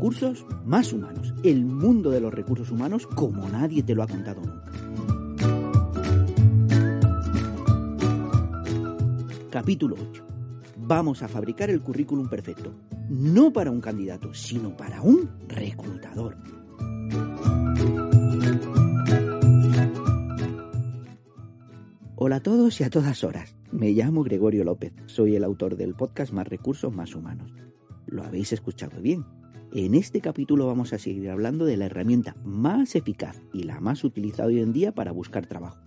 recursos 0.00 0.46
más 0.64 0.94
humanos, 0.94 1.34
el 1.44 1.66
mundo 1.66 2.08
de 2.10 2.22
los 2.22 2.32
recursos 2.32 2.70
humanos 2.70 3.06
como 3.06 3.46
nadie 3.50 3.82
te 3.82 3.94
lo 3.94 4.02
ha 4.02 4.06
contado 4.06 4.40
nunca. 4.40 4.72
Capítulo 9.50 9.96
8. 10.10 10.24
Vamos 10.78 11.22
a 11.22 11.28
fabricar 11.28 11.68
el 11.68 11.82
currículum 11.82 12.30
perfecto, 12.30 12.72
no 13.10 13.52
para 13.52 13.70
un 13.70 13.82
candidato, 13.82 14.32
sino 14.32 14.74
para 14.74 15.02
un 15.02 15.28
reclutador. 15.48 16.38
Hola 22.16 22.36
a 22.36 22.42
todos 22.42 22.80
y 22.80 22.84
a 22.84 22.90
todas 22.90 23.22
horas. 23.22 23.54
Me 23.70 23.90
llamo 23.90 24.22
Gregorio 24.22 24.64
López, 24.64 24.94
soy 25.04 25.36
el 25.36 25.44
autor 25.44 25.76
del 25.76 25.94
podcast 25.94 26.32
Más 26.32 26.48
Recursos 26.48 26.90
Más 26.90 27.14
Humanos. 27.14 27.52
Lo 28.06 28.24
habéis 28.24 28.54
escuchado 28.54 28.98
bien. 29.02 29.26
En 29.72 29.94
este 29.94 30.20
capítulo 30.20 30.66
vamos 30.66 30.92
a 30.92 30.98
seguir 30.98 31.30
hablando 31.30 31.64
de 31.64 31.76
la 31.76 31.86
herramienta 31.86 32.34
más 32.42 32.96
eficaz 32.96 33.40
y 33.52 33.62
la 33.62 33.78
más 33.78 34.02
utilizada 34.02 34.48
hoy 34.48 34.58
en 34.58 34.72
día 34.72 34.90
para 34.90 35.12
buscar 35.12 35.46
trabajo, 35.46 35.78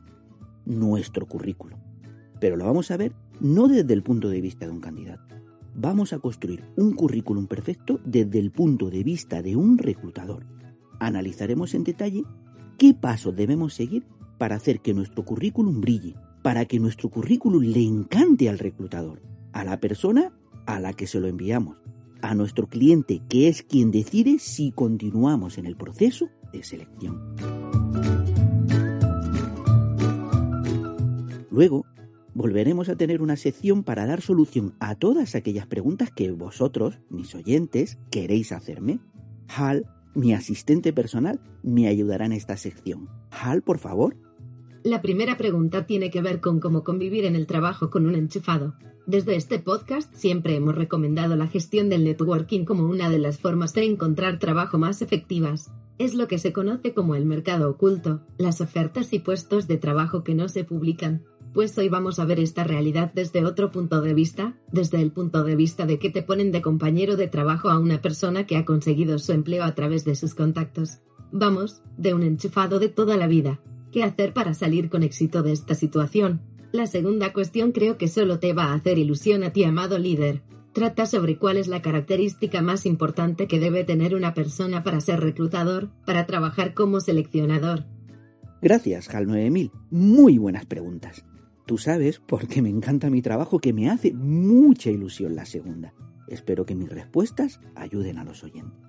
nuestro 0.64 1.26
currículum. 1.26 1.80
Pero 2.40 2.56
lo 2.56 2.64
vamos 2.64 2.92
a 2.92 2.98
ver 2.98 3.12
no 3.42 3.68
desde 3.68 3.94
el 3.94 4.02
punto 4.02 4.30
de 4.30 4.40
vista 4.40 4.66
de 4.66 4.72
un 4.72 4.80
candidato. 4.80 5.36
Vamos 5.76 6.14
a 6.14 6.20
construir 6.20 6.64
un 6.78 6.94
currículum 6.94 7.48
perfecto 7.48 8.00
desde 8.06 8.40
el 8.40 8.52
punto 8.52 8.90
de 8.90 9.04
vista 9.04 9.42
de 9.42 9.58
un 9.58 9.78
reclutador. 9.78 10.46
Analizaremos 11.02 11.74
en 11.74 11.84
detalle 11.84 12.24
qué 12.78 12.94
pasos 12.94 13.36
debemos 13.36 13.74
seguir 13.74 14.06
para 14.38 14.56
hacer 14.56 14.80
que 14.80 14.94
nuestro 14.94 15.26
currículum 15.26 15.82
brille, 15.82 16.16
para 16.42 16.64
que 16.64 16.80
nuestro 16.80 17.10
currículum 17.10 17.62
le 17.64 17.84
encante 17.84 18.48
al 18.48 18.60
reclutador, 18.60 19.22
a 19.52 19.66
la 19.66 19.82
persona 19.82 20.32
a 20.66 20.80
la 20.80 20.94
que 20.94 21.06
se 21.06 21.20
lo 21.20 21.28
enviamos, 21.28 21.83
a 22.24 22.34
nuestro 22.34 22.68
cliente, 22.68 23.22
que 23.30 23.50
es 23.50 23.62
quien 23.62 23.92
decide 23.92 24.40
si 24.40 24.72
continuamos 24.72 25.58
en 25.58 25.66
el 25.66 25.76
proceso 25.76 26.30
de 26.52 26.64
selección. 26.64 27.36
Luego, 31.52 31.86
volveremos 32.34 32.90
a 32.90 32.96
tener 32.96 33.22
una 33.22 33.36
sección 33.36 33.84
para 33.84 34.08
dar 34.08 34.22
solución 34.22 34.74
a 34.80 34.96
todas 34.96 35.36
aquellas 35.36 35.68
preguntas 35.68 36.10
que 36.12 36.32
vosotros, 36.32 36.98
mis 37.10 37.36
oyentes, 37.36 38.00
queréis 38.10 38.52
hacerme. 38.52 39.00
Hal, 39.56 39.86
mi 40.16 40.34
asistente 40.34 40.94
personal, 40.94 41.42
me 41.62 41.88
ayudará 41.88 42.26
en 42.26 42.32
esta 42.32 42.58
sección. 42.58 43.10
Hal, 43.30 43.62
por 43.62 43.78
favor. 43.78 44.16
La 44.84 45.02
primera 45.02 45.38
pregunta 45.38 45.86
tiene 45.86 46.10
que 46.10 46.22
ver 46.22 46.42
con 46.42 46.60
cómo 46.60 46.84
convivir 46.84 47.26
en 47.26 47.36
el 47.36 47.48
trabajo 47.48 47.90
con 47.90 48.06
un 48.06 48.16
enchufado. 48.16 48.76
Desde 49.06 49.36
este 49.36 49.60
podcast 49.60 50.14
siempre 50.16 50.56
hemos 50.56 50.76
recomendado 50.76 51.36
la 51.36 51.48
gestión 51.48 51.90
del 51.90 52.06
networking 52.06 52.64
como 52.64 52.86
una 52.86 53.10
de 53.10 53.20
las 53.20 53.38
formas 53.38 53.74
de 53.74 53.84
encontrar 53.84 54.40
trabajo 54.40 54.78
más 54.78 55.02
efectivas. 55.02 55.72
Es 55.98 56.14
lo 56.14 56.30
que 56.30 56.40
se 56.40 56.54
conoce 56.54 56.94
como 56.94 57.16
el 57.16 57.26
mercado 57.26 57.70
oculto, 57.70 58.22
las 58.38 58.62
ofertas 58.62 59.12
y 59.12 59.20
puestos 59.20 59.68
de 59.68 59.78
trabajo 59.78 60.24
que 60.24 60.36
no 60.36 60.48
se 60.48 60.64
publican. 60.64 61.26
Pues 61.54 61.78
hoy 61.78 61.90
vamos 61.90 62.18
a 62.18 62.26
ver 62.26 62.40
esta 62.40 62.64
realidad 62.64 63.12
desde 63.14 63.46
otro 63.46 63.72
punto 63.72 64.00
de 64.00 64.14
vista, 64.14 64.58
desde 64.72 65.02
el 65.02 65.12
punto 65.12 65.44
de 65.44 65.58
vista 65.58 65.86
de 65.86 66.00
que 66.00 66.10
te 66.10 66.24
ponen 66.24 66.54
de 66.54 66.62
compañero 66.62 67.18
de 67.18 67.28
trabajo 67.28 67.70
a 67.70 67.80
una 67.80 68.02
persona 68.02 68.48
que 68.48 68.56
ha 68.56 68.64
conseguido 68.64 69.20
su 69.20 69.34
empleo 69.34 69.66
a 69.66 69.76
través 69.76 70.06
de 70.06 70.16
sus 70.16 70.34
contactos. 70.34 71.00
Vamos, 71.34 71.82
de 71.98 72.14
un 72.14 72.24
enchufado 72.24 72.80
de 72.80 72.88
toda 72.88 73.18
la 73.18 73.28
vida. 73.28 73.60
¿Qué 73.92 74.02
hacer 74.02 74.34
para 74.34 74.54
salir 74.54 74.90
con 74.90 75.04
éxito 75.04 75.44
de 75.44 75.52
esta 75.52 75.76
situación? 75.76 76.42
La 76.74 76.88
segunda 76.88 77.34
cuestión 77.34 77.72
creo 77.72 78.00
que 78.00 78.08
solo 78.08 78.40
te 78.40 78.52
va 78.52 78.64
a 78.64 78.74
hacer 78.74 78.98
ilusión 78.98 79.44
a 79.44 79.54
ti, 79.54 79.64
amado 79.64 80.00
líder. 80.00 80.42
Trata 80.74 81.06
sobre 81.06 81.38
cuál 81.38 81.58
es 81.58 81.68
la 81.68 81.84
característica 81.84 82.64
más 82.64 82.88
importante 82.88 83.48
que 83.48 83.60
debe 83.60 83.84
tener 83.84 84.16
una 84.16 84.34
persona 84.34 84.84
para 84.84 85.00
ser 85.00 85.20
reclutador, 85.20 85.92
para 86.04 86.26
trabajar 86.26 86.74
como 86.74 87.00
seleccionador. 87.00 87.86
Gracias, 88.60 89.08
Hal 89.14 89.28
9000. 89.28 89.70
Muy 89.92 90.40
buenas 90.40 90.66
preguntas. 90.66 91.24
Tú 91.68 91.78
sabes, 91.78 92.20
porque 92.26 92.64
me 92.64 92.70
encanta 92.70 93.12
mi 93.12 93.22
trabajo, 93.22 93.60
que 93.60 93.72
me 93.72 93.92
hace 93.92 94.12
mucha 94.12 94.90
ilusión 94.90 95.36
la 95.36 95.46
segunda. 95.46 95.94
Espero 96.28 96.66
que 96.66 96.74
mis 96.74 96.90
respuestas 96.90 97.60
ayuden 97.76 98.18
a 98.18 98.24
los 98.24 98.44
oyentes. 98.44 98.80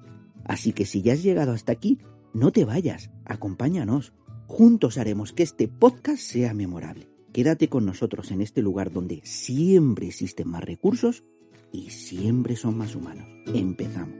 Así 0.46 0.72
que 0.72 0.86
si 0.86 1.02
ya 1.02 1.12
has 1.12 1.22
llegado 1.22 1.52
hasta 1.52 1.72
aquí, 1.72 1.98
no 2.32 2.50
te 2.50 2.64
vayas, 2.64 3.10
acompáñanos. 3.26 4.14
Juntos 4.46 4.96
haremos 4.96 5.34
que 5.34 5.42
este 5.42 5.68
podcast 5.68 6.22
sea 6.22 6.54
memorable. 6.54 7.13
Quédate 7.34 7.68
con 7.68 7.84
nosotros 7.84 8.30
en 8.30 8.40
este 8.42 8.62
lugar 8.62 8.92
donde 8.92 9.20
siempre 9.26 10.06
existen 10.06 10.48
más 10.48 10.62
recursos 10.62 11.24
y 11.72 11.90
siempre 11.90 12.54
son 12.54 12.78
más 12.78 12.94
humanos. 12.94 13.26
Empezamos. 13.52 14.16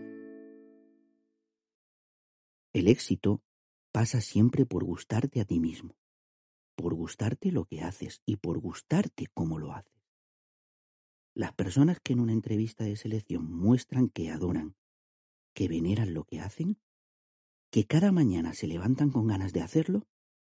El 2.72 2.88
éxito 2.88 3.40
pasa 3.92 4.20
siempre 4.20 4.66
por 4.66 4.82
gustarte 4.82 5.40
a 5.40 5.44
ti 5.44 5.60
mismo, 5.60 5.94
por 6.74 6.94
gustarte 6.94 7.52
lo 7.52 7.66
que 7.66 7.82
haces 7.82 8.20
y 8.26 8.38
por 8.38 8.58
gustarte 8.58 9.28
cómo 9.32 9.60
lo 9.60 9.74
haces. 9.74 10.02
Las 11.34 11.52
personas 11.52 12.00
que 12.00 12.14
en 12.14 12.18
una 12.18 12.32
entrevista 12.32 12.82
de 12.82 12.96
selección 12.96 13.48
muestran 13.48 14.08
que 14.08 14.30
adoran, 14.30 14.74
que 15.54 15.68
veneran 15.68 16.14
lo 16.14 16.24
que 16.24 16.40
hacen, 16.40 16.80
que 17.70 17.86
cada 17.86 18.10
mañana 18.10 18.54
se 18.54 18.66
levantan 18.66 19.10
con 19.10 19.28
ganas 19.28 19.52
de 19.52 19.60
hacerlo, 19.60 20.08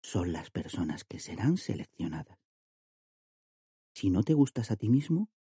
son 0.04 0.32
las 0.32 0.50
personas 0.50 1.03
que 1.03 1.19
serán 1.19 1.56
seleccionadas. 1.56 2.44
Si 3.94 4.10
no 4.10 4.25
te 4.25 4.34
gustas 4.34 4.72
a 4.72 4.77
ti 4.77 4.88
mismo, 4.88 5.31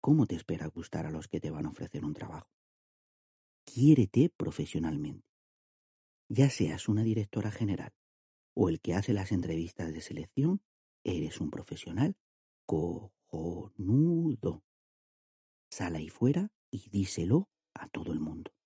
¿cómo 0.00 0.26
te 0.26 0.34
espera 0.34 0.66
gustar 0.66 1.04
a 1.04 1.10
los 1.10 1.28
que 1.28 1.40
te 1.40 1.50
van 1.50 1.66
a 1.66 1.70
ofrecer 1.70 2.04
un 2.06 2.14
trabajo? 2.14 2.50
Quiérete 3.64 4.30
profesionalmente. 4.30 5.28
Ya 6.30 6.48
seas 6.48 6.88
una 6.88 7.02
directora 7.02 7.50
general 7.50 7.92
o 8.54 8.68
el 8.68 8.80
que 8.80 8.94
hace 8.94 9.12
las 9.12 9.30
entrevistas 9.30 9.92
de 9.92 10.00
selección, 10.00 10.62
eres 11.04 11.40
un 11.40 11.50
profesional 11.50 12.16
cojonudo. 12.66 14.64
Sal 15.70 15.94
ahí 15.94 16.08
fuera 16.08 16.50
y 16.70 16.88
díselo 16.90 17.50
a 17.74 17.88
todo 17.88 18.12
el 18.12 18.20
mundo. 18.20 18.57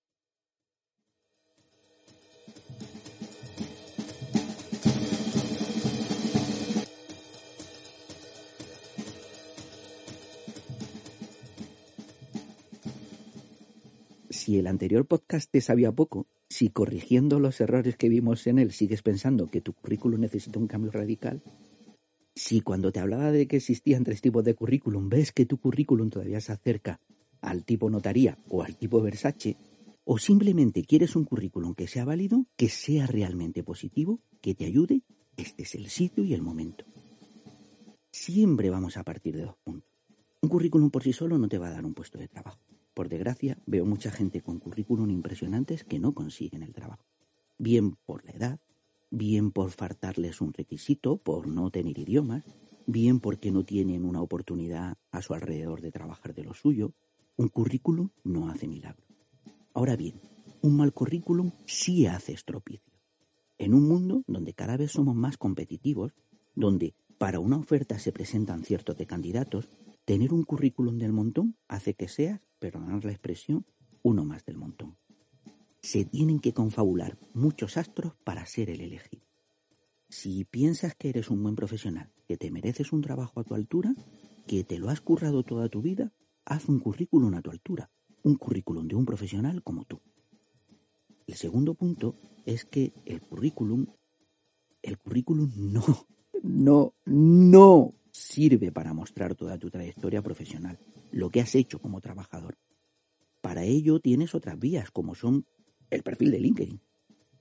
Si 14.42 14.58
el 14.58 14.66
anterior 14.66 15.06
podcast 15.06 15.48
te 15.48 15.60
sabía 15.60 15.92
poco, 15.92 16.26
si 16.48 16.68
corrigiendo 16.68 17.38
los 17.38 17.60
errores 17.60 17.96
que 17.96 18.08
vimos 18.08 18.44
en 18.48 18.58
él 18.58 18.72
sigues 18.72 19.00
pensando 19.00 19.48
que 19.48 19.60
tu 19.60 19.72
currículum 19.72 20.20
necesita 20.20 20.58
un 20.58 20.66
cambio 20.66 20.90
radical, 20.90 21.40
si 22.34 22.60
cuando 22.60 22.90
te 22.90 22.98
hablaba 22.98 23.30
de 23.30 23.46
que 23.46 23.58
existían 23.58 24.02
tres 24.02 24.20
tipos 24.20 24.42
de 24.42 24.54
currículum 24.54 25.08
ves 25.08 25.30
que 25.30 25.46
tu 25.46 25.58
currículum 25.58 26.10
todavía 26.10 26.40
se 26.40 26.50
acerca 26.50 26.98
al 27.40 27.64
tipo 27.64 27.88
notaría 27.88 28.36
o 28.48 28.64
al 28.64 28.76
tipo 28.76 29.00
Versace, 29.00 29.56
o 30.04 30.18
simplemente 30.18 30.82
quieres 30.82 31.14
un 31.14 31.24
currículum 31.24 31.76
que 31.76 31.86
sea 31.86 32.04
válido, 32.04 32.46
que 32.56 32.68
sea 32.68 33.06
realmente 33.06 33.62
positivo, 33.62 34.18
que 34.40 34.56
te 34.56 34.64
ayude, 34.64 35.02
este 35.36 35.62
es 35.62 35.76
el 35.76 35.88
sitio 35.88 36.24
y 36.24 36.34
el 36.34 36.42
momento. 36.42 36.84
Siempre 38.10 38.70
vamos 38.70 38.96
a 38.96 39.04
partir 39.04 39.36
de 39.36 39.42
dos 39.42 39.56
puntos. 39.62 39.88
Un 40.40 40.48
currículum 40.48 40.90
por 40.90 41.04
sí 41.04 41.12
solo 41.12 41.38
no 41.38 41.48
te 41.48 41.58
va 41.58 41.68
a 41.68 41.72
dar 41.74 41.84
un 41.84 41.94
puesto 41.94 42.18
de 42.18 42.26
trabajo. 42.26 42.58
Por 42.94 43.08
desgracia, 43.08 43.58
veo 43.66 43.86
mucha 43.86 44.10
gente 44.10 44.42
con 44.42 44.58
currículum 44.58 45.10
impresionantes 45.10 45.84
que 45.84 45.98
no 45.98 46.12
consiguen 46.12 46.62
el 46.62 46.74
trabajo. 46.74 47.06
Bien 47.58 47.96
por 48.04 48.24
la 48.24 48.32
edad, 48.32 48.60
bien 49.10 49.50
por 49.50 49.70
faltarles 49.70 50.40
un 50.40 50.52
requisito, 50.52 51.16
por 51.16 51.46
no 51.46 51.70
tener 51.70 51.98
idiomas, 51.98 52.44
bien 52.86 53.20
porque 53.20 53.50
no 53.50 53.64
tienen 53.64 54.04
una 54.04 54.20
oportunidad 54.20 54.98
a 55.10 55.22
su 55.22 55.32
alrededor 55.32 55.80
de 55.80 55.92
trabajar 55.92 56.34
de 56.34 56.44
lo 56.44 56.52
suyo. 56.52 56.92
Un 57.36 57.48
currículum 57.48 58.10
no 58.24 58.50
hace 58.50 58.68
milagro. 58.68 59.06
Ahora 59.72 59.96
bien, 59.96 60.20
un 60.60 60.76
mal 60.76 60.92
currículum 60.92 61.52
sí 61.64 62.06
hace 62.06 62.32
estropicio. 62.32 62.92
En 63.56 63.72
un 63.74 63.88
mundo 63.88 64.22
donde 64.26 64.52
cada 64.52 64.76
vez 64.76 64.92
somos 64.92 65.14
más 65.14 65.38
competitivos, 65.38 66.12
donde 66.54 66.94
para 67.16 67.40
una 67.40 67.56
oferta 67.56 67.98
se 67.98 68.12
presentan 68.12 68.64
ciertos 68.64 68.98
de 68.98 69.06
candidatos, 69.06 69.70
tener 70.04 70.34
un 70.34 70.42
currículum 70.42 70.98
del 70.98 71.12
montón 71.12 71.56
hace 71.68 71.94
que 71.94 72.08
seas 72.08 72.40
perdonad 72.62 73.02
la 73.02 73.10
expresión, 73.10 73.66
uno 74.02 74.24
más 74.24 74.44
del 74.44 74.56
montón. 74.56 74.96
Se 75.82 76.04
tienen 76.04 76.38
que 76.38 76.52
confabular 76.52 77.18
muchos 77.34 77.76
astros 77.76 78.14
para 78.22 78.46
ser 78.46 78.70
el 78.70 78.80
elegido. 78.80 79.26
Si 80.08 80.44
piensas 80.44 80.94
que 80.94 81.08
eres 81.08 81.28
un 81.28 81.42
buen 81.42 81.56
profesional, 81.56 82.12
que 82.28 82.36
te 82.36 82.52
mereces 82.52 82.92
un 82.92 83.02
trabajo 83.02 83.40
a 83.40 83.44
tu 83.44 83.56
altura, 83.56 83.92
que 84.46 84.62
te 84.62 84.78
lo 84.78 84.90
has 84.90 85.00
currado 85.00 85.42
toda 85.42 85.68
tu 85.68 85.82
vida, 85.82 86.12
haz 86.44 86.68
un 86.68 86.78
currículum 86.78 87.34
a 87.34 87.42
tu 87.42 87.50
altura, 87.50 87.90
un 88.22 88.36
currículum 88.36 88.86
de 88.86 88.94
un 88.94 89.06
profesional 89.06 89.64
como 89.64 89.84
tú. 89.84 90.00
El 91.26 91.34
segundo 91.34 91.74
punto 91.74 92.14
es 92.46 92.64
que 92.64 92.92
el 93.06 93.22
currículum, 93.22 93.86
el 94.82 94.98
currículum 94.98 95.50
no, 95.56 96.06
no, 96.44 96.94
no 97.06 97.94
sirve 98.12 98.70
para 98.70 98.94
mostrar 98.94 99.34
toda 99.34 99.58
tu 99.58 99.68
trayectoria 99.68 100.22
profesional 100.22 100.78
lo 101.12 101.30
que 101.30 101.40
has 101.40 101.54
hecho 101.54 101.78
como 101.78 102.00
trabajador. 102.00 102.58
Para 103.40 103.64
ello 103.64 104.00
tienes 104.00 104.34
otras 104.34 104.58
vías, 104.58 104.90
como 104.90 105.14
son 105.14 105.46
el 105.90 106.02
perfil 106.02 106.30
de 106.30 106.40
LinkedIn. 106.40 106.80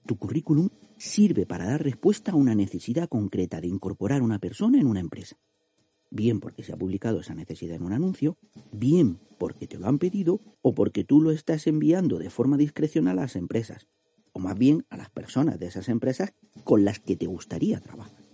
Tu 0.05 0.17
currículum 0.17 0.69
sirve 0.97 1.45
para 1.45 1.65
dar 1.65 1.83
respuesta 1.83 2.31
a 2.31 2.35
una 2.35 2.53
necesidad 2.53 3.07
concreta 3.07 3.61
de 3.61 3.67
incorporar 3.67 4.21
una 4.21 4.39
persona 4.39 4.79
en 4.79 4.87
una 4.87 4.99
empresa. 4.99 5.37
Bien 6.09 6.39
porque 6.39 6.63
se 6.63 6.73
ha 6.73 6.77
publicado 6.77 7.21
esa 7.21 7.33
necesidad 7.33 7.77
en 7.77 7.83
un 7.83 7.93
anuncio, 7.93 8.37
bien 8.73 9.19
porque 9.39 9.67
te 9.67 9.77
lo 9.77 9.87
han 9.87 9.99
pedido 9.99 10.41
o 10.61 10.73
porque 10.73 11.03
tú 11.03 11.21
lo 11.21 11.31
estás 11.31 11.67
enviando 11.67 12.19
de 12.19 12.29
forma 12.29 12.57
discrecional 12.57 13.19
a 13.19 13.21
las 13.21 13.35
empresas, 13.35 13.87
o 14.33 14.39
más 14.39 14.57
bien 14.57 14.85
a 14.89 14.97
las 14.97 15.09
personas 15.09 15.59
de 15.59 15.67
esas 15.67 15.87
empresas 15.87 16.33
con 16.65 16.83
las 16.83 16.99
que 16.99 17.15
te 17.15 17.27
gustaría 17.27 17.79
trabajar. 17.79 18.25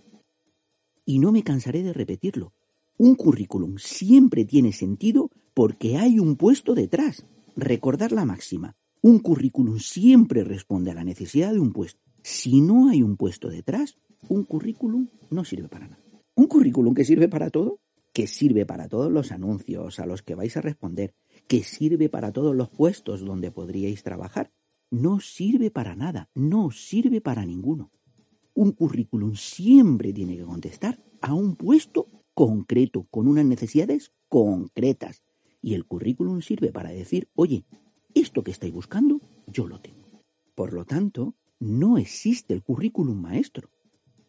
Y 1.04 1.20
no 1.20 1.30
me 1.30 1.44
cansaré 1.44 1.82
de 1.82 1.92
repetirlo. 1.92 2.52
Un 3.00 3.14
currículum 3.14 3.76
siempre 3.78 4.44
tiene 4.44 4.72
sentido 4.72 5.30
porque 5.54 5.96
hay 5.96 6.18
un 6.18 6.34
puesto 6.34 6.74
detrás. 6.74 7.24
Recordar 7.54 8.10
la 8.10 8.24
máxima. 8.24 8.74
Un 9.02 9.20
currículum 9.20 9.78
siempre 9.78 10.42
responde 10.42 10.90
a 10.90 10.94
la 10.94 11.04
necesidad 11.04 11.52
de 11.52 11.60
un 11.60 11.72
puesto. 11.72 12.00
Si 12.24 12.60
no 12.60 12.88
hay 12.88 13.04
un 13.04 13.16
puesto 13.16 13.50
detrás, 13.50 13.96
un 14.28 14.42
currículum 14.42 15.06
no 15.30 15.44
sirve 15.44 15.68
para 15.68 15.86
nada. 15.86 16.02
Un 16.34 16.48
currículum 16.48 16.92
que 16.92 17.04
sirve 17.04 17.28
para 17.28 17.50
todo, 17.50 17.78
que 18.12 18.26
sirve 18.26 18.66
para 18.66 18.88
todos 18.88 19.12
los 19.12 19.30
anuncios 19.30 20.00
a 20.00 20.06
los 20.06 20.22
que 20.22 20.34
vais 20.34 20.56
a 20.56 20.60
responder, 20.60 21.14
que 21.46 21.62
sirve 21.62 22.08
para 22.08 22.32
todos 22.32 22.56
los 22.56 22.68
puestos 22.68 23.24
donde 23.24 23.52
podríais 23.52 24.02
trabajar, 24.02 24.50
no 24.90 25.20
sirve 25.20 25.70
para 25.70 25.94
nada, 25.94 26.30
no 26.34 26.72
sirve 26.72 27.20
para 27.20 27.46
ninguno. 27.46 27.92
Un 28.54 28.72
currículum 28.72 29.36
siempre 29.36 30.12
tiene 30.12 30.36
que 30.36 30.42
contestar 30.42 31.00
a 31.20 31.32
un 31.32 31.54
puesto 31.54 32.17
concreto, 32.38 33.08
con 33.10 33.26
unas 33.26 33.44
necesidades 33.44 34.12
concretas. 34.28 35.24
Y 35.60 35.74
el 35.74 35.86
currículum 35.86 36.40
sirve 36.40 36.70
para 36.70 36.90
decir, 36.90 37.28
oye, 37.34 37.64
esto 38.14 38.44
que 38.44 38.52
estáis 38.52 38.72
buscando, 38.72 39.20
yo 39.48 39.66
lo 39.66 39.80
tengo. 39.80 40.22
Por 40.54 40.72
lo 40.72 40.84
tanto, 40.84 41.34
no 41.58 41.98
existe 41.98 42.54
el 42.54 42.62
currículum 42.62 43.20
maestro. 43.20 43.70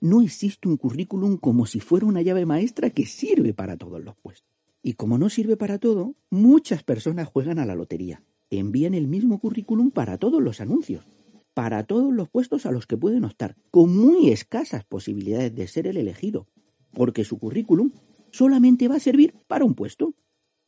No 0.02 0.24
existe 0.24 0.68
un 0.68 0.78
currículum 0.78 1.38
como 1.38 1.68
si 1.68 1.82
fuera 1.82 2.08
una 2.08 2.24
llave 2.24 2.48
maestra 2.48 2.90
que 2.90 3.06
sirve 3.06 3.54
para 3.54 3.78
todos 3.78 4.04
los 4.04 4.16
puestos. 4.16 4.50
Y 4.82 4.94
como 4.94 5.20
no 5.20 5.30
sirve 5.30 5.56
para 5.56 5.78
todo, 5.78 6.16
muchas 6.32 6.82
personas 6.82 7.28
juegan 7.28 7.60
a 7.60 7.66
la 7.68 7.76
lotería 7.76 8.24
envían 8.50 8.94
el 8.94 9.08
mismo 9.08 9.40
currículum 9.40 9.92
para 9.92 10.18
todos 10.18 10.42
los 10.42 10.60
anuncios, 10.62 11.06
para 11.54 11.84
todos 11.84 12.14
los 12.14 12.30
puestos 12.30 12.66
a 12.66 12.72
los 12.72 12.88
que 12.88 12.98
pueden 12.98 13.26
optar, 13.26 13.56
con 13.70 13.96
muy 13.96 14.30
escasas 14.30 14.84
posibilidades 14.84 15.54
de 15.54 15.68
ser 15.68 15.88
el 15.88 15.98
elegido, 15.98 16.48
porque 16.94 17.24
su 17.24 17.38
currículum 17.38 17.92
solamente 18.32 18.88
va 18.88 18.96
a 18.96 19.00
servir 19.00 19.36
para 19.48 19.66
un 19.66 19.76
puesto. 19.76 20.16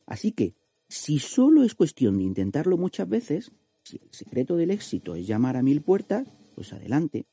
Así 0.06 0.32
que, 0.32 0.54
si 0.88 1.18
solo 1.18 1.62
es 1.62 1.74
cuestión 1.74 2.18
de 2.18 2.24
intentarlo 2.24 2.76
muchas 2.76 3.08
veces, 3.08 3.52
si 3.82 3.98
el 3.98 4.12
secreto 4.12 4.56
del 4.56 4.70
éxito 4.70 5.14
es 5.14 5.26
llamar 5.26 5.56
a 5.56 5.62
mil 5.62 5.82
puertas, 5.82 6.28
pues 6.54 6.72
adelante. 6.72 7.26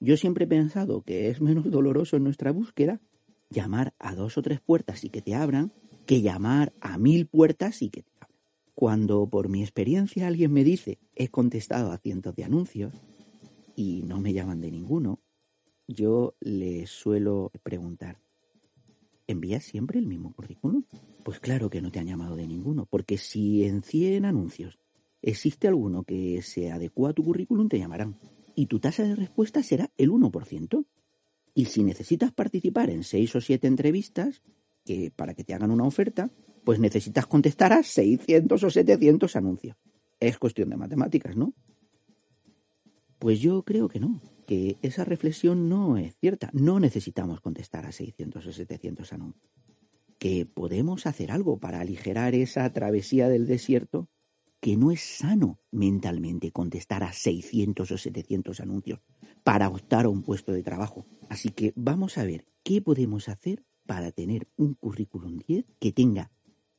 Yo 0.00 0.16
siempre 0.16 0.44
he 0.44 0.48
pensado 0.48 1.02
que 1.02 1.28
es 1.28 1.40
menos 1.40 1.70
doloroso 1.70 2.16
en 2.16 2.24
nuestra 2.24 2.52
búsqueda 2.52 3.00
llamar 3.50 3.94
a 3.98 4.14
dos 4.14 4.36
o 4.36 4.42
tres 4.42 4.60
puertas 4.60 5.04
y 5.04 5.08
que 5.08 5.22
te 5.22 5.34
abran 5.34 5.72
que 6.06 6.20
llamar 6.22 6.72
a 6.80 6.98
mil 6.98 7.26
puertas 7.26 7.82
y 7.82 7.90
que 7.90 8.02
te 8.02 8.18
cuando 8.78 9.28
por 9.28 9.48
mi 9.48 9.62
experiencia 9.62 10.28
alguien 10.28 10.52
me 10.52 10.62
dice 10.62 11.00
he 11.16 11.30
contestado 11.30 11.90
a 11.90 11.98
cientos 11.98 12.36
de 12.36 12.44
anuncios 12.44 12.94
y 13.74 14.04
no 14.04 14.20
me 14.20 14.32
llaman 14.32 14.60
de 14.60 14.70
ninguno, 14.70 15.18
yo 15.88 16.36
le 16.38 16.86
suelo 16.86 17.50
preguntar, 17.64 18.20
¿envías 19.28 19.62
siempre 19.62 20.00
el 20.00 20.06
mismo 20.06 20.32
currículum? 20.32 20.82
Pues 21.22 21.38
claro 21.38 21.70
que 21.70 21.80
no 21.80 21.92
te 21.92 22.00
han 22.00 22.06
llamado 22.06 22.34
de 22.34 22.48
ninguno, 22.48 22.86
porque 22.86 23.18
si 23.18 23.62
en 23.64 23.82
100 23.82 24.24
anuncios 24.24 24.78
existe 25.22 25.68
alguno 25.68 26.02
que 26.02 26.42
se 26.42 26.72
adecua 26.72 27.10
a 27.10 27.12
tu 27.12 27.22
currículum, 27.22 27.68
te 27.68 27.78
llamarán. 27.78 28.18
Y 28.56 28.66
tu 28.66 28.80
tasa 28.80 29.04
de 29.04 29.14
respuesta 29.14 29.62
será 29.62 29.90
el 29.96 30.10
1%. 30.10 30.84
Y 31.54 31.66
si 31.66 31.84
necesitas 31.84 32.32
participar 32.32 32.90
en 32.90 33.04
6 33.04 33.36
o 33.36 33.40
7 33.40 33.66
entrevistas, 33.68 34.42
que 34.84 35.12
para 35.14 35.34
que 35.34 35.44
te 35.44 35.54
hagan 35.54 35.70
una 35.70 35.84
oferta, 35.84 36.30
pues 36.64 36.78
necesitas 36.78 37.26
contestar 37.26 37.72
a 37.72 37.82
600 37.82 38.64
o 38.64 38.70
700 38.70 39.36
anuncios. 39.36 39.76
Es 40.18 40.38
cuestión 40.38 40.70
de 40.70 40.76
matemáticas, 40.76 41.36
¿no? 41.36 41.54
Pues 43.18 43.40
yo 43.40 43.62
creo 43.64 43.88
que 43.88 44.00
no, 44.00 44.20
que 44.48 44.78
esa 44.80 45.04
reflexión 45.04 45.68
no 45.68 45.98
es 45.98 46.16
cierta. 46.16 46.48
No 46.54 46.80
necesitamos 46.80 47.42
contestar 47.42 47.84
a 47.84 47.92
600 47.92 48.46
o 48.46 48.50
700 48.50 49.12
anuncios. 49.12 49.52
Que 50.18 50.46
podemos 50.46 51.06
hacer 51.06 51.30
algo 51.30 51.60
para 51.60 51.80
aligerar 51.80 52.34
esa 52.34 52.72
travesía 52.72 53.28
del 53.28 53.46
desierto, 53.46 54.08
que 54.58 54.78
no 54.78 54.90
es 54.90 55.02
sano 55.02 55.60
mentalmente 55.70 56.50
contestar 56.50 57.02
a 57.04 57.12
600 57.12 57.90
o 57.90 57.98
700 57.98 58.60
anuncios 58.60 59.00
para 59.44 59.68
optar 59.68 60.06
a 60.06 60.08
un 60.08 60.22
puesto 60.22 60.52
de 60.52 60.62
trabajo. 60.62 61.04
Así 61.28 61.50
que 61.50 61.74
vamos 61.76 62.16
a 62.16 62.24
ver 62.24 62.46
qué 62.62 62.80
podemos 62.80 63.28
hacer 63.28 63.66
para 63.86 64.12
tener 64.12 64.48
un 64.56 64.72
currículum 64.72 65.40
10 65.46 65.66
que 65.78 65.92
tenga 65.92 66.32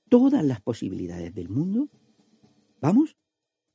todas 0.10 0.44
las 0.44 0.60
posibilidades 0.60 1.36
del 1.36 1.50
mundo, 1.50 1.88
¿vamos? 2.81 3.16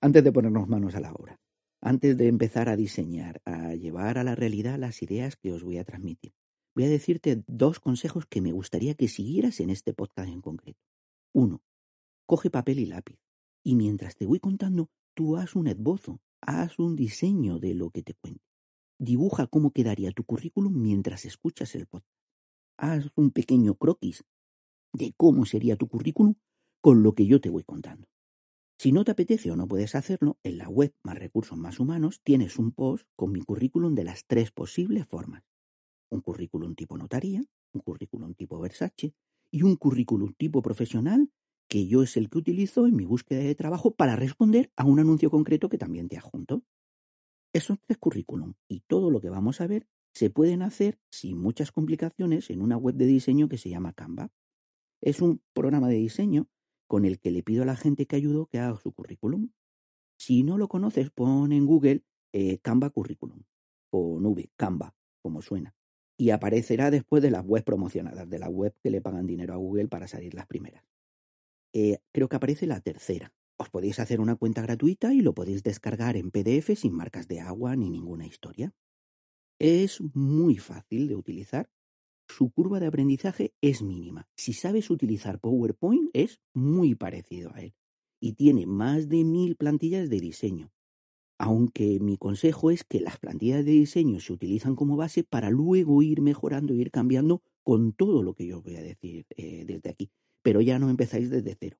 Antes 0.01 0.25
de 0.25 0.33
ponernos 0.33 0.69
manos 0.69 0.97
a 0.97 1.01
la 1.01 1.13
obra, 1.13 1.39
antes 1.85 2.17
de 2.17 2.29
empezar 2.29 2.71
a 2.71 2.77
diseñar, 2.77 3.43
a 3.45 3.75
llevar 3.75 4.17
a 4.17 4.25
la 4.25 4.35
realidad 4.35 4.79
las 4.79 5.03
ideas 5.03 5.37
que 5.37 5.53
os 5.53 5.63
voy 5.63 5.77
a 5.77 5.85
transmitir, 5.85 6.33
voy 6.75 6.85
a 6.85 6.89
decirte 6.89 7.45
dos 7.47 7.79
consejos 7.79 8.25
que 8.27 8.41
me 8.41 8.53
gustaría 8.53 8.95
que 8.95 9.07
siguieras 9.07 9.61
en 9.61 9.69
este 9.69 9.93
podcast 9.93 10.31
en 10.31 10.41
concreto. 10.41 10.81
Uno, 11.35 11.63
coge 12.27 12.49
papel 12.49 12.79
y 12.79 12.87
lápiz 12.87 13.19
y 13.63 13.75
mientras 13.75 14.17
te 14.17 14.25
voy 14.25 14.41
contando, 14.41 14.89
tú 15.13 15.37
haz 15.37 15.57
un 15.57 15.67
esbozo, 15.67 16.23
haz 16.41 16.79
un 16.79 16.97
diseño 16.97 17.59
de 17.59 17.75
lo 17.75 17.91
que 17.91 18.03
te 18.03 18.15
cuento. 18.15 18.43
Dibuja 18.99 19.47
cómo 19.47 19.71
quedaría 19.71 20.11
tu 20.13 20.25
currículum 20.25 20.73
mientras 20.81 21.27
escuchas 21.27 21.75
el 21.75 21.87
podcast. 21.87 22.17
Haz 22.79 23.11
un 23.15 23.31
pequeño 23.31 23.75
croquis 23.75 24.25
de 24.95 25.13
cómo 25.19 25.45
sería 25.45 25.77
tu 25.77 25.87
currículum 25.87 26.35
con 26.81 27.03
lo 27.03 27.15
que 27.15 27.27
yo 27.27 27.43
te 27.43 27.51
voy 27.51 27.63
contando. 27.63 28.09
Si 28.85 28.93
no 28.93 29.03
te 29.03 29.13
apetece 29.13 29.51
o 29.51 29.57
no 29.57 29.67
puedes 29.67 29.95
hacerlo, 29.95 30.37
en 30.43 30.59
la 30.59 30.69
web 30.69 30.95
Más 31.03 31.19
Recursos 31.19 31.57
Más 31.57 31.81
Humanos 31.81 32.21
tienes 32.23 32.59
un 32.59 32.71
post 32.71 33.09
con 33.17 33.33
mi 33.33 33.41
currículum 33.41 33.95
de 33.95 34.05
las 34.05 34.27
tres 34.27 34.51
posibles 34.51 35.07
formas. 35.07 35.43
Un 36.11 36.21
currículum 36.21 36.75
tipo 36.75 36.99
notaría, 36.99 37.43
un 37.73 37.81
currículum 37.81 38.35
tipo 38.35 38.61
Versace 38.61 39.15
y 39.51 39.63
un 39.63 39.77
currículum 39.77 40.35
tipo 40.35 40.61
profesional 40.61 41.31
que 41.67 41.87
yo 41.87 42.03
es 42.03 42.19
el 42.19 42.29
que 42.29 42.37
utilizo 42.37 42.87
en 42.87 42.95
mi 42.95 43.07
búsqueda 43.07 43.41
de 43.41 43.55
trabajo 43.55 43.95
para 43.95 44.17
responder 44.17 44.71
a 44.77 44.85
un 44.85 45.01
anuncio 45.01 45.31
concreto 45.31 45.71
que 45.71 45.79
también 45.79 46.11
te 46.11 46.19
adjunto. 46.19 46.63
Esos 47.55 47.79
tres 47.81 47.97
currículum 47.97 48.53
y 48.69 48.81
todo 48.81 49.11
lo 49.11 49.23
que 49.23 49.31
vamos 49.31 49.63
a 49.63 49.67
ver 49.67 49.89
se 50.13 50.29
pueden 50.29 50.61
hacer 50.61 50.99
sin 51.11 51.39
muchas 51.39 51.73
complicaciones 51.73 52.51
en 52.51 52.61
una 52.61 52.77
web 52.77 52.97
de 52.97 53.07
diseño 53.07 53.49
que 53.49 53.57
se 53.57 53.71
llama 53.71 53.95
Canva. 53.95 54.31
Es 55.01 55.23
un 55.23 55.41
programa 55.55 55.89
de 55.89 55.97
diseño 55.97 56.51
con 56.95 57.05
el 57.05 57.19
que 57.19 57.33
le 57.33 57.43
pido 57.43 57.65
a 57.65 57.67
la 57.67 57.75
gente 57.75 58.07
que 58.07 58.15
ayudo 58.15 58.47
que 58.47 58.61
haga 58.61 58.79
su 58.79 58.93
currículum. 58.93 59.51
Si 60.17 60.45
no 60.45 60.59
lo 60.59 60.69
conoces, 60.69 61.11
pon 61.11 61.51
en 61.51 61.67
Google 61.67 62.05
eh, 62.33 62.59
Canva 62.59 62.91
Curriculum, 62.91 63.43
con 63.91 64.25
V, 64.25 64.53
Canva, 64.55 64.95
como 65.21 65.43
suena. 65.43 65.75
Y 66.17 66.31
aparecerá 66.31 66.93
después 66.93 67.21
de 67.21 67.33
las 67.33 67.45
webs 67.45 67.65
promocionadas, 67.65 68.31
de 68.31 68.39
la 68.39 68.49
web 68.49 68.77
que 68.81 68.91
le 68.91 69.01
pagan 69.01 69.27
dinero 69.27 69.55
a 69.55 69.57
Google 69.57 69.89
para 69.89 70.07
salir 70.07 70.35
las 70.35 70.47
primeras. 70.47 70.85
Eh, 71.73 71.99
creo 72.13 72.29
que 72.29 72.37
aparece 72.37 72.69
la 72.69 72.79
tercera. 72.79 73.33
Os 73.57 73.71
podéis 73.71 73.99
hacer 73.99 74.21
una 74.21 74.37
cuenta 74.37 74.63
gratuita 74.63 75.13
y 75.13 75.21
lo 75.21 75.35
podéis 75.35 75.65
descargar 75.65 76.17
en 76.17 76.31
PDF 76.31 76.79
sin 76.79 76.93
marcas 76.93 77.27
de 77.27 77.41
agua 77.41 77.75
ni 77.75 77.91
ninguna 77.91 78.25
historia. 78.25 78.73
Es 79.59 80.01
muy 80.15 80.59
fácil 80.59 81.09
de 81.09 81.17
utilizar 81.17 81.69
su 82.29 82.51
curva 82.51 82.81
de 82.81 82.87
aprendizaje 82.87 83.55
es 83.61 83.83
mínima. 83.83 84.27
Si 84.37 84.53
sabes 84.53 84.91
utilizar 84.91 85.41
PowerPoint 85.41 86.11
es 86.13 86.41
muy 86.53 86.95
parecido 86.95 87.53
a 87.55 87.61
él 87.61 87.75
y 88.21 88.33
tiene 88.33 88.67
más 88.67 89.09
de 89.09 89.25
mil 89.25 89.57
plantillas 89.57 90.09
de 90.09 90.21
diseño. 90.21 90.73
Aunque 91.39 91.99
mi 92.01 92.17
consejo 92.17 92.71
es 92.71 92.85
que 92.85 93.01
las 93.01 93.19
plantillas 93.19 93.65
de 93.65 93.73
diseño 93.73 94.21
se 94.21 94.33
utilizan 94.33 94.77
como 94.77 94.97
base 94.97 95.25
para 95.25 95.51
luego 95.51 96.03
ir 96.03 96.23
mejorando 96.23 96.73
e 96.73 96.77
ir 96.77 96.91
cambiando 96.91 97.43
con 97.63 97.93
todo 97.93 98.23
lo 98.23 98.35
que 98.35 98.47
yo 98.47 98.63
voy 98.63 98.77
a 98.77 98.83
decir 98.83 99.27
eh, 99.37 99.65
desde 99.67 99.91
aquí. 99.91 100.11
Pero 100.43 100.61
ya 100.61 100.79
no 100.79 100.91
empezáis 100.91 101.31
desde 101.31 101.57
cero. 101.59 101.77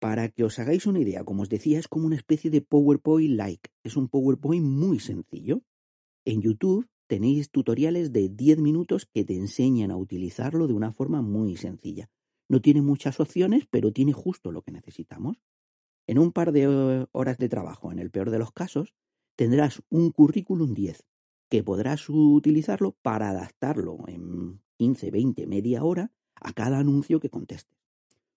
Para 0.00 0.30
que 0.30 0.44
os 0.44 0.58
hagáis 0.58 0.86
una 0.86 1.00
idea, 1.00 1.24
como 1.24 1.42
os 1.42 1.50
decía, 1.50 1.78
es 1.78 1.86
como 1.86 2.06
una 2.06 2.16
especie 2.16 2.50
de 2.50 2.62
PowerPoint 2.62 3.36
like. 3.36 3.70
Es 3.84 3.96
un 3.96 4.08
PowerPoint 4.08 4.64
muy 4.64 4.98
sencillo. 4.98 5.62
En 6.24 6.40
YouTube 6.40 6.88
tenéis 7.10 7.50
tutoriales 7.50 8.12
de 8.12 8.28
10 8.28 8.58
minutos 8.58 9.04
que 9.04 9.24
te 9.24 9.34
enseñan 9.34 9.90
a 9.90 9.96
utilizarlo 9.96 10.68
de 10.68 10.74
una 10.74 10.92
forma 10.92 11.22
muy 11.22 11.56
sencilla. 11.56 12.08
No 12.48 12.60
tiene 12.60 12.82
muchas 12.82 13.18
opciones, 13.18 13.66
pero 13.68 13.90
tiene 13.90 14.12
justo 14.12 14.52
lo 14.52 14.62
que 14.62 14.70
necesitamos. 14.70 15.42
En 16.06 16.20
un 16.20 16.30
par 16.30 16.52
de 16.52 16.68
eh, 16.68 17.06
horas 17.10 17.36
de 17.38 17.48
trabajo, 17.48 17.90
en 17.90 17.98
el 17.98 18.12
peor 18.12 18.30
de 18.30 18.38
los 18.38 18.52
casos, 18.52 18.94
tendrás 19.34 19.82
un 19.88 20.12
currículum 20.12 20.72
10 20.72 21.04
que 21.48 21.64
podrás 21.64 22.08
utilizarlo 22.08 22.92
para 23.02 23.30
adaptarlo 23.30 24.04
en 24.06 24.62
15, 24.76 25.10
20, 25.10 25.48
media 25.48 25.82
hora 25.82 26.12
a 26.36 26.52
cada 26.52 26.78
anuncio 26.78 27.18
que 27.18 27.28
contestes. 27.28 27.76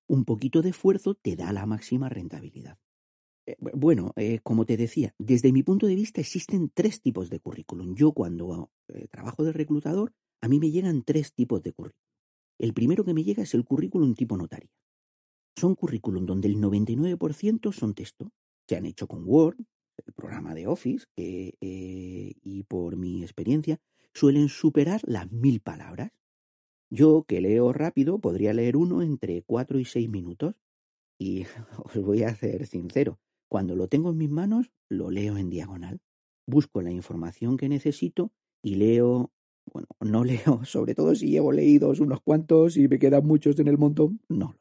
Un 0.07 0.25
poquito 0.25 0.63
de 0.63 0.69
esfuerzo 0.69 1.13
te 1.13 1.35
da 1.35 1.53
la 1.53 1.67
máxima 1.67 2.09
rentabilidad. 2.09 2.79
Eh, 3.45 3.57
bueno, 3.59 4.13
eh, 4.15 4.39
como 4.41 4.65
te 4.65 4.77
decía, 4.77 5.13
desde 5.17 5.51
mi 5.51 5.63
punto 5.63 5.87
de 5.87 5.95
vista 5.95 6.21
existen 6.21 6.71
tres 6.73 7.01
tipos 7.01 7.29
de 7.29 7.39
currículum. 7.39 7.95
Yo 7.95 8.13
cuando 8.13 8.71
eh, 8.87 9.07
trabajo 9.09 9.43
de 9.43 9.51
reclutador, 9.51 10.13
a 10.41 10.47
mí 10.47 10.59
me 10.59 10.71
llegan 10.71 11.03
tres 11.03 11.33
tipos 11.33 11.61
de 11.61 11.73
currículum. 11.73 12.01
El 12.59 12.73
primero 12.73 13.03
que 13.03 13.13
me 13.13 13.23
llega 13.23 13.43
es 13.43 13.53
el 13.53 13.65
currículum 13.65 14.15
tipo 14.15 14.37
notaria. 14.37 14.69
Son 15.57 15.75
currículum 15.75 16.25
donde 16.25 16.47
el 16.47 16.57
99% 16.57 17.71
son 17.71 17.93
texto. 17.93 18.31
Se 18.67 18.75
han 18.77 18.85
hecho 18.85 19.07
con 19.07 19.23
Word, 19.25 19.57
el 20.05 20.13
programa 20.13 20.53
de 20.53 20.67
Office, 20.67 21.05
que, 21.15 21.55
y 21.59 22.63
por 22.63 22.95
mi 22.95 23.21
experiencia, 23.21 23.79
suelen 24.13 24.49
superar 24.49 25.01
las 25.05 25.31
mil 25.31 25.59
palabras. 25.59 26.11
Yo, 26.89 27.23
que 27.27 27.41
leo 27.41 27.73
rápido, 27.73 28.19
podría 28.19 28.53
leer 28.53 28.77
uno 28.77 29.01
entre 29.01 29.41
cuatro 29.43 29.79
y 29.79 29.85
seis 29.85 30.09
minutos. 30.09 30.55
Y 31.19 31.43
os 31.83 31.97
voy 31.97 32.23
a 32.23 32.35
ser 32.35 32.65
sincero, 32.67 33.19
cuando 33.53 33.75
lo 33.75 33.87
tengo 33.87 34.09
en 34.09 34.17
mis 34.17 34.31
manos, 34.31 34.71
lo 34.89 35.11
leo 35.11 35.37
en 35.37 35.51
diagonal. 35.51 36.01
Busco 36.47 36.81
la 36.81 36.89
información 36.89 37.55
que 37.55 37.69
necesito 37.69 38.31
y 38.63 38.77
leo, 38.77 39.31
bueno, 39.71 39.87
no 40.01 40.23
leo, 40.23 40.65
sobre 40.65 40.95
todo 40.95 41.13
si 41.13 41.27
llevo 41.29 41.51
leídos 41.51 41.99
unos 41.99 42.19
cuantos 42.21 42.77
y 42.77 42.87
me 42.87 42.97
quedan 42.97 43.27
muchos 43.27 43.59
en 43.59 43.67
el 43.67 43.77
montón, 43.77 44.21
no. 44.27 44.57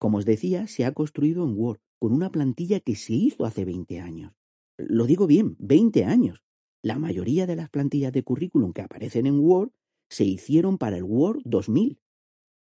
Como 0.00 0.18
os 0.18 0.24
decía, 0.24 0.66
se 0.66 0.84
ha 0.84 0.94
construido 0.94 1.44
en 1.44 1.56
Word, 1.56 1.78
con 2.00 2.12
una 2.12 2.32
plantilla 2.32 2.80
que 2.80 2.96
se 2.96 3.12
hizo 3.12 3.44
hace 3.44 3.64
20 3.64 4.00
años. 4.00 4.32
Lo 4.76 5.06
digo 5.06 5.28
bien, 5.28 5.54
20 5.60 6.06
años. 6.06 6.42
La 6.82 6.98
mayoría 6.98 7.46
de 7.46 7.54
las 7.54 7.70
plantillas 7.70 8.12
de 8.12 8.24
currículum 8.24 8.72
que 8.72 8.82
aparecen 8.82 9.28
en 9.28 9.38
Word 9.38 9.70
se 10.10 10.24
hicieron 10.24 10.76
para 10.76 10.96
el 10.96 11.04
Word 11.04 11.42
2000. 11.44 12.00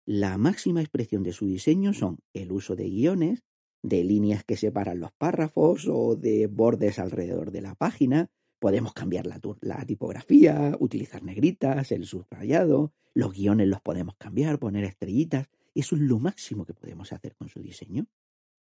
La 0.06 0.38
máxima 0.38 0.82
expresión 0.82 1.24
de 1.24 1.34
su 1.34 1.48
diseño 1.48 1.94
son 1.94 2.20
el 2.36 2.52
uso 2.52 2.76
de 2.76 2.88
guiones, 2.92 3.44
de 3.84 4.04
líneas 4.04 4.44
que 4.44 4.58
separan 4.58 5.00
los 5.00 5.12
párrafos 5.12 5.88
o 5.88 6.16
de 6.16 6.48
bordes 6.48 6.98
alrededor 6.98 7.52
de 7.52 7.62
la 7.62 7.76
página. 7.76 8.32
Podemos 8.60 8.94
cambiar 8.94 9.28
la, 9.28 9.86
tipografía, 9.86 10.76
utilizar 10.80 11.22
negritas, 11.22 11.92
el 11.92 12.06
subrayado, 12.06 12.94
los 13.14 13.34
guiones 13.34 13.68
los 13.68 13.82
podemos 13.82 14.16
cambiar, 14.16 14.58
poner 14.58 14.86
estrellitas. 14.86 15.50
Eso 15.76 15.96
es 15.96 16.02
lo 16.02 16.18
máximo 16.20 16.66
que 16.66 16.74
podemos 16.74 17.12
hacer 17.12 17.36
con 17.36 17.50
su 17.50 17.60
diseño. 17.60 18.08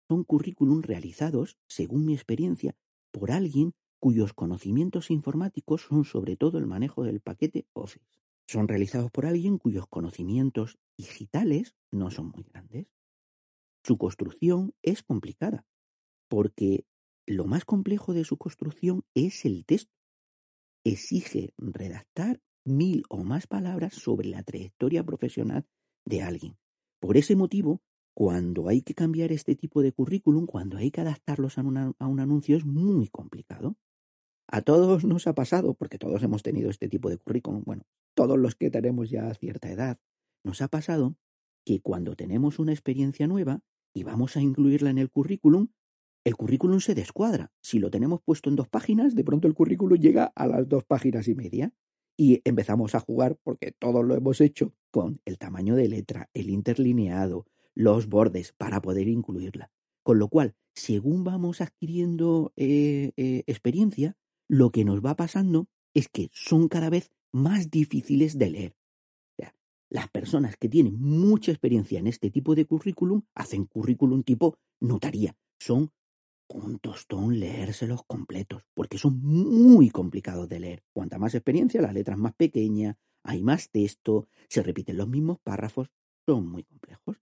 Son 0.10 0.24
currículum 0.24 0.82
realizados, 0.82 1.58
según 1.68 2.06
mi 2.06 2.14
experiencia, 2.14 2.76
por 3.12 3.32
alguien 3.32 3.74
cuyos 4.00 4.34
conocimientos 4.34 5.12
informáticos 5.12 5.84
son 5.84 6.06
sobre 6.06 6.36
todo 6.36 6.58
el 6.58 6.66
manejo 6.66 7.04
del 7.04 7.22
paquete 7.22 7.68
Office. 7.74 8.06
Son 8.48 8.68
realizados 8.68 9.12
por 9.12 9.26
alguien 9.26 9.58
cuyos 9.58 9.88
conocimientos 9.88 10.78
digitales 10.98 11.76
no 11.92 12.10
son 12.12 12.30
muy 12.30 12.44
grandes. 12.44 12.88
Su 13.84 13.98
construcción 13.98 14.74
es 14.82 15.04
complicada, 15.04 15.66
porque 16.30 16.86
lo 17.26 17.46
más 17.46 17.66
complejo 17.66 18.14
de 18.14 18.24
su 18.24 18.38
construcción 18.38 19.04
es 19.14 19.46
el 19.46 19.66
texto. 19.66 19.92
Exige 20.86 21.54
redactar 21.58 22.42
mil 22.66 23.04
o 23.10 23.24
más 23.24 23.48
palabras 23.48 23.94
sobre 23.94 24.30
la 24.30 24.44
trayectoria 24.44 25.04
profesional 25.04 25.66
de 26.06 26.22
alguien. 26.22 26.58
Por 27.00 27.18
ese 27.18 27.36
motivo, 27.36 27.82
cuando 28.14 28.70
hay 28.70 28.82
que 28.82 28.94
cambiar 28.94 29.32
este 29.32 29.56
tipo 29.56 29.82
de 29.82 29.92
currículum, 29.92 30.46
cuando 30.46 30.78
hay 30.78 30.92
que 30.92 31.02
adaptarlos 31.02 31.58
a, 31.58 31.62
un 31.62 32.20
anuncio, 32.20 32.56
es 32.56 32.66
muy 32.66 33.10
complicado. 33.10 33.76
A 34.48 34.62
todos 34.62 35.04
nos 35.04 35.28
ha 35.28 35.34
pasado, 35.34 35.74
porque 35.74 35.98
todos 35.98 36.22
hemos 36.24 36.44
tenido 36.44 36.70
este 36.70 36.88
tipo 36.88 37.10
de 37.10 37.18
currículum, 37.18 37.64
bueno, 37.66 37.84
todos 38.14 38.38
los 38.38 38.56
que 38.56 38.70
tenemos 38.70 39.10
ya 39.10 39.34
cierta 39.34 39.72
edad, 39.72 40.00
nos 40.44 40.62
ha 40.62 40.68
pasado 40.68 41.16
que 41.66 41.82
cuando 41.82 42.16
tenemos 42.16 42.60
una 42.60 42.72
experiencia 42.72 43.26
nueva, 43.28 43.62
y 43.94 44.04
vamos 44.04 44.36
a 44.38 44.42
incluirla 44.42 44.90
en 44.90 44.98
el 44.98 45.10
currículum, 45.10 45.70
el 46.26 46.36
currículum 46.36 46.80
se 46.80 46.96
descuadra. 46.96 47.52
Si 47.62 47.80
lo 47.80 47.92
tenemos 47.92 48.22
puesto 48.24 48.50
en 48.50 48.56
dos 48.56 48.70
páginas, 48.70 49.14
de 49.14 49.24
pronto 49.24 49.48
el 49.48 49.54
currículum 49.54 50.00
llega 50.00 50.32
a 50.36 50.48
las 50.48 50.68
dos 50.70 50.86
páginas 50.86 51.28
y 51.28 51.36
media. 51.36 51.74
Y 52.16 52.42
empezamos 52.46 52.96
a 52.96 53.00
jugar, 53.00 53.38
porque 53.44 53.72
todos 53.72 54.06
lo 54.06 54.16
hemos 54.16 54.40
hecho, 54.40 54.74
con 54.92 55.20
el 55.26 55.38
tamaño 55.38 55.76
de 55.76 55.90
letra, 55.90 56.30
el 56.34 56.50
interlineado, 56.50 57.46
los 57.74 58.08
bordes, 58.08 58.54
para 58.54 58.82
poder 58.82 59.08
incluirla. 59.08 59.72
Con 60.04 60.20
lo 60.20 60.30
cual, 60.30 60.56
según 60.76 61.24
vamos 61.24 61.60
adquiriendo 61.60 62.54
eh, 62.56 63.12
eh, 63.18 63.44
experiencia, 63.48 64.16
lo 64.48 64.72
que 64.72 64.86
nos 64.86 65.02
va 65.02 65.16
pasando 65.16 65.68
es 65.94 66.08
que 66.08 66.30
son 66.32 66.68
cada 66.68 66.90
vez 66.90 67.12
más 67.32 67.70
difíciles 67.70 68.38
de 68.38 68.50
leer. 68.50 68.76
Las 69.94 70.10
personas 70.10 70.58
que 70.58 70.70
tienen 70.70 71.00
mucha 71.00 71.52
experiencia 71.52 72.00
en 72.00 72.08
este 72.08 72.32
tipo 72.32 72.56
de 72.56 72.66
currículum 72.66 73.22
hacen 73.36 73.66
currículum 73.66 74.24
tipo 74.24 74.58
notaría. 74.80 75.38
Son 75.60 75.92
un 76.48 76.80
tostón 76.80 77.40
leérselos 77.40 78.02
completos, 78.08 78.64
porque 78.74 78.98
son 78.98 79.22
muy 79.22 79.92
complicados 79.92 80.50
de 80.50 80.60
leer. 80.60 80.84
Cuanta 80.94 81.20
más 81.20 81.36
experiencia, 81.36 81.80
las 81.80 81.94
letras 81.94 82.18
más 82.18 82.34
pequeñas, 82.34 82.96
hay 83.24 83.44
más 83.44 83.70
texto, 83.70 84.28
se 84.50 84.64
repiten 84.64 84.98
los 84.98 85.08
mismos 85.08 85.38
párrafos, 85.44 85.92
son 86.26 86.48
muy 86.48 86.64
complejos. 86.64 87.22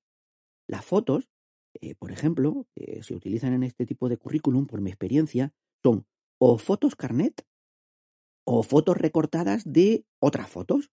Las 0.66 0.86
fotos, 0.86 1.28
eh, 1.74 1.96
por 1.96 2.14
ejemplo, 2.14 2.68
que 2.74 3.04
se 3.04 3.14
utilizan 3.14 3.52
en 3.52 3.64
este 3.64 3.86
tipo 3.86 4.08
de 4.08 4.16
currículum, 4.16 4.66
por 4.66 4.80
mi 4.80 4.92
experiencia, 4.92 5.54
son 5.84 6.06
o 6.40 6.58
fotos 6.58 6.96
carnet 6.96 7.46
o 8.46 8.64
fotos 8.64 8.96
recortadas 8.96 9.70
de 9.70 10.06
otras 10.20 10.50
fotos. 10.50 10.90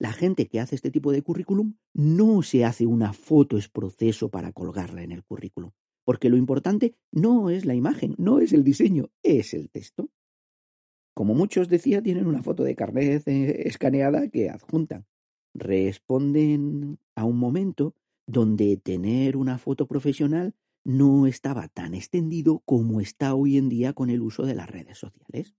La 0.00 0.14
gente 0.14 0.48
que 0.48 0.60
hace 0.60 0.76
este 0.76 0.90
tipo 0.90 1.12
de 1.12 1.20
currículum 1.20 1.74
no 1.92 2.40
se 2.40 2.64
hace 2.64 2.86
una 2.86 3.12
foto 3.12 3.58
es 3.58 3.68
proceso 3.68 4.30
para 4.30 4.50
colgarla 4.50 5.02
en 5.02 5.12
el 5.12 5.22
currículum, 5.22 5.72
porque 6.06 6.30
lo 6.30 6.38
importante 6.38 6.96
no 7.12 7.50
es 7.50 7.66
la 7.66 7.74
imagen, 7.74 8.14
no 8.16 8.38
es 8.40 8.54
el 8.54 8.64
diseño, 8.64 9.10
es 9.22 9.52
el 9.52 9.68
texto. 9.68 10.08
Como 11.12 11.34
muchos 11.34 11.68
decía, 11.68 12.02
tienen 12.02 12.26
una 12.26 12.42
foto 12.42 12.64
de 12.64 12.74
carnet 12.74 13.28
eh, 13.28 13.68
escaneada 13.68 14.28
que 14.28 14.48
adjuntan. 14.48 15.04
Responden 15.52 16.98
a 17.14 17.26
un 17.26 17.36
momento 17.36 17.94
donde 18.26 18.78
tener 18.78 19.36
una 19.36 19.58
foto 19.58 19.86
profesional 19.86 20.54
no 20.82 21.26
estaba 21.26 21.68
tan 21.68 21.92
extendido 21.92 22.62
como 22.64 23.02
está 23.02 23.34
hoy 23.34 23.58
en 23.58 23.68
día 23.68 23.92
con 23.92 24.08
el 24.08 24.22
uso 24.22 24.46
de 24.46 24.54
las 24.54 24.70
redes 24.70 24.96
sociales. 24.96 25.54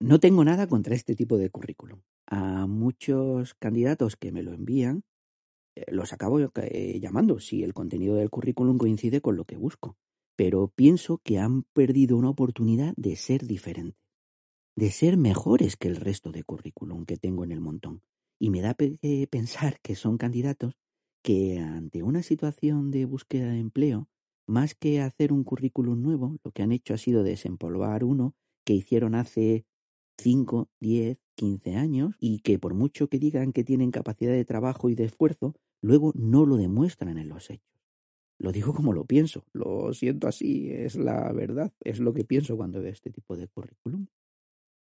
No 0.00 0.20
tengo 0.20 0.44
nada 0.44 0.68
contra 0.68 0.94
este 0.94 1.16
tipo 1.16 1.38
de 1.38 1.50
currículum 1.50 2.00
a 2.30 2.66
muchos 2.66 3.54
candidatos 3.54 4.16
que 4.16 4.32
me 4.32 4.42
lo 4.42 4.52
envían, 4.52 5.02
eh, 5.74 5.86
los 5.90 6.12
acabo 6.12 6.38
eh, 6.40 7.00
llamando 7.00 7.40
si 7.40 7.62
el 7.62 7.72
contenido 7.72 8.16
del 8.16 8.30
currículum 8.30 8.78
coincide 8.78 9.20
con 9.20 9.36
lo 9.36 9.44
que 9.44 9.56
busco. 9.56 9.96
Pero 10.36 10.68
pienso 10.68 11.18
que 11.18 11.38
han 11.38 11.64
perdido 11.72 12.16
una 12.16 12.30
oportunidad 12.30 12.94
de 12.96 13.16
ser 13.16 13.46
diferentes, 13.46 13.98
de 14.76 14.90
ser 14.90 15.16
mejores 15.16 15.76
que 15.76 15.88
el 15.88 15.96
resto 15.96 16.30
de 16.30 16.44
currículum 16.44 17.04
que 17.06 17.16
tengo 17.16 17.42
en 17.44 17.50
el 17.50 17.60
montón. 17.60 18.02
Y 18.38 18.50
me 18.50 18.60
da 18.60 18.74
que 18.74 19.26
pensar 19.28 19.80
que 19.82 19.96
son 19.96 20.16
candidatos 20.16 20.74
que 21.24 21.58
ante 21.58 22.04
una 22.04 22.22
situación 22.22 22.92
de 22.92 23.04
búsqueda 23.04 23.50
de 23.50 23.58
empleo, 23.58 24.08
más 24.46 24.76
que 24.76 25.00
hacer 25.00 25.32
un 25.32 25.42
currículum 25.42 26.00
nuevo, 26.00 26.36
lo 26.44 26.52
que 26.52 26.62
han 26.62 26.70
hecho 26.70 26.94
ha 26.94 26.98
sido 26.98 27.24
desempolvar 27.24 28.04
uno 28.04 28.36
que 28.64 28.74
hicieron 28.74 29.16
hace 29.16 29.66
5, 30.18 30.68
10, 30.80 31.18
15 31.34 31.76
años 31.76 32.16
y 32.20 32.40
que 32.40 32.58
por 32.58 32.74
mucho 32.74 33.08
que 33.08 33.18
digan 33.18 33.52
que 33.52 33.64
tienen 33.64 33.90
capacidad 33.90 34.32
de 34.32 34.44
trabajo 34.44 34.90
y 34.90 34.94
de 34.94 35.04
esfuerzo, 35.04 35.54
luego 35.80 36.12
no 36.14 36.44
lo 36.44 36.56
demuestran 36.56 37.18
en 37.18 37.28
los 37.28 37.50
hechos. 37.50 37.68
Lo 38.38 38.52
digo 38.52 38.72
como 38.72 38.92
lo 38.92 39.04
pienso, 39.04 39.44
lo 39.52 39.92
siento 39.94 40.28
así, 40.28 40.70
es 40.70 40.96
la 40.96 41.32
verdad, 41.32 41.72
es 41.80 41.98
lo 41.98 42.12
que 42.12 42.24
pienso 42.24 42.56
cuando 42.56 42.80
veo 42.80 42.92
este 42.92 43.10
tipo 43.10 43.36
de 43.36 43.48
currículum. 43.48 44.06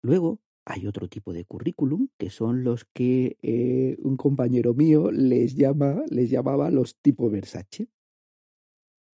Luego 0.02 0.40
hay 0.64 0.86
otro 0.86 1.08
tipo 1.08 1.32
de 1.32 1.46
currículum 1.46 2.08
que 2.18 2.28
son 2.28 2.62
los 2.62 2.84
que 2.84 3.38
eh, 3.42 3.96
un 4.00 4.16
compañero 4.18 4.74
mío 4.74 5.10
les 5.10 5.54
llama, 5.54 6.02
les 6.10 6.30
llamaba 6.30 6.70
los 6.70 6.96
tipo 7.00 7.30
Versace. 7.30 7.88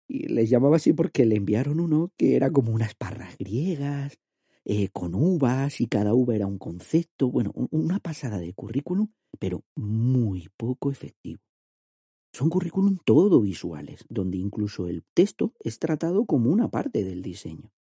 Y 0.09 0.29
les 0.29 0.49
llamaba 0.51 0.77
así 0.77 0.93
porque 0.93 1.25
le 1.25 1.37
enviaron 1.37 1.81
uno 1.81 2.13
que 2.17 2.37
era 2.37 2.51
como 2.51 2.73
unas 2.73 2.95
parras 2.95 3.37
griegas, 3.39 4.19
eh, 4.65 4.89
con 4.89 5.15
uvas 5.15 5.81
y 5.81 5.87
cada 5.87 6.15
uva 6.15 6.35
era 6.35 6.47
un 6.47 6.59
concepto, 6.59 7.31
bueno, 7.31 7.53
una 7.71 7.99
pasada 7.99 8.39
de 8.39 8.53
currículum, 8.53 9.09
pero 9.39 9.65
muy 9.77 10.49
poco 10.57 10.91
efectivo. 10.91 11.41
Son 12.33 12.49
currículum 12.49 12.99
todo 13.05 13.41
visuales, 13.41 14.05
donde 14.09 14.39
incluso 14.39 14.87
el 14.87 15.05
texto 15.15 15.53
es 15.61 15.79
tratado 15.79 16.27
como 16.27 16.51
una 16.51 16.71
parte 16.71 17.05
del 17.05 17.23
diseño. 17.23 17.73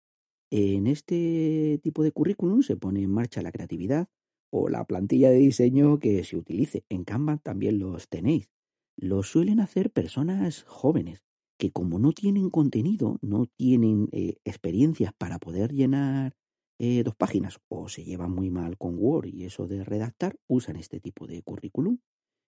En 0.50 0.88
este 0.88 1.78
tipo 1.82 2.02
de 2.02 2.10
currículum 2.10 2.62
se 2.62 2.76
pone 2.76 3.02
en 3.02 3.10
marcha 3.10 3.42
la 3.42 3.52
creatividad 3.52 4.08
o 4.50 4.68
la 4.68 4.84
plantilla 4.84 5.30
de 5.30 5.38
diseño 5.38 6.00
que 6.00 6.24
se 6.24 6.36
utilice. 6.36 6.84
En 6.88 7.04
Canva 7.04 7.36
también 7.38 7.78
los 7.78 8.08
tenéis. 8.08 8.50
Los 8.96 9.28
suelen 9.28 9.60
hacer 9.60 9.92
personas 9.92 10.64
jóvenes 10.64 11.22
que 11.56 11.70
como 11.70 11.98
no 11.98 12.12
tienen 12.12 12.50
contenido, 12.50 13.18
no 13.22 13.46
tienen 13.46 14.08
eh, 14.12 14.38
experiencias 14.44 15.12
para 15.12 15.38
poder 15.38 15.72
llenar 15.72 16.34
eh, 16.82 17.02
dos 17.04 17.14
páginas 17.14 17.60
o 17.68 17.90
se 17.90 18.04
llevan 18.04 18.32
muy 18.32 18.50
mal 18.50 18.78
con 18.78 18.96
Word 18.98 19.26
y 19.26 19.44
eso 19.44 19.66
de 19.66 19.84
redactar, 19.84 20.38
usan 20.46 20.76
este 20.76 20.98
tipo 20.98 21.26
de 21.26 21.42
currículum. 21.42 21.98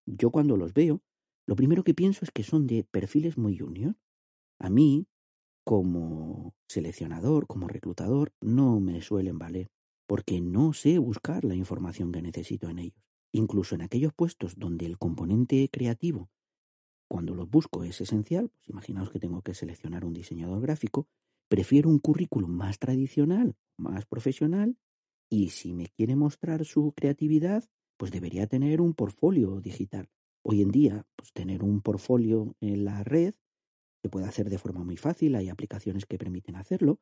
Yo 0.07 0.31
cuando 0.31 0.57
los 0.57 0.73
veo, 0.73 1.03
lo 1.47 1.55
primero 1.55 1.85
que 1.85 1.93
pienso 1.93 2.25
es 2.25 2.31
que 2.31 2.43
son 2.43 2.67
de 2.67 2.83
perfiles 2.83 3.37
muy 3.37 3.59
junior. 3.59 3.95
A 4.59 4.71
mí, 4.71 5.07
como 5.65 6.55
seleccionador, 6.67 7.47
como 7.47 7.69
reclutador, 7.69 8.33
no 8.41 8.81
me 8.81 9.03
suelen 9.03 9.39
valer, 9.39 9.71
porque 10.07 10.41
no 10.41 10.73
sé 10.73 10.99
buscar 10.99 11.45
la 11.45 11.55
información 11.55 12.11
que 12.11 12.23
necesito 12.23 12.71
en 12.71 12.79
ellos. 12.79 13.05
Incluso 13.33 13.75
en 13.75 13.83
aquellos 13.83 14.15
puestos 14.15 14.59
donde 14.59 14.87
el 14.87 14.97
componente 14.97 15.69
creativo, 15.71 16.31
cuando 17.07 17.35
los 17.35 17.51
busco, 17.51 17.85
es 17.85 18.01
esencial, 18.01 18.49
pues 18.49 18.67
imaginaos 18.71 19.11
que 19.11 19.21
tengo 19.21 19.43
que 19.43 19.53
seleccionar 19.53 20.07
un 20.07 20.15
diseñador 20.15 20.63
gráfico, 20.63 21.07
prefiero 21.53 21.91
un 21.91 21.99
currículum 21.99 22.51
más 22.51 22.79
tradicional, 22.79 23.57
más 23.77 24.07
profesional, 24.07 24.79
y 25.31 25.51
si 25.51 25.75
me 25.75 25.89
quiere 25.89 26.17
mostrar 26.17 26.65
su 26.65 26.93
creatividad, 26.93 27.69
pues 27.99 28.11
debería 28.11 28.47
tener 28.47 28.81
un 28.81 28.95
portfolio 28.95 29.61
digital. 29.61 30.09
Hoy 30.43 30.63
en 30.63 30.71
día, 30.71 31.07
pues 31.15 31.31
tener 31.35 31.63
un 31.63 31.83
portfolio 31.83 32.57
en 32.63 32.87
la 32.87 33.05
red 33.05 33.35
se 34.03 34.09
puede 34.09 34.25
hacer 34.25 34.49
de 34.49 34.57
forma 34.57 34.83
muy 34.83 34.97
fácil, 34.97 35.35
hay 35.35 35.51
aplicaciones 35.51 36.07
que 36.07 36.17
permiten 36.17 36.57
hacerlo. 36.57 37.01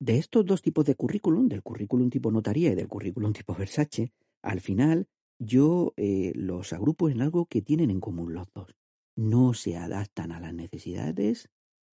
De 0.00 0.16
estos 0.16 0.46
dos 0.46 0.62
tipos 0.62 0.86
de 0.86 0.94
currículum, 0.94 1.46
del 1.46 1.62
currículum 1.62 2.08
tipo 2.08 2.30
notaría 2.30 2.72
y 2.72 2.74
del 2.74 2.88
currículum 2.88 3.32
tipo 3.34 3.54
Versace, 3.54 4.14
al 4.40 4.62
final 4.62 5.08
yo 5.38 5.92
eh, 5.98 6.32
los 6.34 6.72
agrupo 6.72 7.10
en 7.10 7.20
algo 7.20 7.44
que 7.44 7.60
tienen 7.60 7.90
en 7.90 8.00
común 8.00 8.32
los 8.32 8.50
dos. 8.54 8.74
No 9.14 9.52
se 9.52 9.76
adaptan 9.76 10.32
a 10.32 10.40
las 10.40 10.54
necesidades 10.54 11.50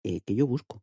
eh, 0.04 0.20
que 0.20 0.34
yo 0.34 0.46
busco, 0.46 0.82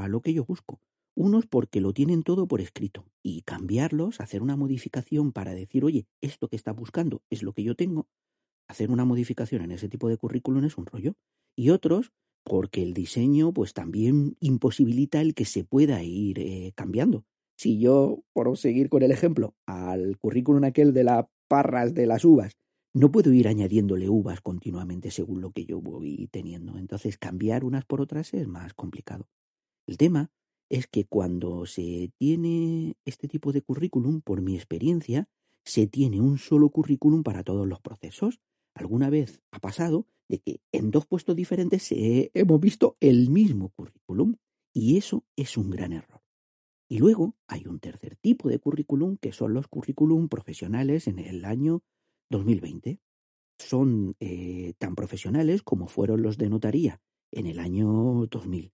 a 0.00 0.08
lo 0.08 0.20
que 0.20 0.32
yo 0.32 0.44
busco. 0.44 0.80
Unos 1.14 1.46
porque 1.46 1.80
lo 1.80 1.92
tienen 1.92 2.22
todo 2.22 2.46
por 2.48 2.60
escrito 2.60 3.04
y 3.22 3.42
cambiarlos, 3.42 4.20
hacer 4.20 4.42
una 4.42 4.56
modificación 4.56 5.32
para 5.32 5.52
decir, 5.52 5.84
oye, 5.84 6.06
esto 6.22 6.48
que 6.48 6.56
está 6.56 6.72
buscando 6.72 7.22
es 7.28 7.42
lo 7.42 7.52
que 7.52 7.62
yo 7.62 7.74
tengo, 7.74 8.06
hacer 8.66 8.90
una 8.90 9.04
modificación 9.04 9.62
en 9.62 9.72
ese 9.72 9.88
tipo 9.88 10.08
de 10.08 10.16
currículum 10.16 10.64
es 10.64 10.78
un 10.78 10.86
rollo. 10.86 11.14
Y 11.54 11.68
otros 11.70 12.12
porque 12.44 12.82
el 12.82 12.94
diseño 12.94 13.52
pues 13.52 13.74
también 13.74 14.36
imposibilita 14.40 15.20
el 15.20 15.34
que 15.34 15.44
se 15.44 15.64
pueda 15.64 16.02
ir 16.02 16.38
eh, 16.38 16.72
cambiando. 16.74 17.24
Si 17.56 17.78
yo, 17.78 18.24
por 18.32 18.56
seguir 18.56 18.88
con 18.88 19.02
el 19.02 19.12
ejemplo, 19.12 19.54
al 19.66 20.18
currículum 20.18 20.64
aquel 20.64 20.94
de 20.94 21.04
las 21.04 21.26
parras 21.46 21.92
de 21.94 22.06
las 22.06 22.24
uvas, 22.24 22.56
no 22.94 23.12
puedo 23.12 23.32
ir 23.32 23.46
añadiéndole 23.46 24.08
uvas 24.08 24.40
continuamente 24.40 25.10
según 25.10 25.42
lo 25.42 25.52
que 25.52 25.66
yo 25.66 25.80
voy 25.80 26.28
teniendo. 26.32 26.78
Entonces 26.78 27.18
cambiar 27.18 27.64
unas 27.64 27.84
por 27.84 28.00
otras 28.00 28.32
es 28.32 28.48
más 28.48 28.72
complicado. 28.74 29.28
El 29.86 29.96
tema 29.96 30.30
es 30.68 30.86
que 30.86 31.04
cuando 31.04 31.66
se 31.66 32.12
tiene 32.16 32.96
este 33.04 33.28
tipo 33.28 33.52
de 33.52 33.62
currículum, 33.62 34.22
por 34.22 34.40
mi 34.40 34.56
experiencia, 34.56 35.28
se 35.64 35.86
tiene 35.86 36.20
un 36.20 36.38
solo 36.38 36.70
currículum 36.70 37.22
para 37.22 37.44
todos 37.44 37.66
los 37.66 37.80
procesos. 37.80 38.40
Alguna 38.74 39.10
vez 39.10 39.42
ha 39.50 39.58
pasado 39.58 40.06
de 40.28 40.38
que 40.38 40.60
en 40.72 40.90
dos 40.90 41.06
puestos 41.06 41.36
diferentes 41.36 41.88
hemos 41.90 42.60
visto 42.60 42.96
el 43.00 43.28
mismo 43.28 43.68
currículum 43.70 44.36
y 44.72 44.96
eso 44.96 45.24
es 45.36 45.56
un 45.56 45.70
gran 45.70 45.92
error. 45.92 46.22
Y 46.88 46.98
luego 46.98 47.36
hay 47.46 47.66
un 47.66 47.80
tercer 47.80 48.16
tipo 48.16 48.48
de 48.48 48.58
currículum 48.58 49.16
que 49.16 49.32
son 49.32 49.54
los 49.54 49.68
currículum 49.68 50.28
profesionales 50.28 51.06
en 51.06 51.18
el 51.18 51.44
año 51.44 51.82
2020. 52.30 52.98
Son 53.58 54.16
eh, 54.20 54.74
tan 54.78 54.94
profesionales 54.94 55.62
como 55.62 55.86
fueron 55.86 56.22
los 56.22 56.38
de 56.38 56.48
notaría 56.48 57.00
en 57.30 57.46
el 57.46 57.58
año 57.60 58.26
2000. 58.30 58.72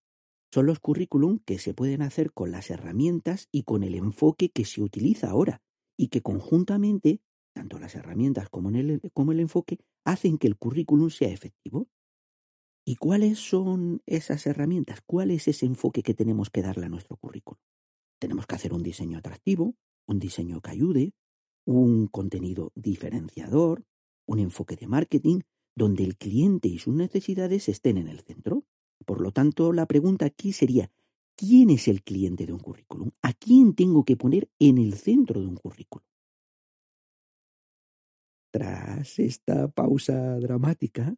Son 0.52 0.67
los 0.67 0.81
currículum 0.81 1.40
que 1.45 1.59
se 1.59 1.75
pueden 1.75 2.02
hacer 2.02 2.33
con 2.33 2.50
las 2.50 2.71
herramientas 2.71 3.49
y 3.52 3.64
con 3.64 3.83
el 3.83 3.95
enfoque 3.95 4.50
que 4.50 4.64
se 4.64 4.83
utiliza 4.83 5.31
ahora 5.31 5.62
y 5.97 6.09
que 6.09 6.23
conjuntamente 6.23 7.21
tanto 7.59 7.81
las 7.81 7.97
herramientas 7.97 8.49
como, 8.49 8.71
el, 8.71 9.00
como 9.12 9.33
el 9.33 9.40
enfoque, 9.40 9.81
hacen 10.05 10.38
que 10.38 10.47
el 10.47 10.57
currículum 10.57 11.11
sea 11.11 11.28
efectivo. 11.28 11.88
¿Y 12.87 12.95
cuáles 12.95 13.40
son 13.40 14.00
esas 14.07 14.46
herramientas? 14.46 15.01
¿Cuál 15.05 15.33
es 15.33 15.49
ese 15.49 15.66
enfoque 15.66 16.05
que 16.05 16.14
tenemos 16.14 16.51
que 16.51 16.62
darle 16.62 16.87
a 16.87 16.88
nuestro 16.88 17.16
currículum? 17.16 17.59
Tenemos 18.20 18.46
que 18.46 18.55
hacer 18.55 18.72
un 18.72 18.85
diseño 18.85 19.18
atractivo, 19.18 19.75
un 20.07 20.20
diseño 20.20 20.61
que 20.61 20.70
ayude, 20.70 21.14
un 21.66 22.07
contenido 22.07 22.70
diferenciador, 22.77 23.85
un 24.25 24.38
enfoque 24.38 24.77
de 24.77 24.87
marketing, 24.87 25.40
donde 25.75 26.05
el 26.05 26.16
cliente 26.16 26.68
y 26.68 26.79
sus 26.79 26.94
necesidades 26.94 27.68
estén 27.68 27.99
en 27.99 28.07
el 28.07 28.20
centro. 28.20 28.66
Por 29.09 29.23
lo 29.23 29.33
tanto, 29.33 29.73
la 29.73 29.87
pregunta 29.87 30.27
aquí 30.27 30.53
sería, 30.53 30.92
¿quién 31.35 31.71
es 31.71 31.88
el 31.88 32.03
cliente 32.03 32.44
de 32.44 32.53
un 32.53 32.59
currículum? 32.59 33.11
¿A 33.23 33.33
quién 33.33 33.75
tengo 33.75 34.05
que 34.05 34.18
poner 34.18 34.51
en 34.59 34.77
el 34.77 34.92
centro 34.99 35.40
de 35.40 35.47
un 35.47 35.57
currículum? 35.57 36.05
Tras 38.53 39.18
esta 39.18 39.68
pausa 39.68 40.38
dramática, 40.40 41.16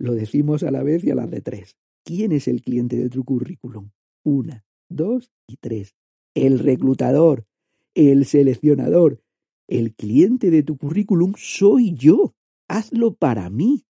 lo 0.00 0.14
decimos 0.14 0.64
a 0.64 0.72
la 0.72 0.82
vez 0.82 1.04
y 1.04 1.12
a 1.12 1.14
las 1.14 1.30
de 1.30 1.42
tres. 1.42 1.76
¿Quién 2.04 2.32
es 2.32 2.48
el 2.48 2.60
cliente 2.60 2.96
de 2.96 3.08
tu 3.08 3.22
currículum? 3.22 3.92
Una, 4.24 4.64
dos 4.88 5.30
y 5.46 5.58
tres. 5.58 5.94
El 6.34 6.58
reclutador, 6.58 7.46
el 7.94 8.24
seleccionador. 8.26 9.22
El 9.68 9.94
cliente 9.94 10.50
de 10.50 10.64
tu 10.64 10.76
currículum 10.76 11.34
soy 11.36 11.94
yo. 11.94 12.34
Hazlo 12.66 13.14
para 13.14 13.48
mí. 13.48 13.86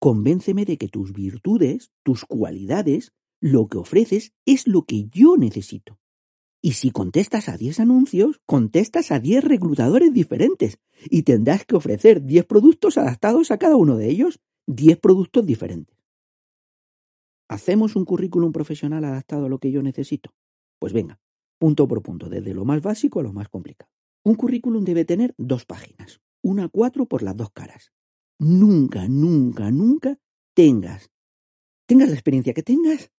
Convénceme 0.00 0.64
de 0.64 0.78
que 0.78 0.88
tus 0.88 1.12
virtudes, 1.12 1.92
tus 2.02 2.24
cualidades, 2.24 3.12
lo 3.38 3.68
que 3.68 3.76
ofreces 3.76 4.32
es 4.46 4.66
lo 4.66 4.84
que 4.84 5.10
yo 5.10 5.36
necesito. 5.36 5.98
Y 6.62 6.72
si 6.72 6.90
contestas 6.90 7.50
a 7.50 7.58
10 7.58 7.80
anuncios, 7.80 8.40
contestas 8.46 9.12
a 9.12 9.20
10 9.20 9.44
reclutadores 9.44 10.10
diferentes 10.14 10.78
y 11.10 11.24
tendrás 11.24 11.66
que 11.66 11.76
ofrecer 11.76 12.24
10 12.24 12.46
productos 12.46 12.96
adaptados 12.96 13.50
a 13.50 13.58
cada 13.58 13.76
uno 13.76 13.98
de 13.98 14.08
ellos, 14.08 14.40
10 14.68 14.98
productos 15.00 15.44
diferentes. 15.44 15.94
¿Hacemos 17.48 17.94
un 17.94 18.06
currículum 18.06 18.52
profesional 18.52 19.04
adaptado 19.04 19.46
a 19.46 19.48
lo 19.50 19.58
que 19.58 19.70
yo 19.70 19.82
necesito? 19.82 20.32
Pues 20.78 20.94
venga, 20.94 21.20
punto 21.58 21.86
por 21.86 22.02
punto, 22.02 22.30
desde 22.30 22.54
lo 22.54 22.64
más 22.64 22.80
básico 22.80 23.20
a 23.20 23.22
lo 23.22 23.34
más 23.34 23.50
complicado. 23.50 23.90
Un 24.24 24.36
currículum 24.36 24.82
debe 24.82 25.04
tener 25.04 25.34
dos 25.36 25.66
páginas, 25.66 26.22
una 26.40 26.68
cuatro 26.68 27.04
por 27.04 27.22
las 27.22 27.36
dos 27.36 27.50
caras. 27.50 27.92
Nunca, 28.42 29.06
nunca, 29.06 29.70
nunca 29.70 30.18
tengas, 30.54 31.10
tengas 31.86 32.08
la 32.08 32.14
experiencia 32.14 32.54
que 32.54 32.62
tengas, 32.62 33.10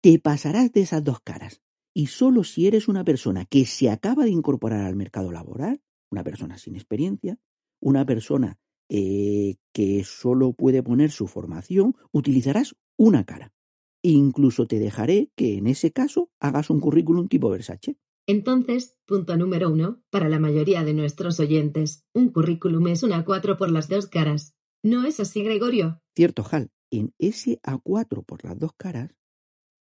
te 0.00 0.18
pasarás 0.18 0.72
de 0.72 0.80
esas 0.80 1.04
dos 1.04 1.20
caras 1.20 1.60
y 1.94 2.06
solo 2.06 2.44
si 2.44 2.66
eres 2.66 2.88
una 2.88 3.04
persona 3.04 3.44
que 3.44 3.66
se 3.66 3.90
acaba 3.90 4.24
de 4.24 4.30
incorporar 4.30 4.86
al 4.86 4.96
mercado 4.96 5.32
laboral, 5.32 5.82
una 6.10 6.24
persona 6.24 6.56
sin 6.56 6.76
experiencia, 6.76 7.38
una 7.78 8.06
persona 8.06 8.58
eh, 8.88 9.56
que 9.74 10.02
solo 10.04 10.54
puede 10.54 10.82
poner 10.82 11.10
su 11.10 11.26
formación, 11.26 11.94
utilizarás 12.10 12.74
una 12.96 13.24
cara. 13.24 13.52
Incluso 14.00 14.66
te 14.66 14.78
dejaré 14.78 15.30
que 15.36 15.58
en 15.58 15.66
ese 15.66 15.92
caso 15.92 16.30
hagas 16.40 16.70
un 16.70 16.80
currículum 16.80 17.28
tipo 17.28 17.50
Versace. 17.50 17.98
Entonces, 18.26 18.96
punto 19.04 19.36
número 19.36 19.68
uno, 19.68 20.02
para 20.08 20.30
la 20.30 20.38
mayoría 20.38 20.84
de 20.84 20.94
nuestros 20.94 21.38
oyentes, 21.38 22.06
un 22.14 22.30
currículum 22.30 22.86
es 22.86 23.02
una 23.02 23.26
A4 23.26 23.58
por 23.58 23.70
las 23.70 23.86
dos 23.90 24.06
caras. 24.06 24.54
¿No 24.82 25.04
es 25.04 25.20
así, 25.20 25.42
Gregorio? 25.42 26.00
Cierto, 26.16 26.44
Hal. 26.50 26.70
En 26.90 27.14
ese 27.18 27.60
A4 27.62 28.24
por 28.24 28.44
las 28.44 28.58
dos 28.58 28.72
caras 28.76 29.14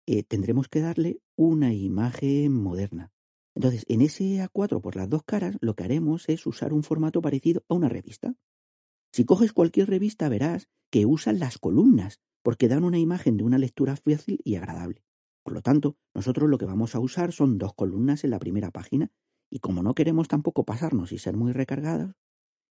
eh, 0.05 0.23
tendremos 0.23 0.67
que 0.67 0.81
darle 0.81 1.21
una 1.35 1.73
imagen 1.73 2.51
moderna. 2.51 3.11
Entonces, 3.55 3.85
en 3.87 4.01
ese 4.01 4.43
A4 4.43 4.81
por 4.81 4.95
las 4.95 5.09
dos 5.09 5.23
caras, 5.23 5.57
lo 5.61 5.73
que 5.75 5.83
haremos 5.83 6.27
es 6.27 6.45
usar 6.45 6.73
un 6.73 6.83
formato 6.83 7.21
parecido 7.21 7.63
a 7.69 7.75
una 7.75 7.89
revista. 7.89 8.35
Si 9.11 9.25
coges 9.25 9.53
cualquier 9.53 9.89
revista, 9.89 10.29
verás 10.29 10.67
que 10.91 11.05
usan 11.05 11.39
las 11.39 11.57
columnas, 11.57 12.19
porque 12.43 12.67
dan 12.67 12.83
una 12.83 12.99
imagen 12.99 13.37
de 13.37 13.43
una 13.43 13.57
lectura 13.57 13.95
fácil 13.95 14.39
y 14.43 14.55
agradable. 14.55 15.03
Por 15.43 15.53
lo 15.53 15.61
tanto, 15.61 15.97
nosotros 16.13 16.49
lo 16.49 16.57
que 16.57 16.65
vamos 16.65 16.93
a 16.93 16.99
usar 16.99 17.31
son 17.31 17.57
dos 17.57 17.73
columnas 17.73 18.23
en 18.23 18.31
la 18.31 18.39
primera 18.39 18.71
página, 18.71 19.11
y 19.49 19.59
como 19.59 19.81
no 19.81 19.95
queremos 19.95 20.27
tampoco 20.27 20.63
pasarnos 20.63 21.11
y 21.11 21.17
ser 21.17 21.37
muy 21.37 21.53
recargadas, 21.53 22.15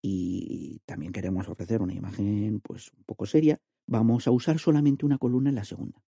y 0.05 0.81
también 0.85 1.13
queremos 1.13 1.47
ofrecer 1.47 1.81
una 1.81 1.93
imagen 1.93 2.59
pues 2.59 2.91
un 2.91 3.05
poco 3.05 3.25
seria, 3.25 3.61
vamos 3.87 4.27
a 4.27 4.31
usar 4.31 4.59
solamente 4.59 5.05
una 5.05 5.17
columna 5.17 5.49
en 5.49 5.55
la 5.55 5.63
segunda. 5.63 6.03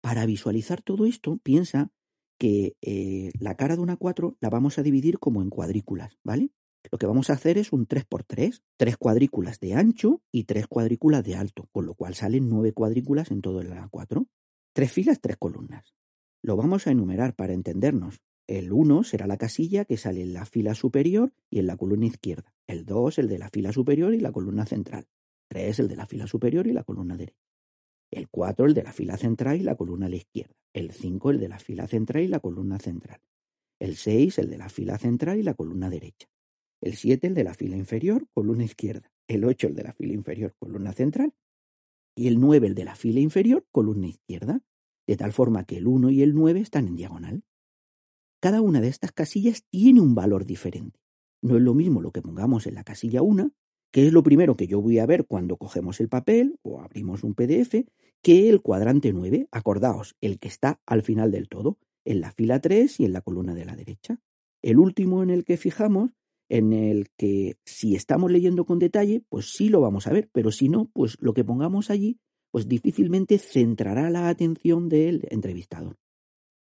Para 0.00 0.24
visualizar 0.24 0.80
todo 0.80 1.04
esto, 1.04 1.36
piensa 1.42 1.90
que 2.38 2.74
eh, 2.80 3.32
la 3.38 3.54
cara 3.54 3.76
de 3.76 3.82
una 3.82 3.96
4 3.96 4.38
la 4.40 4.48
vamos 4.48 4.78
a 4.78 4.82
dividir 4.82 5.18
como 5.18 5.42
en 5.42 5.50
cuadrículas, 5.50 6.18
¿vale? 6.24 6.50
Lo 6.90 6.98
que 6.98 7.06
vamos 7.06 7.28
a 7.28 7.34
hacer 7.34 7.58
es 7.58 7.72
un 7.72 7.86
3x3, 7.86 8.62
tres 8.76 8.96
cuadrículas 8.96 9.60
de 9.60 9.74
ancho 9.74 10.22
y 10.32 10.44
tres 10.44 10.66
cuadrículas 10.66 11.22
de 11.24 11.34
alto, 11.34 11.68
con 11.72 11.84
lo 11.84 11.94
cual 11.94 12.14
salen 12.14 12.48
nueve 12.48 12.72
cuadrículas 12.72 13.30
en 13.30 13.42
todo 13.42 13.60
el 13.60 13.72
A4. 13.72 14.26
Tres 14.72 14.92
filas, 14.92 15.20
tres 15.20 15.36
columnas. 15.36 15.94
Lo 16.42 16.56
vamos 16.56 16.86
a 16.86 16.92
enumerar 16.92 17.34
para 17.34 17.52
entendernos. 17.52 18.20
El 18.48 18.72
1 18.72 19.02
será 19.02 19.26
la 19.26 19.38
casilla 19.38 19.84
que 19.84 19.96
sale 19.96 20.22
en 20.22 20.32
la 20.32 20.46
fila 20.46 20.74
superior 20.74 21.32
y 21.50 21.58
en 21.58 21.66
la 21.66 21.76
columna 21.76 22.06
izquierda. 22.06 22.54
El 22.68 22.84
2 22.84 23.18
el 23.18 23.28
de 23.28 23.38
la 23.38 23.48
fila 23.48 23.72
superior 23.72 24.14
y 24.14 24.20
la 24.20 24.30
columna 24.30 24.66
central. 24.66 25.08
3 25.48 25.80
el 25.80 25.88
de 25.88 25.96
la 25.96 26.06
fila 26.06 26.28
superior 26.28 26.66
y 26.68 26.72
la 26.72 26.84
columna 26.84 27.16
derecha. 27.16 27.40
El 28.12 28.28
4 28.28 28.66
el 28.66 28.74
de 28.74 28.84
la 28.84 28.92
fila 28.92 29.16
central 29.16 29.60
y 29.60 29.64
la 29.64 29.74
columna 29.74 30.06
a 30.06 30.08
la 30.08 30.16
izquierda. 30.16 30.54
El 30.72 30.92
5 30.92 31.30
el 31.30 31.40
de 31.40 31.48
la 31.48 31.58
fila 31.58 31.88
central 31.88 32.22
y 32.22 32.28
la 32.28 32.38
columna 32.38 32.78
central. 32.78 33.20
El 33.80 33.96
6 33.96 34.38
el 34.38 34.48
de 34.48 34.58
la 34.58 34.68
fila 34.68 34.96
central 34.96 35.38
y 35.38 35.42
la 35.42 35.54
columna 35.54 35.90
derecha. 35.90 36.28
El 36.80 36.94
7 36.94 37.26
el 37.26 37.34
de 37.34 37.44
la 37.44 37.54
fila 37.54 37.76
inferior, 37.76 38.28
columna 38.32 38.64
izquierda. 38.64 39.10
El 39.26 39.44
8 39.44 39.66
el 39.66 39.74
de 39.74 39.82
la 39.82 39.92
fila 39.92 40.12
inferior, 40.12 40.54
columna 40.58 40.92
central. 40.92 41.34
Y 42.14 42.28
el 42.28 42.38
9 42.38 42.68
el 42.68 42.74
de 42.76 42.84
la 42.84 42.94
fila 42.94 43.18
inferior, 43.18 43.66
columna 43.72 44.06
izquierda. 44.06 44.62
de 45.08 45.16
tal 45.16 45.32
forma 45.32 45.64
que 45.64 45.76
el 45.78 45.86
1 45.86 46.10
y 46.10 46.22
el 46.22 46.34
9 46.34 46.60
están 46.60 46.88
en 46.88 46.96
diagonal. 46.96 47.44
Cada 48.46 48.60
una 48.60 48.80
de 48.80 48.86
estas 48.86 49.10
casillas 49.10 49.64
tiene 49.70 50.00
un 50.00 50.14
valor 50.14 50.44
diferente. 50.44 51.00
No 51.42 51.56
es 51.56 51.62
lo 51.62 51.74
mismo 51.74 52.00
lo 52.00 52.12
que 52.12 52.22
pongamos 52.22 52.68
en 52.68 52.76
la 52.76 52.84
casilla 52.84 53.20
1, 53.20 53.50
que 53.90 54.06
es 54.06 54.12
lo 54.12 54.22
primero 54.22 54.56
que 54.56 54.68
yo 54.68 54.80
voy 54.80 55.00
a 55.00 55.06
ver 55.06 55.26
cuando 55.26 55.56
cogemos 55.56 55.98
el 55.98 56.08
papel 56.08 56.56
o 56.62 56.80
abrimos 56.80 57.24
un 57.24 57.34
PDF, 57.34 57.84
que 58.22 58.48
el 58.48 58.62
cuadrante 58.62 59.12
9, 59.12 59.48
acordaos, 59.50 60.14
el 60.20 60.38
que 60.38 60.46
está 60.46 60.80
al 60.86 61.02
final 61.02 61.32
del 61.32 61.48
todo, 61.48 61.78
en 62.04 62.20
la 62.20 62.30
fila 62.30 62.60
3 62.60 63.00
y 63.00 63.04
en 63.06 63.14
la 63.14 63.20
columna 63.20 63.52
de 63.52 63.64
la 63.64 63.74
derecha. 63.74 64.20
El 64.62 64.78
último 64.78 65.24
en 65.24 65.30
el 65.30 65.42
que 65.42 65.56
fijamos, 65.56 66.12
en 66.48 66.72
el 66.72 67.08
que 67.16 67.56
si 67.64 67.96
estamos 67.96 68.30
leyendo 68.30 68.64
con 68.64 68.78
detalle, 68.78 69.24
pues 69.28 69.54
sí 69.54 69.70
lo 69.70 69.80
vamos 69.80 70.06
a 70.06 70.12
ver, 70.12 70.30
pero 70.32 70.52
si 70.52 70.68
no, 70.68 70.88
pues 70.92 71.16
lo 71.18 71.34
que 71.34 71.42
pongamos 71.42 71.90
allí, 71.90 72.20
pues 72.52 72.68
difícilmente 72.68 73.38
centrará 73.38 74.08
la 74.08 74.28
atención 74.28 74.88
del 74.88 75.26
entrevistador. 75.30 75.96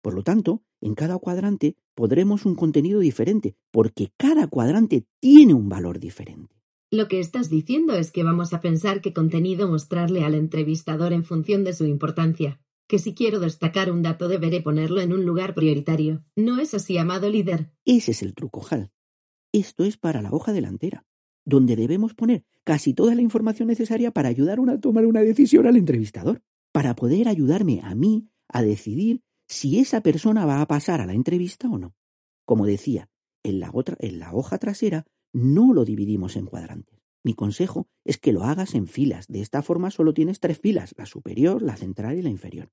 Por 0.02 0.14
lo 0.14 0.22
tanto, 0.22 0.62
en 0.80 0.94
cada 0.94 1.18
cuadrante 1.18 1.76
podremos 1.94 2.46
un 2.46 2.54
contenido 2.54 3.00
diferente, 3.00 3.56
porque 3.70 4.12
cada 4.16 4.46
cuadrante 4.46 5.06
tiene 5.20 5.54
un 5.54 5.68
valor 5.68 5.98
diferente. 5.98 6.56
Lo 6.90 7.06
que 7.06 7.20
estás 7.20 7.50
diciendo 7.50 7.94
es 7.94 8.10
que 8.10 8.24
vamos 8.24 8.52
a 8.52 8.60
pensar 8.60 9.00
qué 9.00 9.12
contenido 9.12 9.68
mostrarle 9.68 10.24
al 10.24 10.34
entrevistador 10.34 11.12
en 11.12 11.24
función 11.24 11.62
de 11.62 11.72
su 11.72 11.84
importancia. 11.86 12.60
Que 12.88 12.98
si 12.98 13.14
quiero 13.14 13.38
destacar 13.38 13.92
un 13.92 14.02
dato 14.02 14.26
deberé 14.26 14.60
ponerlo 14.60 15.00
en 15.00 15.12
un 15.12 15.24
lugar 15.24 15.54
prioritario. 15.54 16.24
¿No 16.34 16.58
es 16.58 16.74
así, 16.74 16.98
amado 16.98 17.30
líder? 17.30 17.70
Ese 17.84 18.10
es 18.10 18.22
el 18.22 18.34
truco, 18.34 18.66
Hal. 18.68 18.90
Esto 19.52 19.84
es 19.84 19.96
para 19.96 20.22
la 20.22 20.32
hoja 20.32 20.52
delantera, 20.52 21.06
donde 21.44 21.76
debemos 21.76 22.14
poner 22.14 22.44
casi 22.64 22.92
toda 22.92 23.14
la 23.14 23.22
información 23.22 23.68
necesaria 23.68 24.10
para 24.10 24.28
ayudar 24.28 24.58
a 24.68 24.80
tomar 24.80 25.06
una 25.06 25.20
decisión 25.20 25.68
al 25.68 25.76
entrevistador, 25.76 26.42
para 26.72 26.96
poder 26.96 27.28
ayudarme 27.28 27.80
a 27.84 27.94
mí 27.94 28.28
a 28.48 28.62
decidir 28.62 29.22
si 29.50 29.80
esa 29.80 30.00
persona 30.00 30.46
va 30.46 30.60
a 30.60 30.68
pasar 30.68 31.00
a 31.00 31.06
la 31.06 31.12
entrevista 31.12 31.68
o 31.68 31.76
no. 31.76 31.96
Como 32.44 32.66
decía, 32.66 33.10
en 33.42 33.58
la, 33.58 33.70
otra, 33.72 33.96
en 33.98 34.20
la 34.20 34.32
hoja 34.32 34.58
trasera 34.58 35.06
no 35.32 35.74
lo 35.74 35.84
dividimos 35.84 36.36
en 36.36 36.46
cuadrantes. 36.46 37.00
Mi 37.24 37.34
consejo 37.34 37.88
es 38.04 38.16
que 38.16 38.32
lo 38.32 38.44
hagas 38.44 38.76
en 38.76 38.86
filas. 38.86 39.26
De 39.26 39.40
esta 39.40 39.60
forma 39.62 39.90
solo 39.90 40.14
tienes 40.14 40.38
tres 40.38 40.60
filas, 40.60 40.94
la 40.96 41.04
superior, 41.04 41.62
la 41.62 41.76
central 41.76 42.16
y 42.16 42.22
la 42.22 42.30
inferior. 42.30 42.70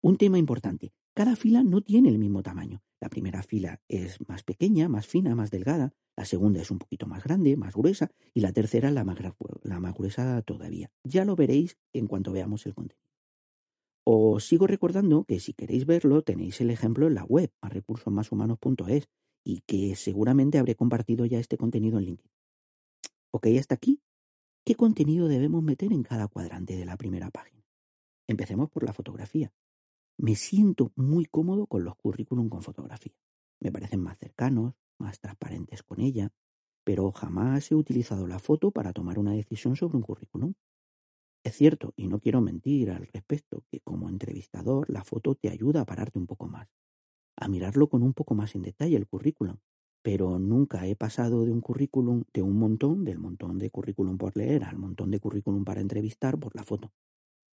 Un 0.00 0.18
tema 0.18 0.38
importante. 0.38 0.92
Cada 1.14 1.34
fila 1.34 1.64
no 1.64 1.80
tiene 1.80 2.10
el 2.10 2.18
mismo 2.18 2.44
tamaño. 2.44 2.82
La 3.00 3.08
primera 3.08 3.42
fila 3.42 3.80
es 3.88 4.18
más 4.28 4.44
pequeña, 4.44 4.88
más 4.88 5.08
fina, 5.08 5.34
más 5.34 5.50
delgada. 5.50 5.94
La 6.16 6.24
segunda 6.24 6.62
es 6.62 6.70
un 6.70 6.78
poquito 6.78 7.06
más 7.06 7.24
grande, 7.24 7.56
más 7.56 7.74
gruesa. 7.74 8.12
Y 8.32 8.40
la 8.40 8.52
tercera 8.52 8.92
la 8.92 9.02
más, 9.02 9.18
la 9.64 9.80
más 9.80 9.94
gruesa 9.94 10.40
todavía. 10.42 10.92
Ya 11.02 11.24
lo 11.24 11.34
veréis 11.34 11.76
en 11.92 12.06
cuanto 12.06 12.30
veamos 12.30 12.66
el 12.66 12.74
contenido. 12.74 13.11
Os 14.04 14.44
sigo 14.44 14.66
recordando 14.66 15.24
que 15.24 15.38
si 15.38 15.52
queréis 15.52 15.86
verlo 15.86 16.22
tenéis 16.22 16.60
el 16.60 16.70
ejemplo 16.70 17.06
en 17.06 17.14
la 17.14 17.24
web, 17.24 17.52
a 17.60 17.68
recursosmashumanos.es, 17.68 19.08
y 19.44 19.60
que 19.60 19.94
seguramente 19.96 20.58
habré 20.58 20.74
compartido 20.74 21.24
ya 21.26 21.38
este 21.38 21.56
contenido 21.56 21.98
en 21.98 22.06
LinkedIn. 22.06 22.32
Ok, 23.30 23.46
hasta 23.58 23.74
aquí. 23.74 24.00
¿Qué 24.64 24.74
contenido 24.74 25.26
debemos 25.26 25.62
meter 25.62 25.92
en 25.92 26.02
cada 26.02 26.28
cuadrante 26.28 26.76
de 26.76 26.84
la 26.84 26.96
primera 26.96 27.30
página? 27.30 27.64
Empecemos 28.28 28.70
por 28.70 28.84
la 28.84 28.92
fotografía. 28.92 29.52
Me 30.18 30.36
siento 30.36 30.92
muy 30.94 31.24
cómodo 31.26 31.66
con 31.66 31.84
los 31.84 31.96
currículum 31.96 32.48
con 32.48 32.62
fotografía. 32.62 33.14
Me 33.60 33.72
parecen 33.72 34.00
más 34.00 34.18
cercanos, 34.18 34.74
más 34.98 35.18
transparentes 35.18 35.82
con 35.82 36.00
ella, 36.00 36.30
pero 36.84 37.10
jamás 37.12 37.70
he 37.70 37.74
utilizado 37.74 38.26
la 38.26 38.38
foto 38.38 38.70
para 38.70 38.92
tomar 38.92 39.18
una 39.18 39.32
decisión 39.32 39.76
sobre 39.76 39.96
un 39.96 40.02
currículum. 40.02 40.54
Es 41.44 41.56
cierto, 41.56 41.92
y 41.96 42.06
no 42.06 42.20
quiero 42.20 42.40
mentir 42.40 42.90
al 42.90 43.06
respecto, 43.12 43.64
que 43.68 43.80
como 43.80 44.08
entrevistador 44.08 44.88
la 44.88 45.04
foto 45.04 45.34
te 45.34 45.48
ayuda 45.48 45.80
a 45.80 45.84
pararte 45.84 46.18
un 46.18 46.26
poco 46.26 46.46
más, 46.46 46.68
a 47.36 47.48
mirarlo 47.48 47.88
con 47.88 48.02
un 48.02 48.14
poco 48.14 48.34
más 48.34 48.54
en 48.54 48.62
detalle 48.62 48.96
el 48.96 49.08
currículum, 49.08 49.56
pero 50.02 50.38
nunca 50.38 50.86
he 50.86 50.94
pasado 50.94 51.44
de 51.44 51.50
un 51.50 51.60
currículum, 51.60 52.24
de 52.32 52.42
un 52.42 52.56
montón, 52.56 53.04
del 53.04 53.18
montón 53.18 53.58
de 53.58 53.70
currículum 53.70 54.18
por 54.18 54.36
leer 54.36 54.64
al 54.64 54.76
montón 54.76 55.10
de 55.10 55.18
currículum 55.18 55.64
para 55.64 55.80
entrevistar 55.80 56.38
por 56.38 56.54
la 56.54 56.62
foto. 56.62 56.92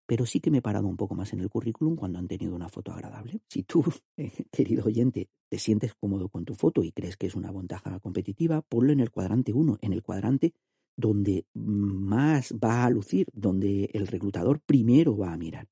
Pero 0.07 0.27
sí 0.27 0.41
que 0.41 0.51
me 0.51 0.59
he 0.59 0.63
parado 0.63 0.87
un 0.87 0.97
poco 0.97 1.15
más 1.15 1.33
en 1.33 1.41
el 1.41 1.51
currículum 1.51 1.97
cuando 1.97 2.19
han 2.19 2.29
tenido 2.29 2.55
una 2.55 2.71
foto 2.71 2.93
agradable. 2.93 3.41
Si 3.49 3.63
tú, 3.63 3.85
eh, 4.17 4.33
querido 4.51 4.85
oyente, 4.85 5.29
te 5.49 5.59
sientes 5.59 5.95
cómodo 5.95 6.29
con 6.29 6.45
tu 6.45 6.55
foto 6.55 6.83
y 6.83 6.93
crees 6.93 7.17
que 7.17 7.27
es 7.27 7.35
una 7.35 7.53
ventaja 7.53 8.01
competitiva, 8.01 8.63
ponlo 8.63 8.93
en 8.93 9.01
el 9.01 9.11
cuadrante 9.11 9.53
1, 9.53 9.79
en 9.81 9.93
el 9.93 10.03
cuadrante 10.03 10.55
donde 10.99 11.47
más 11.55 12.53
va 12.53 12.85
a 12.85 12.91
lucir, 12.91 13.29
donde 13.33 13.89
el 13.95 14.09
reclutador 14.09 14.61
primero 14.61 15.17
va 15.17 15.33
a 15.33 15.37
mirar. 15.37 15.69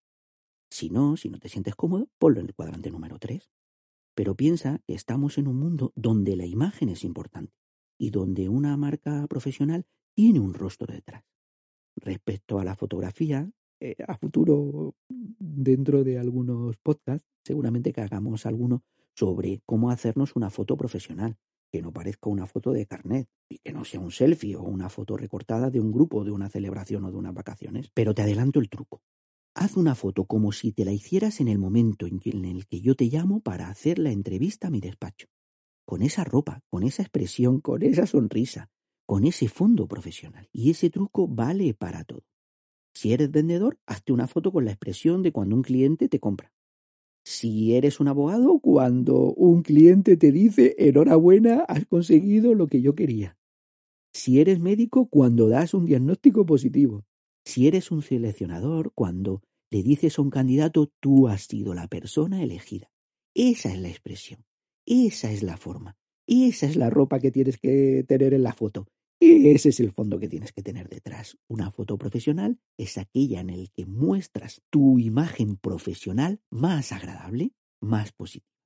Si 0.71 0.89
no, 0.89 1.17
si 1.17 1.29
no 1.29 1.41
te 1.41 1.49
sientes 1.49 1.75
cómodo, 1.75 2.09
ponlo 2.17 2.41
en 2.41 2.47
el 2.47 2.55
cuadrante 2.55 2.93
número 2.93 3.19
3. 3.19 3.51
Pero 4.15 4.37
piensa 4.37 4.81
que 4.87 4.95
estamos 4.95 5.37
en 5.37 5.49
un 5.49 5.59
mundo 5.59 5.93
donde 5.97 6.37
la 6.37 6.47
imagen 6.47 6.91
es 6.91 7.03
importante 7.03 7.53
y 7.99 8.11
donde 8.11 8.49
una 8.49 8.77
marca 8.77 9.27
profesional 9.27 9.85
tiene 10.15 10.39
un 10.39 10.55
rostro 10.55 10.95
detrás. 10.95 11.25
Respecto 11.97 12.61
a 12.61 12.65
la 12.65 12.77
fotografía, 12.77 13.51
eh, 13.81 13.97
a 14.07 14.17
futuro, 14.17 14.95
dentro 15.09 16.05
de 16.05 16.21
algunos 16.21 16.77
podcasts, 16.77 17.27
seguramente 17.45 17.93
que 17.93 18.01
hagamos 18.01 18.47
alguno 18.47 18.85
sobre 19.17 19.61
cómo 19.67 19.91
hacernos 19.91 20.37
una 20.37 20.51
foto 20.51 20.77
profesional, 20.77 21.37
que 21.77 21.83
no 21.83 21.93
parezca 21.93 22.31
una 22.31 22.47
foto 22.47 22.73
de 22.73 22.87
carnet 22.87 23.29
y 23.51 23.59
que 23.59 23.71
no 23.71 23.85
sea 23.85 24.01
un 24.01 24.11
selfie 24.11 24.57
o 24.57 24.62
una 24.62 24.89
foto 24.89 25.15
recortada 25.15 25.69
de 25.69 25.79
un 25.79 25.93
grupo, 25.93 26.25
de 26.25 26.31
una 26.31 26.49
celebración 26.49 27.05
o 27.05 27.11
de 27.11 27.19
unas 27.19 27.35
vacaciones. 27.35 27.91
Pero 27.93 28.15
te 28.15 28.23
adelanto 28.23 28.61
el 28.61 28.71
truco. 28.71 29.03
Haz 29.55 29.77
una 29.77 29.95
foto 29.95 30.25
como 30.25 30.53
si 30.53 30.73
te 30.73 30.87
la 30.87 30.93
hicieras 30.93 31.39
en 31.39 31.49
el 31.49 31.59
momento 31.59 32.07
en 32.07 32.45
el 32.47 32.67
que 32.67 32.81
yo 32.81 32.95
te 32.95 33.05
llamo 33.11 33.41
para 33.41 33.69
hacer 33.69 33.99
la 33.99 34.11
entrevista 34.11 34.69
a 34.69 34.71
mi 34.71 34.81
despacho. 34.81 35.27
Con 35.85 36.01
esa 36.01 36.25
ropa, 36.25 36.62
con 36.71 36.83
esa 36.83 37.03
expresión, 37.03 37.61
con 37.61 37.83
esa 37.83 38.07
sonrisa, 38.07 38.71
con 39.05 39.27
ese 39.27 39.49
fondo 39.49 39.87
profesional. 39.87 40.49
Y 40.55 40.71
ese 40.71 40.89
truco 40.89 41.29
vale 41.29 41.75
para 41.75 42.05
todo. 42.05 42.25
Si 42.95 43.12
eres 43.12 43.31
vendedor, 43.31 43.79
hazte 43.85 44.15
una 44.15 44.29
foto 44.29 44.51
con 44.51 44.65
la 44.65 44.71
expresión 44.71 45.23
de 45.23 45.31
cuando 45.31 45.55
un 45.55 45.62
cliente 45.62 46.09
te 46.09 46.21
compra. 46.21 46.55
Si 47.29 47.75
eres 47.75 47.99
un 47.99 48.07
abogado, 48.07 48.61
cuando 48.61 49.35
un 49.35 49.62
cliente 49.62 50.17
te 50.17 50.31
dice 50.31 50.77
enhorabuena, 50.79 51.65
has 51.67 51.85
conseguido 51.85 52.55
lo 52.55 52.69
que 52.69 52.81
yo 52.83 52.95
quería. 52.95 53.37
Si 54.15 54.41
eres 54.41 54.61
médico, 54.61 55.09
cuando 55.09 55.49
das 55.49 55.75
un 55.75 55.87
diagnóstico 55.87 56.47
positivo. 56.47 57.05
Si 57.45 57.67
eres 57.67 57.91
un 57.91 58.03
seleccionador, 58.03 58.93
cuando 58.95 59.43
le 59.73 59.83
dices 59.83 60.21
a 60.21 60.23
un 60.23 60.31
candidato 60.31 60.93
tú 61.01 61.27
has 61.27 61.43
sido 61.49 61.75
la 61.75 61.89
persona 61.89 62.45
elegida. 62.45 62.93
Esa 63.35 63.73
es 63.73 63.81
la 63.81 63.89
expresión, 63.89 64.45
esa 64.87 65.33
es 65.33 65.43
la 65.43 65.57
forma, 65.57 65.97
esa 66.29 66.67
es 66.67 66.77
la 66.77 66.91
ropa 66.91 67.19
que 67.19 67.33
tienes 67.33 67.59
que 67.59 68.05
tener 68.07 68.35
en 68.35 68.45
la 68.45 68.53
foto. 68.53 68.87
Ese 69.20 69.70
es 69.70 69.81
el 69.81 69.92
fondo 69.92 70.18
que 70.18 70.29
tienes 70.29 70.52
que 70.52 70.62
tener 70.62 70.88
detrás. 70.88 71.38
Una 71.48 71.70
foto 71.70 71.96
profesional 71.96 72.59
es 72.76 72.98
aquella 72.98 73.40
en 73.40 73.48
la 73.48 73.66
que 73.74 73.87
muestras 73.87 74.62
tu 74.70 74.98
imagen 74.98 75.57
profesional 75.57 76.40
más 76.50 76.92
agradable, 76.92 77.52
más 77.81 78.12
positiva. 78.12 78.57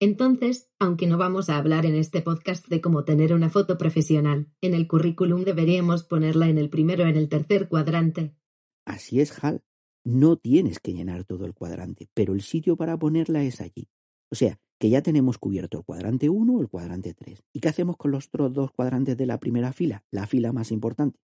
Entonces, 0.00 0.68
aunque 0.78 1.06
no 1.06 1.16
vamos 1.16 1.48
a 1.48 1.56
hablar 1.56 1.86
en 1.86 1.94
este 1.94 2.20
podcast 2.20 2.68
de 2.68 2.80
cómo 2.80 3.04
tener 3.04 3.32
una 3.32 3.48
foto 3.48 3.78
profesional, 3.78 4.52
en 4.60 4.74
el 4.74 4.86
currículum 4.86 5.44
deberíamos 5.44 6.02
ponerla 6.02 6.48
en 6.48 6.58
el 6.58 6.68
primero 6.68 7.04
o 7.04 7.06
en 7.06 7.16
el 7.16 7.28
tercer 7.28 7.68
cuadrante. 7.68 8.36
Así 8.84 9.20
es, 9.20 9.42
Hal. 9.42 9.62
No 10.04 10.36
tienes 10.36 10.78
que 10.78 10.92
llenar 10.92 11.24
todo 11.24 11.46
el 11.46 11.54
cuadrante, 11.54 12.10
pero 12.12 12.34
el 12.34 12.42
sitio 12.42 12.76
para 12.76 12.98
ponerla 12.98 13.44
es 13.44 13.62
allí. 13.62 13.88
O 14.34 14.36
sea, 14.36 14.58
que 14.80 14.90
ya 14.90 15.00
tenemos 15.00 15.38
cubierto 15.38 15.78
el 15.78 15.84
cuadrante 15.84 16.28
1 16.28 16.52
o 16.52 16.60
el 16.60 16.68
cuadrante 16.68 17.14
3. 17.14 17.40
¿Y 17.52 17.60
qué 17.60 17.68
hacemos 17.68 17.96
con 17.96 18.10
los 18.10 18.26
otros 18.26 18.52
dos 18.52 18.72
cuadrantes 18.72 19.16
de 19.16 19.26
la 19.26 19.38
primera 19.38 19.72
fila, 19.72 20.02
la 20.10 20.26
fila 20.26 20.52
más 20.52 20.72
importante? 20.72 21.20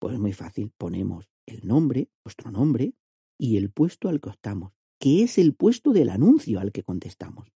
Pues 0.00 0.18
muy 0.18 0.32
fácil, 0.32 0.72
ponemos 0.76 1.30
el 1.46 1.64
nombre, 1.64 2.08
vuestro 2.24 2.50
nombre, 2.50 2.94
y 3.38 3.58
el 3.58 3.70
puesto 3.70 4.08
al 4.08 4.20
que 4.20 4.30
estamos, 4.30 4.72
que 4.98 5.22
es 5.22 5.38
el 5.38 5.54
puesto 5.54 5.92
del 5.92 6.08
anuncio 6.08 6.58
al 6.58 6.72
que 6.72 6.82
contestamos. 6.82 7.52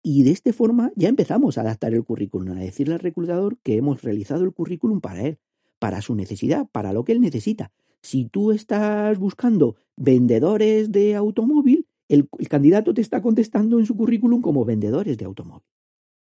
Y 0.00 0.22
de 0.22 0.30
esta 0.30 0.52
forma 0.52 0.92
ya 0.94 1.08
empezamos 1.08 1.58
a 1.58 1.62
adaptar 1.62 1.92
el 1.92 2.04
currículum, 2.04 2.56
a 2.56 2.60
decirle 2.60 2.94
al 2.94 3.00
reclutador 3.00 3.58
que 3.64 3.78
hemos 3.78 4.02
realizado 4.02 4.44
el 4.44 4.52
currículum 4.52 5.00
para 5.00 5.22
él, 5.22 5.40
para 5.80 6.02
su 6.02 6.14
necesidad, 6.14 6.68
para 6.70 6.92
lo 6.92 7.02
que 7.02 7.10
él 7.10 7.20
necesita. 7.20 7.72
Si 8.00 8.26
tú 8.26 8.52
estás 8.52 9.18
buscando 9.18 9.74
vendedores 9.96 10.92
de 10.92 11.16
automóvil, 11.16 11.88
el, 12.12 12.28
candidato 12.48 12.92
te 12.92 13.00
está 13.00 13.22
contestando 13.22 13.78
en 13.78 13.86
su 13.86 13.96
currículum 13.96 14.42
como 14.42 14.66
vendedores 14.66 15.16
de 15.16 15.24
automóvil. 15.24 15.66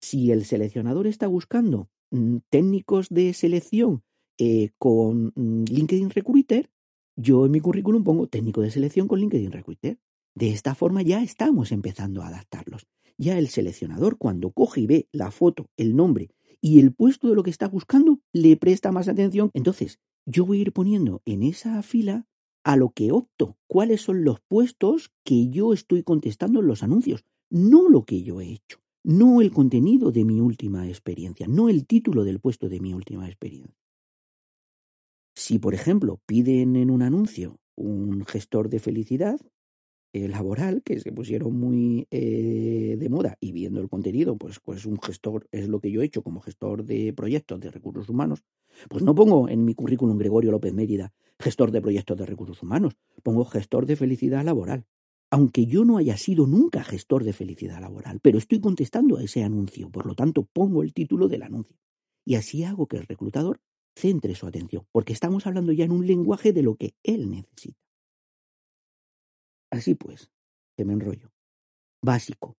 Si 0.01 0.33
el 0.33 0.45
seleccionador 0.45 1.07
está 1.07 1.29
buscando 1.29 1.89
mm, 2.11 2.39
técnicos 2.51 3.09
de 3.09 3.33
selección 3.33 4.03
eh, 4.37 4.71
con 4.79 5.33
mm, 5.37 5.65
LinkedIn 5.71 6.11
Recruiter, 6.11 6.71
yo 7.15 7.47
en 7.47 7.53
mi 7.53 7.61
currículum 7.61 8.03
pongo 8.03 8.27
técnico 8.27 8.63
de 8.63 8.73
selección 8.73 9.07
con 9.07 9.21
LinkedIn 9.21 9.53
Recruiter. 9.53 9.99
De 10.35 10.51
esta 10.51 10.75
forma 10.75 11.03
ya 11.03 11.23
estamos 11.23 11.71
empezando 11.71 12.23
a 12.23 12.29
adaptarlos. 12.29 12.87
Ya 13.17 13.39
el 13.39 13.49
seleccionador, 13.49 14.19
cuando 14.19 14.51
coge 14.51 14.81
y 14.83 14.87
ve 14.87 15.09
la 15.13 15.31
foto, 15.31 15.71
el 15.77 15.95
nombre 15.95 16.31
y 16.61 16.81
el 16.81 16.93
puesto 16.93 17.29
de 17.29 17.37
lo 17.37 17.45
que 17.45 17.51
está 17.51 17.69
buscando, 17.69 18.21
le 18.33 18.57
presta 18.57 18.91
más 18.91 19.07
atención. 19.07 19.51
Entonces, 19.55 20.01
yo 20.27 20.45
voy 20.45 20.59
a 20.59 20.63
ir 20.63 20.73
poniendo 20.73 21.23
en 21.25 21.45
esa 21.45 21.81
fila 21.83 22.27
a 22.67 22.75
lo 22.75 22.91
que 22.91 23.13
opto, 23.13 23.57
cuáles 23.69 24.01
son 24.01 24.25
los 24.25 24.41
puestos 24.41 25.13
que 25.23 25.51
yo 25.51 25.73
estoy 25.73 26.03
contestando 26.03 26.59
en 26.59 26.67
los 26.67 26.83
anuncios, 26.83 27.25
no 27.49 27.89
lo 27.89 28.05
que 28.05 28.25
yo 28.25 28.41
he 28.41 28.51
hecho, 28.51 28.81
no 29.05 29.41
el 29.41 29.53
contenido 29.53 30.11
de 30.11 30.25
mi 30.25 30.41
última 30.41 30.89
experiencia, 30.89 31.47
no 31.47 31.69
el 31.69 31.87
título 31.87 32.25
del 32.25 32.41
puesto 32.41 32.69
de 32.69 32.81
mi 32.81 32.93
última 32.93 33.29
experiencia. 33.29 33.77
Si, 35.37 35.61
por 35.61 35.75
ejemplo, 35.75 36.21
piden 36.27 36.75
en 36.75 36.91
un 36.91 37.03
anuncio 37.03 37.61
un 37.77 38.27
gestor 38.27 38.69
de 38.69 38.81
felicidad, 38.81 39.39
eh, 40.25 40.29
laboral 40.29 40.83
que 40.83 41.01
se 41.01 41.13
pusieron 41.13 41.59
muy 41.59 42.07
eh, 42.11 42.97
de 42.99 43.09
moda 43.09 43.37
y 43.41 43.53
viendo 43.53 43.81
el 43.81 43.89
contenido, 43.89 44.37
pues, 44.37 44.61
pues 44.61 44.87
un 44.87 45.01
gestor 45.01 45.47
es 45.53 45.69
lo 45.69 45.81
que 45.81 45.91
yo 45.91 46.03
he 46.03 46.07
hecho 46.07 46.23
como 46.23 46.41
gestor 46.41 46.85
de 46.85 47.13
proyectos 47.13 47.61
de 47.61 47.71
recursos 47.71 48.09
humanos, 48.09 48.43
pues 48.89 49.03
no 49.03 49.15
pongo 49.15 49.49
en 49.49 49.65
mi 49.65 49.75
currículum 49.75 50.19
Gregorio 50.19 50.51
López 50.51 50.73
Mérida 50.73 51.13
gestor 51.39 51.71
de 51.71 51.83
proyectos 51.83 52.17
de 52.17 52.27
recursos 52.27 52.63
humanos, 52.63 52.97
pongo 53.23 53.45
gestor 53.45 53.87
de 53.87 53.97
felicidad 53.97 54.45
laboral. 54.45 54.87
Aunque 55.31 55.67
yo 55.67 55.85
no 55.85 55.99
haya 55.99 56.17
sido 56.17 56.47
nunca 56.47 56.85
gestor 56.85 57.25
de 57.25 57.33
felicidad 57.33 57.81
laboral, 57.81 58.21
pero 58.21 58.39
estoy 58.39 58.61
contestando 58.61 59.17
a 59.17 59.23
ese 59.23 59.43
anuncio, 59.43 59.91
por 59.91 60.07
lo 60.07 60.15
tanto 60.15 60.45
pongo 60.45 60.83
el 60.83 60.95
título 60.95 61.29
del 61.29 61.43
anuncio. 61.43 61.77
Y 62.25 62.37
así 62.37 62.65
hago 62.65 62.87
que 62.87 62.97
el 62.97 63.07
reclutador 63.07 63.61
centre 63.95 64.35
su 64.35 64.47
atención, 64.47 64.87
porque 64.93 65.13
estamos 65.13 65.47
hablando 65.47 65.73
ya 65.73 65.85
en 65.85 65.93
un 65.93 66.07
lenguaje 66.07 66.53
de 66.53 66.63
lo 66.63 66.77
que 66.77 66.95
él 67.03 67.31
necesita. 67.31 67.86
Así 69.77 69.95
pues, 69.95 70.31
que 70.77 70.85
me 70.85 70.95
enrollo. 70.95 71.33
Básico. 72.03 72.57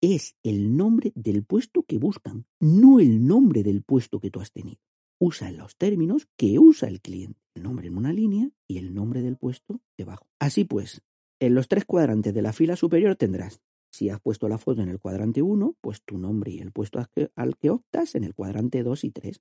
Es 0.00 0.36
el 0.42 0.76
nombre 0.76 1.12
del 1.14 1.44
puesto 1.44 1.82
que 1.82 1.98
buscan, 1.98 2.46
no 2.60 3.00
el 3.00 3.26
nombre 3.26 3.62
del 3.62 3.82
puesto 3.82 4.20
que 4.20 4.30
tú 4.30 4.40
has 4.40 4.52
tenido. 4.52 4.80
Usa 5.20 5.50
los 5.50 5.76
términos 5.76 6.28
que 6.36 6.58
usa 6.58 6.88
el 6.88 7.00
cliente. 7.00 7.40
El 7.54 7.64
nombre 7.64 7.88
en 7.88 7.96
una 7.96 8.12
línea 8.12 8.50
y 8.68 8.78
el 8.78 8.94
nombre 8.94 9.22
del 9.22 9.36
puesto 9.36 9.80
debajo. 9.96 10.28
Así 10.38 10.64
pues, 10.64 11.02
en 11.40 11.54
los 11.54 11.66
tres 11.66 11.84
cuadrantes 11.84 12.32
de 12.32 12.42
la 12.42 12.52
fila 12.52 12.76
superior 12.76 13.16
tendrás, 13.16 13.60
si 13.90 14.10
has 14.10 14.20
puesto 14.20 14.48
la 14.48 14.58
foto 14.58 14.82
en 14.82 14.88
el 14.88 15.00
cuadrante 15.00 15.42
1, 15.42 15.76
pues 15.80 16.02
tu 16.02 16.18
nombre 16.18 16.52
y 16.52 16.60
el 16.60 16.72
puesto 16.72 17.04
al 17.34 17.56
que 17.56 17.70
optas 17.70 18.14
en 18.14 18.24
el 18.24 18.34
cuadrante 18.34 18.82
2 18.82 19.04
y 19.04 19.10
3. 19.10 19.40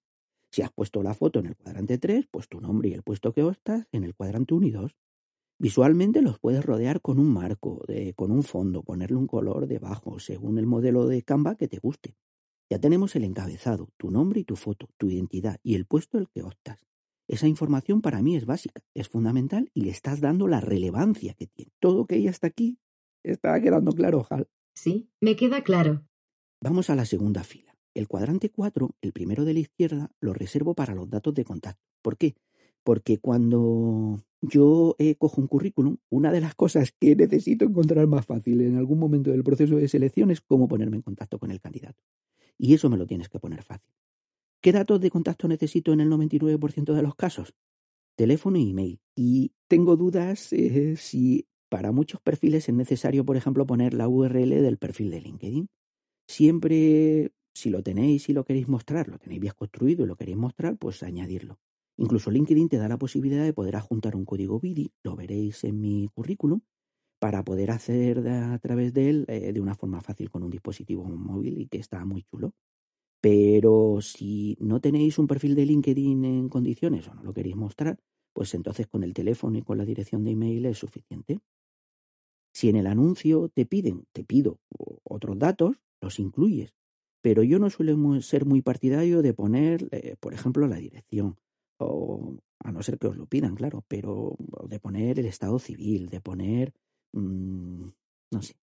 Si 0.52 0.62
has 0.62 0.72
puesto 0.72 1.04
la 1.04 1.14
foto 1.14 1.40
en 1.40 1.48
el 1.48 1.56
cuadrante 1.56 1.98
3, 1.98 2.28
pues 2.32 2.48
tu 2.48 2.60
nombre 2.60 2.90
y 2.90 2.94
el 2.94 3.04
puesto 3.04 3.34
que 3.34 3.44
optas 3.44 3.88
en 3.92 4.04
el 4.04 4.16
cuadrante 4.16 4.54
1 4.54 4.68
y 4.68 4.72
2. 4.72 4.96
Visualmente 5.60 6.22
los 6.22 6.40
puedes 6.40 6.64
rodear 6.64 7.02
con 7.02 7.20
un 7.20 7.34
marco, 7.34 7.84
con 8.16 8.32
un 8.32 8.44
fondo, 8.44 8.84
ponerle 8.84 9.18
un 9.18 9.28
color 9.28 9.68
debajo, 9.68 10.20
según 10.20 10.60
el 10.60 10.68
modelo 10.68 11.08
de 11.08 11.24
Canva 11.24 11.56
que 11.56 11.68
te 11.68 11.80
guste. 11.80 12.16
Ya 12.70 12.80
tenemos 12.80 13.16
el 13.16 13.24
encabezado, 13.24 13.90
tu 13.98 14.12
nombre 14.12 14.42
y 14.42 14.44
tu 14.44 14.56
foto, 14.56 14.90
tu 14.98 15.10
identidad 15.10 15.58
y 15.64 15.76
el 15.76 15.86
puesto 15.86 16.18
al 16.18 16.30
que 16.30 16.44
optas. 16.44 16.86
Esa 17.28 17.48
información 17.48 18.02
para 18.02 18.22
mí 18.22 18.36
es 18.36 18.46
básica, 18.46 18.82
es 18.94 19.10
fundamental 19.10 19.70
y 19.74 19.82
le 19.82 19.92
estás 19.92 20.22
dando 20.22 20.48
la 20.48 20.62
relevancia 20.62 21.34
que 21.34 21.48
tiene. 21.48 21.72
Todo 21.80 22.06
que 22.06 22.16
hay 22.16 22.28
hasta 22.28 22.48
aquí 22.48 22.78
está 23.24 23.60
quedando 23.62 23.92
claro, 23.92 24.26
Hal. 24.30 24.48
Sí, 24.76 25.10
me 25.22 25.36
queda 25.36 25.64
claro. 25.64 26.06
Vamos 26.62 26.90
a 26.90 26.96
la 26.96 27.06
segunda 27.06 27.44
fila. 27.44 27.76
El 27.94 28.08
cuadrante 28.08 28.52
4, 28.52 28.96
el 29.02 29.12
primero 29.12 29.44
de 29.44 29.54
la 29.54 29.60
izquierda, 29.60 30.12
lo 30.20 30.34
reservo 30.34 30.76
para 30.76 30.94
los 30.94 31.10
datos 31.10 31.34
de 31.34 31.44
contacto. 31.44 31.84
¿Por 32.02 32.18
qué? 32.18 32.36
Porque 32.84 33.18
cuando 33.18 34.24
yo 34.42 34.96
eh, 35.00 35.16
cojo 35.16 35.42
un 35.42 35.48
currículum, 35.48 35.98
una 36.10 36.32
de 36.32 36.42
las 36.42 36.56
cosas 36.56 36.94
que 37.00 37.16
necesito 37.16 37.66
encontrar 37.66 38.08
más 38.08 38.26
fácil 38.26 38.62
en 38.62 38.78
algún 38.78 39.00
momento 39.00 39.32
del 39.32 39.44
proceso 39.44 39.76
de 39.76 39.88
selección 39.88 40.32
es 40.32 40.42
cómo 40.42 40.68
ponerme 40.68 40.98
en 40.98 41.02
contacto 41.02 41.40
con 41.40 41.52
el 41.52 41.60
candidato. 41.60 42.04
Y 42.58 42.74
eso 42.74 42.90
me 42.90 42.98
lo 42.98 43.06
tienes 43.06 43.30
que 43.30 43.40
poner 43.40 43.64
fácil. 43.64 43.92
¿Qué 44.62 44.72
datos 44.72 45.00
de 45.00 45.12
contacto 45.12 45.48
necesito 45.48 45.94
en 45.94 46.02
el 46.02 46.10
99% 46.10 46.94
de 46.94 47.02
los 47.02 47.16
casos? 47.16 47.54
Teléfono 48.16 48.58
y 48.58 48.72
email. 48.72 49.00
Y 49.16 49.54
tengo 49.68 49.96
dudas 49.96 50.52
eh, 50.54 50.96
si 50.98 51.48
para 51.70 51.92
muchos 51.92 52.22
perfiles 52.22 52.68
es 52.68 52.76
necesario, 52.76 53.26
por 53.26 53.38
ejemplo, 53.38 53.66
poner 53.66 53.94
la 53.94 54.08
URL 54.08 54.50
del 54.50 54.78
perfil 54.78 55.12
de 55.12 55.22
LinkedIn. 55.22 55.70
Siempre, 56.28 57.32
si 57.54 57.70
lo 57.70 57.84
tenéis 57.84 58.30
y 58.30 58.34
lo 58.34 58.44
queréis 58.44 58.68
mostrar, 58.68 59.08
lo 59.08 59.20
tenéis 59.20 59.42
bien 59.42 59.54
construido 59.56 60.04
y 60.04 60.08
lo 60.08 60.16
queréis 60.16 60.38
mostrar, 60.38 60.78
pues 60.78 61.04
añadirlo. 61.04 61.60
Incluso 61.98 62.30
LinkedIn 62.30 62.70
te 62.70 62.78
da 62.78 62.88
la 62.88 62.98
posibilidad 62.98 63.44
de 63.44 63.54
poder 63.54 63.76
adjuntar 63.76 64.16
un 64.16 64.26
código 64.26 64.60
BIDI, 64.60 64.92
lo 65.04 65.16
veréis 65.16 65.64
en 65.64 65.82
mi 65.82 66.08
currículum, 66.14 66.62
para 67.20 67.44
poder 67.44 67.72
hacer 67.72 68.28
a 68.30 68.60
través 68.60 68.94
de 68.94 69.10
él 69.10 69.26
eh, 69.28 69.52
de 69.52 69.60
una 69.60 69.74
forma 69.74 70.02
fácil 70.02 70.30
con 70.30 70.44
un 70.44 70.52
dispositivo 70.52 71.04
móvil 71.06 71.60
y 71.60 71.68
que 71.68 71.80
está 71.80 72.06
muy 72.06 72.24
chulo. 72.24 72.54
Pero 73.20 74.00
si 74.02 74.56
no 74.60 74.80
tenéis 74.80 75.18
un 75.18 75.26
perfil 75.26 75.56
de 75.56 75.66
LinkedIn 75.66 76.24
en 76.24 76.50
condiciones 76.50 77.08
o 77.08 77.16
no 77.16 77.24
lo 77.24 77.34
queréis 77.34 77.56
mostrar, 77.56 77.98
pues 78.32 78.54
entonces 78.54 78.86
con 78.86 79.04
el 79.04 79.16
teléfono 79.16 79.58
y 79.58 79.64
con 79.64 79.80
la 79.80 79.86
dirección 79.86 80.24
de 80.24 80.32
email 80.32 80.68
es 80.68 80.78
suficiente. 80.78 81.40
Si 82.54 82.70
en 82.70 82.76
el 82.76 82.86
anuncio 82.86 83.50
te 83.50 83.66
piden, 83.66 84.06
te 84.12 84.24
pido 84.24 84.60
otros 85.04 85.40
datos, 85.40 85.78
los 86.00 86.20
incluyes. 86.20 86.76
Pero 87.24 87.42
yo 87.42 87.58
no 87.58 87.72
suelo 87.72 88.22
ser 88.22 88.46
muy 88.46 88.62
partidario 88.62 89.24
de 89.24 89.34
poner, 89.34 89.88
eh, 89.92 90.16
por 90.20 90.36
ejemplo, 90.36 90.68
la 90.68 90.78
dirección 90.78 91.38
o 91.80 92.38
a 92.60 92.72
no 92.72 92.82
ser 92.84 92.98
que 92.98 93.08
os 93.08 93.18
lo 93.18 93.26
pidan, 93.26 93.56
claro, 93.56 93.84
pero 93.88 94.36
de 94.68 94.80
poner 94.80 95.20
el 95.20 95.26
estado 95.26 95.60
civil, 95.60 96.10
de 96.10 96.22
poner, 96.22 96.74
mmm, 97.14 97.90
no 98.32 98.42
sé, 98.42 98.56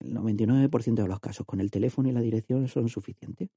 el 0.00 0.14
99% 0.14 1.02
de 1.02 1.08
los 1.08 1.20
casos 1.20 1.46
con 1.46 1.60
el 1.60 1.70
teléfono 1.70 2.08
y 2.08 2.12
la 2.12 2.20
dirección 2.20 2.68
son 2.68 2.88
suficientes. 2.88 3.48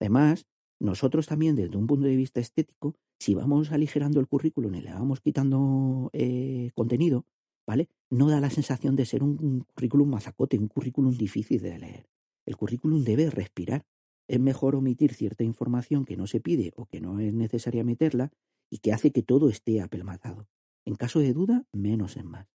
Además, 0.00 0.46
nosotros 0.80 1.26
también 1.26 1.56
desde 1.56 1.76
un 1.76 1.86
punto 1.86 2.06
de 2.06 2.16
vista 2.16 2.40
estético, 2.40 2.94
si 3.18 3.34
vamos 3.34 3.72
aligerando 3.72 4.20
el 4.20 4.28
currículum 4.28 4.74
y 4.76 4.80
le 4.80 4.92
vamos 4.92 5.20
quitando 5.20 6.10
eh, 6.12 6.70
contenido, 6.74 7.26
¿vale? 7.66 7.88
No 8.10 8.28
da 8.28 8.40
la 8.40 8.50
sensación 8.50 8.94
de 8.96 9.04
ser 9.04 9.22
un 9.22 9.66
currículum 9.74 10.08
mazacote, 10.08 10.58
un 10.58 10.68
currículum 10.68 11.16
difícil 11.16 11.60
de 11.60 11.78
leer. 11.78 12.08
El 12.46 12.56
currículum 12.56 13.02
debe 13.04 13.28
respirar 13.28 13.84
es 14.28 14.38
mejor 14.38 14.76
omitir 14.76 15.14
cierta 15.14 15.42
información 15.42 16.04
que 16.04 16.16
no 16.16 16.26
se 16.26 16.40
pide 16.40 16.72
o 16.76 16.86
que 16.86 17.00
no 17.00 17.18
es 17.18 17.32
necesaria 17.32 17.82
meterla 17.82 18.30
y 18.70 18.78
que 18.78 18.92
hace 18.92 19.10
que 19.10 19.22
todo 19.22 19.48
esté 19.48 19.80
apelmazado. 19.80 20.46
En 20.84 20.94
caso 20.94 21.20
de 21.20 21.32
duda, 21.32 21.64
menos 21.72 22.16
es 22.16 22.24
más. 22.24 22.46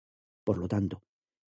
Por 0.44 0.58
lo 0.58 0.68
tanto, 0.68 1.02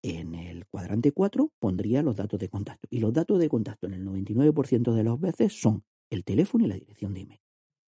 en 0.04 0.36
el 0.36 0.66
cuadrante 0.68 1.12
4 1.12 1.52
pondría 1.60 2.04
los 2.04 2.16
datos 2.16 2.40
de 2.40 2.50
contacto. 2.50 2.88
Y 2.90 3.00
los 3.00 3.14
datos 3.14 3.40
de 3.40 3.50
contacto 3.50 3.88
en 3.88 3.94
el 3.94 4.06
99% 4.06 4.94
de 4.94 5.04
las 5.04 5.20
veces 5.20 5.60
son 5.60 5.84
el 6.10 6.24
teléfono 6.24 6.66
y 6.66 6.70
la 6.70 6.76
dirección 6.76 7.14
de 7.14 7.22
email. 7.22 7.42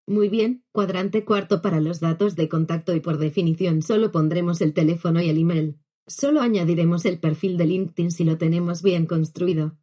Muy 0.05 0.27
bien, 0.27 0.65
cuadrante 0.71 1.23
cuarto 1.23 1.61
para 1.61 1.79
los 1.79 1.99
datos 1.99 2.35
de 2.35 2.49
contacto 2.49 2.93
y 2.93 2.99
por 2.99 3.17
definición 3.17 3.81
solo 3.81 4.11
pondremos 4.11 4.61
el 4.61 4.73
teléfono 4.73 5.21
y 5.21 5.29
el 5.29 5.37
email. 5.37 5.79
Solo 6.07 6.41
añadiremos 6.41 7.05
el 7.05 7.19
perfil 7.19 7.57
de 7.57 7.65
LinkedIn 7.65 8.11
si 8.11 8.25
lo 8.25 8.37
tenemos 8.37 8.83
bien 8.83 9.05
construido. 9.05 9.77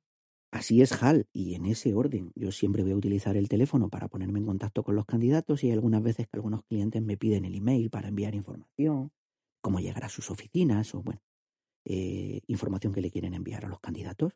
Así 0.53 0.83
es 0.83 1.01
HAL 1.01 1.29
y 1.33 1.55
en 1.55 1.65
ese 1.65 1.95
orden. 1.95 2.33
Yo 2.35 2.51
siempre 2.51 2.83
voy 2.83 2.93
a 2.93 2.97
utilizar 2.97 3.37
el 3.37 3.49
teléfono 3.49 3.89
para 3.89 4.09
ponerme 4.09 4.41
en 4.41 4.47
contacto 4.47 4.83
con 4.83 4.97
los 4.97 5.07
candidatos 5.07 5.63
y 5.63 5.71
algunas 5.71 6.03
veces 6.03 6.27
que 6.27 6.37
algunos 6.37 6.65
clientes 6.65 7.01
me 7.03 7.17
piden 7.17 7.45
el 7.45 7.55
email 7.55 7.89
para 7.89 8.09
enviar 8.09 8.35
información, 8.35 9.13
cómo 9.61 9.79
llegar 9.79 10.05
a 10.05 10.09
sus 10.09 10.29
oficinas 10.31 10.93
o, 10.95 11.03
bueno, 11.03 11.23
eh, 11.85 12.41
información 12.49 12.93
que 12.93 13.01
le 13.01 13.13
quieren 13.13 13.35
enviar 13.35 13.65
a 13.65 13.69
los 13.69 13.79
candidatos. 13.79 14.33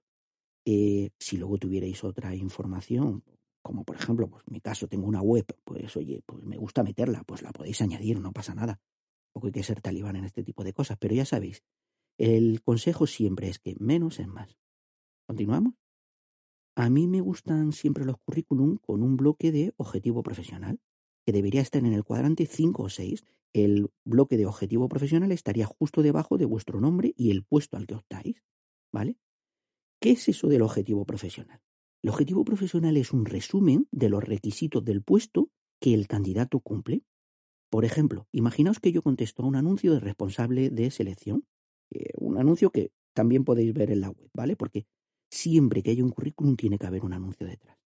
Eh, 0.64 1.11
si 1.18 1.37
luego 1.37 1.59
tuvierais 1.59 2.05
otra 2.05 2.35
información, 2.35 3.24
como 3.61 3.85
por 3.85 3.96
ejemplo, 3.96 4.29
pues 4.29 4.44
en 4.46 4.53
mi 4.53 4.61
caso 4.61 4.87
tengo 4.87 5.09
una 5.09 5.20
web, 5.20 5.46
pues 5.64 5.96
oye, 5.96 6.22
pues 6.24 6.44
me 6.44 6.57
gusta 6.57 6.85
meterla, 6.85 7.24
pues 7.24 7.42
la 7.42 7.50
podéis 7.50 7.81
añadir, 7.83 8.20
no 8.20 8.33
pasa 8.33 8.55
nada. 8.55 8.81
Poco 9.33 9.48
hay 9.48 9.53
que 9.53 9.64
ser 9.64 9.81
talibán 9.81 10.14
en 10.14 10.24
este 10.24 10.44
tipo 10.44 10.62
de 10.62 10.72
cosas, 10.72 10.96
pero 10.96 11.12
ya 11.12 11.24
sabéis, 11.24 11.64
el 12.18 12.62
consejo 12.62 13.09
siempre 13.09 13.48
es 13.48 13.59
que 13.59 13.74
menos 13.81 14.20
es 14.20 14.29
más. 14.29 14.57
¿Continuamos? 15.27 15.74
A 16.76 16.90
mí 16.90 17.06
me 17.06 17.20
gustan 17.20 17.72
siempre 17.72 18.04
los 18.04 18.16
currículum 18.18 18.78
con 18.78 19.02
un 19.02 19.16
bloque 19.16 19.52
de 19.52 19.72
objetivo 19.76 20.22
profesional, 20.22 20.80
que 21.24 21.32
debería 21.32 21.60
estar 21.60 21.84
en 21.84 21.92
el 21.92 22.04
cuadrante 22.04 22.46
5 22.46 22.82
o 22.82 22.88
6. 22.88 23.24
El 23.52 23.90
bloque 24.04 24.37
de 24.37 24.46
objetivo 24.46 24.88
profesional 24.88 25.30
estaría 25.30 25.66
justo 25.66 26.02
debajo 26.02 26.37
de 26.37 26.44
vuestro 26.44 26.80
nombre 26.80 27.14
y 27.16 27.30
el 27.30 27.44
puesto 27.44 27.76
al 27.76 27.87
que 27.87 27.94
optáis. 27.94 28.42
¿Vale? 28.92 29.16
¿Qué 30.00 30.10
es 30.10 30.28
eso 30.28 30.48
del 30.48 30.62
objetivo 30.62 31.04
profesional? 31.04 31.60
El 32.02 32.10
objetivo 32.10 32.44
profesional 32.44 32.96
es 32.96 33.12
un 33.12 33.24
resumen 33.24 33.88
de 33.90 34.10
los 34.10 34.22
requisitos 34.22 34.84
del 34.84 35.02
puesto 35.02 35.50
que 35.80 35.94
el 35.94 36.08
candidato 36.08 36.60
cumple. 36.60 37.04
Por 37.70 37.84
ejemplo, 37.84 38.28
imaginaos 38.32 38.80
que 38.80 38.92
yo 38.92 39.00
contesto 39.00 39.42
a 39.42 39.46
un 39.46 39.56
anuncio 39.56 39.94
de 39.94 40.00
responsable 40.00 40.70
de 40.70 40.90
selección, 40.90 41.46
eh, 41.90 42.10
un 42.18 42.38
anuncio 42.38 42.70
que 42.70 42.92
también 43.14 43.44
podéis 43.44 43.72
ver 43.72 43.90
en 43.90 44.00
la 44.00 44.10
web, 44.10 44.28
¿vale? 44.34 44.56
Porque 44.56 44.87
siempre 45.35 45.83
que 45.83 45.90
haya 45.90 46.05
un 46.05 46.11
currículum 46.11 46.57
tiene 46.57 46.79
que 46.79 46.87
haber 46.87 47.05
un 47.05 47.12
anuncio 47.12 47.47
detrás. 47.47 47.77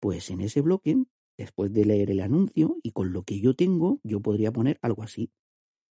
Pues 0.00 0.30
en 0.30 0.40
ese 0.40 0.60
bloque, 0.60 1.04
después 1.36 1.72
de 1.72 1.84
leer 1.84 2.10
el 2.10 2.20
anuncio 2.20 2.78
y 2.82 2.92
con 2.92 3.12
lo 3.12 3.22
que 3.24 3.40
yo 3.40 3.54
tengo, 3.54 4.00
yo 4.02 4.20
podría 4.20 4.52
poner 4.52 4.78
algo 4.82 5.02
así. 5.02 5.30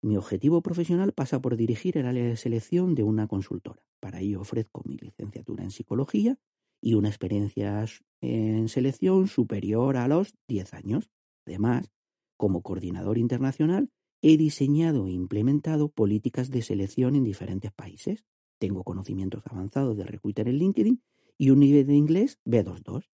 Mi 0.02 0.16
objetivo 0.16 0.62
profesional 0.62 1.12
pasa 1.12 1.40
por 1.40 1.56
dirigir 1.56 1.96
el 1.96 2.06
área 2.06 2.24
de 2.24 2.36
selección 2.36 2.94
de 2.94 3.04
una 3.04 3.28
consultora. 3.28 3.82
Para 4.00 4.20
ello 4.20 4.40
ofrezco 4.40 4.82
mi 4.84 4.96
licenciatura 4.96 5.62
en 5.64 5.70
psicología 5.70 6.38
y 6.80 6.94
una 6.94 7.08
experiencia 7.08 7.84
en 8.20 8.68
selección 8.68 9.28
superior 9.28 9.96
a 9.96 10.08
los 10.08 10.34
10 10.48 10.74
años. 10.74 11.10
Además, 11.46 11.90
como 12.36 12.62
coordinador 12.62 13.18
internacional, 13.18 13.90
he 14.20 14.36
diseñado 14.36 15.06
e 15.06 15.12
implementado 15.12 15.88
políticas 15.88 16.50
de 16.50 16.62
selección 16.62 17.14
en 17.14 17.24
diferentes 17.24 17.72
países. 17.72 18.24
Tengo 18.62 18.84
conocimientos 18.84 19.42
avanzados 19.50 19.96
de 19.96 20.04
recruiter 20.04 20.46
en 20.46 20.56
LinkedIn 20.58 21.02
y 21.36 21.50
un 21.50 21.58
nivel 21.58 21.84
de 21.84 21.94
inglés 21.94 22.38
B22. 22.46 23.10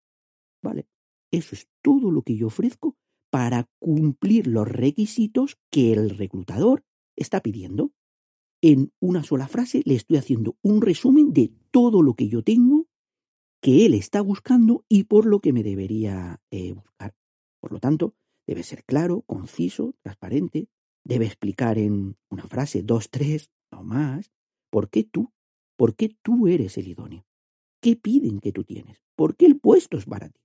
¿Vale? 0.62 0.88
Eso 1.30 1.54
es 1.54 1.68
todo 1.82 2.10
lo 2.10 2.22
que 2.22 2.34
yo 2.34 2.46
ofrezco 2.46 2.96
para 3.28 3.68
cumplir 3.78 4.46
los 4.46 4.66
requisitos 4.66 5.58
que 5.70 5.92
el 5.92 6.08
reclutador 6.08 6.82
está 7.14 7.42
pidiendo. 7.42 7.92
En 8.62 8.94
una 9.00 9.22
sola 9.22 9.46
frase 9.46 9.82
le 9.84 9.96
estoy 9.96 10.16
haciendo 10.16 10.56
un 10.62 10.80
resumen 10.80 11.34
de 11.34 11.52
todo 11.70 12.00
lo 12.00 12.14
que 12.14 12.28
yo 12.28 12.42
tengo, 12.42 12.86
que 13.60 13.84
él 13.84 13.92
está 13.92 14.22
buscando 14.22 14.86
y 14.88 15.04
por 15.04 15.26
lo 15.26 15.40
que 15.40 15.52
me 15.52 15.62
debería 15.62 16.40
eh, 16.50 16.72
buscar. 16.72 17.14
Por 17.60 17.70
lo 17.70 17.80
tanto, 17.80 18.14
debe 18.46 18.62
ser 18.62 18.82
claro, 18.86 19.20
conciso, 19.26 19.94
transparente, 20.00 20.70
debe 21.04 21.26
explicar 21.26 21.76
en 21.76 22.16
una 22.30 22.48
frase, 22.48 22.82
dos, 22.82 23.10
tres, 23.10 23.50
no 23.70 23.84
más, 23.84 24.32
por 24.70 24.88
qué 24.88 25.04
tú, 25.04 25.33
por 25.76 25.96
qué 25.96 26.16
tú 26.22 26.48
eres 26.48 26.78
el 26.78 26.88
idóneo, 26.88 27.26
qué 27.80 27.96
piden 27.96 28.40
que 28.40 28.52
tú 28.52 28.64
tienes, 28.64 29.02
por 29.16 29.36
qué 29.36 29.46
el 29.46 29.58
puesto 29.58 29.96
es 29.96 30.06
para 30.06 30.28
ti. 30.28 30.40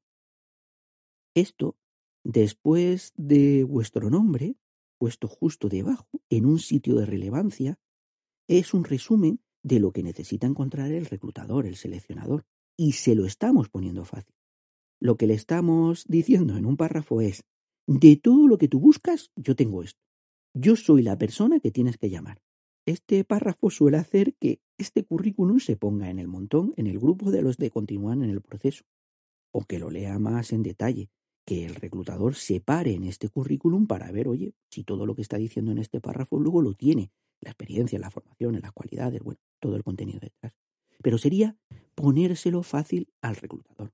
Esto 1.36 1.78
Después 2.24 3.14
de 3.16 3.64
vuestro 3.64 4.10
nombre, 4.10 4.56
puesto 4.98 5.28
justo 5.28 5.70
debajo, 5.70 6.08
en 6.30 6.46
un 6.46 6.60
sitio 6.60 6.96
de 6.96 7.06
relevancia, 7.06 7.80
es 8.48 8.74
un 8.74 8.84
resumen 8.84 9.40
de 9.64 9.80
lo 9.80 9.92
que 9.92 10.04
necesita 10.04 10.48
encontrar 10.48 10.92
el 10.92 11.06
reclutador, 11.06 11.66
el 11.66 11.76
seleccionador. 11.76 12.46
Y 12.78 12.94
se 12.94 13.16
lo 13.16 13.26
estamos 13.26 13.70
poniendo 13.70 14.06
fácil. 14.06 14.36
Lo 15.02 15.18
que 15.18 15.28
le 15.28 15.34
estamos 15.34 16.06
diciendo 16.08 16.56
en 16.58 16.66
un 16.66 16.78
párrafo 16.78 17.22
es, 17.22 17.44
de 17.88 18.16
todo 18.18 18.48
lo 18.48 18.58
que 18.58 18.68
tú 18.68 18.80
buscas, 18.80 19.32
yo 19.36 19.56
tengo 19.56 19.82
esto. 19.82 20.02
Yo 20.54 20.76
soy 20.76 21.02
la 21.04 21.18
persona 21.18 21.60
que 21.60 21.72
tienes 21.72 21.98
que 21.98 22.10
llamar. 22.10 22.42
Este 22.86 23.24
párrafo 23.24 23.70
suele 23.70 23.98
hacer 23.98 24.36
que 24.36 24.62
este 24.78 25.04
currículum 25.04 25.60
se 25.60 25.76
ponga 25.76 26.10
en 26.10 26.20
el 26.20 26.28
montón, 26.28 26.74
en 26.78 26.88
el 26.88 27.00
grupo 27.00 27.32
de 27.32 27.42
los 27.42 27.58
de 27.58 27.70
continuar 27.70 28.18
en 28.18 28.30
el 28.30 28.42
proceso, 28.42 28.86
o 29.52 29.64
que 29.66 29.80
lo 29.80 29.90
lea 29.90 30.18
más 30.20 30.54
en 30.54 30.64
detalle, 30.64 31.10
que 31.46 31.66
el 31.66 31.76
reclutador 31.76 32.36
se 32.36 32.62
pare 32.62 32.94
en 32.94 33.04
este 33.04 33.30
currículum 33.30 33.88
para 33.88 34.12
ver, 34.12 34.28
oye, 34.28 34.54
si 34.70 34.84
todo 34.84 35.06
lo 35.06 35.16
que 35.16 35.22
está 35.22 35.38
diciendo 35.38 35.72
en 35.72 35.80
este 35.80 36.00
párrafo 36.00 36.40
luego 36.40 36.62
lo 36.62 36.74
tiene, 36.74 37.12
la 37.42 37.52
experiencia, 37.52 38.00
la 38.00 38.12
formación, 38.12 38.60
las 38.62 38.72
cualidades, 38.72 39.22
bueno, 39.22 39.40
todo 39.60 39.76
el 39.76 39.84
contenido 39.84 40.20
detrás. 40.20 40.54
Pero 41.02 41.18
sería 41.18 41.58
ponérselo 41.96 42.64
fácil 42.64 43.10
al 43.22 43.36
reclutador. 43.36 43.94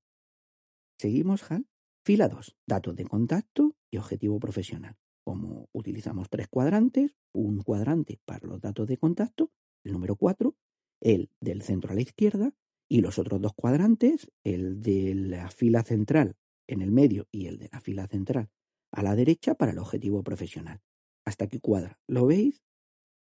Seguimos, 0.98 1.50
Hal. 1.52 1.67
Fila 2.04 2.30
2. 2.30 2.56
Datos 2.67 2.95
de 2.95 3.06
contacto 3.06 3.76
y 3.89 3.98
objetivo 3.98 4.39
profesional. 4.39 4.95
Como 5.25 5.67
utilizamos 5.73 6.29
tres 6.29 6.47
cuadrantes, 6.47 7.17
un 7.33 7.61
cuadrante 7.61 8.19
para 8.23 8.47
los 8.47 8.61
datos 8.61 8.88
de 8.88 8.97
contacto, 8.97 9.51
el 9.83 9.91
número 9.91 10.15
4, 10.15 10.55
el 11.01 11.31
del 11.41 11.61
centro 11.63 11.91
a 11.91 11.95
la 11.95 12.01
izquierda, 12.01 12.53
y 12.88 13.01
los 13.01 13.19
otros 13.19 13.41
dos 13.41 13.53
cuadrantes, 13.53 14.31
el 14.43 14.81
de 14.81 15.15
la 15.15 15.49
fila 15.49 15.83
central 15.83 16.38
en 16.67 16.81
el 16.81 16.91
medio 16.91 17.27
y 17.31 17.47
el 17.47 17.57
de 17.57 17.69
la 17.71 17.81
fila 17.81 18.07
central 18.07 18.49
a 18.95 19.03
la 19.03 19.15
derecha 19.15 19.55
para 19.55 19.71
el 19.73 19.79
objetivo 19.79 20.23
profesional. 20.23 20.81
Hasta 21.25 21.47
que 21.47 21.59
cuadra. 21.59 21.99
¿Lo 22.07 22.25
veis? 22.25 22.63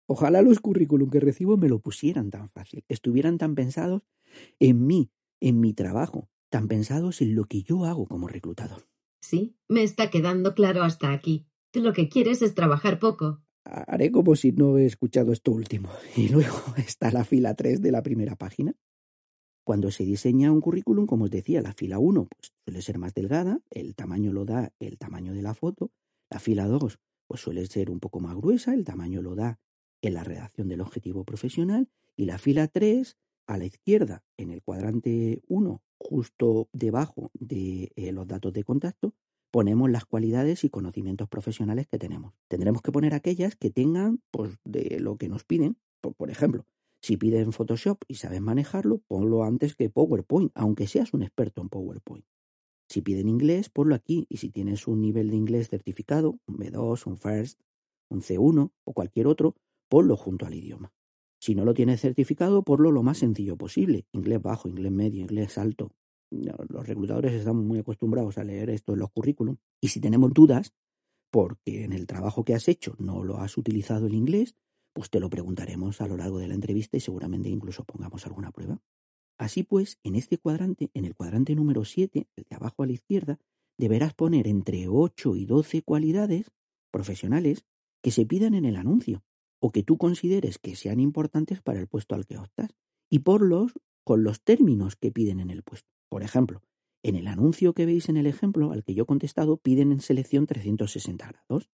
Ojalá 0.07 0.41
los 0.41 0.59
currículum 0.59 1.09
que 1.09 1.19
recibo 1.19 1.57
me 1.57 1.69
lo 1.69 1.79
pusieran 1.79 2.29
tan 2.29 2.49
fácil, 2.49 2.83
estuvieran 2.89 3.37
tan 3.37 3.55
pensados 3.55 4.03
en 4.59 4.85
mí, 4.85 5.11
en 5.39 5.59
mi 5.59 5.73
trabajo, 5.73 6.29
tan 6.49 6.67
pensados 6.67 7.21
en 7.21 7.35
lo 7.35 7.45
que 7.45 7.63
yo 7.63 7.85
hago 7.85 8.05
como 8.05 8.27
reclutador. 8.27 8.87
Sí, 9.21 9.55
me 9.69 9.83
está 9.83 10.09
quedando 10.09 10.53
claro 10.53 10.83
hasta 10.83 11.13
aquí. 11.13 11.47
Lo 11.73 11.93
que 11.93 12.09
quieres 12.09 12.41
es 12.41 12.53
trabajar 12.55 12.99
poco. 12.99 13.41
Haré 13.65 14.11
como 14.11 14.35
si 14.35 14.51
no 14.51 14.77
he 14.77 14.85
escuchado 14.85 15.31
esto 15.31 15.51
último. 15.51 15.89
Y 16.15 16.29
luego 16.29 16.57
está 16.77 17.11
la 17.11 17.23
fila 17.23 17.55
3 17.55 17.81
de 17.81 17.91
la 17.91 18.03
primera 18.03 18.35
página, 18.35 18.75
cuando 19.63 19.91
se 19.91 20.03
diseña 20.03 20.51
un 20.51 20.59
currículum, 20.59 21.05
como 21.05 21.25
os 21.25 21.31
decía, 21.31 21.61
la 21.61 21.73
fila 21.73 21.97
1 21.97 22.27
pues, 22.29 22.51
suele 22.65 22.81
ser 22.81 22.97
más 22.97 23.13
delgada, 23.13 23.61
el 23.69 23.95
tamaño 23.95 24.33
lo 24.33 24.43
da 24.43 24.73
el 24.79 24.97
tamaño 24.97 25.33
de 25.33 25.41
la 25.41 25.53
foto. 25.53 25.91
La 26.29 26.39
fila 26.39 26.67
2 26.67 26.99
pues, 27.27 27.41
suele 27.41 27.65
ser 27.67 27.89
un 27.89 27.99
poco 27.99 28.19
más 28.19 28.35
gruesa, 28.35 28.73
el 28.73 28.83
tamaño 28.83 29.21
lo 29.21 29.35
da 29.35 29.59
en 30.01 30.15
la 30.15 30.23
redacción 30.25 30.67
del 30.67 30.81
objetivo 30.81 31.23
profesional. 31.23 31.87
Y 32.17 32.25
la 32.25 32.37
fila 32.39 32.67
3, 32.67 33.17
a 33.47 33.57
la 33.57 33.65
izquierda, 33.65 34.23
en 34.37 34.51
el 34.51 34.61
cuadrante 34.61 35.41
1, 35.47 35.81
justo 35.97 36.67
debajo 36.73 37.31
de 37.33 37.93
eh, 37.95 38.11
los 38.11 38.27
datos 38.27 38.51
de 38.51 38.65
contacto, 38.65 39.13
ponemos 39.53 39.91
las 39.91 40.05
cualidades 40.05 40.63
y 40.63 40.69
conocimientos 40.69 41.29
profesionales 41.29 41.85
que 41.85 41.99
tenemos. 41.99 42.33
Tendremos 42.47 42.81
que 42.81 42.91
poner 42.91 43.13
aquellas 43.13 43.55
que 43.55 43.69
tengan 43.69 44.19
pues, 44.31 44.57
de 44.65 44.99
lo 44.99 45.15
que 45.17 45.29
nos 45.29 45.43
piden. 45.43 45.77
por 46.01 46.31
ejemplo, 46.31 46.65
si 47.03 47.17
piden 47.17 47.53
Photoshop 47.53 47.99
y 48.07 48.15
sabes 48.15 48.41
manejarlo, 48.41 49.03
ponlo 49.07 49.43
antes 49.43 49.75
que 49.75 49.91
PowerPoint, 49.91 50.51
aunque 50.55 50.87
seas 50.87 51.13
un 51.13 51.21
experto 51.21 51.61
en 51.61 51.69
PowerPoint. 51.69 52.25
Si 52.89 53.03
piden 53.03 53.29
inglés, 53.29 53.69
ponlo 53.69 53.93
aquí. 53.93 54.25
Y 54.27 54.37
si 54.37 54.49
tienes 54.49 54.87
un 54.87 55.01
nivel 55.01 55.29
de 55.29 55.35
inglés 55.35 55.69
certificado, 55.69 56.39
un 56.47 56.57
B2, 56.57 57.05
un 57.05 57.17
First, 57.17 57.61
un 58.09 58.21
C1 58.21 58.71
o 58.83 58.93
cualquier 58.93 59.27
otro, 59.27 59.55
ponlo 59.87 60.17
junto 60.17 60.47
al 60.47 60.55
idioma. 60.55 60.91
Si 61.39 61.53
no 61.53 61.63
lo 61.63 61.75
tienes 61.75 62.01
certificado, 62.01 62.63
ponlo 62.63 62.89
lo 62.89 63.03
más 63.03 63.19
sencillo 63.19 63.55
posible. 63.55 64.07
Inglés 64.13 64.41
bajo, 64.41 64.67
inglés 64.67 64.91
medio, 64.91 65.21
inglés 65.21 65.59
alto. 65.59 65.91
Los 66.69 66.87
reclutadores 66.87 67.33
están 67.33 67.57
muy 67.57 67.79
acostumbrados 67.79 68.37
a 68.37 68.43
leer 68.43 68.69
esto 68.69 68.93
en 68.93 68.99
los 68.99 69.11
currículum. 69.11 69.57
Y 69.81 69.89
si 69.89 69.99
tenemos 69.99 70.33
dudas, 70.33 70.73
porque 71.31 71.83
en 71.83 71.93
el 71.93 72.07
trabajo 72.07 72.43
que 72.43 72.53
has 72.53 72.67
hecho 72.67 72.95
no 72.99 73.23
lo 73.23 73.37
has 73.37 73.57
utilizado 73.57 74.07
el 74.07 74.13
inglés, 74.13 74.55
pues 74.93 75.09
te 75.09 75.19
lo 75.19 75.29
preguntaremos 75.29 76.01
a 76.01 76.07
lo 76.07 76.17
largo 76.17 76.39
de 76.39 76.47
la 76.47 76.53
entrevista 76.53 76.97
y 76.97 76.99
seguramente 76.99 77.49
incluso 77.49 77.83
pongamos 77.83 78.25
alguna 78.25 78.51
prueba. 78.51 78.79
Así 79.39 79.63
pues, 79.63 79.99
en 80.03 80.15
este 80.15 80.37
cuadrante, 80.37 80.91
en 80.93 81.05
el 81.05 81.15
cuadrante 81.15 81.55
número 81.55 81.85
7, 81.85 82.27
el 82.35 82.45
de 82.47 82.55
abajo 82.55 82.83
a 82.83 82.85
la 82.85 82.93
izquierda, 82.93 83.39
deberás 83.77 84.13
poner 84.13 84.47
entre 84.47 84.87
8 84.87 85.35
y 85.35 85.45
12 85.45 85.81
cualidades 85.81 86.51
profesionales 86.91 87.65
que 88.03 88.11
se 88.11 88.25
pidan 88.25 88.53
en 88.53 88.65
el 88.65 88.75
anuncio 88.75 89.23
o 89.59 89.71
que 89.71 89.81
tú 89.81 89.97
consideres 89.97 90.59
que 90.59 90.75
sean 90.75 90.99
importantes 90.99 91.61
para 91.61 91.79
el 91.79 91.87
puesto 91.87 92.15
al 92.15 92.25
que 92.25 92.37
optas 92.37 92.69
y 93.09 93.19
por 93.19 93.41
los 93.41 93.73
con 94.03 94.23
los 94.23 94.43
términos 94.43 94.95
que 94.95 95.11
piden 95.11 95.39
en 95.39 95.49
el 95.49 95.63
puesto. 95.63 95.89
Por 96.13 96.21
ejemplo, 96.21 96.61
en 97.01 97.15
el 97.15 97.25
anuncio 97.25 97.73
que 97.73 97.87
veis 97.87 98.07
en 98.07 98.17
el 98.17 98.27
ejemplo 98.27 98.71
al 98.71 98.83
que 98.83 98.93
yo 98.93 99.01
he 99.01 99.07
contestado 99.07 99.57
piden 99.57 99.91
en 99.91 99.99
selección 99.99 100.45
360 100.45 101.25
grados. 101.27 101.71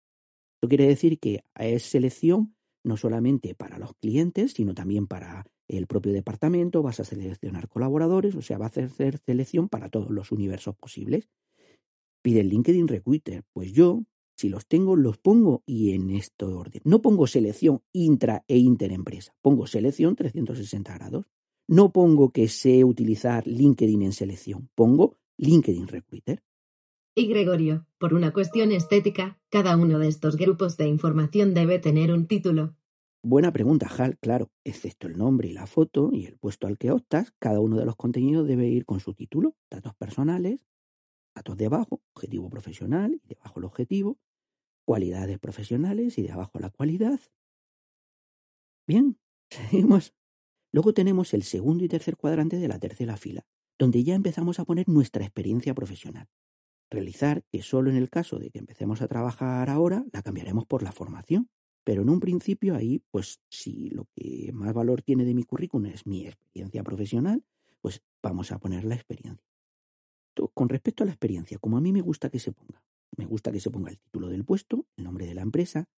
Esto 0.54 0.68
quiere 0.68 0.86
decir 0.86 1.18
que 1.18 1.42
es 1.58 1.82
selección 1.82 2.54
no 2.84 2.96
solamente 2.96 3.56
para 3.56 3.80
los 3.80 3.94
clientes, 3.94 4.52
sino 4.52 4.74
también 4.74 5.08
para 5.08 5.44
el 5.66 5.88
propio 5.88 6.12
departamento, 6.12 6.84
vas 6.84 7.00
a 7.00 7.04
seleccionar 7.04 7.66
colaboradores, 7.66 8.36
o 8.36 8.40
sea, 8.40 8.58
vas 8.58 8.78
a 8.78 8.84
hacer 8.84 9.18
selección 9.26 9.68
para 9.68 9.88
todos 9.88 10.10
los 10.10 10.30
universos 10.30 10.76
posibles. 10.76 11.28
Pide 12.22 12.44
LinkedIn 12.44 12.86
Recruiter, 12.86 13.42
pues 13.52 13.72
yo, 13.72 14.04
si 14.36 14.48
los 14.48 14.68
tengo, 14.68 14.94
los 14.94 15.18
pongo 15.18 15.64
y 15.66 15.94
en 15.94 16.10
este 16.10 16.44
orden. 16.44 16.80
No 16.84 17.02
pongo 17.02 17.26
selección 17.26 17.82
intra 17.92 18.44
e 18.46 18.58
interempresa, 18.58 19.34
pongo 19.42 19.66
selección 19.66 20.14
360 20.14 20.94
grados. 20.94 21.26
No 21.70 21.92
pongo 21.92 22.30
que 22.30 22.48
sé 22.48 22.82
utilizar 22.82 23.46
LinkedIn 23.46 24.00
en 24.00 24.12
selección, 24.12 24.70
pongo 24.74 25.18
LinkedIn 25.36 25.86
Recruiter. 25.86 26.42
Y 27.14 27.26
Gregorio, 27.26 27.86
por 27.98 28.14
una 28.14 28.32
cuestión 28.32 28.72
estética, 28.72 29.38
cada 29.50 29.76
uno 29.76 29.98
de 29.98 30.08
estos 30.08 30.36
grupos 30.36 30.78
de 30.78 30.86
información 30.86 31.52
debe 31.52 31.78
tener 31.78 32.10
un 32.10 32.26
título. 32.26 32.74
Buena 33.22 33.52
pregunta, 33.52 33.86
Hal, 33.86 34.16
claro. 34.18 34.50
Excepto 34.64 35.08
el 35.08 35.18
nombre 35.18 35.48
y 35.48 35.52
la 35.52 35.66
foto 35.66 36.10
y 36.12 36.24
el 36.24 36.38
puesto 36.38 36.66
al 36.66 36.78
que 36.78 36.90
optas, 36.90 37.34
cada 37.38 37.60
uno 37.60 37.76
de 37.76 37.84
los 37.84 37.96
contenidos 37.96 38.48
debe 38.48 38.68
ir 38.68 38.86
con 38.86 39.00
su 39.00 39.12
título, 39.12 39.54
datos 39.68 39.94
personales, 39.96 40.64
datos 41.34 41.56
de 41.58 41.66
abajo, 41.66 42.00
objetivo 42.14 42.48
profesional 42.48 43.20
y 43.22 43.28
debajo 43.28 43.58
el 43.58 43.66
objetivo, 43.66 44.16
cualidades 44.86 45.38
profesionales 45.38 46.16
y 46.16 46.22
de 46.22 46.32
abajo 46.32 46.58
la 46.60 46.70
cualidad. 46.70 47.20
Bien, 48.86 49.18
seguimos. 49.50 50.17
Luego 50.72 50.92
tenemos 50.92 51.34
el 51.34 51.42
segundo 51.42 51.84
y 51.84 51.88
tercer 51.88 52.16
cuadrante 52.16 52.56
de 52.56 52.68
la 52.68 52.78
tercera 52.78 53.16
fila, 53.16 53.46
donde 53.78 54.04
ya 54.04 54.14
empezamos 54.14 54.58
a 54.58 54.64
poner 54.64 54.88
nuestra 54.88 55.24
experiencia 55.24 55.74
profesional 55.74 56.28
realizar 56.90 57.44
que 57.50 57.62
solo 57.62 57.90
en 57.90 57.96
el 57.96 58.10
caso 58.10 58.38
de 58.38 58.50
que 58.50 58.58
empecemos 58.58 59.02
a 59.02 59.08
trabajar 59.08 59.68
ahora 59.70 60.04
la 60.12 60.22
cambiaremos 60.22 60.66
por 60.66 60.82
la 60.82 60.92
formación. 60.92 61.48
Pero 61.84 62.02
en 62.02 62.10
un 62.10 62.20
principio 62.20 62.74
ahí, 62.74 63.02
pues 63.10 63.40
si 63.48 63.88
lo 63.90 64.06
que 64.14 64.50
más 64.52 64.74
valor 64.74 65.02
tiene 65.02 65.24
de 65.24 65.34
mi 65.34 65.44
currículum 65.44 65.86
es 65.86 66.06
mi 66.06 66.26
experiencia 66.26 66.82
profesional, 66.82 67.42
pues 67.80 68.02
vamos 68.22 68.52
a 68.52 68.58
poner 68.58 68.84
la 68.84 68.94
experiencia. 68.94 69.46
Con 70.54 70.68
respecto 70.68 71.02
a 71.02 71.06
la 71.06 71.12
experiencia, 71.12 71.58
como 71.58 71.78
a 71.78 71.80
mí 71.80 71.92
me 71.92 72.02
gusta 72.02 72.28
que 72.28 72.38
se 72.38 72.52
ponga, 72.52 72.82
me 73.16 73.24
gusta 73.24 73.50
que 73.50 73.60
se 73.60 73.70
ponga 73.70 73.90
el 73.90 73.98
título 73.98 74.28
del 74.28 74.44
puesto, 74.44 74.86
el 74.96 75.04
nombre 75.04 75.26
de 75.26 75.34
la 75.34 75.42
empresa, 75.42 75.88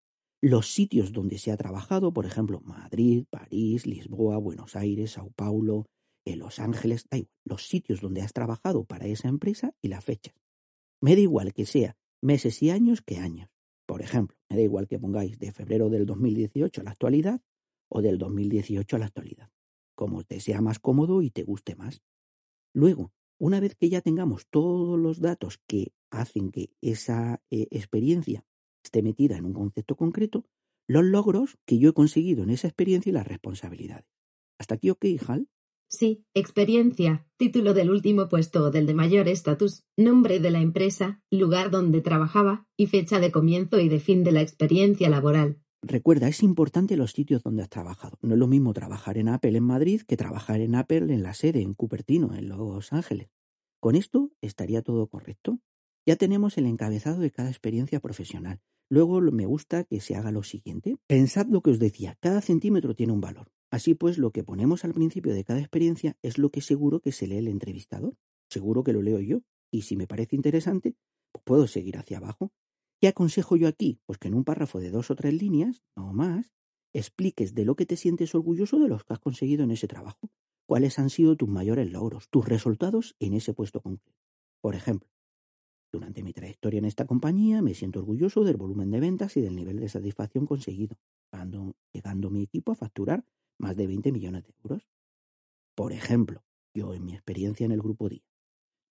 los 0.40 0.72
sitios 0.72 1.12
donde 1.12 1.38
se 1.38 1.52
ha 1.52 1.56
trabajado, 1.56 2.12
por 2.12 2.24
ejemplo, 2.24 2.60
Madrid, 2.62 3.24
París, 3.28 3.86
Lisboa, 3.86 4.38
Buenos 4.38 4.74
Aires, 4.74 5.12
Sao 5.12 5.30
Paulo, 5.30 5.86
eh, 6.24 6.36
Los 6.36 6.58
Ángeles, 6.58 7.06
da 7.10 7.18
los 7.44 7.66
sitios 7.66 8.00
donde 8.00 8.22
has 8.22 8.32
trabajado 8.32 8.84
para 8.84 9.06
esa 9.06 9.28
empresa 9.28 9.74
y 9.82 9.88
las 9.88 10.04
fechas. 10.04 10.34
Me 11.00 11.14
da 11.14 11.20
igual 11.20 11.52
que 11.52 11.66
sea 11.66 11.96
meses 12.22 12.62
y 12.62 12.70
años 12.70 13.02
que 13.02 13.18
años. 13.18 13.50
Por 13.86 14.02
ejemplo, 14.02 14.36
me 14.48 14.56
da 14.56 14.62
igual 14.62 14.86
que 14.86 14.98
pongáis 14.98 15.38
de 15.38 15.52
febrero 15.52 15.90
del 15.90 16.06
2018 16.06 16.80
a 16.80 16.84
la 16.84 16.90
actualidad 16.92 17.42
o 17.88 18.02
del 18.02 18.18
2018 18.18 18.96
a 18.96 18.98
la 18.98 19.06
actualidad, 19.06 19.50
como 19.94 20.22
te 20.24 20.40
sea 20.40 20.60
más 20.60 20.78
cómodo 20.78 21.22
y 21.22 21.30
te 21.30 21.42
guste 21.42 21.74
más. 21.74 22.02
Luego, 22.72 23.12
una 23.38 23.58
vez 23.58 23.74
que 23.74 23.88
ya 23.88 24.00
tengamos 24.00 24.46
todos 24.48 24.98
los 24.98 25.20
datos 25.20 25.58
que 25.66 25.92
hacen 26.10 26.50
que 26.50 26.70
esa 26.80 27.42
eh, 27.50 27.66
experiencia 27.70 28.44
esté 28.84 29.02
metida 29.02 29.36
en 29.36 29.44
un 29.44 29.52
concepto 29.52 29.96
concreto, 29.96 30.44
los 30.88 31.04
logros 31.04 31.58
que 31.66 31.78
yo 31.78 31.90
he 31.90 31.92
conseguido 31.92 32.42
en 32.42 32.50
esa 32.50 32.68
experiencia 32.68 33.10
y 33.10 33.12
las 33.12 33.26
responsabilidades. 33.26 34.06
¿Hasta 34.58 34.74
aquí 34.74 34.90
ok, 34.90 35.04
Hal? 35.26 35.48
Sí, 35.88 36.24
experiencia, 36.34 37.26
título 37.36 37.74
del 37.74 37.90
último 37.90 38.28
puesto 38.28 38.64
o 38.64 38.70
del 38.70 38.86
de 38.86 38.94
mayor 38.94 39.26
estatus, 39.26 39.82
nombre 39.96 40.38
de 40.38 40.52
la 40.52 40.60
empresa, 40.60 41.20
lugar 41.30 41.70
donde 41.70 42.00
trabajaba 42.00 42.68
y 42.76 42.86
fecha 42.86 43.18
de 43.18 43.32
comienzo 43.32 43.80
y 43.80 43.88
de 43.88 43.98
fin 43.98 44.22
de 44.22 44.30
la 44.30 44.40
experiencia 44.40 45.10
laboral. 45.10 45.60
Recuerda, 45.82 46.28
es 46.28 46.42
importante 46.42 46.96
los 46.96 47.12
sitios 47.12 47.42
donde 47.42 47.62
has 47.62 47.70
trabajado. 47.70 48.18
No 48.22 48.34
es 48.34 48.38
lo 48.38 48.46
mismo 48.46 48.72
trabajar 48.72 49.18
en 49.18 49.28
Apple 49.28 49.56
en 49.56 49.64
Madrid 49.64 50.02
que 50.06 50.16
trabajar 50.16 50.60
en 50.60 50.74
Apple 50.74 51.12
en 51.12 51.22
la 51.22 51.34
sede, 51.34 51.62
en 51.62 51.74
Cupertino, 51.74 52.34
en 52.34 52.48
Los 52.48 52.92
Ángeles. 52.92 53.30
Con 53.80 53.96
esto 53.96 54.30
estaría 54.42 54.82
todo 54.82 55.08
correcto. 55.08 55.58
Ya 56.10 56.16
tenemos 56.16 56.58
el 56.58 56.66
encabezado 56.66 57.20
de 57.20 57.30
cada 57.30 57.50
experiencia 57.50 58.00
profesional. 58.00 58.60
Luego 58.88 59.20
me 59.20 59.46
gusta 59.46 59.84
que 59.84 60.00
se 60.00 60.16
haga 60.16 60.32
lo 60.32 60.42
siguiente. 60.42 60.96
Pensad 61.06 61.46
lo 61.46 61.60
que 61.60 61.70
os 61.70 61.78
decía, 61.78 62.16
cada 62.18 62.40
centímetro 62.40 62.96
tiene 62.96 63.12
un 63.12 63.20
valor. 63.20 63.52
Así 63.70 63.94
pues, 63.94 64.18
lo 64.18 64.32
que 64.32 64.42
ponemos 64.42 64.84
al 64.84 64.92
principio 64.92 65.32
de 65.32 65.44
cada 65.44 65.60
experiencia 65.60 66.16
es 66.20 66.36
lo 66.36 66.50
que 66.50 66.62
seguro 66.62 66.98
que 66.98 67.12
se 67.12 67.28
lee 67.28 67.36
el 67.36 67.46
entrevistador. 67.46 68.16
Seguro 68.48 68.82
que 68.82 68.92
lo 68.92 69.02
leo 69.02 69.20
yo. 69.20 69.42
Y 69.70 69.82
si 69.82 69.94
me 69.94 70.08
parece 70.08 70.34
interesante, 70.34 70.96
pues 71.30 71.44
puedo 71.44 71.68
seguir 71.68 71.96
hacia 71.96 72.16
abajo. 72.16 72.50
¿Qué 73.00 73.06
aconsejo 73.06 73.54
yo 73.54 73.68
aquí? 73.68 74.00
Pues 74.04 74.18
que 74.18 74.26
en 74.26 74.34
un 74.34 74.42
párrafo 74.42 74.80
de 74.80 74.90
dos 74.90 75.12
o 75.12 75.14
tres 75.14 75.32
líneas, 75.32 75.84
no 75.94 76.12
más, 76.12 76.56
expliques 76.92 77.54
de 77.54 77.64
lo 77.64 77.76
que 77.76 77.86
te 77.86 77.94
sientes 77.94 78.34
orgulloso 78.34 78.80
de 78.80 78.88
los 78.88 79.04
que 79.04 79.12
has 79.12 79.20
conseguido 79.20 79.62
en 79.62 79.70
ese 79.70 79.86
trabajo. 79.86 80.28
Cuáles 80.66 80.98
han 80.98 81.10
sido 81.10 81.36
tus 81.36 81.48
mayores 81.48 81.88
logros, 81.92 82.28
tus 82.30 82.48
resultados 82.48 83.14
en 83.20 83.34
ese 83.34 83.54
puesto 83.54 83.80
concreto. 83.80 84.18
Por 84.60 84.74
ejemplo, 84.74 85.08
durante 85.92 86.22
mi 86.22 86.32
trayectoria 86.32 86.78
en 86.78 86.84
esta 86.84 87.06
compañía 87.06 87.62
me 87.62 87.74
siento 87.74 87.98
orgulloso 87.98 88.44
del 88.44 88.56
volumen 88.56 88.90
de 88.90 89.00
ventas 89.00 89.36
y 89.36 89.40
del 89.40 89.56
nivel 89.56 89.80
de 89.80 89.88
satisfacción 89.88 90.46
conseguido, 90.46 90.96
llegando 91.92 92.30
mi 92.30 92.42
equipo 92.42 92.72
a 92.72 92.76
facturar 92.76 93.24
más 93.58 93.76
de 93.76 93.86
20 93.86 94.12
millones 94.12 94.44
de 94.44 94.54
euros. 94.62 94.88
Por 95.74 95.92
ejemplo, 95.92 96.44
yo 96.74 96.94
en 96.94 97.04
mi 97.04 97.14
experiencia 97.14 97.64
en 97.64 97.72
el 97.72 97.82
Grupo 97.82 98.08
DIA, 98.08 98.22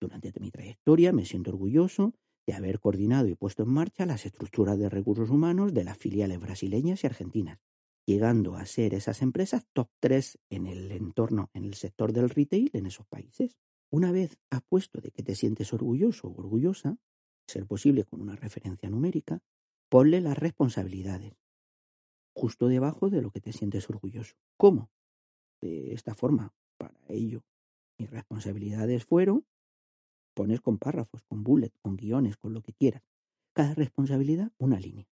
durante 0.00 0.32
mi 0.40 0.50
trayectoria 0.50 1.12
me 1.12 1.24
siento 1.24 1.50
orgulloso 1.50 2.14
de 2.46 2.54
haber 2.54 2.80
coordinado 2.80 3.28
y 3.28 3.34
puesto 3.34 3.62
en 3.62 3.70
marcha 3.70 4.06
las 4.06 4.26
estructuras 4.26 4.78
de 4.78 4.88
recursos 4.88 5.30
humanos 5.30 5.72
de 5.74 5.84
las 5.84 5.98
filiales 5.98 6.40
brasileñas 6.40 7.04
y 7.04 7.06
argentinas, 7.06 7.58
llegando 8.06 8.56
a 8.56 8.66
ser 8.66 8.94
esas 8.94 9.22
empresas 9.22 9.66
top 9.72 9.88
3 10.00 10.38
en 10.50 10.66
el 10.66 10.90
entorno, 10.90 11.50
en 11.54 11.64
el 11.64 11.74
sector 11.74 12.12
del 12.12 12.30
retail 12.30 12.70
en 12.72 12.86
esos 12.86 13.06
países. 13.06 13.56
Una 13.92 14.12
vez 14.12 14.38
has 14.50 14.62
puesto 14.62 15.00
de 15.00 15.10
que 15.10 15.24
te 15.24 15.34
sientes 15.34 15.72
orgulloso 15.72 16.28
o 16.28 16.38
orgullosa, 16.38 16.98
ser 17.48 17.66
posible 17.66 18.04
con 18.04 18.20
una 18.20 18.36
referencia 18.36 18.88
numérica, 18.88 19.42
ponle 19.88 20.20
las 20.20 20.38
responsabilidades, 20.38 21.34
justo 22.32 22.68
debajo 22.68 23.10
de 23.10 23.20
lo 23.20 23.32
que 23.32 23.40
te 23.40 23.52
sientes 23.52 23.90
orgulloso. 23.90 24.36
¿Cómo? 24.56 24.92
De 25.60 25.92
esta 25.92 26.14
forma, 26.14 26.54
para 26.78 27.00
ello. 27.08 27.42
Mis 27.98 28.08
responsabilidades 28.08 29.04
fueron, 29.04 29.44
pones 30.34 30.60
con 30.60 30.78
párrafos, 30.78 31.24
con 31.24 31.42
bullets, 31.42 31.76
con 31.82 31.96
guiones, 31.96 32.36
con 32.36 32.54
lo 32.54 32.62
que 32.62 32.72
quieras. 32.72 33.02
Cada 33.52 33.74
responsabilidad, 33.74 34.52
una 34.56 34.78
línea. 34.78 35.08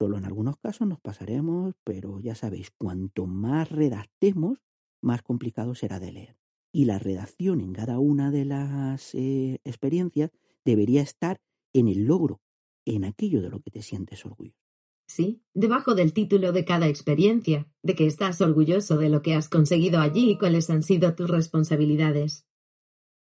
Solo 0.00 0.18
en 0.18 0.24
algunos 0.24 0.56
casos 0.56 0.88
nos 0.88 1.00
pasaremos, 1.00 1.76
pero 1.84 2.18
ya 2.18 2.34
sabéis, 2.34 2.72
cuanto 2.72 3.26
más 3.26 3.70
redactemos, 3.70 4.58
más 5.00 5.22
complicado 5.22 5.76
será 5.76 6.00
de 6.00 6.12
leer 6.12 6.47
y 6.72 6.84
la 6.84 6.98
redacción 6.98 7.60
en 7.60 7.72
cada 7.72 7.98
una 7.98 8.30
de 8.30 8.44
las 8.44 9.14
eh, 9.14 9.60
experiencias 9.64 10.30
debería 10.64 11.02
estar 11.02 11.40
en 11.72 11.88
el 11.88 12.04
logro, 12.04 12.40
en 12.84 13.04
aquello 13.04 13.42
de 13.42 13.50
lo 13.50 13.60
que 13.60 13.70
te 13.70 13.82
sientes 13.82 14.24
orgulloso. 14.24 14.58
Sí, 15.06 15.42
debajo 15.54 15.94
del 15.94 16.12
título 16.12 16.52
de 16.52 16.66
cada 16.66 16.86
experiencia, 16.86 17.66
de 17.82 17.94
que 17.94 18.06
estás 18.06 18.42
orgulloso 18.42 18.98
de 18.98 19.08
lo 19.08 19.22
que 19.22 19.34
has 19.34 19.48
conseguido 19.48 20.00
allí 20.00 20.30
y 20.30 20.38
cuáles 20.38 20.68
han 20.68 20.82
sido 20.82 21.14
tus 21.14 21.30
responsabilidades. 21.30 22.46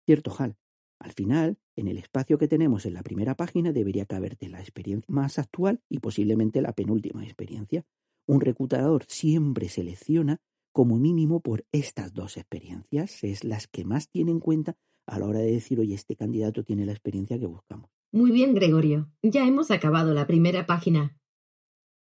Cierto, 0.06 0.34
Hal. 0.38 0.56
Al 0.98 1.12
final, 1.12 1.58
en 1.76 1.88
el 1.88 1.98
espacio 1.98 2.38
que 2.38 2.48
tenemos 2.48 2.86
en 2.86 2.94
la 2.94 3.02
primera 3.02 3.34
página 3.34 3.72
debería 3.72 4.06
caberte 4.06 4.48
la 4.48 4.60
experiencia 4.60 5.12
más 5.12 5.38
actual 5.38 5.82
y 5.90 5.98
posiblemente 5.98 6.62
la 6.62 6.72
penúltima 6.72 7.24
experiencia. 7.24 7.84
Un 8.26 8.40
reclutador 8.40 9.04
siempre 9.06 9.68
selecciona 9.68 10.40
como 10.74 10.98
mínimo 10.98 11.40
por 11.40 11.64
estas 11.70 12.12
dos 12.12 12.36
experiencias, 12.36 13.22
es 13.22 13.44
las 13.44 13.68
que 13.68 13.84
más 13.84 14.10
tiene 14.10 14.32
en 14.32 14.40
cuenta 14.40 14.76
a 15.06 15.20
la 15.20 15.26
hora 15.26 15.38
de 15.38 15.52
decir, 15.52 15.78
oye, 15.78 15.94
este 15.94 16.16
candidato 16.16 16.64
tiene 16.64 16.84
la 16.84 16.90
experiencia 16.92 17.38
que 17.38 17.46
buscamos. 17.46 17.88
Muy 18.12 18.32
bien, 18.32 18.54
Gregorio. 18.54 19.08
Ya 19.22 19.46
hemos 19.46 19.70
acabado 19.70 20.12
la 20.12 20.26
primera 20.26 20.66
página. 20.66 21.16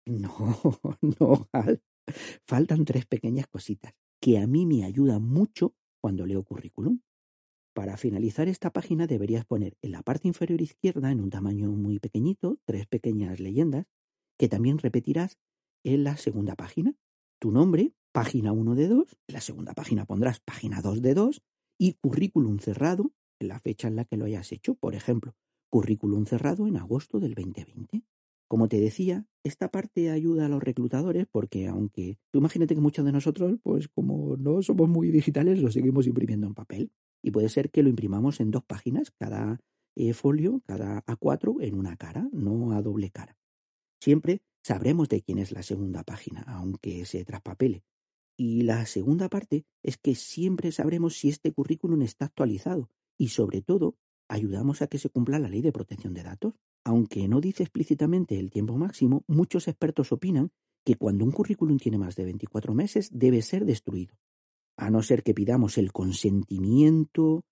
No, 0.09 0.57
no, 1.19 1.49
Faltan 2.47 2.83
tres 2.83 3.05
pequeñas 3.05 3.45
cositas 3.45 3.93
que 4.19 4.39
a 4.39 4.47
mí 4.47 4.65
me 4.65 4.83
ayudan 4.83 5.23
mucho 5.23 5.75
cuando 6.01 6.25
leo 6.25 6.43
currículum. 6.43 7.01
Para 7.75 7.95
finalizar 7.95 8.47
esta 8.47 8.71
página 8.71 9.05
deberías 9.05 9.45
poner 9.45 9.77
en 9.83 9.91
la 9.91 10.01
parte 10.01 10.27
inferior 10.27 10.61
izquierda, 10.61 11.11
en 11.11 11.21
un 11.21 11.29
tamaño 11.29 11.69
muy 11.71 11.99
pequeñito, 11.99 12.57
tres 12.65 12.87
pequeñas 12.87 13.39
leyendas 13.39 13.85
que 14.39 14.49
también 14.49 14.79
repetirás 14.79 15.37
en 15.83 16.03
la 16.03 16.17
segunda 16.17 16.55
página. 16.55 16.95
Tu 17.39 17.51
nombre, 17.51 17.93
página 18.11 18.51
1 18.51 18.75
de 18.75 18.87
2, 18.87 19.17
en 19.27 19.33
la 19.33 19.41
segunda 19.41 19.73
página 19.73 20.05
pondrás 20.05 20.39
página 20.39 20.81
2 20.81 21.01
de 21.01 21.13
2 21.13 21.41
y 21.77 21.93
currículum 21.93 22.59
cerrado 22.59 23.11
en 23.39 23.47
la 23.47 23.59
fecha 23.59 23.87
en 23.87 23.95
la 23.95 24.05
que 24.05 24.17
lo 24.17 24.25
hayas 24.25 24.51
hecho. 24.51 24.75
Por 24.75 24.95
ejemplo, 24.95 25.35
currículum 25.69 26.25
cerrado 26.25 26.67
en 26.67 26.77
agosto 26.77 27.19
del 27.19 27.35
2020. 27.35 28.03
Como 28.49 28.67
te 28.67 28.79
decía, 28.79 29.27
esta 29.43 29.69
parte 29.69 30.09
ayuda 30.09 30.47
a 30.47 30.49
los 30.49 30.63
reclutadores 30.63 31.27
porque 31.31 31.67
aunque 31.67 32.17
tú 32.31 32.39
imagínate 32.39 32.73
que 32.73 32.81
muchos 32.81 33.05
de 33.05 33.11
nosotros, 33.11 33.59
pues 33.61 33.87
como 33.87 34.37
no 34.37 34.63
somos 34.63 34.89
muy 34.89 35.11
digitales, 35.11 35.61
lo 35.61 35.71
seguimos 35.71 36.07
imprimiendo 36.07 36.47
en 36.47 36.55
papel. 36.55 36.91
Y 37.21 37.31
puede 37.31 37.49
ser 37.49 37.69
que 37.69 37.83
lo 37.83 37.89
imprimamos 37.89 38.39
en 38.39 38.49
dos 38.49 38.63
páginas, 38.63 39.11
cada 39.11 39.59
eh, 39.95 40.13
folio, 40.13 40.61
cada 40.65 41.05
A4 41.05 41.61
en 41.61 41.75
una 41.75 41.95
cara, 41.95 42.27
no 42.31 42.71
a 42.71 42.81
doble 42.81 43.11
cara. 43.11 43.37
Siempre 44.01 44.41
sabremos 44.63 45.09
de 45.09 45.21
quién 45.21 45.37
es 45.37 45.51
la 45.51 45.61
segunda 45.61 46.03
página, 46.03 46.41
aunque 46.47 47.05
se 47.05 47.23
traspapele. 47.25 47.83
Y 48.39 48.61
la 48.61 48.85
segunda 48.85 49.27
parte 49.27 49.65
es 49.83 49.97
que 49.97 50.15
siempre 50.15 50.71
sabremos 50.71 51.17
si 51.17 51.27
este 51.27 51.51
currículum 51.51 52.03
está 52.03 52.23
actualizado 52.23 52.89
y 53.17 53.27
sobre 53.27 53.61
todo 53.61 53.97
ayudamos 54.29 54.81
a 54.81 54.87
que 54.87 54.97
se 54.97 55.09
cumpla 55.09 55.39
la 55.39 55.49
ley 55.49 55.61
de 55.61 55.73
protección 55.73 56.13
de 56.13 56.23
datos. 56.23 56.53
Aunque 56.85 57.27
no 57.27 57.41
dice 57.41 57.63
explícitamente 57.63 58.39
el 58.39 58.49
tiempo 58.49 58.77
máximo, 58.77 59.25
muchos 59.27 59.67
expertos 59.67 60.13
opinan 60.13 60.51
que 60.85 60.95
cuando 60.95 61.25
un 61.25 61.33
currículum 61.33 61.75
tiene 61.79 61.97
más 61.97 62.15
de 62.15 62.23
24 62.23 62.73
meses 62.73 63.09
debe 63.11 63.41
ser 63.41 63.65
destruido, 63.65 64.15
a 64.77 64.89
no 64.89 65.03
ser 65.03 65.21
que 65.21 65.33
pidamos 65.33 65.77
el 65.77 65.91
consentimiento 65.91 67.43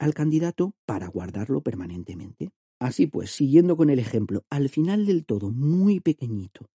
al 0.00 0.12
candidato 0.12 0.74
para 0.84 1.06
guardarlo 1.06 1.60
permanentemente. 1.60 2.50
Así 2.80 3.06
pues, 3.06 3.30
siguiendo 3.30 3.76
con 3.76 3.90
el 3.90 4.00
ejemplo, 4.00 4.44
al 4.50 4.70
final 4.70 5.06
del 5.06 5.24
todo, 5.24 5.52
muy 5.52 6.00
pequeñito, 6.00 6.68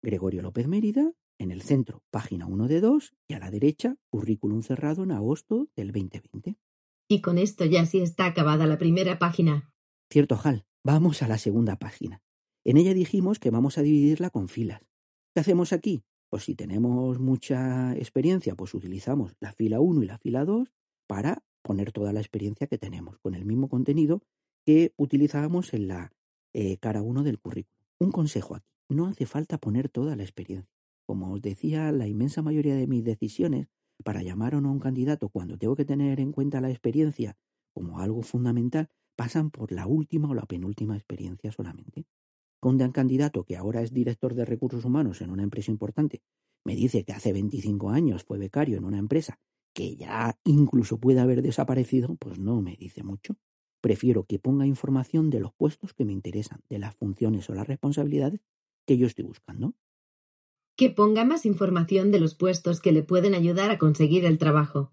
Gregorio 0.00 0.40
López 0.40 0.66
Mérida 0.68 1.12
en 1.38 1.50
el 1.50 1.62
centro, 1.62 2.02
página 2.10 2.46
1 2.46 2.68
de 2.68 2.80
2 2.80 3.14
y 3.28 3.34
a 3.34 3.38
la 3.38 3.50
derecha, 3.50 3.96
currículum 4.10 4.62
cerrado 4.62 5.02
en 5.02 5.12
agosto 5.12 5.68
del 5.76 5.88
2020. 5.92 6.56
Y 7.08 7.20
con 7.20 7.38
esto 7.38 7.64
ya 7.64 7.84
sí 7.86 8.00
está 8.00 8.26
acabada 8.26 8.66
la 8.66 8.78
primera 8.78 9.18
página. 9.18 9.72
Cierto, 10.10 10.38
Hal. 10.42 10.64
Vamos 10.84 11.22
a 11.22 11.28
la 11.28 11.38
segunda 11.38 11.76
página. 11.76 12.22
En 12.62 12.76
ella 12.76 12.92
dijimos 12.92 13.38
que 13.38 13.50
vamos 13.50 13.78
a 13.78 13.82
dividirla 13.82 14.30
con 14.30 14.48
filas. 14.48 14.82
¿Qué 15.34 15.40
hacemos 15.40 15.72
aquí? 15.72 16.02
Pues 16.30 16.44
si 16.44 16.54
tenemos 16.54 17.18
mucha 17.18 17.94
experiencia, 17.96 18.54
pues 18.54 18.74
utilizamos 18.74 19.32
la 19.40 19.52
fila 19.52 19.80
1 19.80 20.02
y 20.02 20.06
la 20.06 20.18
fila 20.18 20.44
2 20.44 20.72
para 21.06 21.42
poner 21.62 21.92
toda 21.92 22.12
la 22.12 22.20
experiencia 22.20 22.66
que 22.66 22.78
tenemos, 22.78 23.18
con 23.18 23.34
el 23.34 23.44
mismo 23.44 23.68
contenido 23.68 24.22
que 24.66 24.92
utilizábamos 24.96 25.72
en 25.72 25.88
la 25.88 26.12
eh, 26.52 26.76
cara 26.78 27.02
1 27.02 27.22
del 27.22 27.38
currículum. 27.38 27.80
Un 27.98 28.12
consejo 28.12 28.54
aquí, 28.54 28.66
no 28.88 29.06
hace 29.06 29.26
falta 29.26 29.58
poner 29.58 29.88
toda 29.88 30.16
la 30.16 30.22
experiencia. 30.22 30.73
Como 31.06 31.32
os 31.32 31.42
decía, 31.42 31.92
la 31.92 32.06
inmensa 32.06 32.42
mayoría 32.42 32.76
de 32.76 32.86
mis 32.86 33.04
decisiones 33.04 33.68
para 34.02 34.22
llamar 34.22 34.54
o 34.54 34.60
no 34.60 34.70
a 34.70 34.72
un 34.72 34.80
candidato 34.80 35.28
cuando 35.28 35.58
tengo 35.58 35.76
que 35.76 35.84
tener 35.84 36.20
en 36.20 36.32
cuenta 36.32 36.60
la 36.60 36.70
experiencia 36.70 37.36
como 37.72 38.00
algo 38.00 38.22
fundamental 38.22 38.88
pasan 39.16 39.50
por 39.50 39.72
la 39.72 39.86
última 39.86 40.28
o 40.28 40.34
la 40.34 40.46
penúltima 40.46 40.96
experiencia 40.96 41.52
solamente. 41.52 42.06
Cuando 42.60 42.84
un 42.84 42.92
candidato 42.92 43.44
que 43.44 43.56
ahora 43.56 43.82
es 43.82 43.92
director 43.92 44.34
de 44.34 44.44
recursos 44.44 44.84
humanos 44.84 45.20
en 45.20 45.30
una 45.30 45.42
empresa 45.42 45.70
importante 45.70 46.22
me 46.64 46.74
dice 46.74 47.04
que 47.04 47.12
hace 47.12 47.32
25 47.32 47.90
años 47.90 48.24
fue 48.24 48.38
becario 48.38 48.78
en 48.78 48.84
una 48.84 48.98
empresa 48.98 49.38
que 49.74 49.96
ya 49.96 50.38
incluso 50.44 50.98
puede 50.98 51.20
haber 51.20 51.42
desaparecido, 51.42 52.14
pues 52.16 52.38
no 52.38 52.62
me 52.62 52.76
dice 52.76 53.02
mucho. 53.02 53.36
Prefiero 53.82 54.24
que 54.24 54.38
ponga 54.38 54.66
información 54.66 55.28
de 55.28 55.40
los 55.40 55.52
puestos 55.52 55.92
que 55.92 56.06
me 56.06 56.12
interesan, 56.12 56.60
de 56.70 56.78
las 56.78 56.94
funciones 56.94 57.50
o 57.50 57.54
las 57.54 57.66
responsabilidades 57.66 58.40
que 58.86 58.96
yo 58.96 59.06
estoy 59.06 59.24
buscando. 59.26 59.74
Que 60.76 60.90
ponga 60.90 61.24
más 61.24 61.46
información 61.46 62.10
de 62.10 62.20
los 62.20 62.34
puestos 62.34 62.80
que 62.80 62.92
le 62.92 63.02
pueden 63.02 63.34
ayudar 63.34 63.70
a 63.70 63.78
conseguir 63.78 64.24
el 64.24 64.38
trabajo. 64.38 64.92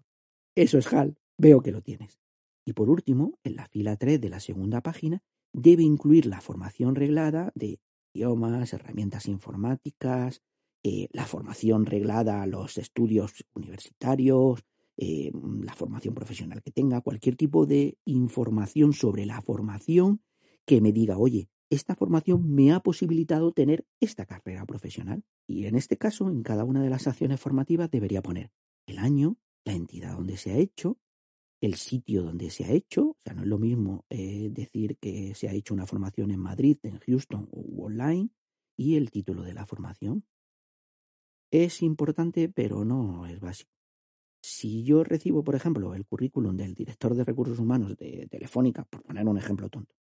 Eso 0.54 0.78
es 0.78 0.92
Hal. 0.92 1.16
Veo 1.38 1.60
que 1.60 1.72
lo 1.72 1.80
tienes. 1.80 2.20
Y 2.64 2.72
por 2.74 2.88
último, 2.88 3.38
en 3.42 3.56
la 3.56 3.66
fila 3.66 3.96
3 3.96 4.20
de 4.20 4.30
la 4.30 4.40
segunda 4.40 4.80
página, 4.80 5.22
debe 5.52 5.82
incluir 5.82 6.26
la 6.26 6.40
formación 6.40 6.94
reglada 6.94 7.52
de 7.54 7.80
idiomas, 8.14 8.72
herramientas 8.72 9.26
informáticas, 9.26 10.42
eh, 10.84 11.08
la 11.12 11.26
formación 11.26 11.86
reglada 11.86 12.42
a 12.42 12.46
los 12.46 12.78
estudios 12.78 13.44
universitarios, 13.54 14.64
eh, 14.96 15.30
la 15.62 15.74
formación 15.74 16.14
profesional 16.14 16.62
que 16.62 16.70
tenga, 16.70 17.00
cualquier 17.00 17.36
tipo 17.36 17.66
de 17.66 17.98
información 18.04 18.92
sobre 18.92 19.24
la 19.26 19.40
formación 19.40 20.22
que 20.64 20.80
me 20.80 20.92
diga, 20.92 21.18
oye, 21.18 21.48
esta 21.74 21.94
formación 21.94 22.54
me 22.54 22.72
ha 22.72 22.80
posibilitado 22.80 23.52
tener 23.52 23.86
esta 24.00 24.26
carrera 24.26 24.66
profesional. 24.66 25.24
Y 25.46 25.66
en 25.66 25.76
este 25.76 25.96
caso, 25.96 26.28
en 26.28 26.42
cada 26.42 26.64
una 26.64 26.82
de 26.82 26.90
las 26.90 27.06
acciones 27.06 27.40
formativas 27.40 27.90
debería 27.90 28.22
poner 28.22 28.50
el 28.86 28.98
año, 28.98 29.38
la 29.64 29.72
entidad 29.72 30.14
donde 30.14 30.36
se 30.36 30.52
ha 30.52 30.58
hecho, 30.58 30.98
el 31.62 31.74
sitio 31.74 32.22
donde 32.24 32.50
se 32.50 32.64
ha 32.64 32.70
hecho. 32.70 33.10
O 33.10 33.16
sea, 33.24 33.34
no 33.34 33.42
es 33.42 33.48
lo 33.48 33.58
mismo 33.58 34.04
eh, 34.10 34.50
decir 34.50 34.98
que 34.98 35.34
se 35.34 35.48
ha 35.48 35.52
hecho 35.52 35.72
una 35.72 35.86
formación 35.86 36.30
en 36.30 36.40
Madrid, 36.40 36.76
en 36.82 36.98
Houston 36.98 37.48
o 37.50 37.84
online, 37.84 38.28
y 38.76 38.96
el 38.96 39.10
título 39.10 39.42
de 39.42 39.54
la 39.54 39.64
formación. 39.64 40.24
Es 41.50 41.82
importante, 41.82 42.48
pero 42.48 42.84
no 42.84 43.26
es 43.26 43.40
básico. 43.40 43.70
Si 44.42 44.82
yo 44.82 45.04
recibo, 45.04 45.44
por 45.44 45.54
ejemplo, 45.54 45.94
el 45.94 46.04
currículum 46.04 46.56
del 46.56 46.74
director 46.74 47.14
de 47.14 47.24
recursos 47.24 47.58
humanos 47.58 47.96
de 47.96 48.26
Telefónica, 48.28 48.84
por 48.84 49.02
poner 49.02 49.26
un 49.26 49.38
ejemplo 49.38 49.68
tonto, 49.68 49.94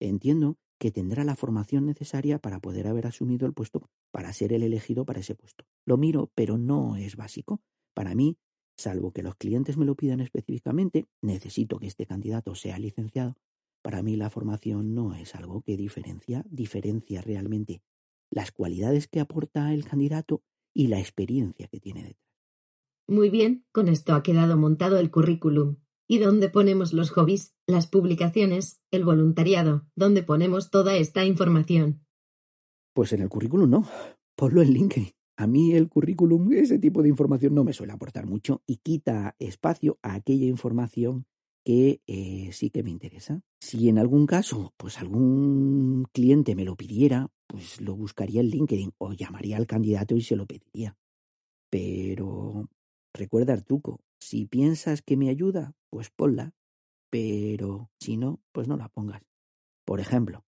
entiendo 0.00 0.58
que 0.78 0.90
tendrá 0.90 1.24
la 1.24 1.36
formación 1.36 1.86
necesaria 1.86 2.38
para 2.38 2.60
poder 2.60 2.86
haber 2.86 3.06
asumido 3.06 3.46
el 3.46 3.52
puesto, 3.52 3.88
para 4.10 4.32
ser 4.32 4.52
el 4.52 4.62
elegido 4.62 5.04
para 5.04 5.20
ese 5.20 5.34
puesto. 5.34 5.64
Lo 5.84 5.96
miro, 5.96 6.30
pero 6.34 6.58
no 6.58 6.96
es 6.96 7.16
básico. 7.16 7.60
Para 7.94 8.14
mí, 8.14 8.36
salvo 8.76 9.12
que 9.12 9.22
los 9.22 9.34
clientes 9.34 9.76
me 9.76 9.84
lo 9.84 9.96
pidan 9.96 10.20
específicamente, 10.20 11.08
necesito 11.20 11.78
que 11.78 11.86
este 11.86 12.06
candidato 12.06 12.54
sea 12.54 12.78
licenciado. 12.78 13.36
Para 13.82 14.02
mí 14.02 14.16
la 14.16 14.30
formación 14.30 14.94
no 14.94 15.14
es 15.14 15.34
algo 15.34 15.62
que 15.62 15.76
diferencia, 15.76 16.44
diferencia 16.48 17.20
realmente 17.22 17.82
las 18.30 18.52
cualidades 18.52 19.08
que 19.08 19.20
aporta 19.20 19.72
el 19.72 19.84
candidato 19.84 20.42
y 20.74 20.88
la 20.88 20.98
experiencia 20.98 21.68
que 21.68 21.80
tiene 21.80 22.02
detrás. 22.02 22.28
Muy 23.06 23.30
bien, 23.30 23.64
con 23.72 23.88
esto 23.88 24.14
ha 24.14 24.22
quedado 24.22 24.56
montado 24.56 24.98
el 24.98 25.10
currículum. 25.10 25.76
¿Y 26.10 26.18
dónde 26.18 26.48
ponemos 26.48 26.94
los 26.94 27.10
hobbies, 27.10 27.54
las 27.66 27.86
publicaciones, 27.86 28.80
el 28.90 29.04
voluntariado? 29.04 29.86
¿Dónde 29.94 30.22
ponemos 30.22 30.70
toda 30.70 30.96
esta 30.96 31.26
información? 31.26 32.06
Pues 32.94 33.12
en 33.12 33.20
el 33.20 33.28
currículum 33.28 33.68
no. 33.68 33.86
Ponlo 34.34 34.62
en 34.62 34.72
LinkedIn. 34.72 35.10
A 35.36 35.46
mí 35.46 35.74
el 35.74 35.88
currículum, 35.88 36.50
ese 36.54 36.78
tipo 36.78 37.02
de 37.02 37.10
información 37.10 37.54
no 37.54 37.62
me 37.62 37.74
suele 37.74 37.92
aportar 37.92 38.26
mucho 38.26 38.62
y 38.66 38.78
quita 38.78 39.36
espacio 39.38 39.98
a 40.02 40.14
aquella 40.14 40.46
información 40.46 41.26
que 41.62 42.00
eh, 42.06 42.48
sí 42.52 42.70
que 42.70 42.82
me 42.82 42.90
interesa. 42.90 43.42
Si 43.60 43.90
en 43.90 43.98
algún 43.98 44.26
caso, 44.26 44.72
pues 44.78 44.98
algún 44.98 46.06
cliente 46.12 46.56
me 46.56 46.64
lo 46.64 46.74
pidiera, 46.74 47.28
pues 47.46 47.82
lo 47.82 47.94
buscaría 47.94 48.40
en 48.40 48.48
LinkedIn 48.48 48.94
o 48.96 49.12
llamaría 49.12 49.58
al 49.58 49.66
candidato 49.66 50.16
y 50.16 50.22
se 50.22 50.36
lo 50.36 50.46
pediría. 50.46 50.96
Pero 51.70 52.70
recuerda 53.18 53.52
el 53.52 53.64
truco, 53.64 54.00
si 54.20 54.46
piensas 54.46 55.02
que 55.02 55.16
me 55.16 55.28
ayuda, 55.28 55.74
pues 55.90 56.10
ponla, 56.10 56.54
pero 57.10 57.90
si 58.00 58.16
no, 58.16 58.40
pues 58.52 58.68
no 58.68 58.76
la 58.76 58.88
pongas. 58.88 59.22
Por 59.84 60.00
ejemplo, 60.00 60.44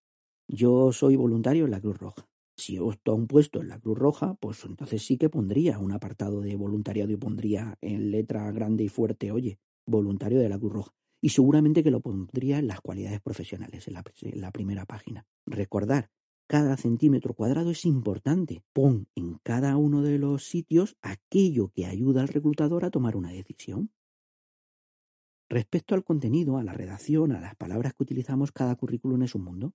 yo 0.49 0.93
soy 0.93 1.17
voluntario 1.17 1.65
en 1.65 1.71
la 1.71 1.81
Cruz 1.81 1.99
Roja. 1.99 2.29
Si 2.57 2.79
opto 2.79 3.13
a 3.13 3.15
un 3.15 3.27
puesto 3.27 3.61
en 3.61 3.69
la 3.69 3.79
Cruz 3.79 3.99
Roja, 3.99 4.35
pues 4.35 4.65
entonces 4.65 5.03
sí 5.03 5.17
que 5.17 5.31
pondría 5.31 5.79
un 5.79 5.93
apartado 5.93 6.41
de 6.41 6.57
voluntariado 6.57 7.11
y 7.11 7.17
pondría 7.17 7.79
en 7.81 8.11
letra 8.11 8.51
grande 8.53 8.85
y 8.85 8.89
fuerte, 8.89 9.33
oye, 9.33 9.59
voluntario 9.87 10.39
de 10.41 10.49
la 10.49 10.59
Cruz 10.59 10.73
Roja. 10.73 10.93
Y 11.23 11.31
seguramente 11.31 11.83
que 11.83 11.91
lo 11.91 12.01
pondría 12.01 12.59
en 12.59 12.67
las 12.67 12.81
cualidades 12.81 13.21
profesionales, 13.21 13.89
en 13.89 14.41
la 14.41 14.51
primera 14.53 14.85
página. 14.87 15.27
Recordar, 15.47 16.11
cada 16.51 16.77
centímetro 16.77 17.33
cuadrado 17.33 17.71
es 17.71 17.85
importante. 17.85 18.65
Pon 18.73 19.07
en 19.15 19.39
cada 19.45 19.77
uno 19.77 20.03
de 20.03 20.19
los 20.19 20.47
sitios 20.47 20.97
aquello 21.01 21.69
que 21.69 21.87
ayuda 21.87 22.23
al 22.23 22.27
reclutador 22.27 22.85
a 22.85 22.91
tomar 22.91 23.15
una 23.15 23.31
decisión. 23.31 23.93
Respecto 25.49 25.95
al 25.95 26.03
contenido, 26.03 26.59
a 26.59 26.65
la 26.65 26.73
redacción, 26.73 27.31
a 27.31 27.41
las 27.41 27.55
palabras 27.55 27.95
que 27.95 28.03
utilizamos, 28.03 28.51
cada 28.51 28.75
currículum 28.75 29.23
es 29.23 29.37
un 29.37 29.45
mundo. 29.45 29.75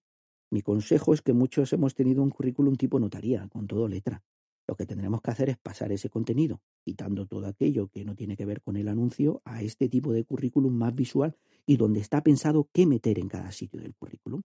Mi 0.51 0.61
consejo 0.63 1.13
es 1.13 1.21
que 1.21 1.31
muchos 1.31 1.71
hemos 1.71 1.95
tenido 1.95 2.21
un 2.21 2.29
currículum 2.29 2.75
tipo 2.75 2.99
notaría, 2.99 3.47
con 3.47 3.67
todo 3.67 3.87
letra. 3.87 4.21
Lo 4.67 4.75
que 4.75 4.85
tendremos 4.85 5.21
que 5.21 5.31
hacer 5.31 5.49
es 5.49 5.57
pasar 5.57 5.93
ese 5.93 6.09
contenido, 6.09 6.61
quitando 6.83 7.25
todo 7.25 7.47
aquello 7.47 7.87
que 7.87 8.03
no 8.03 8.15
tiene 8.15 8.35
que 8.35 8.45
ver 8.45 8.61
con 8.61 8.75
el 8.75 8.89
anuncio, 8.89 9.41
a 9.45 9.61
este 9.61 9.87
tipo 9.87 10.11
de 10.11 10.25
currículum 10.25 10.73
más 10.73 10.93
visual 10.93 11.37
y 11.65 11.77
donde 11.77 12.01
está 12.01 12.21
pensado 12.21 12.67
qué 12.73 12.85
meter 12.85 13.17
en 13.17 13.29
cada 13.29 13.53
sitio 13.53 13.79
del 13.79 13.95
currículum. 13.95 14.41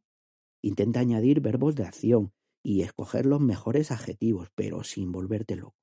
Intenta 0.62 1.00
añadir 1.00 1.40
verbos 1.40 1.74
de 1.74 1.84
acción 1.84 2.32
y 2.62 2.82
escoger 2.82 3.26
los 3.26 3.40
mejores 3.40 3.90
adjetivos, 3.90 4.50
pero 4.54 4.84
sin 4.84 5.12
volverte 5.12 5.56
loco. 5.56 5.76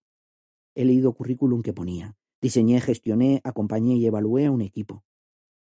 He 0.76 0.86
leído 0.86 1.14
currículum 1.14 1.62
que 1.62 1.74
ponía 1.74 2.16
diseñé, 2.42 2.80
gestioné, 2.82 3.42
acompañé 3.44 3.96
y 3.96 4.06
evalué 4.06 4.46
a 4.46 4.52
un 4.52 4.62
equipo. 4.62 5.04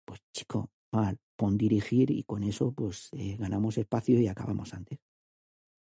Pues 0.05 0.21
chico, 0.33 0.71
mal, 0.93 1.19
pon 1.37 1.57
dirigir 1.57 2.11
y 2.11 2.23
con 2.23 2.43
eso 2.43 2.73
pues 2.73 3.11
eh, 3.13 3.37
ganamos 3.39 3.79
espacio 3.79 4.21
y 4.21 4.29
acabamos 4.29 4.75
antes. 4.75 4.99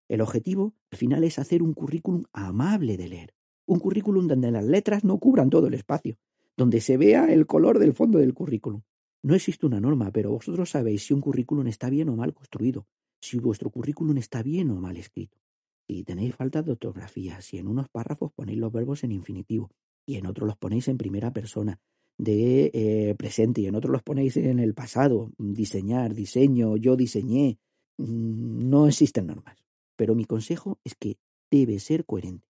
El 0.08 0.20
objetivo 0.20 0.74
al 0.90 0.98
final 0.98 1.24
es 1.24 1.38
hacer 1.38 1.62
un 1.62 1.72
currículum 1.72 2.24
amable 2.32 2.96
de 2.96 3.08
leer, 3.08 3.34
un 3.66 3.78
currículum 3.78 4.26
donde 4.26 4.50
las 4.50 4.64
letras 4.64 5.04
no 5.04 5.18
cubran 5.18 5.50
todo 5.50 5.68
el 5.68 5.74
espacio, 5.74 6.18
donde 6.56 6.80
se 6.80 6.96
vea 6.96 7.32
el 7.32 7.46
color 7.46 7.78
del 7.78 7.94
fondo 7.94 8.18
del 8.18 8.34
currículum. 8.34 8.82
No 9.22 9.34
existe 9.34 9.66
una 9.66 9.80
norma, 9.80 10.10
pero 10.10 10.32
vosotros 10.32 10.70
sabéis 10.70 11.04
si 11.06 11.14
un 11.14 11.20
currículum 11.20 11.66
está 11.68 11.90
bien 11.90 12.08
o 12.08 12.16
mal 12.16 12.34
construido, 12.34 12.86
si 13.20 13.38
vuestro 13.38 13.70
currículum 13.70 14.16
está 14.18 14.42
bien 14.42 14.70
o 14.70 14.80
mal 14.80 14.96
escrito. 14.96 15.38
Si 15.86 16.04
tenéis 16.04 16.34
falta 16.34 16.62
de 16.62 16.72
ortografía, 16.72 17.40
si 17.40 17.58
en 17.58 17.68
unos 17.68 17.88
párrafos 17.88 18.32
ponéis 18.32 18.58
los 18.58 18.72
verbos 18.72 19.04
en 19.04 19.12
infinitivo 19.12 19.70
y 20.06 20.16
en 20.16 20.26
otros 20.26 20.46
los 20.46 20.56
ponéis 20.56 20.88
en 20.88 20.96
primera 20.96 21.32
persona, 21.32 21.78
de 22.20 22.70
eh, 22.74 23.14
presente 23.14 23.62
y 23.62 23.66
en 23.66 23.74
otros 23.74 23.92
los 23.92 24.02
ponéis 24.02 24.36
en 24.36 24.58
el 24.58 24.74
pasado, 24.74 25.32
diseñar, 25.38 26.14
diseño, 26.14 26.76
yo 26.76 26.94
diseñé, 26.94 27.58
mm, 27.96 28.68
no 28.68 28.86
existen 28.86 29.26
normas. 29.26 29.56
Pero 29.96 30.14
mi 30.14 30.24
consejo 30.26 30.78
es 30.84 30.94
que 30.94 31.16
debe 31.50 31.78
ser 31.80 32.04
coherente. 32.04 32.46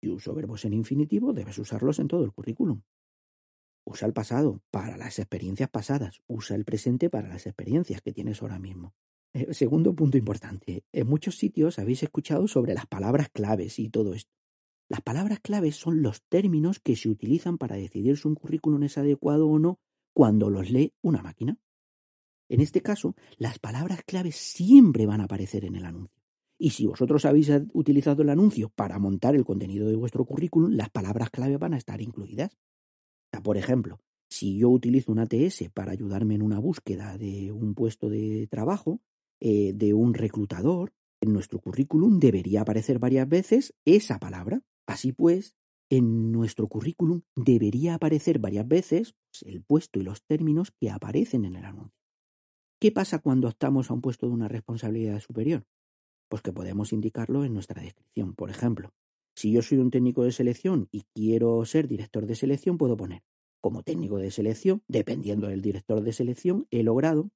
Si 0.00 0.08
uso 0.08 0.34
verbos 0.34 0.64
en 0.64 0.74
infinitivo, 0.74 1.32
debes 1.32 1.58
usarlos 1.58 1.98
en 1.98 2.08
todo 2.08 2.24
el 2.24 2.32
currículum. 2.32 2.82
Usa 3.84 4.06
el 4.06 4.12
pasado 4.12 4.60
para 4.70 4.96
las 4.96 5.18
experiencias 5.18 5.70
pasadas, 5.70 6.20
usa 6.26 6.56
el 6.56 6.64
presente 6.64 7.08
para 7.08 7.28
las 7.28 7.46
experiencias 7.46 8.02
que 8.02 8.12
tienes 8.12 8.42
ahora 8.42 8.58
mismo. 8.58 8.94
Eh, 9.36 9.52
segundo 9.52 9.94
punto 9.94 10.16
importante, 10.16 10.82
en 10.92 11.06
muchos 11.06 11.36
sitios 11.36 11.78
habéis 11.78 12.02
escuchado 12.02 12.48
sobre 12.48 12.72
las 12.72 12.86
palabras 12.86 13.28
claves 13.28 13.78
y 13.78 13.90
todo 13.90 14.14
esto. 14.14 14.32
Las 14.88 15.02
palabras 15.02 15.40
claves 15.40 15.76
son 15.76 16.00
los 16.00 16.22
términos 16.22 16.80
que 16.80 16.96
se 16.96 17.10
utilizan 17.10 17.58
para 17.58 17.76
decidir 17.76 18.16
si 18.16 18.28
un 18.28 18.34
currículum 18.34 18.82
es 18.84 18.96
adecuado 18.96 19.46
o 19.46 19.58
no 19.58 19.78
cuando 20.14 20.48
los 20.48 20.70
lee 20.70 20.94
una 21.02 21.20
máquina. 21.20 21.58
En 22.48 22.62
este 22.62 22.80
caso, 22.80 23.14
las 23.36 23.58
palabras 23.58 24.00
claves 24.06 24.36
siempre 24.36 25.04
van 25.04 25.20
a 25.20 25.24
aparecer 25.24 25.66
en 25.66 25.76
el 25.76 25.84
anuncio. 25.84 26.16
Y 26.58 26.70
si 26.70 26.86
vosotros 26.86 27.26
habéis 27.26 27.50
utilizado 27.74 28.22
el 28.22 28.30
anuncio 28.30 28.70
para 28.70 28.98
montar 28.98 29.34
el 29.34 29.44
contenido 29.44 29.86
de 29.86 29.96
vuestro 29.96 30.24
currículum, 30.24 30.70
las 30.70 30.88
palabras 30.88 31.28
clave 31.28 31.58
van 31.58 31.74
a 31.74 31.78
estar 31.78 32.00
incluidas. 32.00 32.56
por 33.42 33.58
ejemplo, 33.58 34.00
si 34.30 34.56
yo 34.56 34.70
utilizo 34.70 35.12
un 35.12 35.18
ATS 35.18 35.68
para 35.74 35.92
ayudarme 35.92 36.36
en 36.36 36.42
una 36.42 36.58
búsqueda 36.58 37.18
de 37.18 37.52
un 37.52 37.74
puesto 37.74 38.08
de 38.08 38.46
trabajo, 38.46 39.02
eh, 39.40 39.72
de 39.74 39.94
un 39.94 40.14
reclutador, 40.14 40.92
en 41.20 41.32
nuestro 41.32 41.58
currículum 41.60 42.18
debería 42.18 42.62
aparecer 42.62 42.98
varias 42.98 43.28
veces 43.28 43.74
esa 43.84 44.18
palabra. 44.18 44.62
Así 44.86 45.12
pues, 45.12 45.54
en 45.90 46.32
nuestro 46.32 46.68
currículum 46.68 47.22
debería 47.34 47.94
aparecer 47.94 48.38
varias 48.38 48.66
veces 48.66 49.14
pues, 49.30 49.42
el 49.42 49.62
puesto 49.62 49.98
y 50.00 50.02
los 50.02 50.22
términos 50.24 50.72
que 50.80 50.90
aparecen 50.90 51.44
en 51.44 51.56
el 51.56 51.64
anuncio. 51.64 51.96
¿Qué 52.80 52.92
pasa 52.92 53.20
cuando 53.20 53.48
optamos 53.48 53.90
a 53.90 53.94
un 53.94 54.02
puesto 54.02 54.26
de 54.26 54.32
una 54.32 54.48
responsabilidad 54.48 55.20
superior? 55.20 55.64
Pues 56.28 56.42
que 56.42 56.52
podemos 56.52 56.92
indicarlo 56.92 57.44
en 57.44 57.54
nuestra 57.54 57.82
descripción. 57.82 58.34
Por 58.34 58.50
ejemplo, 58.50 58.92
si 59.34 59.52
yo 59.52 59.62
soy 59.62 59.78
un 59.78 59.90
técnico 59.90 60.24
de 60.24 60.32
selección 60.32 60.88
y 60.90 61.04
quiero 61.14 61.64
ser 61.64 61.88
director 61.88 62.26
de 62.26 62.34
selección, 62.34 62.76
puedo 62.76 62.96
poner 62.96 63.22
como 63.66 63.82
técnico 63.82 64.18
de 64.18 64.30
selección, 64.30 64.82
dependiendo 64.86 65.48
del 65.48 65.60
director 65.60 66.00
de 66.00 66.12
selección, 66.12 66.68
he 66.70 66.84
logrado, 66.84 67.30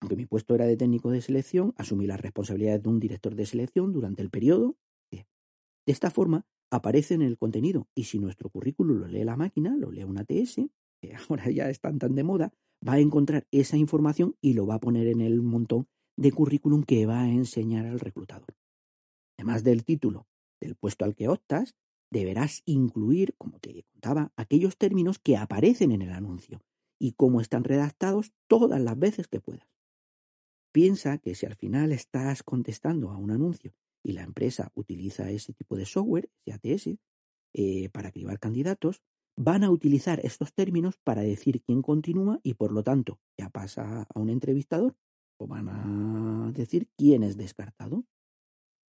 aunque 0.00 0.16
mi 0.16 0.26
puesto 0.26 0.54
era 0.54 0.66
de 0.66 0.76
técnico 0.76 1.10
de 1.10 1.22
selección, 1.22 1.74
asumir 1.76 2.08
las 2.08 2.20
responsabilidades 2.20 2.82
de 2.82 2.88
un 2.88 3.00
director 3.00 3.34
de 3.34 3.46
selección 3.46 3.92
durante 3.92 4.22
el 4.22 4.30
periodo. 4.30 4.76
De 5.10 5.92
esta 5.92 6.10
forma, 6.10 6.44
aparece 6.70 7.14
en 7.14 7.22
el 7.22 7.38
contenido. 7.38 7.88
Y 7.94 8.04
si 8.04 8.18
nuestro 8.18 8.50
currículum 8.50 8.98
lo 8.98 9.06
lee 9.06 9.24
la 9.24 9.36
máquina, 9.36 9.76
lo 9.76 9.90
lee 9.90 10.04
una 10.04 10.22
ATS, 10.22 10.56
que 11.00 11.14
ahora 11.28 11.50
ya 11.50 11.70
están 11.70 11.98
tan 11.98 12.14
de 12.14 12.24
moda, 12.24 12.52
va 12.86 12.94
a 12.94 13.00
encontrar 13.00 13.46
esa 13.50 13.76
información 13.76 14.36
y 14.40 14.54
lo 14.54 14.66
va 14.66 14.74
a 14.74 14.80
poner 14.80 15.06
en 15.06 15.20
el 15.20 15.42
montón 15.42 15.88
de 16.16 16.32
currículum 16.32 16.82
que 16.82 17.06
va 17.06 17.22
a 17.22 17.28
enseñar 17.28 17.86
al 17.86 18.00
reclutador. 18.00 18.56
Además 19.38 19.64
del 19.64 19.84
título 19.84 20.26
del 20.60 20.74
puesto 20.74 21.04
al 21.04 21.14
que 21.14 21.28
optas, 21.28 21.74
deberás 22.10 22.62
incluir, 22.64 23.34
como 23.36 23.58
te 23.58 23.84
contaba, 23.92 24.32
aquellos 24.36 24.78
términos 24.78 25.18
que 25.18 25.36
aparecen 25.36 25.92
en 25.92 26.02
el 26.02 26.12
anuncio 26.12 26.62
y 26.98 27.12
cómo 27.12 27.40
están 27.40 27.64
redactados 27.64 28.32
todas 28.48 28.80
las 28.80 28.98
veces 28.98 29.28
que 29.28 29.40
puedas. 29.40 29.68
Piensa 30.76 31.16
que 31.16 31.34
si 31.34 31.46
al 31.46 31.54
final 31.54 31.90
estás 31.90 32.42
contestando 32.42 33.08
a 33.08 33.16
un 33.16 33.30
anuncio 33.30 33.72
y 34.04 34.12
la 34.12 34.22
empresa 34.22 34.72
utiliza 34.74 35.30
ese 35.30 35.54
tipo 35.54 35.74
de 35.74 35.86
software, 35.86 36.28
ATS, 36.46 36.98
eh, 37.54 37.88
para 37.88 38.10
cribar 38.10 38.38
candidatos, 38.38 39.00
van 39.38 39.64
a 39.64 39.70
utilizar 39.70 40.20
estos 40.22 40.52
términos 40.52 40.98
para 41.02 41.22
decir 41.22 41.62
quién 41.62 41.80
continúa 41.80 42.40
y 42.42 42.52
por 42.52 42.72
lo 42.72 42.82
tanto 42.82 43.18
ya 43.38 43.48
pasa 43.48 44.02
a 44.02 44.20
un 44.20 44.28
entrevistador 44.28 44.94
o 45.38 45.46
van 45.46 45.70
a 45.70 46.52
decir 46.52 46.90
quién 46.98 47.22
es 47.22 47.38
descartado. 47.38 48.04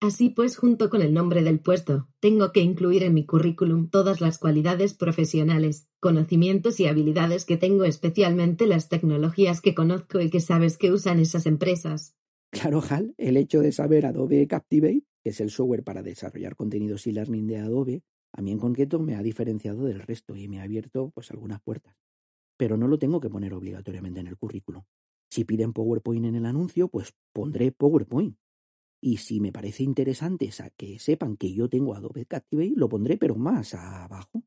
Así 0.04 0.28
pues, 0.28 0.58
junto 0.58 0.90
con 0.90 1.00
el 1.00 1.14
nombre 1.14 1.42
del 1.42 1.60
puesto, 1.60 2.10
tengo 2.20 2.52
que 2.52 2.60
incluir 2.60 3.04
en 3.04 3.14
mi 3.14 3.24
currículum 3.24 3.88
todas 3.88 4.20
las 4.20 4.36
cualidades 4.36 4.92
profesionales, 4.92 5.88
conocimientos 5.98 6.78
y 6.78 6.86
habilidades 6.86 7.46
que 7.46 7.56
tengo, 7.56 7.84
especialmente 7.84 8.66
las 8.66 8.90
tecnologías 8.90 9.62
que 9.62 9.74
conozco 9.74 10.20
y 10.20 10.28
que 10.28 10.40
sabes 10.40 10.76
que 10.76 10.92
usan 10.92 11.20
esas 11.20 11.46
empresas. 11.46 12.18
Claro, 12.50 12.82
Hal, 12.86 13.14
el 13.16 13.38
hecho 13.38 13.60
de 13.60 13.72
saber 13.72 14.04
Adobe 14.04 14.46
Captivate, 14.46 15.04
que 15.22 15.30
es 15.30 15.40
el 15.40 15.48
software 15.48 15.84
para 15.84 16.02
desarrollar 16.02 16.54
contenidos 16.54 17.06
y 17.06 17.12
learning 17.12 17.46
de 17.46 17.56
Adobe, 17.60 18.02
a 18.34 18.42
mí 18.42 18.52
en 18.52 18.58
concreto 18.58 19.00
me 19.00 19.14
ha 19.14 19.22
diferenciado 19.22 19.86
del 19.86 20.00
resto 20.00 20.36
y 20.36 20.48
me 20.48 20.60
ha 20.60 20.64
abierto 20.64 21.12
pues 21.14 21.30
algunas 21.30 21.62
puertas. 21.62 21.96
Pero 22.58 22.76
no 22.76 22.88
lo 22.88 22.98
tengo 22.98 23.20
que 23.20 23.30
poner 23.30 23.54
obligatoriamente 23.54 24.20
en 24.20 24.26
el 24.26 24.36
currículum. 24.36 24.82
Si 25.30 25.44
piden 25.44 25.72
PowerPoint 25.72 26.26
en 26.26 26.34
el 26.34 26.44
anuncio, 26.44 26.88
pues 26.88 27.14
pondré 27.32 27.72
PowerPoint. 27.72 28.36
Y 29.06 29.18
si 29.18 29.38
me 29.38 29.52
parece 29.52 29.82
interesante 29.82 30.48
que 30.78 30.98
sepan 30.98 31.36
que 31.36 31.52
yo 31.52 31.68
tengo 31.68 31.94
Adobe 31.94 32.24
Captivate, 32.24 32.72
lo 32.74 32.88
pondré 32.88 33.18
pero 33.18 33.34
más 33.34 33.74
abajo. 33.74 34.42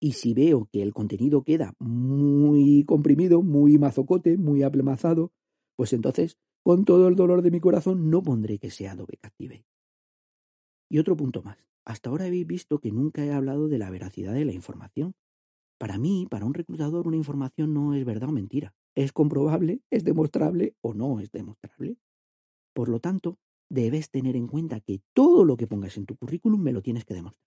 Y 0.00 0.12
si 0.12 0.32
veo 0.32 0.70
que 0.72 0.80
el 0.80 0.94
contenido 0.94 1.44
queda 1.44 1.74
muy 1.78 2.86
comprimido, 2.86 3.42
muy 3.42 3.76
mazocote, 3.76 4.38
muy 4.38 4.62
aplemazado, 4.62 5.34
pues 5.76 5.92
entonces, 5.92 6.38
con 6.62 6.86
todo 6.86 7.08
el 7.08 7.14
dolor 7.14 7.42
de 7.42 7.50
mi 7.50 7.60
corazón, 7.60 8.08
no 8.08 8.22
pondré 8.22 8.58
que 8.58 8.70
sea 8.70 8.92
Adobe 8.92 9.18
Captivate. 9.20 9.66
Y 10.88 10.98
otro 10.98 11.14
punto 11.14 11.42
más. 11.42 11.58
Hasta 11.84 12.08
ahora 12.08 12.24
habéis 12.24 12.46
visto 12.46 12.78
que 12.78 12.90
nunca 12.90 13.22
he 13.22 13.32
hablado 13.34 13.68
de 13.68 13.76
la 13.76 13.90
veracidad 13.90 14.32
de 14.32 14.46
la 14.46 14.54
información. 14.54 15.14
Para 15.76 15.98
mí, 15.98 16.26
para 16.30 16.46
un 16.46 16.54
reclutador, 16.54 17.06
una 17.06 17.18
información 17.18 17.74
no 17.74 17.92
es 17.92 18.06
verdad 18.06 18.30
o 18.30 18.32
mentira. 18.32 18.72
Es 18.94 19.12
comprobable, 19.12 19.82
es 19.90 20.04
demostrable 20.04 20.74
o 20.80 20.94
no 20.94 21.20
es 21.20 21.30
demostrable. 21.32 21.98
Por 22.78 22.90
lo 22.90 23.00
tanto, 23.00 23.40
debes 23.68 24.08
tener 24.08 24.36
en 24.36 24.46
cuenta 24.46 24.78
que 24.78 25.00
todo 25.12 25.44
lo 25.44 25.56
que 25.56 25.66
pongas 25.66 25.96
en 25.96 26.06
tu 26.06 26.14
currículum 26.14 26.62
me 26.62 26.70
lo 26.70 26.80
tienes 26.80 27.04
que 27.04 27.12
demostrar. 27.12 27.42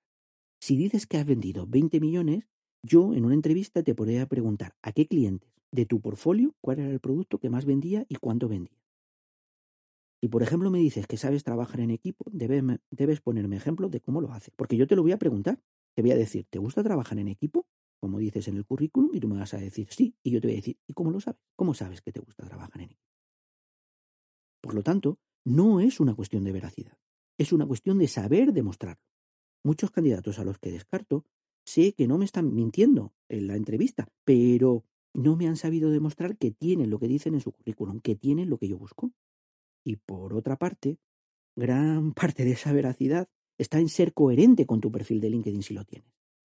Si 0.59 0.75
dices 0.75 1.07
que 1.07 1.15
has 1.19 1.25
vendido 1.25 1.65
20 1.67 2.01
millones, 2.01 2.49
yo 2.83 3.13
en 3.13 3.23
una 3.23 3.35
entrevista 3.35 3.81
te 3.81 3.95
podría 3.95 4.25
preguntar 4.25 4.75
a 4.81 4.91
qué 4.91 5.07
clientes 5.07 5.49
de 5.71 5.85
tu 5.85 6.01
portfolio 6.01 6.53
cuál 6.59 6.79
era 6.79 6.89
el 6.89 6.99
producto 6.99 7.39
que 7.39 7.49
más 7.49 7.63
vendía 7.63 8.05
y 8.09 8.15
cuánto 8.15 8.49
vendía. 8.49 8.77
Si 10.19 10.27
por 10.27 10.43
ejemplo 10.43 10.69
me 10.69 10.79
dices 10.79 11.07
que 11.07 11.15
sabes 11.15 11.45
trabajar 11.45 11.79
en 11.79 11.91
equipo, 11.91 12.25
debes, 12.29 13.21
ponerme 13.21 13.55
ejemplos 13.55 13.89
de 13.89 14.01
cómo 14.01 14.19
lo 14.19 14.33
haces, 14.33 14.53
porque 14.57 14.75
yo 14.75 14.85
te 14.85 14.97
lo 14.97 15.01
voy 15.01 15.13
a 15.13 15.17
preguntar. 15.17 15.61
Te 15.95 16.01
voy 16.01 16.11
a 16.11 16.17
decir, 16.17 16.45
¿te 16.49 16.59
gusta 16.59 16.83
trabajar 16.83 17.19
en 17.19 17.29
equipo? 17.29 17.67
Como 18.01 18.19
dices 18.19 18.49
en 18.49 18.57
el 18.57 18.65
currículum, 18.65 19.11
y 19.13 19.21
tú 19.21 19.29
me 19.29 19.39
vas 19.39 19.53
a 19.53 19.59
decir 19.59 19.87
sí, 19.91 20.13
y 20.23 20.31
yo 20.31 20.41
te 20.41 20.47
voy 20.47 20.55
a 20.55 20.57
decir, 20.57 20.77
¿y 20.87 20.91
cómo 20.91 21.09
lo 21.09 21.21
sabes? 21.21 21.39
¿Cómo 21.55 21.73
sabes 21.73 22.01
que 22.01 22.11
te 22.11 22.19
gusta 22.19 22.45
trabajar 22.45 22.81
en 22.81 22.87
equipo? 22.87 23.10
Por 24.61 24.75
lo 24.75 24.83
tanto, 24.83 25.19
no 25.43 25.79
es 25.79 25.99
una 25.99 26.15
cuestión 26.15 26.43
de 26.43 26.51
veracidad, 26.51 26.97
es 27.37 27.51
una 27.51 27.65
cuestión 27.65 27.97
de 27.97 28.07
saber 28.07 28.53
demostrarlo. 28.53 29.03
Muchos 29.63 29.91
candidatos 29.91 30.39
a 30.39 30.43
los 30.43 30.59
que 30.59 30.71
descarto 30.71 31.25
sé 31.65 31.93
que 31.93 32.07
no 32.07 32.17
me 32.17 32.25
están 32.25 32.53
mintiendo 32.53 33.13
en 33.29 33.47
la 33.47 33.55
entrevista, 33.55 34.07
pero 34.23 34.85
no 35.13 35.35
me 35.35 35.47
han 35.47 35.57
sabido 35.57 35.91
demostrar 35.91 36.37
que 36.37 36.51
tienen 36.51 36.89
lo 36.89 36.99
que 36.99 37.07
dicen 37.07 37.33
en 37.33 37.41
su 37.41 37.51
currículum, 37.51 37.99
que 37.99 38.15
tienen 38.15 38.49
lo 38.49 38.57
que 38.57 38.67
yo 38.67 38.77
busco. 38.77 39.11
Y 39.83 39.97
por 39.97 40.33
otra 40.33 40.57
parte, 40.57 40.97
gran 41.55 42.13
parte 42.13 42.45
de 42.45 42.51
esa 42.51 42.73
veracidad 42.73 43.27
está 43.57 43.79
en 43.79 43.89
ser 43.89 44.13
coherente 44.13 44.65
con 44.65 44.81
tu 44.81 44.91
perfil 44.91 45.21
de 45.21 45.29
LinkedIn 45.29 45.63
si 45.63 45.73
lo 45.73 45.85
tienes. 45.85 46.11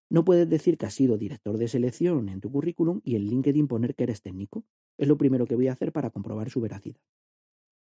No 0.10 0.24
puedes 0.24 0.48
decir 0.48 0.78
que 0.78 0.86
has 0.86 0.94
sido 0.94 1.18
director 1.18 1.58
de 1.58 1.68
selección 1.68 2.30
en 2.30 2.40
tu 2.40 2.52
currículum 2.52 3.02
y 3.04 3.16
en 3.16 3.24
LinkedIn 3.24 3.68
poner 3.68 3.96
que 3.96 4.04
eres 4.04 4.22
técnico. 4.22 4.64
Es 4.98 5.08
lo 5.08 5.18
primero 5.18 5.46
que 5.46 5.56
voy 5.56 5.68
a 5.68 5.74
hacer 5.74 5.92
para 5.92 6.12
comprobar 6.12 6.50
su 6.50 6.62
veracidad. 6.62 7.02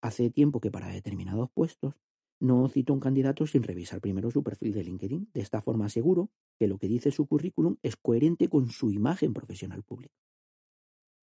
Hace 0.02 0.30
tiempo 0.30 0.60
que 0.60 0.70
para 0.70 0.88
determinados 0.88 1.48
puestos 1.54 1.94
no 2.40 2.68
cito 2.68 2.92
un 2.92 2.98
candidato 2.98 3.46
sin 3.46 3.62
revisar 3.62 4.00
primero 4.00 4.30
su 4.32 4.42
perfil 4.42 4.72
de 4.72 4.82
LinkedIn. 4.82 5.30
De 5.32 5.40
esta 5.40 5.62
forma 5.62 5.86
aseguro 5.86 6.28
que 6.58 6.66
lo 6.66 6.76
que 6.76 6.88
dice 6.88 7.12
su 7.12 7.26
currículum 7.26 7.76
es 7.82 7.96
coherente 7.96 8.48
con 8.48 8.68
su 8.68 8.90
imagen 8.90 9.32
profesional 9.32 9.84
pública. 9.84 10.14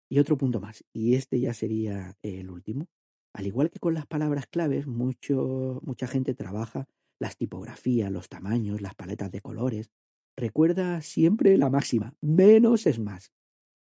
Y 0.09 0.19
otro 0.19 0.37
punto 0.37 0.61
más, 0.61 0.85
y 0.93 1.15
este 1.15 1.39
ya 1.39 1.53
sería 1.53 2.17
el 2.21 2.49
último. 2.49 2.87
Al 3.33 3.45
igual 3.45 3.69
que 3.69 3.79
con 3.79 3.93
las 3.93 4.07
palabras 4.07 4.47
claves, 4.47 4.87
mucho, 4.87 5.81
mucha 5.83 6.07
gente 6.07 6.33
trabaja 6.33 6.87
las 7.19 7.37
tipografías, 7.37 8.11
los 8.11 8.29
tamaños, 8.29 8.81
las 8.81 8.95
paletas 8.95 9.31
de 9.31 9.41
colores. 9.41 9.91
Recuerda 10.37 11.01
siempre 11.01 11.57
la 11.57 11.69
máxima, 11.69 12.13
menos 12.21 12.87
es 12.87 12.99
más. 12.99 13.33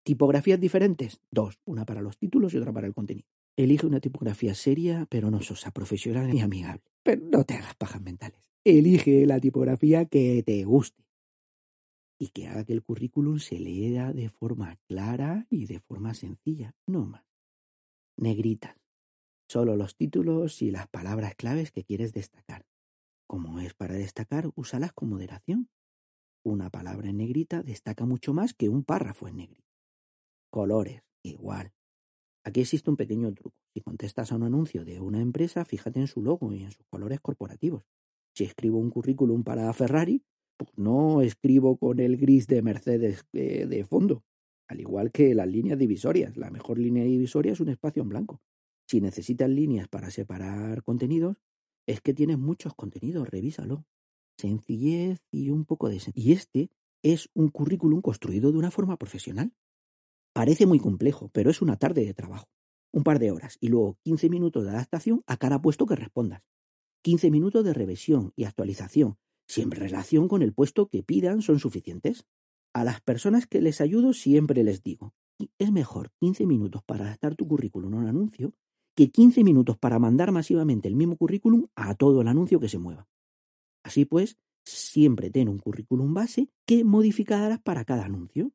Tipografías 0.03 0.61
diferentes, 0.61 1.20
dos, 1.30 1.61
una 1.66 1.84
para 1.84 2.01
los 2.01 2.18
títulos 2.18 2.55
y 2.55 2.59
otra 2.59 2.72
para 2.72 2.86
el 2.86 2.95
contenido. 2.95 3.28
Elige 3.59 3.89
una 3.89 3.99
tipografía 3.99 4.55
seria, 4.55 5.05
pero 5.11 5.33
no 5.33 5.43
sosa, 5.43 5.73
profesional 5.73 6.33
y 6.33 6.39
amigable. 6.39 6.85
Pero 7.03 7.23
no 7.25 7.43
te 7.43 7.55
hagas 7.55 7.75
pajas 7.75 8.01
mentales. 8.01 8.41
Elige 8.63 9.27
la 9.27 9.41
tipografía 9.41 10.05
que 10.05 10.45
te 10.45 10.63
guste 10.63 11.05
y 12.21 12.29
que 12.29 12.47
haga 12.47 12.65
que 12.65 12.73
el 12.73 12.85
currículum 12.85 13.41
se 13.41 13.59
lea 13.59 14.13
de 14.13 14.29
forma 14.29 14.77
clara 14.87 15.49
y 15.51 15.67
de 15.67 15.81
forma 15.81 16.15
sencilla, 16.15 16.77
no 16.87 17.05
más. 17.07 17.25
Negritas. 18.17 18.77
Solo 19.49 19.75
los 19.75 19.97
títulos 19.97 20.63
y 20.63 20.71
las 20.71 20.87
palabras 20.87 21.35
claves 21.35 21.73
que 21.73 21.83
quieres 21.83 22.13
destacar. 22.13 22.65
Como 23.27 23.59
es 23.59 23.75
para 23.75 23.95
destacar, 23.95 24.53
úsalas 24.55 24.93
con 24.93 25.09
moderación. 25.09 25.69
Una 26.45 26.71
palabra 26.71 27.09
en 27.09 27.17
negrita 27.17 27.65
destaca 27.65 28.05
mucho 28.05 28.33
más 28.33 28.55
que 28.55 28.69
un 28.69 28.85
párrafo 28.85 29.27
en 29.27 29.39
negrita. 29.39 29.75
Colores, 30.49 31.03
igual. 31.25 31.73
Aquí 32.49 32.63
existe 32.63 32.89
un 32.89 32.97
pequeño 32.97 33.31
truco. 33.35 33.59
Si 33.75 33.83
contestas 33.83 34.33
a 34.33 34.37
un 34.37 34.43
anuncio 34.43 34.83
de 34.83 34.99
una 35.01 35.21
empresa, 35.21 35.67
fíjate 35.67 36.01
en 36.01 36.07
su 36.07 36.23
logo 36.23 36.51
y 36.55 36.63
en 36.63 36.71
sus 36.71 36.87
colores 36.87 37.21
corporativos. 37.21 37.85
Si 38.35 38.45
escribo 38.45 38.79
un 38.79 38.89
currículum 38.89 39.45
para 39.45 39.71
Ferrari, 39.75 40.25
pues 40.57 40.71
no 40.75 41.21
escribo 41.21 41.77
con 41.77 42.01
el 42.01 42.17
gris 42.17 42.47
de 42.47 42.63
Mercedes 42.63 43.27
eh, 43.35 43.67
de 43.67 43.85
fondo. 43.85 44.25
Al 44.67 44.81
igual 44.81 45.13
que 45.13 45.35
las 45.35 45.47
líneas 45.47 45.79
divisorias. 45.79 46.39
La 46.39 46.49
mejor 46.49 46.79
línea 46.79 47.05
divisoria 47.05 47.53
es 47.53 47.61
un 47.61 47.69
espacio 47.69 48.03
en 48.03 48.09
blanco. 48.09 48.41
Si 48.87 49.03
necesitas 49.03 49.51
líneas 49.51 49.87
para 49.89 50.11
separar 50.11 50.83
contenidos, 50.83 51.37
es 51.87 52.01
que 52.01 52.15
tienes 52.15 52.39
muchos 52.39 52.73
contenidos, 52.75 53.29
revísalo. 53.29 53.85
Sencillez 54.39 55.21
y 55.31 55.51
un 55.51 55.67
poco 55.67 55.91
de... 55.91 56.01
Y 56.15 56.33
este 56.33 56.71
es 57.03 57.29
un 57.35 57.51
currículum 57.51 58.01
construido 58.01 58.53
de 58.53 58.59
una 58.59 58.71
forma 58.71 58.97
profesional. 58.97 59.53
Parece 60.39 60.66
muy 60.66 60.78
complejo, 60.78 61.30
pero 61.32 61.51
es 61.51 61.62
una 61.62 61.78
tarde 61.78 62.07
de 62.07 62.14
trabajo. 62.14 62.47
Un 62.93 63.03
par 63.03 63.18
de 63.18 63.32
horas 63.32 63.59
y 63.61 63.66
luego 63.66 63.99
15 64.05 64.28
minutos 64.28 64.62
de 64.62 64.70
adaptación 64.70 65.24
a 65.26 65.36
cada 65.36 65.61
puesto 65.61 65.84
que 65.84 65.97
respondas. 65.97 66.45
15 67.03 67.32
minutos 67.32 67.64
de 67.64 67.74
revisión 67.74 68.32
y 68.36 68.45
actualización, 68.45 69.18
si 69.49 69.62
en 69.62 69.72
relación 69.72 70.28
con 70.28 70.43
el 70.43 70.55
puesto 70.55 70.86
que 70.86 71.03
pidan 71.03 71.43
son 71.43 71.59
suficientes. 71.59 72.24
A 72.72 72.84
las 72.84 73.01
personas 73.01 73.49
que 73.49 73.61
les 73.61 73.80
ayudo 73.80 74.12
siempre 74.12 74.62
les 74.62 74.84
digo, 74.84 75.12
es 75.59 75.72
mejor 75.72 76.12
15 76.20 76.47
minutos 76.47 76.84
para 76.86 77.07
adaptar 77.07 77.34
tu 77.34 77.49
currículum 77.49 77.95
a 77.95 77.97
un 77.97 78.07
anuncio 78.07 78.55
que 78.95 79.11
15 79.11 79.43
minutos 79.43 79.76
para 79.76 79.99
mandar 79.99 80.30
masivamente 80.30 80.86
el 80.86 80.95
mismo 80.95 81.16
currículum 81.16 81.66
a 81.74 81.97
todo 81.97 82.20
el 82.20 82.28
anuncio 82.28 82.61
que 82.61 82.68
se 82.68 82.78
mueva. 82.78 83.09
Así 83.82 84.05
pues, 84.05 84.39
siempre 84.64 85.30
ten 85.30 85.49
un 85.49 85.59
currículum 85.59 86.14
base 86.14 86.49
que 86.64 86.84
modificarás 86.84 87.61
para 87.61 87.84
cada 87.84 88.05
anuncio. 88.05 88.53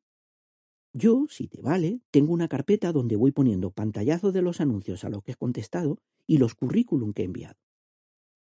Yo, 0.96 1.26
si 1.28 1.48
te 1.48 1.60
vale, 1.60 2.00
tengo 2.12 2.32
una 2.32 2.46
carpeta 2.46 2.92
donde 2.92 3.16
voy 3.16 3.32
poniendo 3.32 3.72
pantallazos 3.72 4.32
de 4.32 4.42
los 4.42 4.60
anuncios 4.60 5.02
a 5.04 5.08
los 5.08 5.24
que 5.24 5.32
he 5.32 5.34
contestado 5.34 5.98
y 6.24 6.38
los 6.38 6.54
currículum 6.54 7.12
que 7.12 7.22
he 7.22 7.24
enviado. 7.24 7.58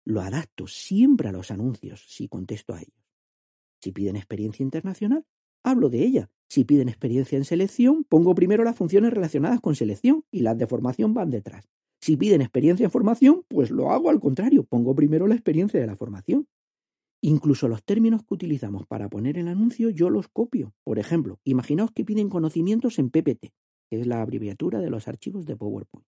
Lo 0.05 0.21
adapto 0.21 0.69
siempre 0.69 1.29
a 1.29 1.33
los 1.33 1.51
anuncios 1.51 2.07
si 2.09 2.29
contesto 2.29 2.73
a 2.73 2.79
ellos. 2.79 3.05
Si 3.81 3.91
piden 3.91 4.15
experiencia 4.15 4.63
internacional, 4.63 5.27
hablo 5.65 5.89
de 5.89 6.05
ella. 6.05 6.31
Si 6.49 6.63
piden 6.63 6.89
experiencia 6.89 7.37
en 7.37 7.45
selección, 7.45 8.05
pongo 8.05 8.37
primero 8.37 8.63
las 8.63 8.77
funciones 8.77 9.13
relacionadas 9.13 9.61
con 9.61 9.75
selección 9.75 10.25
y 10.31 10.43
las 10.43 10.57
de 10.57 10.69
formación 10.69 11.15
van 11.15 11.31
detrás. 11.31 11.69
Si 12.01 12.17
piden 12.17 12.43
experiencia 12.43 12.85
en 12.85 12.93
formación, 12.93 13.45
pues 13.49 13.73
lo 13.73 13.91
hago 13.91 14.09
al 14.09 14.21
contrario, 14.21 14.63
pongo 14.63 14.95
primero 14.95 15.27
la 15.27 15.35
experiencia 15.35 15.81
de 15.81 15.87
la 15.89 15.97
formación. 15.97 16.47
Incluso 17.23 17.69
los 17.69 17.83
términos 17.83 18.23
que 18.23 18.35
utilizamos 18.35 18.87
para 18.87 19.09
poner 19.09 19.39
el 19.39 19.49
anuncio 19.49 19.91
yo 19.91 20.11
los 20.11 20.29
copio. 20.29 20.75
Por 20.85 20.99
ejemplo, 20.99 21.41
imaginaos 21.45 21.91
que 21.93 22.05
piden 22.05 22.29
conocimientos 22.29 22.99
en 22.99 23.11
PPT, 23.11 23.53
que 23.91 24.01
es 24.01 24.07
la 24.07 24.21
abreviatura 24.21 24.81
de 24.81 24.91
los 24.91 25.09
archivos 25.09 25.47
de 25.47 25.57
PowerPoint. 25.57 26.07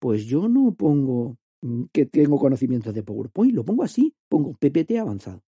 Pues 0.00 0.26
yo 0.26 0.48
no 0.48 0.74
pongo 0.74 1.38
mm, 1.62 1.84
que 1.92 2.06
tengo 2.06 2.38
conocimientos 2.38 2.92
de 2.94 3.02
PowerPoint, 3.02 3.54
lo 3.54 3.64
pongo 3.64 3.84
así, 3.84 4.14
pongo 4.28 4.54
PPT 4.54 4.98
avanzado. 4.98 5.42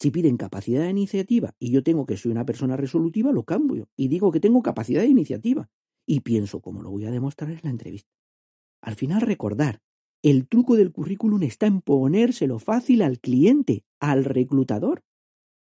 Si 0.00 0.10
piden 0.10 0.36
capacidad 0.36 0.82
de 0.82 0.90
iniciativa 0.90 1.54
y 1.60 1.70
yo 1.70 1.84
tengo 1.84 2.06
que 2.06 2.16
soy 2.16 2.32
una 2.32 2.44
persona 2.44 2.76
resolutiva, 2.76 3.30
lo 3.30 3.44
cambio 3.44 3.88
y 3.96 4.08
digo 4.08 4.32
que 4.32 4.40
tengo 4.40 4.62
capacidad 4.62 5.02
de 5.02 5.08
iniciativa. 5.08 5.68
Y 6.04 6.20
pienso 6.20 6.60
cómo 6.60 6.82
lo 6.82 6.90
voy 6.90 7.04
a 7.04 7.12
demostrar 7.12 7.52
en 7.52 7.60
la 7.62 7.70
entrevista. 7.70 8.10
Al 8.82 8.96
final 8.96 9.20
recordar, 9.20 9.80
el 10.22 10.46
truco 10.46 10.76
del 10.76 10.92
currículum 10.92 11.42
está 11.42 11.66
en 11.66 11.80
ponérselo 11.80 12.60
fácil 12.60 13.02
al 13.02 13.18
cliente, 13.18 13.84
al 14.00 14.24
reclutador, 14.24 15.02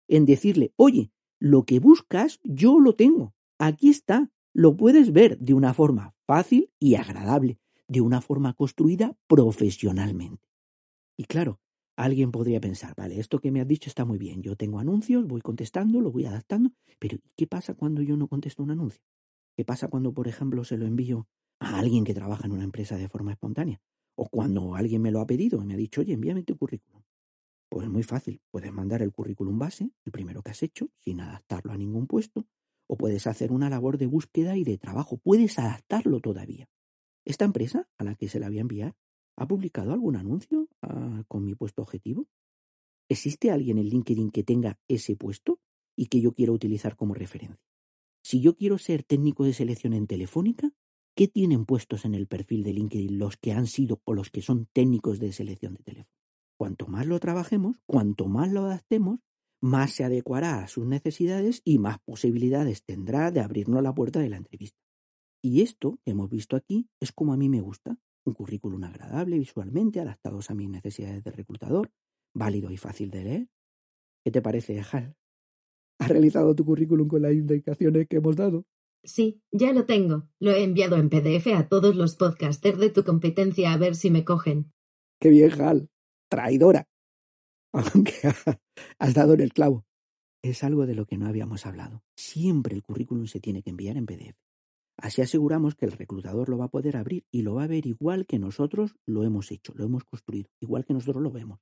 en 0.08 0.26
decirle, 0.26 0.74
oye, 0.76 1.12
lo 1.40 1.64
que 1.64 1.80
buscas 1.80 2.40
yo 2.44 2.80
lo 2.80 2.96
tengo, 2.96 3.36
aquí 3.60 3.90
está, 3.90 4.32
lo 4.54 4.76
puedes 4.76 5.12
ver 5.12 5.38
de 5.38 5.54
una 5.54 5.76
forma 5.76 6.16
fácil 6.26 6.72
y 6.80 6.96
agradable, 6.96 7.60
de 7.88 8.02
una 8.02 8.22
forma 8.22 8.54
construida 8.54 9.16
profesionalmente. 9.28 10.50
Y 11.16 11.26
claro, 11.26 11.60
alguien 11.96 12.32
podría 12.32 12.60
pensar, 12.60 12.96
vale, 12.98 13.20
esto 13.20 13.40
que 13.40 13.52
me 13.52 13.62
has 13.62 13.68
dicho 13.68 13.90
está 13.90 14.06
muy 14.06 14.18
bien, 14.18 14.42
yo 14.42 14.56
tengo 14.56 14.80
anuncios, 14.80 15.28
voy 15.28 15.42
contestando, 15.42 16.02
lo 16.02 16.12
voy 16.12 16.26
adaptando, 16.26 16.72
pero 16.98 17.20
¿qué 17.36 17.46
pasa 17.46 17.76
cuando 17.76 18.02
yo 18.02 18.18
no 18.18 18.28
contesto 18.28 18.64
un 18.64 18.72
anuncio? 18.72 19.04
¿Qué 19.56 19.64
pasa 19.66 19.88
cuando, 19.88 20.14
por 20.14 20.28
ejemplo, 20.28 20.64
se 20.64 20.78
lo 20.78 20.88
envío 20.88 21.28
a 21.60 21.78
alguien 21.78 22.04
que 22.04 22.16
trabaja 22.16 22.46
en 22.46 22.54
una 22.54 22.64
empresa 22.64 22.98
de 22.98 23.10
forma 23.10 23.32
espontánea? 23.32 23.82
O 24.18 24.30
cuando 24.30 24.76
alguien 24.76 25.02
me 25.02 25.12
lo 25.12 25.22
ha 25.22 25.28
pedido 25.28 25.62
y 25.62 25.66
me 25.66 25.76
ha 25.76 25.78
dicho, 25.78 26.02
oye, 26.02 26.14
envíame 26.14 26.44
tu 26.44 26.58
currículum. 26.58 27.04
Pues 27.70 27.86
es 27.86 27.92
muy 27.92 28.04
fácil, 28.04 28.42
puedes 28.50 28.72
mandar 28.72 29.02
el 29.02 29.12
currículum 29.12 29.60
base, 29.60 29.92
el 30.06 30.12
primero 30.12 30.42
que 30.42 30.52
has 30.52 30.64
hecho, 30.64 30.90
sin 30.98 31.22
adaptarlo 31.22 31.72
a 31.72 31.78
ningún 31.78 32.08
puesto, 32.08 32.48
o 32.88 32.98
puedes 32.98 33.28
hacer 33.28 33.52
una 33.52 33.70
labor 33.70 33.98
de 33.98 34.08
búsqueda 34.08 34.58
y 34.58 34.64
de 34.64 34.78
trabajo, 34.78 35.18
puedes 35.18 35.60
adaptarlo 35.60 36.20
todavía. 36.20 36.70
¿Esta 37.26 37.46
empresa 37.46 37.90
a 37.98 38.04
la 38.04 38.16
que 38.16 38.30
se 38.30 38.40
la 38.40 38.48
voy 38.48 38.58
a 38.58 38.62
enviar 38.62 38.96
ha 39.36 39.48
publicado 39.48 39.92
algún 39.92 40.16
anuncio 40.16 40.70
ah, 40.82 41.24
con 41.28 41.44
mi 41.44 41.56
puesto 41.56 41.82
objetivo? 41.82 42.28
¿Existe 43.10 43.52
alguien 43.52 43.78
en 43.78 43.88
LinkedIn 43.88 44.32
que 44.32 44.44
tenga 44.44 44.80
ese 44.88 45.16
puesto 45.16 45.60
y 45.96 46.08
que 46.08 46.22
yo 46.22 46.34
quiero 46.34 46.54
utilizar 46.54 46.96
como 46.96 47.14
referencia? 47.14 47.62
Si 48.24 48.42
yo 48.42 48.56
quiero 48.56 48.78
ser 48.78 49.04
técnico 49.04 49.46
de 49.46 49.54
selección 49.54 49.94
en 49.94 50.08
Telefónica, 50.08 50.72
¿Qué 51.18 51.28
tienen 51.28 51.66
puestos 51.66 52.06
en 52.06 52.14
el 52.14 52.28
perfil 52.28 52.62
de 52.62 52.74
LinkedIn 52.74 53.18
los 53.18 53.38
que 53.38 53.52
han 53.52 53.66
sido 53.66 54.04
o 54.06 54.14
los 54.14 54.30
que 54.30 54.44
son 54.44 54.68
técnicos 54.72 55.20
de 55.20 55.34
selección 55.34 55.74
de 55.74 55.82
teléfono? 55.82 56.16
Cuanto 56.60 56.86
más 56.86 57.08
lo 57.08 57.20
trabajemos, 57.20 57.78
cuanto 57.88 58.28
más 58.28 58.52
lo 58.52 58.66
adaptemos, 58.66 59.20
más 59.60 59.94
se 59.94 60.04
adecuará 60.04 60.60
a 60.62 60.68
sus 60.68 60.86
necesidades 60.86 61.64
y 61.66 61.80
más 61.80 61.98
posibilidades 62.06 62.84
tendrá 62.84 63.32
de 63.32 63.40
abrirnos 63.40 63.82
la 63.82 63.96
puerta 63.96 64.20
de 64.20 64.30
la 64.30 64.38
entrevista. 64.38 64.78
Y 65.44 65.64
esto 65.64 65.98
que 66.06 66.12
hemos 66.12 66.30
visto 66.30 66.56
aquí 66.56 66.88
es 67.00 67.12
como 67.12 67.34
a 67.34 67.38
mí 67.38 67.50
me 67.50 67.62
gusta, 67.62 67.98
un 68.24 68.36
currículum 68.36 68.84
agradable 68.84 69.40
visualmente, 69.40 70.00
adaptados 70.00 70.52
a 70.52 70.54
mis 70.54 70.70
necesidades 70.70 71.24
de 71.24 71.32
reclutador, 71.32 71.90
válido 72.36 72.70
y 72.70 72.78
fácil 72.78 73.10
de 73.10 73.24
leer. 73.24 73.48
¿Qué 74.24 74.30
te 74.30 74.44
parece, 74.44 74.80
Hal? 74.92 75.16
¿Has 75.98 76.10
realizado 76.10 76.54
tu 76.54 76.64
currículum 76.64 77.08
con 77.08 77.24
las 77.24 77.34
indicaciones 77.34 78.06
que 78.08 78.18
hemos 78.18 78.36
dado? 78.36 78.66
Sí, 79.04 79.42
ya 79.52 79.72
lo 79.74 79.86
tengo. 79.86 80.28
Lo 80.40 80.52
he 80.52 80.64
enviado 80.64 80.98
en 80.98 81.10
PDF 81.10 81.48
a 81.56 81.68
todos 81.68 81.96
los 81.96 82.16
podcasters 82.16 82.78
de 82.78 82.90
tu 82.90 83.04
competencia 83.04 83.72
a 83.72 83.78
ver 83.78 83.96
si 83.96 84.12
me 84.12 84.26
cogen. 84.26 84.74
Qué 85.20 85.30
bien. 85.30 85.52
Traidora. 86.30 86.88
Aunque 87.72 88.14
has 89.00 89.14
dado 89.14 89.34
en 89.34 89.42
el 89.42 89.54
clavo. 89.54 89.86
Es 90.44 90.64
algo 90.64 90.86
de 90.86 90.96
lo 90.96 91.06
que 91.06 91.18
no 91.18 91.28
habíamos 91.28 91.66
hablado. 91.66 92.04
Siempre 92.16 92.76
el 92.76 92.84
currículum 92.84 93.28
se 93.28 93.40
tiene 93.40 93.64
que 93.64 93.70
enviar 93.70 93.98
en 93.98 94.06
PDF. 94.06 94.38
Así 94.98 95.22
aseguramos 95.22 95.76
que 95.76 95.86
el 95.86 95.92
reclutador 95.92 96.50
lo 96.50 96.58
va 96.58 96.66
a 96.66 96.72
poder 96.72 96.98
abrir 96.98 97.26
y 97.32 97.44
lo 97.44 97.56
va 97.56 97.64
a 97.64 97.68
ver 97.68 97.86
igual 97.86 98.26
que 98.26 98.40
nosotros 98.40 98.96
lo 99.06 99.24
hemos 99.24 99.52
hecho, 99.52 99.74
lo 99.76 99.86
hemos 99.86 100.04
construido, 100.04 100.50
igual 100.60 100.86
que 100.86 100.94
nosotros 100.94 101.22
lo 101.22 101.32
vemos. 101.32 101.60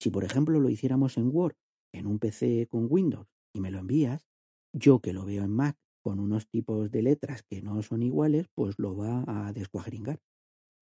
Si, 0.00 0.10
por 0.10 0.24
ejemplo, 0.24 0.58
lo 0.58 0.68
hiciéramos 0.68 1.16
en 1.16 1.30
Word, 1.32 1.54
en 1.92 2.06
un 2.06 2.18
PC 2.18 2.66
con 2.68 2.88
Windows, 2.90 3.28
y 3.52 3.60
me 3.60 3.70
lo 3.70 3.78
envías, 3.78 4.26
yo 4.72 4.98
que 5.00 5.12
lo 5.12 5.24
veo 5.24 5.44
en 5.44 5.50
Mac 5.50 5.76
con 6.04 6.20
unos 6.20 6.46
tipos 6.46 6.90
de 6.90 7.00
letras 7.00 7.42
que 7.42 7.62
no 7.62 7.80
son 7.82 8.02
iguales, 8.02 8.46
pues 8.54 8.74
lo 8.78 8.94
va 8.94 9.24
a 9.26 9.54
descuadringar. 9.54 10.20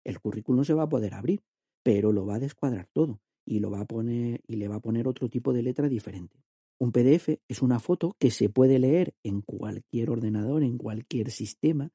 El 0.05 0.21
currículum 0.21 0.63
se 0.63 0.73
va 0.73 0.83
a 0.83 0.89
poder 0.89 1.13
abrir, 1.13 1.41
pero 1.83 2.13
lo 2.13 2.25
va 2.25 2.35
a 2.35 2.39
descuadrar 2.39 2.87
todo 2.93 3.19
y 3.45 3.59
lo 3.59 3.69
va 3.69 3.81
a 3.81 3.85
poner 3.85 4.41
y 4.47 4.55
le 4.55 4.69
va 4.69 4.75
a 4.75 4.79
poner 4.79 5.09
otro 5.09 5.27
tipo 5.27 5.51
de 5.51 5.63
letra 5.63 5.89
diferente. 5.89 6.41
Un 6.79 6.93
PDF 6.93 7.41
es 7.49 7.61
una 7.61 7.79
foto 7.79 8.15
que 8.19 8.31
se 8.31 8.47
puede 8.47 8.79
leer 8.79 9.13
en 9.21 9.41
cualquier 9.41 10.11
ordenador, 10.11 10.63
en 10.63 10.77
cualquier 10.77 11.29
sistema 11.29 11.91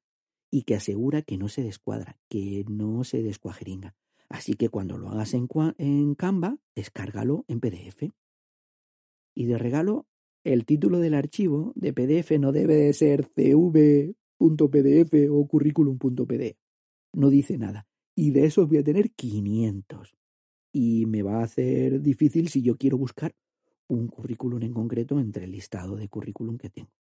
y 0.50 0.64
que 0.64 0.74
asegura 0.74 1.22
que 1.22 1.38
no 1.38 1.48
se 1.48 1.62
descuadra, 1.62 2.18
que 2.28 2.66
no 2.68 3.02
se 3.02 3.22
descuajeringa. 3.22 3.96
Así 4.28 4.54
que 4.54 4.68
cuando 4.68 4.98
lo 4.98 5.08
hagas 5.08 5.32
en, 5.32 5.48
en 5.78 6.14
Canva, 6.16 6.58
descárgalo 6.74 7.46
en 7.48 7.60
PDF. 7.60 8.12
Y 9.34 9.46
de 9.46 9.56
regalo, 9.56 10.06
el 10.46 10.64
título 10.64 11.00
del 11.00 11.14
archivo 11.14 11.72
de 11.74 11.92
PDF 11.92 12.38
no 12.38 12.52
debe 12.52 12.76
de 12.76 12.92
ser 12.92 13.26
cv.pdf 13.26 15.12
o 15.28 15.48
curriculum.pdf. 15.48 16.56
No 17.14 17.30
dice 17.30 17.58
nada. 17.58 17.88
Y 18.14 18.30
de 18.30 18.46
esos 18.46 18.68
voy 18.68 18.78
a 18.78 18.84
tener 18.84 19.10
500. 19.10 20.16
Y 20.72 21.06
me 21.06 21.24
va 21.24 21.40
a 21.40 21.44
hacer 21.44 22.00
difícil 22.00 22.48
si 22.48 22.62
yo 22.62 22.76
quiero 22.76 22.96
buscar 22.96 23.34
un 23.88 24.06
currículum 24.06 24.62
en 24.62 24.72
concreto 24.72 25.18
entre 25.18 25.46
el 25.46 25.50
listado 25.50 25.96
de 25.96 26.08
currículum 26.08 26.58
que 26.58 26.70
tengo. 26.70 26.92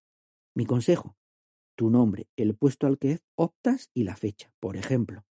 Mi 0.55 0.65
consejo, 0.65 1.15
tu 1.75 1.91
nombre, 1.91 2.27
el 2.37 2.55
puesto 2.55 2.87
al 2.87 2.97
que 2.97 3.19
optas 3.35 3.91
y 3.93 4.05
la 4.05 4.15
fecha. 4.15 4.51
Por 4.59 4.75
ejemplo, 4.75 5.23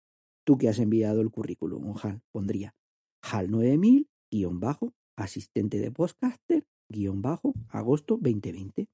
tú 0.45 0.59
que 0.59 0.69
has 0.69 0.79
enviado 0.79 1.23
el 1.23 1.31
currículum, 1.31 1.95
HAL, 1.97 2.21
pondría 2.31 2.75
HAL 3.23 3.51
9000, 3.51 4.07
guion 4.31 4.61
bajo, 4.61 4.93
asistente 5.17 5.79
de 5.79 5.91
podcaster, 5.91 6.67
agosto 7.69 8.19
2020. 8.21 8.89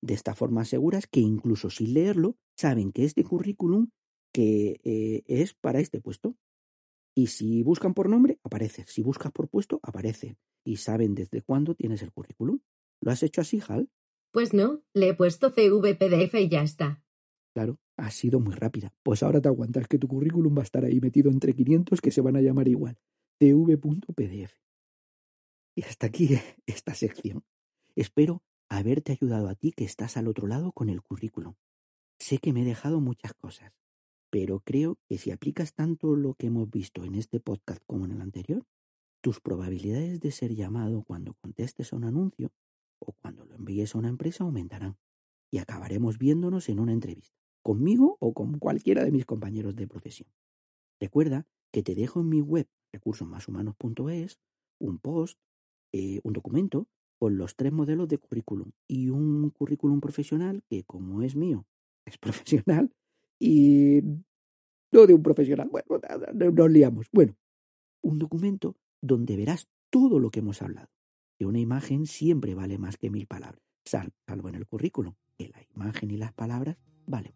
De 0.00 0.14
esta 0.14 0.34
forma 0.34 0.62
aseguras 0.62 1.06
que 1.06 1.20
incluso 1.20 1.70
sin 1.70 1.94
leerlo, 1.94 2.36
saben 2.56 2.92
que 2.92 3.04
este 3.04 3.24
currículum 3.24 3.88
que 4.32 4.80
eh, 4.84 5.22
es 5.26 5.54
para 5.54 5.80
este 5.80 6.00
puesto. 6.00 6.36
Y 7.14 7.28
si 7.28 7.62
buscan 7.62 7.94
por 7.94 8.08
nombre, 8.08 8.38
aparece. 8.44 8.84
Si 8.86 9.02
buscas 9.02 9.32
por 9.32 9.48
puesto, 9.48 9.80
aparece. 9.82 10.36
Y 10.64 10.76
saben 10.76 11.14
desde 11.14 11.42
cuándo 11.42 11.74
tienes 11.74 12.02
el 12.02 12.12
currículum. 12.12 12.60
¿Lo 13.00 13.10
has 13.10 13.22
hecho 13.22 13.40
así, 13.40 13.60
Hal? 13.66 13.88
Pues 14.30 14.52
no, 14.52 14.82
le 14.94 15.08
he 15.08 15.14
puesto 15.14 15.50
CVPDF 15.50 16.34
y 16.34 16.48
ya 16.48 16.62
está. 16.62 17.02
Claro, 17.54 17.80
ha 17.96 18.10
sido 18.10 18.38
muy 18.38 18.54
rápida. 18.54 18.92
Pues 19.02 19.22
ahora 19.22 19.40
te 19.40 19.48
aguantas 19.48 19.88
que 19.88 19.98
tu 19.98 20.06
currículum 20.06 20.56
va 20.56 20.60
a 20.60 20.64
estar 20.64 20.84
ahí 20.84 21.00
metido 21.00 21.30
entre 21.30 21.54
500 21.54 22.00
que 22.00 22.10
se 22.10 22.20
van 22.20 22.36
a 22.36 22.40
llamar 22.40 22.68
igual. 22.68 22.98
cv.pdf. 23.40 24.52
Y 25.78 25.84
hasta 25.84 26.08
aquí 26.08 26.30
esta 26.66 26.92
sección. 26.92 27.44
Espero 27.94 28.42
haberte 28.68 29.12
ayudado 29.12 29.48
a 29.48 29.54
ti 29.54 29.70
que 29.70 29.84
estás 29.84 30.16
al 30.16 30.26
otro 30.26 30.48
lado 30.48 30.72
con 30.72 30.88
el 30.88 31.02
currículum. 31.02 31.54
Sé 32.18 32.38
que 32.38 32.52
me 32.52 32.62
he 32.62 32.64
dejado 32.64 33.00
muchas 33.00 33.32
cosas, 33.34 33.72
pero 34.28 34.58
creo 34.58 34.98
que 35.08 35.18
si 35.18 35.30
aplicas 35.30 35.74
tanto 35.74 36.16
lo 36.16 36.34
que 36.34 36.48
hemos 36.48 36.68
visto 36.68 37.04
en 37.04 37.14
este 37.14 37.38
podcast 37.38 37.80
como 37.86 38.06
en 38.06 38.10
el 38.10 38.22
anterior, 38.22 38.66
tus 39.20 39.38
probabilidades 39.38 40.18
de 40.18 40.32
ser 40.32 40.56
llamado 40.56 41.04
cuando 41.04 41.34
contestes 41.34 41.92
a 41.92 41.96
un 41.96 42.06
anuncio 42.06 42.50
o 42.98 43.12
cuando 43.12 43.44
lo 43.44 43.54
envíes 43.54 43.94
a 43.94 43.98
una 43.98 44.08
empresa 44.08 44.42
aumentarán 44.42 44.98
y 45.48 45.58
acabaremos 45.58 46.18
viéndonos 46.18 46.68
en 46.70 46.80
una 46.80 46.92
entrevista, 46.92 47.38
conmigo 47.62 48.16
o 48.18 48.34
con 48.34 48.58
cualquiera 48.58 49.04
de 49.04 49.12
mis 49.12 49.26
compañeros 49.26 49.76
de 49.76 49.86
profesión. 49.86 50.28
Recuerda 50.98 51.46
que 51.70 51.84
te 51.84 51.94
dejo 51.94 52.18
en 52.18 52.30
mi 52.30 52.40
web 52.40 52.68
recursosmashumanos.es 52.92 54.40
un 54.80 54.98
post 54.98 55.38
eh, 55.92 56.20
un 56.22 56.32
documento 56.32 56.88
con 57.18 57.36
los 57.36 57.56
tres 57.56 57.72
modelos 57.72 58.08
de 58.08 58.18
currículum 58.18 58.70
y 58.86 59.08
un 59.08 59.50
currículum 59.50 60.00
profesional 60.00 60.62
que, 60.68 60.84
como 60.84 61.22
es 61.22 61.34
mío, 61.34 61.66
es 62.06 62.18
profesional 62.18 62.92
y 63.38 64.00
no 64.92 65.06
de 65.06 65.14
un 65.14 65.22
profesional. 65.22 65.68
Bueno, 65.70 65.88
nos 66.52 66.70
liamos. 66.70 67.06
Bueno, 67.12 67.36
un 68.02 68.18
documento 68.18 68.76
donde 69.00 69.36
verás 69.36 69.68
todo 69.90 70.18
lo 70.18 70.30
que 70.30 70.40
hemos 70.40 70.62
hablado. 70.62 70.88
Que 71.38 71.46
una 71.46 71.60
imagen 71.60 72.06
siempre 72.06 72.54
vale 72.54 72.78
más 72.78 72.96
que 72.96 73.10
mil 73.10 73.26
palabras, 73.26 73.62
salvo 73.84 74.48
en 74.48 74.56
el 74.56 74.66
currículum, 74.66 75.14
que 75.36 75.48
la 75.48 75.62
imagen 75.74 76.10
y 76.10 76.16
las 76.16 76.32
palabras 76.32 76.76
valen. 77.06 77.32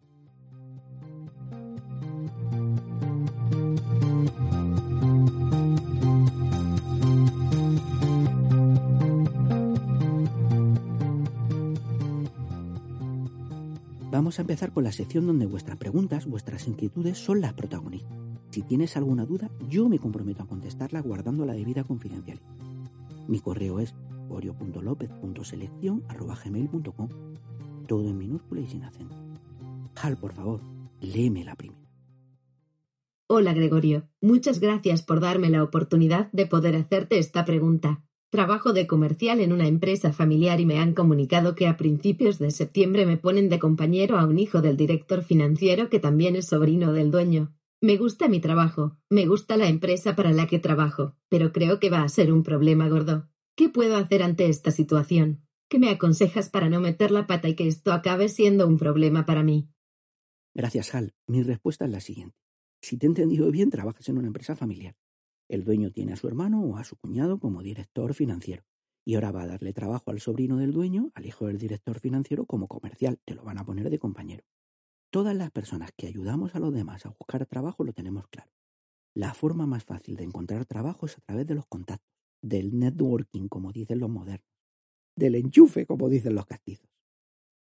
Vamos 14.13 14.37
a 14.37 14.43
empezar 14.43 14.71
con 14.71 14.83
la 14.83 14.91
sección 14.91 15.25
donde 15.25 15.47
vuestras 15.47 15.79
preguntas, 15.79 16.27
vuestras 16.27 16.67
inquietudes 16.67 17.17
son 17.17 17.41
las 17.41 17.53
protagonistas. 17.53 18.15
Si 18.51 18.61
tienes 18.61 18.95
alguna 18.95 19.25
duda, 19.25 19.49
yo 19.67 19.89
me 19.89 19.97
comprometo 19.97 20.43
a 20.43 20.47
contestarla 20.47 21.01
guardando 21.01 21.47
la 21.47 21.53
debida 21.53 21.83
confidencialidad. 21.83 22.45
Mi 23.27 23.39
correo 23.39 23.79
es 23.79 23.95
orio.lopez.selección.gmail.com 24.29 27.09
Todo 27.87 28.07
en 28.07 28.19
minúscula 28.19 28.61
y 28.61 28.67
sin 28.67 28.83
acento. 28.83 29.15
Hal, 29.99 30.15
por 30.17 30.33
favor, 30.33 30.61
léeme 31.01 31.43
la 31.43 31.55
primera. 31.55 31.81
Hola 33.25 33.53
Gregorio, 33.53 34.09
muchas 34.21 34.59
gracias 34.59 35.01
por 35.01 35.21
darme 35.21 35.49
la 35.49 35.63
oportunidad 35.63 36.31
de 36.33 36.45
poder 36.45 36.75
hacerte 36.75 37.17
esta 37.17 37.45
pregunta. 37.45 38.03
Trabajo 38.33 38.73
de 38.73 38.87
comercial 38.87 39.41
en 39.41 39.53
una 39.53 39.67
empresa 39.67 40.11
familiar 40.11 40.59
y 40.59 40.65
me 40.65 40.79
han 40.79 40.95
comunicado 40.95 41.53
que 41.53 41.67
a 41.67 41.77
principios 41.77 42.39
de 42.39 42.49
septiembre 42.49 43.05
me 43.05 43.15
ponen 43.15 43.47
de 43.47 43.59
compañero 43.59 44.17
a 44.17 44.25
un 44.25 44.39
hijo 44.39 44.63
del 44.63 44.75
director 44.75 45.23
financiero 45.23 45.87
que 45.87 45.99
también 45.99 46.35
es 46.35 46.47
sobrino 46.47 46.93
del 46.93 47.11
dueño. 47.11 47.53
Me 47.79 47.95
gusta 47.95 48.27
mi 48.27 48.39
trabajo, 48.39 48.97
me 49.07 49.27
gusta 49.27 49.55
la 49.55 49.67
empresa 49.67 50.15
para 50.15 50.31
la 50.31 50.47
que 50.47 50.57
trabajo, 50.57 51.15
pero 51.29 51.51
creo 51.51 51.79
que 51.79 51.91
va 51.91 52.01
a 52.01 52.09
ser 52.09 52.33
un 52.33 52.41
problema 52.41 52.89
gordo. 52.89 53.29
¿Qué 53.55 53.69
puedo 53.69 53.97
hacer 53.97 54.23
ante 54.23 54.47
esta 54.47 54.71
situación? 54.71 55.45
¿Qué 55.69 55.77
me 55.77 55.91
aconsejas 55.91 56.49
para 56.49 56.69
no 56.69 56.79
meter 56.79 57.11
la 57.11 57.27
pata 57.27 57.49
y 57.49 57.55
que 57.55 57.67
esto 57.67 57.93
acabe 57.93 58.29
siendo 58.29 58.67
un 58.67 58.79
problema 58.79 59.27
para 59.27 59.43
mí? 59.43 59.69
Gracias, 60.55 60.95
Hal. 60.95 61.13
Mi 61.27 61.43
respuesta 61.43 61.85
es 61.85 61.91
la 61.91 61.99
siguiente. 61.99 62.35
Si 62.81 62.97
te 62.97 63.05
he 63.05 63.09
entendido 63.09 63.51
bien, 63.51 63.69
trabajas 63.69 64.09
en 64.09 64.17
una 64.17 64.25
empresa 64.25 64.55
familiar. 64.55 64.95
El 65.53 65.63
dueño 65.63 65.91
tiene 65.91 66.13
a 66.13 66.15
su 66.15 66.27
hermano 66.27 66.63
o 66.63 66.77
a 66.77 66.83
su 66.83 66.95
cuñado 66.95 67.37
como 67.39 67.61
director 67.61 68.15
financiero. 68.15 68.63
Y 69.05 69.13
ahora 69.13 69.31
va 69.31 69.43
a 69.43 69.45
darle 69.45 69.71
trabajo 69.71 70.09
al 70.09 70.19
sobrino 70.19 70.57
del 70.57 70.71
dueño, 70.71 71.11
al 71.13 71.27
hijo 71.27 71.45
del 71.45 71.59
director 71.59 71.99
financiero, 71.99 72.47
como 72.47 72.67
comercial. 72.67 73.19
Te 73.23 73.35
lo 73.35 73.43
van 73.43 73.59
a 73.59 73.63
poner 73.63 73.91
de 73.91 73.99
compañero. 73.99 74.43
Todas 75.11 75.35
las 75.35 75.51
personas 75.51 75.91
que 75.95 76.07
ayudamos 76.07 76.55
a 76.55 76.59
los 76.59 76.73
demás 76.73 77.05
a 77.05 77.09
buscar 77.09 77.45
trabajo 77.45 77.83
lo 77.83 77.93
tenemos 77.93 78.27
claro. 78.29 78.49
La 79.13 79.35
forma 79.35 79.67
más 79.67 79.83
fácil 79.83 80.15
de 80.15 80.23
encontrar 80.23 80.65
trabajo 80.65 81.05
es 81.05 81.19
a 81.19 81.21
través 81.21 81.45
de 81.45 81.53
los 81.53 81.67
contactos, 81.67 82.09
del 82.41 82.79
networking, 82.79 83.47
como 83.47 83.71
dicen 83.71 83.99
los 83.99 84.09
modernos, 84.09 84.49
del 85.15 85.35
enchufe, 85.35 85.85
como 85.85 86.09
dicen 86.09 86.33
los 86.33 86.47
castizos. 86.47 86.89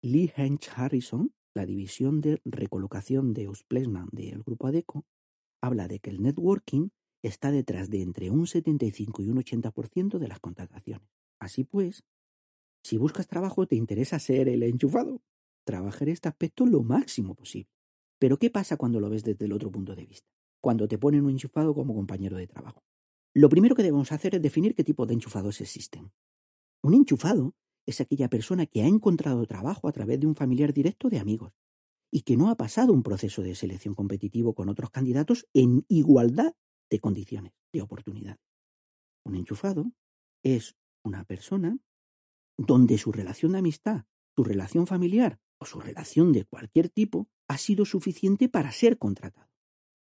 Lee 0.02 0.32
Hench 0.36 0.70
Harrison 0.74 1.32
la 1.54 1.64
división 1.64 2.20
de 2.20 2.40
recolocación 2.44 3.32
de 3.32 3.48
Usplesman 3.48 4.08
del 4.10 4.42
grupo 4.42 4.66
ADECO 4.66 5.06
habla 5.62 5.86
de 5.86 6.00
que 6.00 6.10
el 6.10 6.20
networking 6.20 6.88
está 7.26 7.50
detrás 7.50 7.90
de 7.90 8.02
entre 8.02 8.30
un 8.30 8.46
75 8.46 9.22
y 9.22 9.28
un 9.28 9.38
80% 9.38 10.18
de 10.18 10.28
las 10.28 10.40
contrataciones. 10.40 11.08
Así 11.38 11.64
pues, 11.64 12.04
si 12.82 12.96
buscas 12.96 13.26
trabajo 13.26 13.66
te 13.66 13.76
interesa 13.76 14.18
ser 14.18 14.48
el 14.48 14.62
enchufado, 14.62 15.22
trabajar 15.64 16.08
este 16.08 16.28
aspecto 16.28 16.66
lo 16.66 16.82
máximo 16.82 17.34
posible. 17.34 17.70
Pero 18.18 18.38
¿qué 18.38 18.50
pasa 18.50 18.76
cuando 18.76 19.00
lo 19.00 19.10
ves 19.10 19.24
desde 19.24 19.44
el 19.44 19.52
otro 19.52 19.70
punto 19.70 19.94
de 19.94 20.06
vista? 20.06 20.28
Cuando 20.60 20.88
te 20.88 20.98
ponen 20.98 21.24
un 21.24 21.30
enchufado 21.30 21.74
como 21.74 21.94
compañero 21.94 22.36
de 22.36 22.46
trabajo. 22.46 22.82
Lo 23.34 23.48
primero 23.48 23.74
que 23.74 23.82
debemos 23.82 24.12
hacer 24.12 24.34
es 24.34 24.42
definir 24.42 24.74
qué 24.74 24.84
tipo 24.84 25.04
de 25.04 25.14
enchufados 25.14 25.60
existen. 25.60 26.12
Un 26.82 26.94
enchufado 26.94 27.54
es 27.84 28.00
aquella 28.00 28.28
persona 28.28 28.66
que 28.66 28.82
ha 28.82 28.86
encontrado 28.86 29.44
trabajo 29.46 29.88
a 29.88 29.92
través 29.92 30.18
de 30.20 30.26
un 30.26 30.34
familiar 30.34 30.72
directo 30.72 31.08
de 31.08 31.18
amigos 31.18 31.52
y 32.10 32.22
que 32.22 32.36
no 32.36 32.50
ha 32.50 32.56
pasado 32.56 32.92
un 32.92 33.02
proceso 33.02 33.42
de 33.42 33.54
selección 33.54 33.94
competitivo 33.94 34.54
con 34.54 34.68
otros 34.68 34.90
candidatos 34.90 35.46
en 35.52 35.84
igualdad 35.88 36.54
de 36.90 37.00
condiciones, 37.00 37.52
de 37.72 37.82
oportunidad. 37.82 38.38
Un 39.24 39.36
enchufado 39.36 39.92
es 40.42 40.76
una 41.04 41.24
persona 41.24 41.78
donde 42.56 42.98
su 42.98 43.12
relación 43.12 43.52
de 43.52 43.58
amistad, 43.58 44.04
su 44.34 44.44
relación 44.44 44.86
familiar 44.86 45.38
o 45.58 45.66
su 45.66 45.80
relación 45.80 46.32
de 46.32 46.44
cualquier 46.44 46.88
tipo 46.88 47.28
ha 47.48 47.58
sido 47.58 47.84
suficiente 47.84 48.48
para 48.48 48.72
ser 48.72 48.98
contratado. 48.98 49.50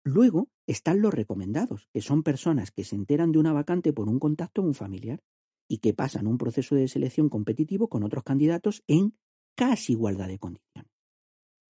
Luego 0.05 0.49
están 0.67 1.03
los 1.03 1.13
recomendados, 1.13 1.89
que 1.93 2.01
son 2.01 2.23
personas 2.23 2.71
que 2.71 2.85
se 2.85 2.97
enteran 2.97 3.33
de 3.33 3.39
una 3.39 3.53
vacante 3.53 3.93
por 3.93 4.09
un 4.09 4.19
contacto 4.19 4.63
o 4.63 4.65
un 4.65 4.75
familiar 4.75 5.21
y 5.69 5.79
que 5.79 5.95
pasan 5.95 6.27
un 6.27 6.39
proceso 6.39 6.75
de 6.75 6.89
selección 6.89 7.29
competitivo 7.29 7.89
con 7.89 8.05
otros 8.05 8.25
candidatos 8.25 8.83
en 8.87 9.15
casi 9.55 9.93
igualdad 9.93 10.29
de 10.29 10.39
condiciones. 10.39 10.98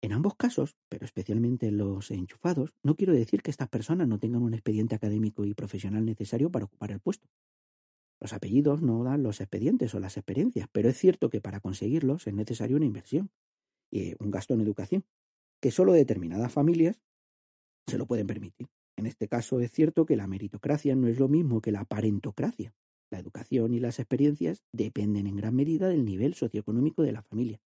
En 0.03 0.13
ambos 0.13 0.35
casos, 0.35 0.77
pero 0.89 1.05
especialmente 1.05 1.69
en 1.69 1.79
los 1.79 2.11
enchufados, 2.11 2.75
no 2.83 2.97
quiero 2.97 3.13
decir 3.13 3.41
que 3.41 3.53
estas 3.53 3.69
personas 3.69 4.09
no 4.09 4.19
tengan 4.19 4.43
un 4.43 4.53
expediente 4.53 4.97
académico 4.97 5.45
y 5.45 5.55
profesional 5.55 6.05
necesario 6.05 6.51
para 6.51 6.65
ocupar 6.65 6.91
el 6.91 6.99
puesto. 6.99 7.29
Los 8.21 8.33
apellidos 8.33 8.83
no 8.83 9.05
dan 9.05 9.23
los 9.23 9.41
expedientes 9.41 9.95
o 9.95 10.01
las 10.01 10.17
experiencias, 10.17 10.69
pero 10.73 10.89
es 10.89 10.99
cierto 10.99 11.31
que 11.31 11.41
para 11.41 11.61
conseguirlos 11.61 12.27
es 12.27 12.35
necesaria 12.35 12.77
una 12.77 12.85
inversión 12.87 13.31
y 13.93 14.15
un 14.19 14.33
gasto 14.33 14.55
en 14.55 14.61
educación, 14.63 15.05
que 15.61 15.71
solo 15.71 15.93
determinadas 15.93 16.53
familias 16.53 17.01
se 17.87 17.97
lo 17.97 18.07
pueden 18.07 18.27
permitir. 18.27 18.69
En 18.97 19.07
este 19.07 19.29
caso 19.29 19.61
es 19.61 19.71
cierto 19.71 20.05
que 20.05 20.17
la 20.17 20.27
meritocracia 20.27 20.97
no 20.97 21.07
es 21.07 21.21
lo 21.21 21.29
mismo 21.29 21.61
que 21.61 21.71
la 21.71 21.85
parentocracia. 21.85 22.75
La 23.11 23.21
educación 23.21 23.73
y 23.73 23.79
las 23.79 24.01
experiencias 24.01 24.65
dependen 24.73 25.29
en 25.29 25.37
gran 25.37 25.55
medida 25.55 25.89
del 25.89 26.05
nivel 26.05 26.35
socioeconómico 26.35 27.03
de 27.03 27.13
la 27.13 27.23
familia 27.23 27.61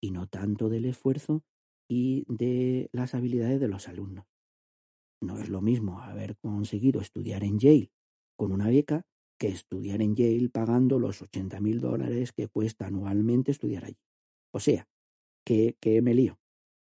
y 0.00 0.10
no 0.10 0.28
tanto 0.28 0.68
del 0.68 0.84
esfuerzo 0.84 1.44
y 1.88 2.24
de 2.28 2.88
las 2.92 3.14
habilidades 3.14 3.60
de 3.60 3.68
los 3.68 3.88
alumnos. 3.88 4.26
No 5.20 5.38
es 5.38 5.48
lo 5.48 5.60
mismo 5.60 6.00
haber 6.00 6.36
conseguido 6.36 7.00
estudiar 7.00 7.44
en 7.44 7.58
Yale 7.58 7.90
con 8.36 8.52
una 8.52 8.68
beca 8.68 9.06
que 9.38 9.48
estudiar 9.48 10.02
en 10.02 10.14
Yale 10.14 10.48
pagando 10.48 10.98
los 10.98 11.22
80 11.22 11.60
mil 11.60 11.80
dólares 11.80 12.32
que 12.32 12.48
cuesta 12.48 12.86
anualmente 12.86 13.50
estudiar 13.50 13.84
allí. 13.84 13.98
O 14.52 14.60
sea, 14.60 14.86
que, 15.44 15.76
que 15.80 16.02
me 16.02 16.14
lío. 16.14 16.38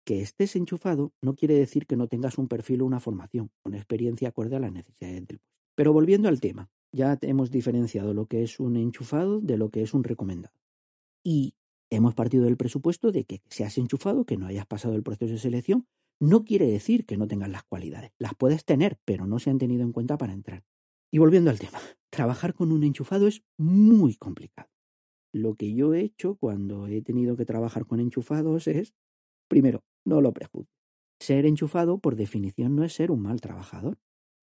Que 0.05 0.21
estés 0.21 0.55
enchufado 0.55 1.13
no 1.21 1.35
quiere 1.35 1.55
decir 1.55 1.85
que 1.85 1.97
no 1.97 2.07
tengas 2.07 2.37
un 2.37 2.47
perfil 2.47 2.81
o 2.81 2.85
una 2.85 2.99
formación, 2.99 3.51
una 3.63 3.77
experiencia 3.77 4.29
acorde 4.29 4.55
a 4.55 4.59
las 4.59 4.71
necesidades 4.71 5.27
del 5.27 5.39
puesto. 5.39 5.57
Pero 5.75 5.93
volviendo 5.93 6.29
al 6.29 6.39
tema, 6.39 6.69
ya 6.91 7.17
hemos 7.21 7.51
diferenciado 7.51 8.13
lo 8.13 8.25
que 8.25 8.43
es 8.43 8.59
un 8.59 8.77
enchufado 8.77 9.41
de 9.41 9.57
lo 9.57 9.69
que 9.69 9.81
es 9.81 9.93
un 9.93 10.03
recomendado. 10.03 10.55
Y 11.23 11.55
hemos 11.89 12.13
partido 12.13 12.45
del 12.45 12.57
presupuesto 12.57 13.11
de 13.11 13.25
que 13.25 13.41
seas 13.49 13.77
enchufado, 13.77 14.25
que 14.25 14.37
no 14.37 14.47
hayas 14.47 14.65
pasado 14.65 14.95
el 14.95 15.03
proceso 15.03 15.33
de 15.33 15.39
selección, 15.39 15.87
no 16.19 16.43
quiere 16.43 16.67
decir 16.67 17.05
que 17.05 17.17
no 17.17 17.27
tengas 17.27 17.49
las 17.49 17.63
cualidades. 17.63 18.11
Las 18.17 18.33
puedes 18.35 18.65
tener, 18.65 18.99
pero 19.05 19.27
no 19.27 19.39
se 19.39 19.49
han 19.49 19.59
tenido 19.59 19.83
en 19.83 19.91
cuenta 19.91 20.17
para 20.17 20.33
entrar. 20.33 20.63
Y 21.11 21.19
volviendo 21.19 21.49
al 21.49 21.59
tema, 21.59 21.79
trabajar 22.09 22.53
con 22.53 22.71
un 22.71 22.83
enchufado 22.83 23.27
es 23.27 23.43
muy 23.57 24.15
complicado. 24.15 24.69
Lo 25.33 25.55
que 25.55 25.73
yo 25.73 25.93
he 25.93 26.01
hecho 26.01 26.35
cuando 26.35 26.87
he 26.87 27.01
tenido 27.01 27.37
que 27.37 27.45
trabajar 27.45 27.85
con 27.85 27.99
enchufados 27.99 28.67
es, 28.67 28.93
primero, 29.47 29.83
no 30.05 30.21
lo 30.21 30.33
prejuzgo. 30.33 30.71
Ser 31.19 31.45
enchufado, 31.45 31.99
por 31.99 32.15
definición, 32.15 32.75
no 32.75 32.83
es 32.83 32.93
ser 32.93 33.11
un 33.11 33.21
mal 33.21 33.41
trabajador 33.41 33.97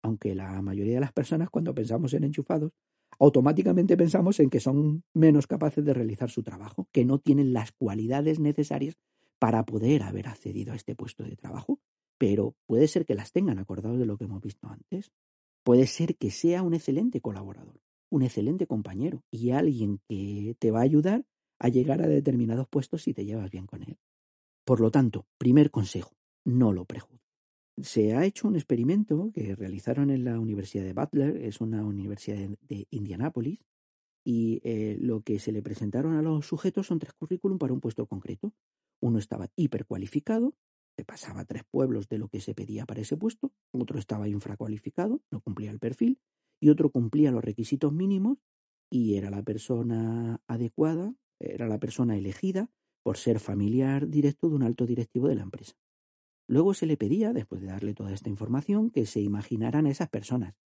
aunque 0.03 0.34
la 0.34 0.61
mayoría 0.62 0.95
de 0.95 1.01
las 1.01 1.12
personas 1.12 1.51
cuando 1.51 1.74
pensamos 1.74 2.14
en 2.14 2.24
enchufados, 2.24 2.72
automáticamente 3.20 3.98
pensamos 3.98 4.40
en 4.40 4.48
que 4.48 4.60
son 4.60 5.04
menos 5.12 5.46
capaces 5.46 5.84
de 5.84 5.94
realizar 5.94 6.30
su 6.30 6.42
trabajo, 6.42 6.88
que 6.90 7.04
no 7.04 7.18
tienen 7.18 7.52
las 7.52 7.70
cualidades 7.70 8.40
necesarias 8.40 8.96
para 9.38 9.64
poder 9.64 10.02
haber 10.02 10.26
accedido 10.26 10.72
a 10.72 10.76
este 10.76 10.96
puesto 10.96 11.22
de 11.22 11.36
trabajo, 11.36 11.78
pero 12.18 12.56
puede 12.66 12.88
ser 12.88 13.04
que 13.04 13.14
las 13.14 13.30
tengan 13.30 13.58
acordados 13.58 13.98
de 13.98 14.06
lo 14.06 14.16
que 14.16 14.24
hemos 14.24 14.40
visto 14.40 14.68
antes. 14.68 15.12
Puede 15.62 15.86
ser 15.86 16.16
que 16.16 16.30
sea 16.30 16.62
un 16.62 16.72
excelente 16.72 17.20
colaborador, 17.20 17.80
un 18.10 18.22
excelente 18.22 18.66
compañero 18.66 19.22
y 19.30 19.50
alguien 19.50 20.00
que 20.08 20.56
te 20.58 20.70
va 20.70 20.80
a 20.80 20.84
ayudar 20.84 21.24
a 21.58 21.68
llegar 21.68 22.00
a 22.00 22.08
determinados 22.08 22.68
puestos 22.68 23.02
si 23.02 23.12
te 23.12 23.26
llevas 23.26 23.50
bien 23.50 23.66
con 23.66 23.82
él. 23.82 23.98
Por 24.64 24.80
lo 24.80 24.90
tanto, 24.90 25.26
primer 25.36 25.70
consejo, 25.70 26.12
no 26.44 26.72
lo 26.72 26.86
prejuzgues 26.86 27.19
se 27.82 28.14
ha 28.14 28.24
hecho 28.24 28.48
un 28.48 28.56
experimento 28.56 29.30
que 29.32 29.54
realizaron 29.54 30.10
en 30.10 30.24
la 30.24 30.38
Universidad 30.38 30.84
de 30.84 30.92
Butler, 30.92 31.36
es 31.38 31.60
una 31.60 31.84
universidad 31.84 32.36
de, 32.60 32.86
Indianápolis, 32.90 33.60
y 34.24 34.60
eh, 34.64 34.96
lo 35.00 35.22
que 35.22 35.38
se 35.38 35.52
le 35.52 35.62
presentaron 35.62 36.16
a 36.16 36.22
los 36.22 36.46
sujetos 36.46 36.86
son 36.86 36.98
tres 36.98 37.14
currículum 37.14 37.58
para 37.58 37.72
un 37.72 37.80
puesto 37.80 38.06
concreto. 38.06 38.52
Uno 39.00 39.18
estaba 39.18 39.48
hipercualificado, 39.56 40.54
se 40.96 41.04
pasaba 41.04 41.44
tres 41.44 41.64
pueblos 41.70 42.08
de 42.08 42.18
lo 42.18 42.28
que 42.28 42.40
se 42.40 42.54
pedía 42.54 42.84
para 42.84 43.00
ese 43.00 43.16
puesto, 43.16 43.52
otro 43.72 43.98
estaba 43.98 44.28
infracualificado, 44.28 45.22
no 45.30 45.40
cumplía 45.40 45.70
el 45.70 45.78
perfil, 45.78 46.18
y 46.60 46.68
otro 46.68 46.90
cumplía 46.90 47.32
los 47.32 47.42
requisitos 47.42 47.92
mínimos 47.92 48.38
y 48.90 49.16
era 49.16 49.30
la 49.30 49.42
persona 49.42 50.42
adecuada, 50.46 51.14
era 51.38 51.66
la 51.66 51.78
persona 51.78 52.16
elegida 52.16 52.68
por 53.02 53.16
ser 53.16 53.40
familiar 53.40 54.08
directo 54.08 54.48
de 54.48 54.56
un 54.56 54.62
alto 54.62 54.84
directivo 54.84 55.28
de 55.28 55.36
la 55.36 55.42
empresa. 55.42 55.74
Luego 56.51 56.74
se 56.74 56.86
le 56.86 56.96
pedía, 56.96 57.32
después 57.32 57.61
de 57.61 57.68
darle 57.68 57.94
toda 57.94 58.12
esta 58.12 58.28
información, 58.28 58.90
que 58.90 59.07
se 59.07 59.20
imaginaran 59.20 59.86
a 59.86 59.90
esas 59.90 60.09
personas 60.09 60.57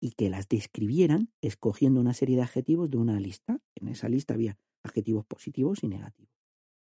y 0.00 0.12
que 0.12 0.30
las 0.30 0.48
describieran 0.48 1.32
escogiendo 1.40 2.00
una 2.00 2.14
serie 2.14 2.36
de 2.36 2.42
adjetivos 2.42 2.92
de 2.92 2.98
una 2.98 3.18
lista. 3.18 3.58
En 3.74 3.88
esa 3.88 4.08
lista 4.08 4.34
había 4.34 4.56
adjetivos 4.84 5.26
positivos 5.26 5.82
y 5.82 5.88
negativos. 5.88 6.32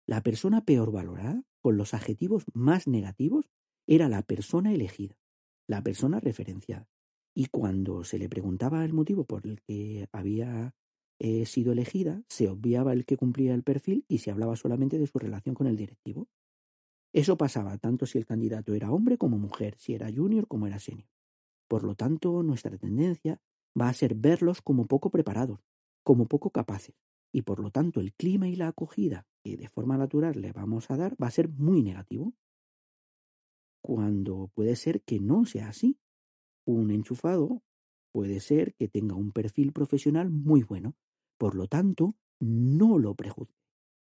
La 0.05 0.23
persona 0.23 0.63
peor 0.63 0.93
valorada, 0.93 1.43
con 1.59 1.75
los 1.75 1.93
adjetivos 1.93 2.45
más 2.53 2.87
negativos, 2.87 3.49
era 3.85 4.07
la 4.07 4.21
persona 4.21 4.73
elegida, 4.73 5.17
la 5.67 5.83
persona 5.83 6.21
referenciada. 6.21 6.87
Y 7.35 7.47
cuando 7.47 8.05
se 8.05 8.17
le 8.17 8.29
preguntaba 8.29 8.85
el 8.85 8.93
motivo 8.93 9.25
por 9.25 9.45
el 9.45 9.59
que 9.61 10.07
había 10.13 10.73
eh, 11.19 11.45
sido 11.45 11.73
elegida, 11.73 12.23
se 12.29 12.47
obviaba 12.47 12.93
el 12.93 13.03
que 13.03 13.17
cumplía 13.17 13.53
el 13.53 13.63
perfil 13.63 14.05
y 14.07 14.19
se 14.19 14.31
hablaba 14.31 14.55
solamente 14.55 14.97
de 14.97 15.07
su 15.07 15.19
relación 15.19 15.53
con 15.53 15.67
el 15.67 15.75
directivo. 15.75 16.29
Eso 17.17 17.35
pasaba 17.35 17.79
tanto 17.79 18.05
si 18.05 18.19
el 18.19 18.27
candidato 18.27 18.75
era 18.75 18.91
hombre 18.91 19.17
como 19.17 19.39
mujer, 19.39 19.73
si 19.79 19.95
era 19.95 20.13
junior 20.13 20.47
como 20.47 20.67
era 20.67 20.77
senior. 20.77 21.09
Por 21.67 21.83
lo 21.83 21.95
tanto, 21.95 22.43
nuestra 22.43 22.77
tendencia 22.77 23.41
va 23.73 23.89
a 23.89 23.93
ser 23.93 24.13
verlos 24.13 24.61
como 24.61 24.85
poco 24.85 25.09
preparados, 25.09 25.59
como 26.03 26.27
poco 26.27 26.51
capaces, 26.51 26.93
y 27.33 27.41
por 27.41 27.59
lo 27.59 27.71
tanto 27.71 28.01
el 28.01 28.13
clima 28.13 28.47
y 28.49 28.55
la 28.55 28.67
acogida 28.67 29.25
que 29.43 29.57
de 29.57 29.67
forma 29.67 29.97
natural 29.97 30.39
le 30.39 30.51
vamos 30.51 30.91
a 30.91 30.95
dar 30.95 31.15
va 31.19 31.25
a 31.25 31.31
ser 31.31 31.49
muy 31.49 31.81
negativo. 31.81 32.35
cuando 33.81 34.51
puede 34.53 34.75
ser 34.75 35.01
que 35.01 35.19
no 35.19 35.45
sea 35.45 35.69
así. 35.69 35.97
Un 36.67 36.91
enchufado 36.91 37.63
puede 38.11 38.41
ser 38.41 38.75
que 38.75 38.89
tenga 38.89 39.15
un 39.15 39.31
perfil 39.31 39.71
profesional 39.71 40.29
muy 40.29 40.61
bueno. 40.61 40.93
Por 41.39 41.55
lo 41.55 41.67
tanto, 41.67 42.15
no 42.39 42.99
lo 42.99 43.15
prejuzgue. 43.15 43.55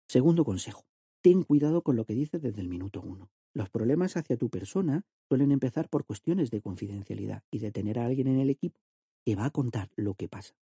Segundo 0.06 0.44
consejo. 0.44 0.84
Ten 1.22 1.44
cuidado 1.44 1.82
con 1.82 1.94
lo 1.94 2.04
que 2.04 2.14
dices 2.14 2.42
desde 2.42 2.60
el 2.62 2.68
minuto 2.68 3.00
uno. 3.00 3.30
Los 3.54 3.70
problemas 3.70 4.16
hacia 4.16 4.36
tu 4.36 4.50
persona 4.50 5.06
suelen 5.28 5.52
empezar 5.52 5.88
por 5.88 6.04
cuestiones 6.04 6.50
de 6.50 6.60
confidencialidad 6.60 7.44
y 7.48 7.60
de 7.60 7.70
tener 7.70 8.00
a 8.00 8.06
alguien 8.06 8.26
en 8.26 8.40
el 8.40 8.50
equipo 8.50 8.80
que 9.24 9.36
va 9.36 9.44
a 9.44 9.50
contar 9.50 9.88
lo 9.94 10.14
que 10.14 10.26
pasa. 10.26 10.56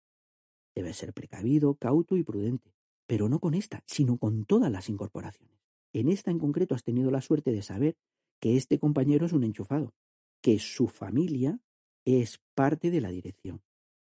Debes 0.75 0.97
ser 0.97 1.15
precavido, 1.15 1.77
cauto 1.77 2.17
y 2.17 2.25
prudente, 2.25 2.75
pero 3.07 3.29
no 3.29 3.39
con 3.39 3.55
esta, 3.55 3.85
sino 3.87 4.19
con 4.19 4.47
todas 4.47 4.73
las 4.73 4.89
incorporaciones. 4.89 5.61
En 5.93 6.09
esta 6.09 6.33
en 6.33 6.41
concreto 6.41 6.75
has 6.75 6.83
tenido 6.83 7.13
la 7.13 7.21
suerte 7.21 7.53
de 7.53 7.63
saber 7.63 7.97
que 8.41 8.57
este 8.57 8.81
compañero 8.81 9.27
es 9.27 9.33
un 9.33 9.45
enchufado, 9.45 9.95
que 10.41 10.59
su 10.59 10.89
familia 10.89 11.61
es 12.05 12.41
parte 12.57 12.91
de 12.91 13.01
la 13.01 13.11
dirección. 13.11 13.63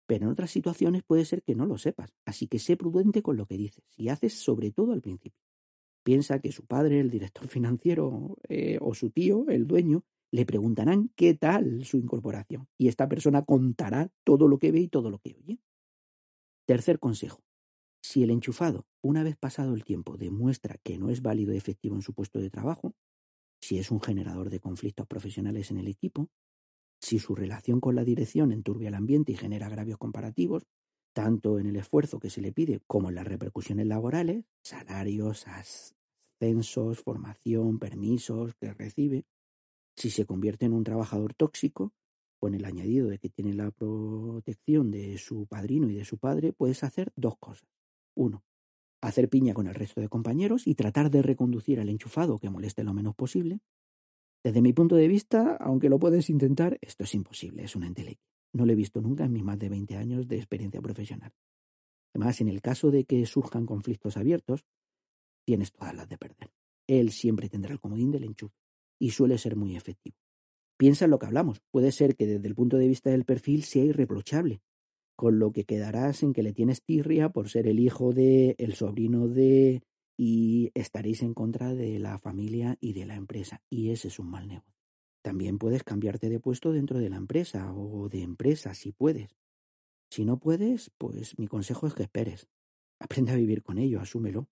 Pero 0.07 0.27
en 0.27 0.33
otras 0.33 0.51
situaciones 0.51 1.03
puede 1.03 1.25
ser 1.25 1.43
que 1.43 1.55
no 1.55 1.65
lo 1.65 1.79
sepas, 1.79 2.13
así 2.27 2.47
que 2.47 2.59
sé 2.59 2.77
prudente 2.77 3.23
con 3.23 3.39
lo 3.39 3.47
que 3.47 3.57
dices 3.57 3.85
y 3.97 4.11
haces 4.11 4.35
sobre 4.35 4.71
todo 4.71 4.93
al 4.93 5.01
principio. 5.01 5.41
Piensa 6.03 6.41
que 6.41 6.53
su 6.53 6.65
padre, 6.67 7.01
el 7.01 7.11
director 7.11 7.47
financiero, 7.49 8.37
eh, 8.49 8.79
o 8.81 8.95
su 8.95 9.11
tío, 9.11 9.47
el 9.49 9.67
dueño, 9.67 10.05
le 10.33 10.47
preguntarán 10.47 11.11
qué 11.15 11.35
tal 11.35 11.85
su 11.85 11.99
incorporación 11.99 12.67
y 12.79 12.89
esta 12.89 13.09
persona 13.09 13.45
contará 13.45 14.11
todo 14.25 14.49
lo 14.49 14.59
que 14.59 14.73
ve 14.73 14.81
y 14.81 14.89
todo 14.89 15.11
lo 15.11 15.19
que 15.19 15.35
oye. 15.35 15.61
Tercer 16.67 16.99
consejo. 16.99 17.43
Si 18.03 18.23
el 18.23 18.31
enchufado, 18.31 18.87
una 19.03 19.23
vez 19.23 19.37
pasado 19.37 19.75
el 19.75 19.85
tiempo, 19.85 20.17
demuestra 20.17 20.79
que 20.83 20.99
no 20.99 21.11
es 21.11 21.23
válido 21.23 21.53
y 21.53 21.57
efectivo 21.57 21.95
en 21.95 22.03
su 22.03 22.15
puesto 22.15 22.41
de 22.41 22.51
trabajo, 22.51 22.95
si 23.61 23.79
es 23.79 23.91
un 23.91 24.01
generador 24.01 24.51
de 24.51 24.59
conflictos 24.59 25.07
profesionales 25.07 25.71
en 25.71 25.79
el 25.79 25.87
equipo, 25.87 26.29
si 27.01 27.19
su 27.19 27.35
relación 27.35 27.81
con 27.81 27.95
la 27.95 28.05
dirección 28.05 28.53
enturbia 28.53 28.89
el 28.89 28.95
ambiente 28.95 29.33
y 29.33 29.37
genera 29.37 29.67
agravios 29.67 29.99
comparativos, 29.99 30.67
tanto 31.13 31.59
en 31.59 31.67
el 31.67 31.77
esfuerzo 31.77 32.19
que 32.19 32.31
se 32.31 32.41
le 32.41 32.53
pide 32.53 32.81
como 32.87 33.09
en 33.09 33.17
las 33.17 33.27
repercusiones 33.27 33.87
laborales, 33.87 34.45
salarios, 34.63 35.47
ascensos, 35.47 37.01
formación, 37.01 37.79
permisos 37.79 38.55
que 38.55 38.73
recibe, 38.73 39.25
si 39.97 40.11
se 40.11 40.25
convierte 40.25 40.67
en 40.67 40.73
un 40.73 40.85
trabajador 40.85 41.35
tóxico, 41.35 41.93
con 42.41 42.55
el 42.55 42.65
añadido 42.65 43.09
de 43.09 43.19
que 43.19 43.29
tiene 43.29 43.55
la 43.55 43.71
protección 43.71 44.91
de 44.91 45.17
su 45.17 45.47
padrino 45.47 45.89
y 45.89 45.95
de 45.95 46.05
su 46.05 46.19
padre, 46.19 46.53
puedes 46.53 46.83
hacer 46.83 47.13
dos 47.15 47.37
cosas. 47.39 47.69
Uno, 48.17 48.43
hacer 49.01 49.29
piña 49.29 49.55
con 49.55 49.69
el 49.69 49.75
resto 49.75 50.01
de 50.01 50.09
compañeros 50.09 50.67
y 50.67 50.75
tratar 50.75 51.11
de 51.11 51.23
reconducir 51.23 51.79
al 51.79 51.89
enchufado 51.89 52.39
que 52.39 52.51
moleste 52.51 52.83
lo 52.83 52.95
menos 52.95 53.15
posible. 53.15 53.61
Desde 54.43 54.61
mi 54.61 54.73
punto 54.73 54.97
de 54.97 55.07
vista, 55.07 55.57
aunque 55.61 55.89
lo 55.89 56.01
puedes 56.01 56.31
intentar, 56.31 56.79
esto 56.81 57.05
es 57.05 57.15
imposible, 57.15 57.63
es 57.63 57.77
una 57.77 57.87
entelequia. 57.87 58.32
No 58.53 58.67
lo 58.67 58.73
he 58.73 58.77
visto 58.77 59.01
nunca 59.01 59.25
en 59.25 59.33
mis 59.33 59.45
más 59.45 59.59
de 59.59 59.69
20 59.69 59.97
años 59.97 60.29
de 60.29 60.37
experiencia 60.37 60.81
profesional. 60.81 61.33
Además, 62.15 62.41
en 62.41 62.49
el 62.49 62.61
caso 62.61 62.91
de 62.91 63.05
que 63.05 63.25
surjan 63.27 63.67
conflictos 63.67 64.17
abiertos, 64.17 64.65
tienes 65.47 65.73
todas 65.73 65.95
las 65.95 66.09
de 66.09 66.19
perder. 66.19 66.53
Él 66.87 67.11
siempre 67.11 67.49
tendrá 67.49 67.73
el 67.73 67.81
comodín 67.81 68.11
del 68.11 68.25
enchufe 68.25 68.57
y 68.99 69.11
suele 69.11 69.39
ser 69.39 69.57
muy 69.57 69.77
efectivo. 69.77 70.17
Piensa 70.77 71.05
en 71.07 71.11
lo 71.11 71.19
que 71.19 71.27
hablamos. 71.27 71.61
Puede 71.71 71.93
ser 71.93 72.17
que 72.17 72.27
desde 72.27 72.49
el 72.49 72.55
punto 72.55 72.77
de 72.77 72.89
vista 72.89 73.11
del 73.11 73.25
perfil 73.25 73.63
sea 73.63 73.85
irreprochable, 73.85 74.61
con 75.17 75.39
lo 75.39 75.53
que 75.53 75.65
quedarás 75.65 76.23
en 76.23 76.33
que 76.33 76.43
le 76.43 76.53
tienes 76.53 76.83
tirria 76.83 77.31
por 77.31 77.49
ser 77.49 77.67
el 77.67 77.79
hijo 77.79 78.13
de, 78.13 78.57
el 78.59 78.75
sobrino 78.75 79.29
de, 79.29 79.83
y 80.17 80.71
estaréis 80.75 81.23
en 81.23 81.35
contra 81.35 81.75
de 81.75 81.99
la 81.99 82.19
familia 82.19 82.77
y 82.81 82.93
de 82.93 83.07
la 83.07 83.15
empresa. 83.15 83.63
Y 83.71 83.91
ese 83.91 84.09
es 84.09 84.19
un 84.19 84.31
mal 84.31 84.49
negocio. 84.49 84.72
También 85.23 85.59
puedes 85.59 85.85
cambiarte 85.85 86.29
de 86.29 86.41
puesto 86.41 86.73
dentro 86.73 86.99
de 86.99 87.09
la 87.09 87.17
empresa 87.17 87.73
o 87.73 88.09
de 88.09 88.23
empresa 88.23 88.75
si 88.75 88.93
puedes. 88.93 89.37
Si 90.11 90.25
no 90.25 90.39
puedes, 90.39 90.91
pues 90.99 91.39
mi 91.39 91.47
consejo 91.47 91.87
es 91.87 91.95
que 91.95 92.03
esperes. 92.03 92.49
Aprende 92.99 93.33
a 93.33 93.37
vivir 93.37 93.63
con 93.63 93.79
ello, 93.79 94.01
asúmelo 94.01 94.49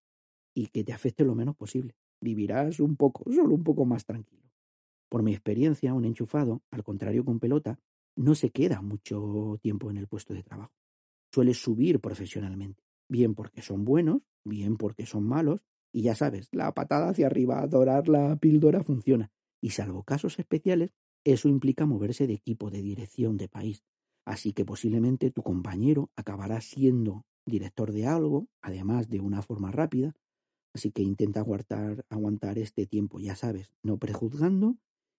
y 0.54 0.68
que 0.68 0.84
te 0.84 0.92
afecte 0.92 1.24
lo 1.24 1.34
menos 1.34 1.56
posible. 1.56 1.94
Vivirás 2.20 2.80
un 2.80 2.96
poco, 2.96 3.30
solo 3.30 3.54
un 3.54 3.64
poco 3.64 3.84
más 3.84 4.04
tranquilo. 4.04 4.50
Por 5.08 5.22
mi 5.22 5.32
experiencia, 5.32 5.94
un 5.94 6.04
enchufado, 6.04 6.62
al 6.70 6.84
contrario 6.84 7.24
un 7.26 7.40
pelota, 7.40 7.78
no 8.16 8.34
se 8.34 8.50
queda 8.50 8.80
mucho 8.80 9.58
tiempo 9.62 9.90
en 9.90 9.96
el 9.96 10.06
puesto 10.06 10.34
de 10.34 10.42
trabajo. 10.42 10.72
Suele 11.32 11.54
subir 11.54 12.00
profesionalmente, 12.00 12.82
bien 13.08 13.34
porque 13.34 13.62
son 13.62 13.84
buenos, 13.84 14.22
bien 14.44 14.76
porque 14.76 15.06
son 15.06 15.24
malos, 15.24 15.60
y 15.92 16.02
ya 16.02 16.14
sabes, 16.14 16.48
la 16.52 16.72
patada 16.74 17.08
hacia 17.10 17.26
arriba, 17.26 17.60
adorar 17.60 18.08
la 18.08 18.36
píldora 18.36 18.82
funciona. 18.82 19.30
Y 19.60 19.70
salvo 19.70 20.02
casos 20.02 20.38
especiales, 20.38 20.92
eso 21.24 21.48
implica 21.48 21.86
moverse 21.86 22.26
de 22.26 22.34
equipo, 22.34 22.70
de 22.70 22.82
dirección, 22.82 23.36
de 23.36 23.48
país. 23.48 23.82
Así 24.24 24.52
que 24.52 24.64
posiblemente 24.64 25.30
tu 25.30 25.42
compañero 25.42 26.10
acabará 26.16 26.60
siendo 26.60 27.24
director 27.46 27.92
de 27.92 28.06
algo, 28.06 28.48
además 28.62 29.08
de 29.08 29.20
una 29.20 29.42
forma 29.42 29.70
rápida. 29.70 30.14
Así 30.72 30.92
que 30.92 31.02
intenta 31.02 31.40
aguantar, 31.40 32.04
aguantar 32.08 32.58
este 32.58 32.86
tiempo, 32.86 33.18
ya 33.18 33.34
sabes, 33.34 33.72
no 33.82 33.98
prejuzgando. 33.98 34.76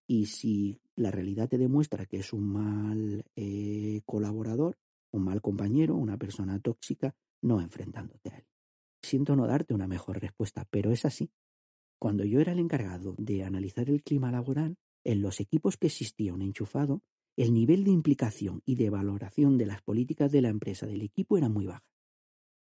Y 0.07 0.27
si 0.27 0.81
la 0.95 1.11
realidad 1.11 1.49
te 1.49 1.57
demuestra 1.57 2.05
que 2.05 2.17
es 2.17 2.33
un 2.33 2.47
mal 2.51 3.25
eh, 3.35 4.01
colaborador, 4.05 4.77
un 5.11 5.23
mal 5.23 5.41
compañero, 5.41 5.95
una 5.95 6.17
persona 6.17 6.59
tóxica, 6.59 7.15
no 7.41 7.59
enfrentándote 7.59 8.29
a 8.29 8.37
él. 8.37 8.45
Siento 9.01 9.35
no 9.35 9.47
darte 9.47 9.73
una 9.73 9.87
mejor 9.87 10.19
respuesta, 10.19 10.65
pero 10.69 10.91
es 10.91 11.05
así. 11.05 11.31
Cuando 12.01 12.25
yo 12.25 12.39
era 12.39 12.53
el 12.53 12.57
encargado 12.57 13.13
de 13.19 13.43
analizar 13.43 13.87
el 13.87 14.01
clima 14.01 14.31
laboral, 14.31 14.75
en 15.03 15.21
los 15.21 15.39
equipos 15.39 15.77
que 15.77 15.85
existía 15.85 16.33
un 16.33 16.41
enchufado, 16.41 17.03
el 17.37 17.53
nivel 17.53 17.83
de 17.83 17.91
implicación 17.91 18.63
y 18.65 18.73
de 18.73 18.89
valoración 18.89 19.59
de 19.59 19.67
las 19.67 19.83
políticas 19.83 20.31
de 20.31 20.41
la 20.41 20.49
empresa 20.49 20.87
del 20.87 21.03
equipo 21.03 21.37
era 21.37 21.47
muy 21.47 21.67
baja. 21.67 21.85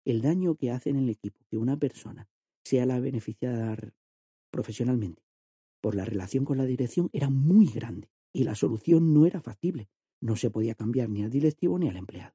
El 0.05 0.20
daño 0.20 0.57
que 0.57 0.72
hace 0.72 0.91
en 0.91 0.97
el 0.97 1.09
equipo 1.09 1.41
que 1.49 1.57
una 1.57 1.79
persona 1.79 2.29
sea 2.66 2.85
la 2.85 3.01
beneficiada 3.01 3.79
profesionalmente 4.51 5.22
por 5.81 5.95
la 5.95 6.05
relación 6.05 6.45
con 6.45 6.59
la 6.59 6.66
dirección 6.66 7.09
era 7.14 7.31
muy 7.31 7.64
grande 7.64 8.11
y 8.31 8.45
la 8.45 8.55
solución 8.55 9.14
no 9.14 9.25
era 9.25 9.41
factible. 9.41 9.89
No 10.20 10.37
se 10.37 10.51
podía 10.51 10.75
cambiar 10.75 11.09
ni 11.09 11.22
al 11.22 11.31
directivo 11.31 11.79
ni 11.79 11.89
al 11.89 11.97
empleado. 11.97 12.35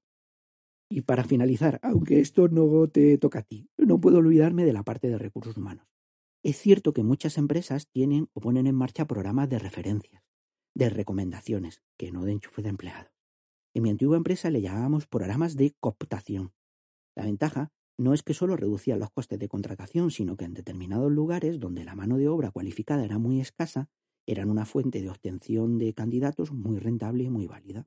Y 0.90 1.02
para 1.02 1.24
finalizar, 1.24 1.80
aunque 1.84 2.20
esto 2.20 2.48
no 2.48 2.88
te 2.88 3.20
toca 3.20 3.40
a 3.40 3.44
ti, 3.44 3.70
no 3.78 4.02
puedo 4.02 4.18
olvidarme 4.18 4.66
de 4.66 4.74
la 4.74 4.82
parte 4.82 5.08
de 5.08 5.20
recursos 5.20 5.56
humanos. 5.56 5.86
Es 6.42 6.58
cierto 6.58 6.94
que 6.94 7.04
muchas 7.04 7.38
empresas 7.38 7.90
tienen 7.90 8.30
o 8.34 8.40
ponen 8.40 8.66
en 8.66 8.76
marcha 8.76 9.06
programas 9.06 9.50
de 9.50 9.60
referencias, 9.60 10.24
de 10.74 10.90
recomendaciones, 10.90 11.82
que 11.98 12.14
no 12.14 12.24
de 12.24 12.32
enchufe 12.32 12.62
de 12.62 12.70
empleados. 12.70 13.12
En 13.74 13.84
mi 13.84 13.90
antigua 13.90 14.16
empresa 14.16 14.50
le 14.50 14.62
llamábamos 14.62 15.06
programas 15.06 15.58
de 15.58 15.76
cooptación. 15.82 16.54
La 17.16 17.26
ventaja 17.26 17.74
no 17.98 18.14
es 18.14 18.24
que 18.24 18.34
solo 18.34 18.56
reducían 18.56 19.00
los 19.00 19.12
costes 19.12 19.38
de 19.38 19.50
contratación, 19.50 20.12
sino 20.12 20.38
que 20.38 20.46
en 20.46 20.54
determinados 20.54 21.12
lugares 21.12 21.60
donde 21.60 21.84
la 21.84 21.96
mano 21.96 22.18
de 22.18 22.30
obra 22.30 22.52
cualificada 22.52 23.04
era 23.04 23.20
muy 23.20 23.42
escasa, 23.42 23.90
eran 24.26 24.50
una 24.50 24.66
fuente 24.66 25.02
de 25.02 25.10
obtención 25.10 25.78
de 25.78 25.94
candidatos 25.94 26.54
muy 26.54 26.80
rentable 26.80 27.26
y 27.26 27.30
muy 27.30 27.48
válida. 27.48 27.86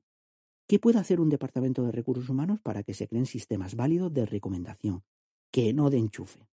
¿Qué 0.67 0.77
puede 0.77 0.99
hacer 0.99 1.19
un 1.19 1.29
departamento 1.29 1.83
de 1.83 1.91
recursos 1.91 2.29
humanos 2.29 2.59
para 2.61 2.83
que 2.83 2.93
se 2.93 3.07
creen 3.07 3.25
sistemas 3.25 3.75
válidos 3.75 4.13
de 4.13 4.27
recomendación, 4.27 5.03
que 5.51 5.73
no 5.73 5.89
de 5.89 5.97
enchufe? 5.97 6.52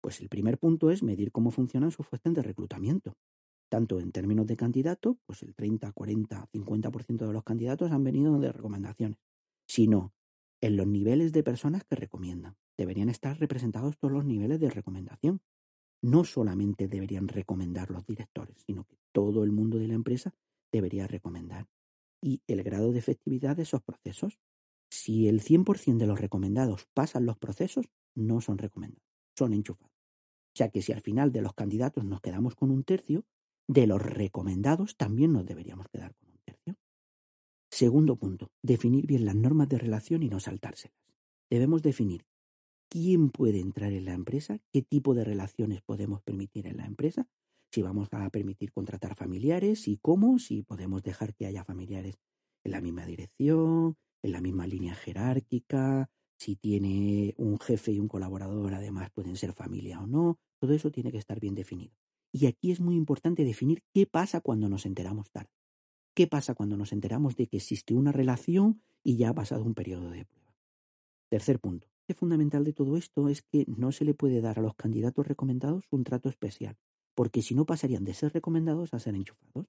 Pues 0.00 0.20
el 0.20 0.28
primer 0.28 0.58
punto 0.58 0.90
es 0.90 1.02
medir 1.02 1.32
cómo 1.32 1.50
funcionan 1.50 1.90
sus 1.90 2.06
fuentes 2.06 2.34
de 2.34 2.42
reclutamiento. 2.42 3.16
Tanto 3.68 4.00
en 4.00 4.12
términos 4.12 4.46
de 4.46 4.56
candidato, 4.56 5.18
pues 5.26 5.42
el 5.42 5.54
30, 5.54 5.92
40, 5.92 6.48
50% 6.52 7.26
de 7.26 7.32
los 7.32 7.44
candidatos 7.44 7.90
han 7.90 8.04
venido 8.04 8.38
de 8.38 8.52
recomendaciones, 8.52 9.18
sino 9.66 10.14
en 10.60 10.76
los 10.76 10.86
niveles 10.86 11.32
de 11.32 11.42
personas 11.42 11.84
que 11.84 11.96
recomiendan. 11.96 12.56
Deberían 12.76 13.08
estar 13.08 13.38
representados 13.38 13.98
todos 13.98 14.12
los 14.12 14.24
niveles 14.24 14.60
de 14.60 14.70
recomendación. 14.70 15.40
No 16.00 16.24
solamente 16.24 16.88
deberían 16.88 17.28
recomendar 17.28 17.90
los 17.90 18.06
directores, 18.06 18.62
sino 18.66 18.84
que 18.84 18.96
todo 19.12 19.42
el 19.44 19.50
mundo 19.50 19.78
de 19.78 19.88
la 19.88 19.94
empresa 19.94 20.34
debería 20.72 21.06
recomendar. 21.06 21.66
Y 22.22 22.42
el 22.46 22.62
grado 22.62 22.92
de 22.92 23.00
efectividad 23.00 23.56
de 23.56 23.64
esos 23.64 23.82
procesos. 23.82 24.38
Si 24.90 25.28
el 25.28 25.42
100% 25.42 25.98
de 25.98 26.06
los 26.06 26.20
recomendados 26.20 26.86
pasan 26.94 27.26
los 27.26 27.36
procesos, 27.36 27.86
no 28.14 28.40
son 28.40 28.58
recomendados 28.58 29.08
son 29.38 29.52
enchufados. 29.52 29.87
Sea 30.58 30.70
que 30.70 30.82
si 30.82 30.90
al 30.90 31.02
final 31.02 31.30
de 31.30 31.40
los 31.40 31.54
candidatos 31.54 32.04
nos 32.04 32.20
quedamos 32.20 32.56
con 32.56 32.72
un 32.72 32.82
tercio, 32.82 33.24
de 33.68 33.86
los 33.86 34.02
recomendados 34.02 34.96
también 34.96 35.32
nos 35.32 35.46
deberíamos 35.46 35.86
quedar 35.86 36.16
con 36.16 36.30
un 36.30 36.38
tercio. 36.44 36.74
Segundo 37.70 38.16
punto, 38.16 38.50
definir 38.60 39.06
bien 39.06 39.24
las 39.24 39.36
normas 39.36 39.68
de 39.68 39.78
relación 39.78 40.24
y 40.24 40.28
no 40.28 40.40
saltárselas. 40.40 40.98
Debemos 41.48 41.80
definir 41.82 42.26
quién 42.90 43.30
puede 43.30 43.60
entrar 43.60 43.92
en 43.92 44.06
la 44.06 44.14
empresa, 44.14 44.58
qué 44.72 44.82
tipo 44.82 45.14
de 45.14 45.22
relaciones 45.22 45.80
podemos 45.80 46.22
permitir 46.22 46.66
en 46.66 46.78
la 46.78 46.86
empresa, 46.86 47.28
si 47.72 47.82
vamos 47.82 48.08
a 48.10 48.28
permitir 48.28 48.72
contratar 48.72 49.14
familiares 49.14 49.86
y 49.86 49.98
cómo, 49.98 50.40
si 50.40 50.64
podemos 50.64 51.04
dejar 51.04 51.36
que 51.36 51.46
haya 51.46 51.62
familiares 51.62 52.18
en 52.64 52.72
la 52.72 52.80
misma 52.80 53.06
dirección, 53.06 53.96
en 54.24 54.32
la 54.32 54.40
misma 54.40 54.66
línea 54.66 54.96
jerárquica, 54.96 56.10
si 56.36 56.56
tiene 56.56 57.34
un 57.36 57.60
jefe 57.60 57.92
y 57.92 58.00
un 58.00 58.08
colaborador, 58.08 58.74
además 58.74 59.10
pueden 59.10 59.36
ser 59.36 59.52
familia 59.52 60.00
o 60.00 60.08
no, 60.08 60.40
todo 60.58 60.74
eso 60.74 60.90
tiene 60.90 61.12
que 61.12 61.18
estar 61.18 61.40
bien 61.40 61.54
definido. 61.54 61.94
Y 62.32 62.46
aquí 62.46 62.70
es 62.70 62.80
muy 62.80 62.96
importante 62.96 63.44
definir 63.44 63.82
qué 63.92 64.06
pasa 64.06 64.40
cuando 64.40 64.68
nos 64.68 64.86
enteramos 64.86 65.30
tarde. 65.30 65.50
¿Qué 66.14 66.26
pasa 66.26 66.54
cuando 66.54 66.76
nos 66.76 66.92
enteramos 66.92 67.36
de 67.36 67.46
que 67.46 67.58
existe 67.58 67.94
una 67.94 68.12
relación 68.12 68.82
y 69.02 69.16
ya 69.16 69.30
ha 69.30 69.34
pasado 69.34 69.64
un 69.64 69.74
periodo 69.74 70.10
de 70.10 70.24
prueba? 70.24 70.54
Tercer 71.30 71.60
punto. 71.60 71.88
Lo 72.08 72.14
fundamental 72.14 72.64
de 72.64 72.72
todo 72.72 72.96
esto 72.96 73.28
es 73.28 73.42
que 73.42 73.64
no 73.68 73.92
se 73.92 74.04
le 74.04 74.14
puede 74.14 74.40
dar 74.40 74.58
a 74.58 74.62
los 74.62 74.74
candidatos 74.74 75.26
recomendados 75.26 75.84
un 75.90 76.04
trato 76.04 76.28
especial, 76.28 76.76
porque 77.14 77.42
si 77.42 77.54
no 77.54 77.66
pasarían 77.66 78.04
de 78.04 78.14
ser 78.14 78.32
recomendados 78.32 78.94
a 78.94 78.98
ser 78.98 79.14
enchufados. 79.14 79.66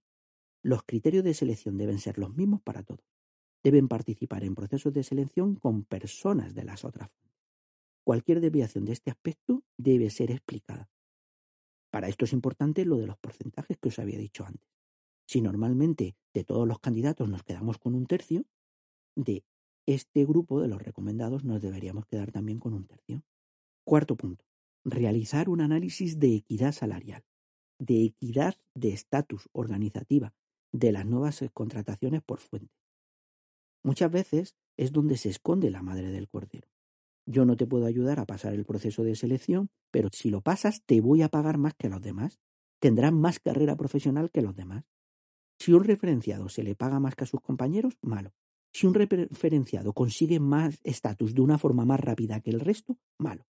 Los 0.61 0.83
criterios 0.83 1.23
de 1.23 1.33
selección 1.33 1.77
deben 1.77 1.99
ser 1.99 2.17
los 2.17 2.35
mismos 2.35 2.61
para 2.61 2.83
todos. 2.83 3.05
Deben 3.63 3.87
participar 3.87 4.43
en 4.43 4.55
procesos 4.55 4.93
de 4.93 5.03
selección 5.03 5.55
con 5.55 5.83
personas 5.83 6.55
de 6.55 6.63
las 6.63 6.83
otras. 6.85 7.09
Cualquier 8.03 8.41
desviación 8.41 8.85
de 8.85 8.93
este 8.93 9.11
aspecto 9.11 9.63
debe 9.77 10.09
ser 10.09 10.31
explicada. 10.31 10.89
Para 11.91 12.07
esto 12.07 12.25
es 12.25 12.33
importante 12.33 12.85
lo 12.85 12.97
de 12.97 13.07
los 13.07 13.17
porcentajes 13.17 13.77
que 13.77 13.89
os 13.89 13.99
había 13.99 14.17
dicho 14.17 14.45
antes. 14.45 14.67
Si 15.27 15.41
normalmente 15.41 16.15
de 16.33 16.43
todos 16.43 16.67
los 16.67 16.79
candidatos 16.79 17.29
nos 17.29 17.43
quedamos 17.43 17.77
con 17.77 17.95
un 17.95 18.05
tercio, 18.05 18.45
de 19.15 19.43
este 19.85 20.25
grupo 20.25 20.61
de 20.61 20.67
los 20.67 20.81
recomendados 20.81 21.43
nos 21.43 21.61
deberíamos 21.61 22.05
quedar 22.05 22.31
también 22.31 22.59
con 22.59 22.73
un 22.73 22.85
tercio. 22.85 23.23
Cuarto 23.83 24.15
punto. 24.15 24.45
Realizar 24.83 25.49
un 25.49 25.61
análisis 25.61 26.19
de 26.19 26.35
equidad 26.35 26.71
salarial, 26.71 27.23
de 27.79 28.05
equidad 28.05 28.55
de 28.75 28.93
estatus 28.93 29.49
organizativa, 29.51 30.33
de 30.71 30.91
las 30.91 31.05
nuevas 31.05 31.43
contrataciones 31.53 32.21
por 32.21 32.39
fuente. 32.39 32.73
Muchas 33.83 34.11
veces 34.11 34.55
es 34.77 34.91
donde 34.91 35.17
se 35.17 35.29
esconde 35.29 35.71
la 35.71 35.81
madre 35.81 36.11
del 36.11 36.29
cordero. 36.29 36.67
Yo 37.31 37.45
no 37.45 37.55
te 37.55 37.67
puedo 37.67 37.85
ayudar 37.85 38.19
a 38.19 38.25
pasar 38.25 38.55
el 38.55 38.65
proceso 38.65 39.03
de 39.03 39.15
selección, 39.15 39.69
pero 39.91 40.09
si 40.11 40.31
lo 40.31 40.41
pasas 40.41 40.81
te 40.87 40.99
voy 40.99 41.21
a 41.21 41.29
pagar 41.29 41.59
más 41.59 41.75
que 41.75 41.87
los 41.87 42.01
demás. 42.01 42.39
Tendrás 42.79 43.13
más 43.13 43.39
carrera 43.39 43.75
profesional 43.75 44.31
que 44.31 44.41
los 44.41 44.55
demás. 44.55 44.83
Si 45.59 45.71
un 45.71 45.83
referenciado 45.83 46.49
se 46.49 46.63
le 46.63 46.73
paga 46.73 46.99
más 46.99 47.13
que 47.13 47.25
a 47.25 47.27
sus 47.27 47.39
compañeros, 47.41 47.99
malo. 48.01 48.33
Si 48.73 48.87
un 48.87 48.95
referenciado 48.95 49.93
consigue 49.93 50.39
más 50.39 50.79
estatus 50.83 51.35
de 51.35 51.41
una 51.41 51.59
forma 51.59 51.85
más 51.85 51.99
rápida 51.99 52.39
que 52.39 52.49
el 52.49 52.61
resto, 52.61 52.97
malo. 53.19 53.45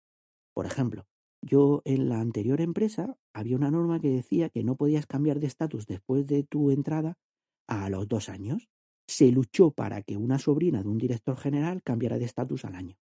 Por 0.52 0.66
ejemplo, 0.66 1.08
yo 1.42 1.82
en 1.84 2.08
la 2.08 2.20
anterior 2.20 2.60
empresa 2.60 3.18
había 3.32 3.56
una 3.56 3.72
norma 3.72 3.98
que 3.98 4.10
decía 4.10 4.50
que 4.50 4.62
no 4.62 4.76
podías 4.76 5.06
cambiar 5.06 5.40
de 5.40 5.48
estatus 5.48 5.86
después 5.86 6.28
de 6.28 6.44
tu 6.44 6.70
entrada 6.70 7.18
a 7.66 7.90
los 7.90 8.06
dos 8.06 8.28
años. 8.28 8.68
Se 9.08 9.32
luchó 9.32 9.72
para 9.72 10.02
que 10.02 10.16
una 10.16 10.38
sobrina 10.38 10.80
de 10.84 10.90
un 10.90 10.98
director 10.98 11.36
general 11.36 11.82
cambiara 11.82 12.18
de 12.18 12.26
estatus 12.26 12.64
al 12.64 12.76
año. 12.76 12.96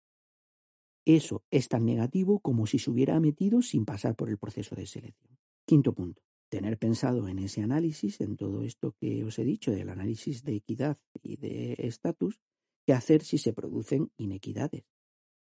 Eso 1.06 1.44
es 1.50 1.68
tan 1.68 1.86
negativo 1.86 2.40
como 2.40 2.68
si 2.68 2.80
se 2.80 2.92
hubiera 2.92 3.20
metido 3.20 3.62
sin 3.62 3.86
pasar 3.86 4.16
por 4.16 4.30
el 4.30 4.38
proceso 4.38 4.76
de 4.76 4.86
selección. 4.86 5.38
Quinto 5.66 5.94
punto. 5.94 6.22
Tener 6.50 6.78
pensado 6.78 7.28
en 7.28 7.40
ese 7.40 7.62
análisis, 7.62 8.20
en 8.22 8.36
todo 8.36 8.62
esto 8.64 8.96
que 9.00 9.24
os 9.24 9.40
he 9.40 9.46
dicho 9.46 9.72
del 9.72 9.90
análisis 9.90 10.44
de 10.44 10.56
equidad 10.56 10.98
y 11.24 11.38
de 11.38 11.76
estatus, 11.80 12.42
qué 12.86 12.94
hacer 12.94 13.24
si 13.24 13.38
se 13.38 13.54
producen 13.54 14.12
inequidades 14.18 14.84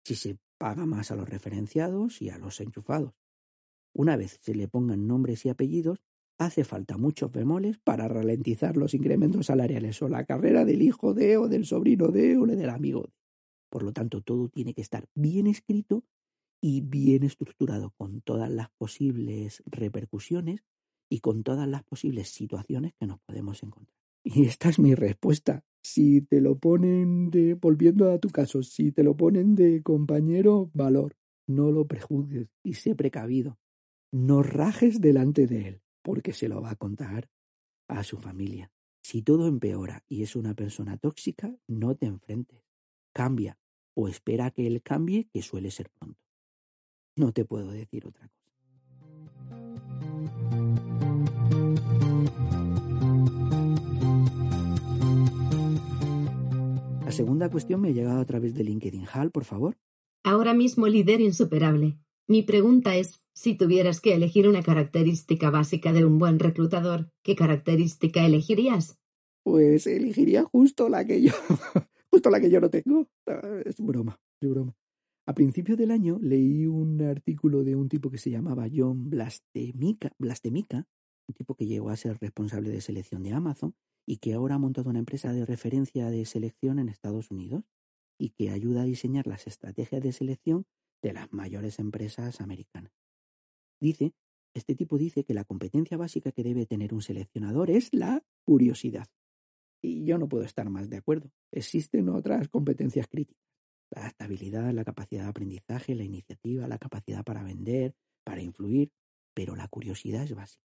si 0.04 0.16
se 0.16 0.38
paga 0.58 0.86
más 0.86 1.12
a 1.12 1.16
los 1.16 1.30
referenciados 1.30 2.22
y 2.22 2.30
a 2.30 2.38
los 2.38 2.60
enchufados. 2.62 3.14
Una 3.94 4.18
vez 4.18 4.40
se 4.42 4.56
le 4.56 4.68
pongan 4.68 5.08
nombres 5.08 5.46
y 5.46 5.50
apellidos, 5.50 6.00
hace 6.40 6.64
falta 6.64 6.98
muchos 6.98 7.32
bemoles 7.32 7.78
para 7.78 8.08
ralentizar 8.08 8.78
los 8.78 8.94
incrementos 8.94 9.48
salariales 9.48 10.02
o 10.02 10.10
la 10.10 10.26
carrera 10.26 10.66
del 10.66 10.82
hijo 10.82 11.14
de 11.14 11.38
o 11.38 11.48
del 11.48 11.66
sobrino 11.66 12.08
de 12.08 12.38
o 12.38 12.46
del 12.46 12.70
amigo 12.70 13.04
de. 13.04 13.19
Por 13.70 13.84
lo 13.84 13.94
tanto, 13.94 14.22
todo 14.22 14.50
tiene 14.50 14.74
que 14.74 14.82
estar 14.82 15.08
bien 15.16 15.48
escrito 15.48 16.04
y 16.62 16.82
bien 16.82 17.24
estructurado 17.24 17.92
con 17.92 18.22
todas 18.22 18.50
las 18.50 18.70
posibles 18.72 19.64
repercusiones 19.66 20.64
y 21.10 21.20
con 21.20 21.44
todas 21.44 21.68
las 21.68 21.84
posibles 21.84 22.30
situaciones 22.30 22.94
que 23.00 23.08
nos 23.08 23.20
podemos 23.22 23.64
encontrar. 23.64 23.98
Y 24.24 24.46
esta 24.46 24.70
es 24.70 24.80
mi 24.80 24.96
respuesta. 24.96 25.64
Si 25.82 26.22
te 26.22 26.42
lo 26.42 26.58
ponen 26.58 27.30
de, 27.30 27.54
volviendo 27.54 28.12
a 28.12 28.20
tu 28.20 28.30
caso, 28.30 28.62
si 28.64 28.92
te 28.92 29.02
lo 29.02 29.16
ponen 29.16 29.56
de 29.56 29.82
compañero, 29.82 30.70
valor. 30.74 31.16
No 31.48 31.72
lo 31.72 31.88
prejuzgues 31.88 32.50
y 32.62 32.74
sé 32.74 32.96
precavido. 32.96 33.58
No 34.12 34.44
rajes 34.44 35.02
delante 35.02 35.48
de 35.48 35.68
él, 35.68 35.82
porque 36.04 36.34
se 36.34 36.48
lo 36.48 36.62
va 36.62 36.72
a 36.72 36.76
contar 36.76 37.30
a 37.88 38.04
su 38.04 38.18
familia. 38.18 38.72
Si 39.02 39.24
todo 39.24 39.48
empeora 39.48 40.04
y 40.08 40.22
es 40.22 40.36
una 40.36 40.54
persona 40.54 40.98
tóxica, 40.98 41.56
no 41.68 41.96
te 41.96 42.06
enfrentes. 42.06 42.69
Cambia 43.14 43.58
o 43.96 44.08
espera 44.08 44.52
que 44.52 44.68
él 44.68 44.82
cambie, 44.82 45.28
que 45.32 45.42
suele 45.42 45.72
ser 45.72 45.90
pronto. 45.90 46.20
No 47.16 47.34
te 47.34 47.44
puedo 47.44 47.72
decir 47.72 48.06
otra 48.08 48.30
cosa. 48.30 48.40
La 57.04 57.12
segunda 57.12 57.50
cuestión 57.50 57.82
me 57.82 57.90
ha 57.90 57.92
llegado 57.92 58.22
a 58.22 58.26
través 58.26 58.54
de 58.54 58.64
LinkedIn. 58.64 59.08
Hal, 59.12 59.32
por 59.32 59.44
favor. 59.44 59.78
Ahora 60.24 60.54
mismo 60.54 60.88
líder 60.88 61.22
insuperable. 61.22 61.98
Mi 62.28 62.44
pregunta 62.44 62.96
es, 62.96 63.26
si 63.34 63.56
tuvieras 63.56 64.00
que 64.00 64.14
elegir 64.14 64.48
una 64.48 64.62
característica 64.62 65.50
básica 65.50 65.92
de 65.92 66.06
un 66.06 66.20
buen 66.20 66.38
reclutador, 66.38 67.12
¿qué 67.24 67.36
característica 67.36 68.24
elegirías? 68.24 69.00
Pues 69.44 69.88
elegiría 69.88 70.44
justo 70.44 70.88
la 70.88 71.04
que 71.06 71.24
yo, 71.24 71.34
justo 72.12 72.30
la 72.30 72.40
que 72.40 72.50
yo 72.50 72.60
no 72.60 72.70
tengo. 72.70 73.08
Ah, 73.28 73.62
es 73.66 73.80
broma, 73.80 74.20
es 74.42 74.50
broma. 74.50 74.76
A 75.28 75.34
principios 75.34 75.78
del 75.78 75.92
año 75.92 76.18
leí 76.22 76.66
un 76.66 77.02
artículo 77.02 77.64
de 77.64 77.76
un 77.76 77.88
tipo 77.88 78.10
que 78.10 78.18
se 78.18 78.32
llamaba 78.32 78.68
John 78.74 79.10
Blastemica, 79.10 80.12
Blastemica, 80.18 80.88
un 81.28 81.36
tipo 81.36 81.56
que 81.56 81.68
llegó 81.68 81.92
a 81.92 81.96
ser 81.96 82.18
responsable 82.20 82.70
de 82.70 82.82
selección 82.82 83.22
de 83.22 83.34
Amazon, 83.34 83.76
y 84.08 84.18
que 84.18 84.34
ahora 84.34 84.56
ha 84.56 84.58
montado 84.58 84.90
una 84.90 84.98
empresa 84.98 85.32
de 85.32 85.46
referencia 85.46 86.10
de 86.10 86.26
selección 86.26 86.80
en 86.80 86.90
Estados 86.90 87.30
Unidos 87.30 87.64
y 88.20 88.32
que 88.32 88.50
ayuda 88.50 88.82
a 88.82 88.86
diseñar 88.86 89.28
las 89.28 89.46
estrategias 89.46 90.02
de 90.02 90.12
selección 90.12 90.66
de 91.04 91.14
las 91.14 91.32
mayores 91.32 91.78
empresas 91.78 92.42
americanas. 92.42 92.92
Dice, 93.80 94.14
este 94.56 94.74
tipo 94.74 94.98
dice 94.98 95.24
que 95.24 95.36
la 95.36 95.46
competencia 95.46 95.96
básica 95.96 96.32
que 96.32 96.44
debe 96.44 96.66
tener 96.66 96.94
un 96.94 97.04
seleccionador 97.04 97.70
es 97.70 97.90
la 97.94 98.24
curiosidad. 98.48 99.06
Y 99.82 100.06
yo 100.06 100.18
no 100.18 100.28
puedo 100.28 100.44
estar 100.44 100.70
más 100.70 100.90
de 100.90 100.98
acuerdo. 100.98 101.32
Existen 101.52 102.10
otras 102.10 102.48
competencias 102.50 103.08
críticas. 103.08 103.44
La 103.92 104.02
adaptabilidad, 104.02 104.72
la 104.74 104.84
capacidad 104.84 105.24
de 105.24 105.30
aprendizaje, 105.30 105.96
la 105.96 106.04
iniciativa, 106.04 106.68
la 106.68 106.78
capacidad 106.78 107.24
para 107.24 107.44
vender, 107.44 107.96
para 108.24 108.42
influir, 108.42 108.92
pero 109.34 109.56
la 109.56 109.68
curiosidad 109.68 110.24
es 110.24 110.36
básica. 110.36 110.64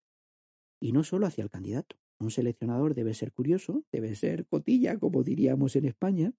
Y 0.81 0.91
no 0.91 1.03
solo 1.03 1.27
hacia 1.27 1.43
el 1.43 1.49
candidato, 1.49 1.95
un 2.19 2.31
seleccionador 2.31 2.93
debe 2.93 3.13
ser 3.13 3.31
curioso, 3.31 3.85
debe 3.91 4.15
ser 4.15 4.45
cotilla, 4.47 4.97
como 4.97 5.23
diríamos 5.23 5.75
en 5.75 5.85
España, 5.85 6.33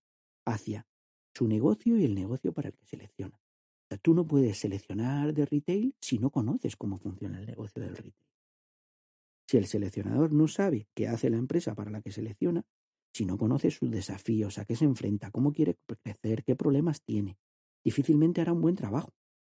hacia 0.45 0.87
su 1.35 1.49
negocio 1.49 1.97
y 1.97 2.05
el 2.05 2.15
negocio 2.15 2.53
para 2.53 2.69
el 2.69 2.75
que 2.75 2.87
selecciona. 2.87 3.41
tú 4.03 4.13
no 4.13 4.27
puedes 4.27 4.59
seleccionar 4.59 5.33
de 5.33 5.47
retail 5.47 5.95
si 6.01 6.19
no 6.19 6.31
conoces 6.31 6.75
cómo 6.77 6.99
funciona 6.99 7.39
el 7.39 7.47
negocio 7.47 7.81
del 7.83 7.97
retail. 7.97 8.34
Si 9.47 9.57
el 9.57 9.67
seleccionador 9.67 10.33
no 10.33 10.49
sabe 10.49 10.89
qué 10.95 11.09
hace 11.09 11.31
la 11.31 11.37
empresa 11.37 11.75
para 11.75 11.91
la 11.91 12.01
que 12.01 12.13
selecciona, 12.13 12.65
si 13.13 13.27
no 13.27 13.39
conoce 13.39 13.71
sus 13.71 13.91
desafíos, 13.91 14.59
a 14.59 14.65
qué 14.65 14.75
se 14.75 14.85
enfrenta, 14.85 15.31
cómo 15.31 15.53
quiere 15.53 15.77
crecer, 16.03 16.43
qué 16.43 16.57
problemas 16.57 17.03
tiene, 17.03 17.39
difícilmente 17.85 18.41
hará 18.41 18.53
un 18.53 18.61
buen 18.61 18.75
trabajo. 18.75 19.13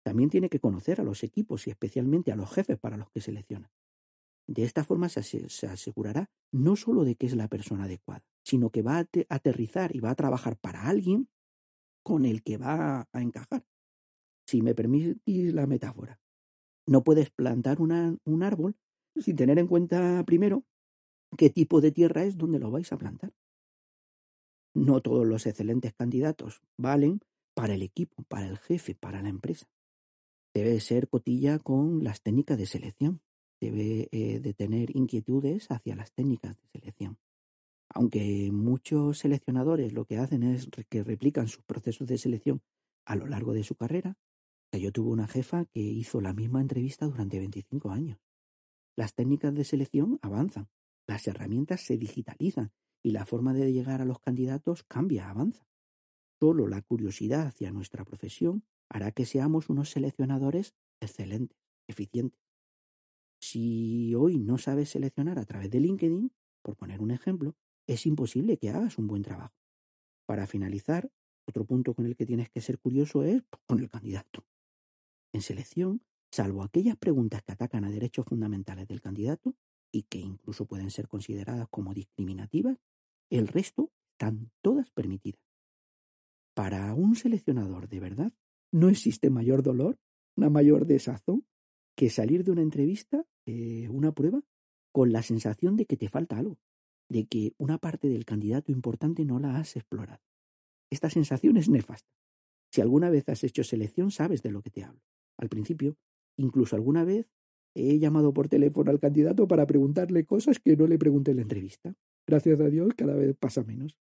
También 0.04 0.30
tiene 0.30 0.48
que 0.48 0.60
conocer 0.60 1.00
a 1.00 1.04
los 1.04 1.24
equipos 1.24 1.66
y 1.66 1.70
especialmente 1.70 2.32
a 2.32 2.36
los 2.36 2.52
jefes 2.52 2.78
para 2.78 2.96
los 2.96 3.10
que 3.10 3.20
selecciona. 3.20 3.70
De 4.46 4.62
esta 4.62 4.84
forma 4.84 5.08
se, 5.08 5.46
asegurará 5.66 6.30
no 6.52 6.76
solo 6.76 7.04
de 7.04 7.16
que 7.16 7.26
es 7.26 7.34
la 7.34 7.48
persona 7.48 7.84
adecuada, 7.84 8.24
sino 8.44 8.70
que 8.70 8.82
va 8.82 8.98
a 8.98 9.06
aterrizar 9.28 9.94
y 9.96 10.00
va 10.00 10.10
a 10.10 10.14
trabajar 10.14 10.56
para 10.56 10.86
alguien 10.86 11.28
con 12.04 12.24
el 12.24 12.42
que 12.42 12.56
va 12.56 13.08
a 13.12 13.20
encajar. 13.20 13.64
Si 14.46 14.62
me 14.62 14.74
permitís 14.74 15.52
la 15.52 15.66
metáfora, 15.66 16.20
no 16.86 17.02
puedes 17.02 17.30
plantar 17.30 17.80
un 17.80 18.42
árbol 18.44 18.76
sin 19.20 19.36
tener 19.36 19.58
en 19.58 19.66
cuenta 19.66 20.22
primero 20.24 20.64
qué 21.36 21.50
tipo 21.50 21.80
de 21.80 21.92
tierra 21.92 22.24
es 22.24 22.36
donde 22.36 22.58
lo 22.58 22.70
vais 22.70 22.92
a 22.92 22.98
plantar. 22.98 23.32
No 24.74 25.00
todos 25.00 25.26
los 25.26 25.46
excelentes 25.46 25.94
candidatos 25.94 26.60
valen 26.76 27.20
para 27.54 27.74
el 27.74 27.82
equipo, 27.82 28.22
para 28.24 28.46
el 28.46 28.58
jefe, 28.58 28.94
para 28.94 29.22
la 29.22 29.30
empresa. 29.30 29.66
Debe 30.54 30.80
ser 30.80 31.08
cotilla 31.08 31.58
con 31.58 32.04
las 32.04 32.22
técnicas 32.22 32.58
de 32.58 32.66
selección 32.66 33.20
debe 33.60 34.08
eh, 34.12 34.40
de 34.40 34.54
tener 34.54 34.94
inquietudes 34.96 35.70
hacia 35.70 35.96
las 35.96 36.12
técnicas 36.12 36.56
de 36.56 36.68
selección. 36.68 37.18
Aunque 37.88 38.50
muchos 38.52 39.18
seleccionadores 39.18 39.92
lo 39.92 40.04
que 40.04 40.18
hacen 40.18 40.42
es 40.42 40.68
que 40.88 41.04
replican 41.04 41.48
sus 41.48 41.62
procesos 41.64 42.06
de 42.06 42.18
selección 42.18 42.62
a 43.06 43.16
lo 43.16 43.26
largo 43.26 43.54
de 43.54 43.62
su 43.64 43.76
carrera, 43.76 44.16
yo 44.72 44.92
tuve 44.92 45.10
una 45.10 45.28
jefa 45.28 45.64
que 45.66 45.80
hizo 45.80 46.20
la 46.20 46.34
misma 46.34 46.60
entrevista 46.60 47.06
durante 47.06 47.38
25 47.38 47.90
años. 47.90 48.18
Las 48.96 49.14
técnicas 49.14 49.54
de 49.54 49.64
selección 49.64 50.18
avanzan, 50.22 50.68
las 51.06 51.28
herramientas 51.28 51.82
se 51.82 51.98
digitalizan 51.98 52.72
y 53.02 53.12
la 53.12 53.26
forma 53.26 53.52
de 53.52 53.72
llegar 53.72 54.00
a 54.00 54.06
los 54.06 54.18
candidatos 54.18 54.82
cambia, 54.84 55.28
avanza. 55.28 55.68
Solo 56.40 56.66
la 56.66 56.82
curiosidad 56.82 57.46
hacia 57.46 57.70
nuestra 57.70 58.04
profesión 58.04 58.64
hará 58.88 59.12
que 59.12 59.26
seamos 59.26 59.68
unos 59.68 59.90
seleccionadores 59.90 60.74
excelentes, 61.00 61.58
eficientes. 61.86 62.40
Si 63.40 64.14
hoy 64.14 64.38
no 64.38 64.58
sabes 64.58 64.90
seleccionar 64.90 65.38
a 65.38 65.44
través 65.44 65.70
de 65.70 65.80
LinkedIn, 65.80 66.32
por 66.62 66.76
poner 66.76 67.00
un 67.00 67.10
ejemplo, 67.10 67.54
es 67.86 68.06
imposible 68.06 68.56
que 68.56 68.70
hagas 68.70 68.98
un 68.98 69.06
buen 69.06 69.22
trabajo. 69.22 69.54
Para 70.26 70.46
finalizar, 70.46 71.10
otro 71.46 71.64
punto 71.64 71.94
con 71.94 72.06
el 72.06 72.16
que 72.16 72.26
tienes 72.26 72.50
que 72.50 72.60
ser 72.60 72.78
curioso 72.78 73.22
es 73.22 73.44
con 73.66 73.78
el 73.78 73.88
candidato. 73.88 74.44
En 75.32 75.42
selección, 75.42 76.02
salvo 76.36 76.62
aquellas 76.62 76.96
preguntas 76.96 77.42
que 77.42 77.52
atacan 77.52 77.84
a 77.84 77.90
derechos 77.90 78.26
fundamentales 78.26 78.86
del 78.86 79.00
candidato 79.00 79.54
y 79.90 80.02
que 80.02 80.18
incluso 80.18 80.66
pueden 80.66 80.90
ser 80.90 81.08
consideradas 81.08 81.66
como 81.70 81.94
discriminativas, 81.94 82.76
el 83.30 83.48
resto 83.48 83.90
están 84.12 84.50
todas 84.60 84.90
permitidas. 84.90 85.40
Para 86.54 86.92
un 86.92 87.16
seleccionador 87.16 87.88
de 87.88 88.00
verdad, 88.00 88.32
no 88.70 88.90
existe 88.90 89.30
mayor 89.30 89.62
dolor, 89.62 89.98
una 90.36 90.50
mayor 90.50 90.84
desazón, 90.84 91.46
que 91.96 92.10
salir 92.10 92.44
de 92.44 92.50
una 92.50 92.60
entrevista, 92.60 93.24
eh, 93.46 93.88
una 93.88 94.12
prueba, 94.12 94.42
con 94.92 95.12
la 95.12 95.22
sensación 95.22 95.76
de 95.76 95.86
que 95.86 95.96
te 95.96 96.10
falta 96.10 96.36
algo, 96.36 96.58
de 97.08 97.26
que 97.26 97.54
una 97.56 97.78
parte 97.78 98.08
del 98.08 98.26
candidato 98.26 98.72
importante 98.72 99.24
no 99.24 99.38
la 99.38 99.56
has 99.56 99.76
explorado. 99.76 100.22
Esta 100.90 101.08
sensación 101.08 101.56
es 101.56 101.70
nefasta. 101.70 102.10
Si 102.70 102.82
alguna 102.82 103.08
vez 103.08 103.26
has 103.30 103.42
hecho 103.42 103.64
selección, 103.64 104.10
sabes 104.10 104.42
de 104.42 104.50
lo 104.50 104.60
que 104.60 104.70
te 104.70 104.84
hablo. 104.84 105.00
Al 105.38 105.48
principio, 105.48 105.96
incluso 106.36 106.76
alguna 106.76 107.04
vez 107.04 107.28
he 107.74 107.98
llamado 107.98 108.32
por 108.32 108.48
teléfono 108.48 108.90
al 108.90 109.00
candidato 109.00 109.46
para 109.46 109.66
preguntarle 109.66 110.24
cosas 110.24 110.58
que 110.58 110.76
no 110.76 110.86
le 110.86 110.98
pregunté 110.98 111.32
en 111.32 111.38
la 111.38 111.42
entrevista. 111.42 111.94
Gracias 112.26 112.60
a 112.60 112.68
Dios, 112.68 112.94
cada 112.96 113.14
vez 113.14 113.36
pasa 113.36 113.62
menos. 113.62 113.98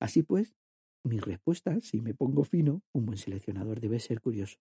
Así 0.00 0.22
pues, 0.22 0.56
mi 1.04 1.18
respuesta, 1.20 1.78
si 1.80 2.00
me 2.00 2.14
pongo 2.14 2.44
fino, 2.44 2.82
un 2.92 3.06
buen 3.06 3.18
seleccionador 3.18 3.80
debe 3.80 4.00
ser 4.00 4.20
curioso. 4.20 4.58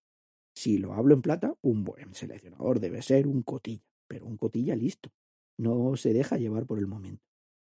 Si 0.56 0.78
lo 0.78 0.94
hablo 0.94 1.14
en 1.14 1.22
plata, 1.22 1.56
un 1.62 1.84
buen 1.84 2.14
seleccionador 2.14 2.80
debe 2.80 3.02
ser 3.02 3.28
un 3.28 3.44
cotilla, 3.44 3.86
pero 4.08 4.26
un 4.26 4.38
cotilla 4.38 4.76
listo. 4.76 5.12
No 5.58 5.96
se 5.96 6.14
deja 6.14 6.38
llevar 6.38 6.66
por 6.66 6.80
el 6.80 6.88
momento. 6.88 7.24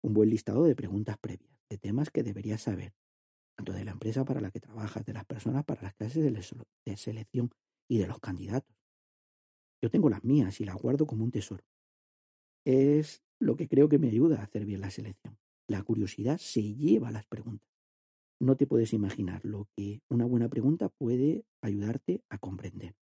Un 0.04 0.14
buen 0.14 0.30
listado 0.30 0.64
de 0.66 0.76
preguntas 0.76 1.18
previas, 1.20 1.58
de 1.70 1.78
temas 1.78 2.10
que 2.10 2.24
deberías 2.24 2.62
saber, 2.62 2.94
tanto 3.56 3.72
de 3.72 3.86
la 3.86 3.92
empresa 3.92 4.26
para 4.26 4.42
la 4.42 4.52
que 4.52 4.60
trabajas, 4.60 5.06
de 5.06 5.14
las 5.14 5.26
personas 5.26 5.64
para 5.64 5.84
las 5.84 5.94
clases 5.94 6.24
de 6.24 6.98
selección 6.98 7.52
y 7.88 8.00
de 8.00 8.08
los 8.08 8.20
candidatos. 8.20 8.81
Yo 9.82 9.90
tengo 9.90 10.10
las 10.10 10.24
mías 10.24 10.62
y 10.62 10.66
las 10.66 10.76
guardo 10.76 11.06
como 11.06 11.24
un 11.24 11.32
tesoro. 11.32 11.64
Es 12.66 13.24
lo 13.40 13.56
que 13.56 13.68
creo 13.68 13.90
que 13.90 13.98
me 13.98 14.10
ayuda 14.10 14.40
a 14.40 14.44
hacer 14.44 14.66
bien 14.66 14.82
la 14.82 14.92
selección. 14.92 15.38
La 15.68 15.82
curiosidad 15.84 16.38
se 16.38 16.62
lleva 16.76 17.08
a 17.08 17.12
las 17.12 17.26
preguntas. 17.26 17.68
No 18.40 18.56
te 18.56 18.68
puedes 18.68 18.94
imaginar 18.94 19.44
lo 19.44 19.68
que 19.76 20.02
una 20.10 20.26
buena 20.26 20.50
pregunta 20.50 20.90
puede 20.90 21.46
ayudarte 21.62 22.24
a 22.30 22.38
comprender. 22.38 22.96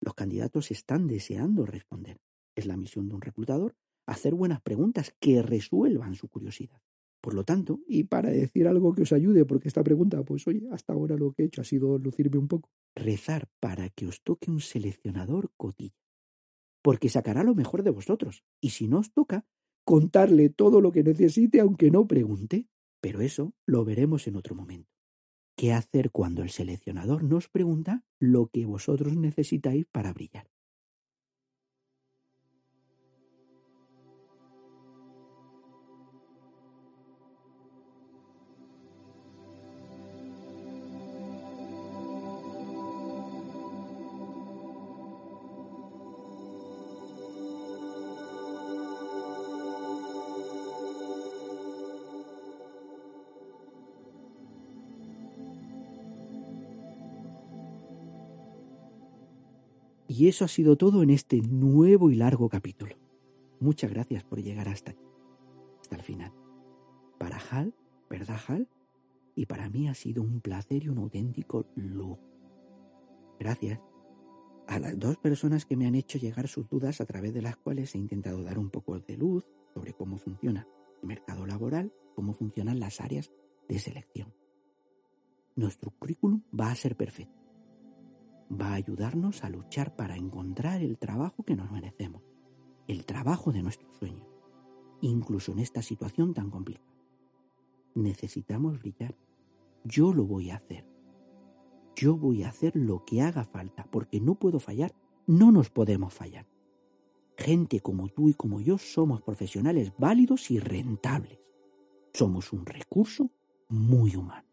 Los 0.00 0.14
candidatos 0.14 0.70
están 0.70 1.06
deseando 1.06 1.66
responder. 1.66 2.20
Es 2.54 2.66
la 2.66 2.76
misión 2.76 3.08
de 3.08 3.14
un 3.14 3.22
reclutador 3.22 3.74
hacer 4.06 4.34
buenas 4.34 4.60
preguntas 4.60 5.14
que 5.18 5.42
resuelvan 5.42 6.14
su 6.14 6.28
curiosidad. 6.28 6.80
Por 7.24 7.32
lo 7.32 7.42
tanto, 7.42 7.80
y 7.88 8.04
para 8.04 8.28
decir 8.28 8.68
algo 8.68 8.92
que 8.92 9.00
os 9.00 9.12
ayude, 9.14 9.46
porque 9.46 9.68
esta 9.68 9.82
pregunta, 9.82 10.22
pues 10.24 10.46
oye, 10.46 10.68
hasta 10.70 10.92
ahora 10.92 11.16
lo 11.16 11.32
que 11.32 11.42
he 11.42 11.46
hecho 11.46 11.62
ha 11.62 11.64
sido 11.64 11.96
lucirme 11.96 12.36
un 12.36 12.48
poco, 12.48 12.68
rezar 12.94 13.48
para 13.60 13.88
que 13.88 14.06
os 14.06 14.22
toque 14.22 14.50
un 14.50 14.60
seleccionador 14.60 15.50
cotilla, 15.56 15.96
porque 16.82 17.08
sacará 17.08 17.42
lo 17.42 17.54
mejor 17.54 17.82
de 17.82 17.88
vosotros, 17.88 18.44
y 18.60 18.70
si 18.76 18.88
no 18.88 18.98
os 18.98 19.10
toca, 19.14 19.46
contarle 19.86 20.50
todo 20.50 20.82
lo 20.82 20.92
que 20.92 21.02
necesite 21.02 21.60
aunque 21.60 21.90
no 21.90 22.06
pregunte, 22.06 22.68
pero 23.00 23.22
eso 23.22 23.54
lo 23.64 23.86
veremos 23.86 24.26
en 24.26 24.36
otro 24.36 24.54
momento. 24.54 24.92
¿Qué 25.56 25.72
hacer 25.72 26.10
cuando 26.10 26.42
el 26.42 26.50
seleccionador 26.50 27.24
nos 27.24 27.48
pregunta 27.48 28.04
lo 28.18 28.48
que 28.48 28.66
vosotros 28.66 29.16
necesitáis 29.16 29.86
para 29.86 30.12
brillar? 30.12 30.53
Y 60.16 60.28
eso 60.28 60.44
ha 60.44 60.48
sido 60.48 60.76
todo 60.76 61.02
en 61.02 61.10
este 61.10 61.40
nuevo 61.40 62.08
y 62.08 62.14
largo 62.14 62.48
capítulo. 62.48 62.94
Muchas 63.58 63.90
gracias 63.90 64.22
por 64.22 64.40
llegar 64.40 64.68
hasta 64.68 64.92
aquí, 64.92 65.04
hasta 65.80 65.96
el 65.96 66.02
final. 66.02 66.32
Para 67.18 67.40
Hal, 67.50 67.74
¿verdad 68.08 68.38
Hal? 68.46 68.68
Y 69.34 69.46
para 69.46 69.68
mí 69.68 69.88
ha 69.88 69.94
sido 69.94 70.22
un 70.22 70.40
placer 70.40 70.84
y 70.84 70.88
un 70.88 70.98
auténtico 70.98 71.66
lujo. 71.74 72.20
Gracias 73.40 73.80
a 74.68 74.78
las 74.78 74.96
dos 74.96 75.16
personas 75.16 75.66
que 75.66 75.76
me 75.76 75.88
han 75.88 75.96
hecho 75.96 76.18
llegar 76.18 76.46
sus 76.46 76.68
dudas 76.68 77.00
a 77.00 77.06
través 77.06 77.34
de 77.34 77.42
las 77.42 77.56
cuales 77.56 77.92
he 77.96 77.98
intentado 77.98 78.40
dar 78.44 78.60
un 78.60 78.70
poco 78.70 79.00
de 79.00 79.16
luz 79.16 79.44
sobre 79.74 79.94
cómo 79.94 80.16
funciona 80.16 80.68
el 81.02 81.08
mercado 81.08 81.44
laboral, 81.44 81.92
cómo 82.14 82.34
funcionan 82.34 82.78
las 82.78 83.00
áreas 83.00 83.32
de 83.68 83.80
selección. 83.80 84.32
Nuestro 85.56 85.90
currículum 85.90 86.42
va 86.56 86.70
a 86.70 86.76
ser 86.76 86.94
perfecto 86.94 87.43
va 88.50 88.68
a 88.68 88.74
ayudarnos 88.74 89.44
a 89.44 89.50
luchar 89.50 89.96
para 89.96 90.16
encontrar 90.16 90.82
el 90.82 90.98
trabajo 90.98 91.42
que 91.44 91.56
nos 91.56 91.70
merecemos, 91.70 92.22
el 92.86 93.04
trabajo 93.04 93.52
de 93.52 93.62
nuestros 93.62 93.96
sueños, 93.96 94.26
incluso 95.00 95.52
en 95.52 95.60
esta 95.60 95.82
situación 95.82 96.34
tan 96.34 96.50
complicada. 96.50 96.92
Necesitamos 97.94 98.78
brillar. 98.80 99.14
Yo 99.84 100.12
lo 100.12 100.24
voy 100.24 100.50
a 100.50 100.56
hacer. 100.56 100.86
Yo 101.94 102.16
voy 102.16 102.42
a 102.42 102.48
hacer 102.48 102.74
lo 102.74 103.04
que 103.04 103.22
haga 103.22 103.44
falta, 103.44 103.86
porque 103.90 104.20
no 104.20 104.34
puedo 104.34 104.58
fallar, 104.58 104.94
no 105.26 105.52
nos 105.52 105.70
podemos 105.70 106.12
fallar. 106.12 106.46
Gente 107.36 107.80
como 107.80 108.08
tú 108.08 108.28
y 108.28 108.34
como 108.34 108.60
yo 108.60 108.78
somos 108.78 109.22
profesionales 109.22 109.92
válidos 109.98 110.50
y 110.50 110.58
rentables. 110.58 111.38
Somos 112.12 112.52
un 112.52 112.64
recurso 112.66 113.30
muy 113.68 114.16
humano. 114.16 114.46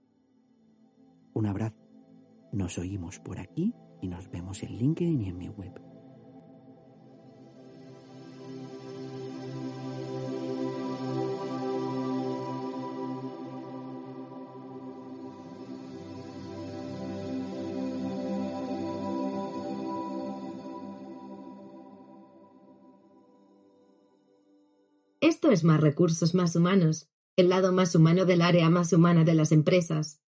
Un 1.33 1.45
abrazo. 1.45 1.80
Nos 2.51 2.77
oímos 2.77 3.17
por 3.19 3.39
aquí 3.39 3.73
y 4.01 4.09
nos 4.09 4.29
vemos 4.29 4.61
en 4.61 4.77
LinkedIn 4.77 5.21
y 5.21 5.29
en 5.29 5.37
mi 5.37 5.47
web. 5.47 5.71
Esto 25.21 25.51
es 25.51 25.63
más 25.63 25.79
recursos 25.79 26.35
más 26.35 26.55
humanos, 26.57 27.09
el 27.37 27.47
lado 27.47 27.71
más 27.71 27.95
humano 27.95 28.25
del 28.25 28.41
área 28.41 28.69
más 28.69 28.91
humana 28.91 29.23
de 29.23 29.35
las 29.35 29.53
empresas. 29.53 30.20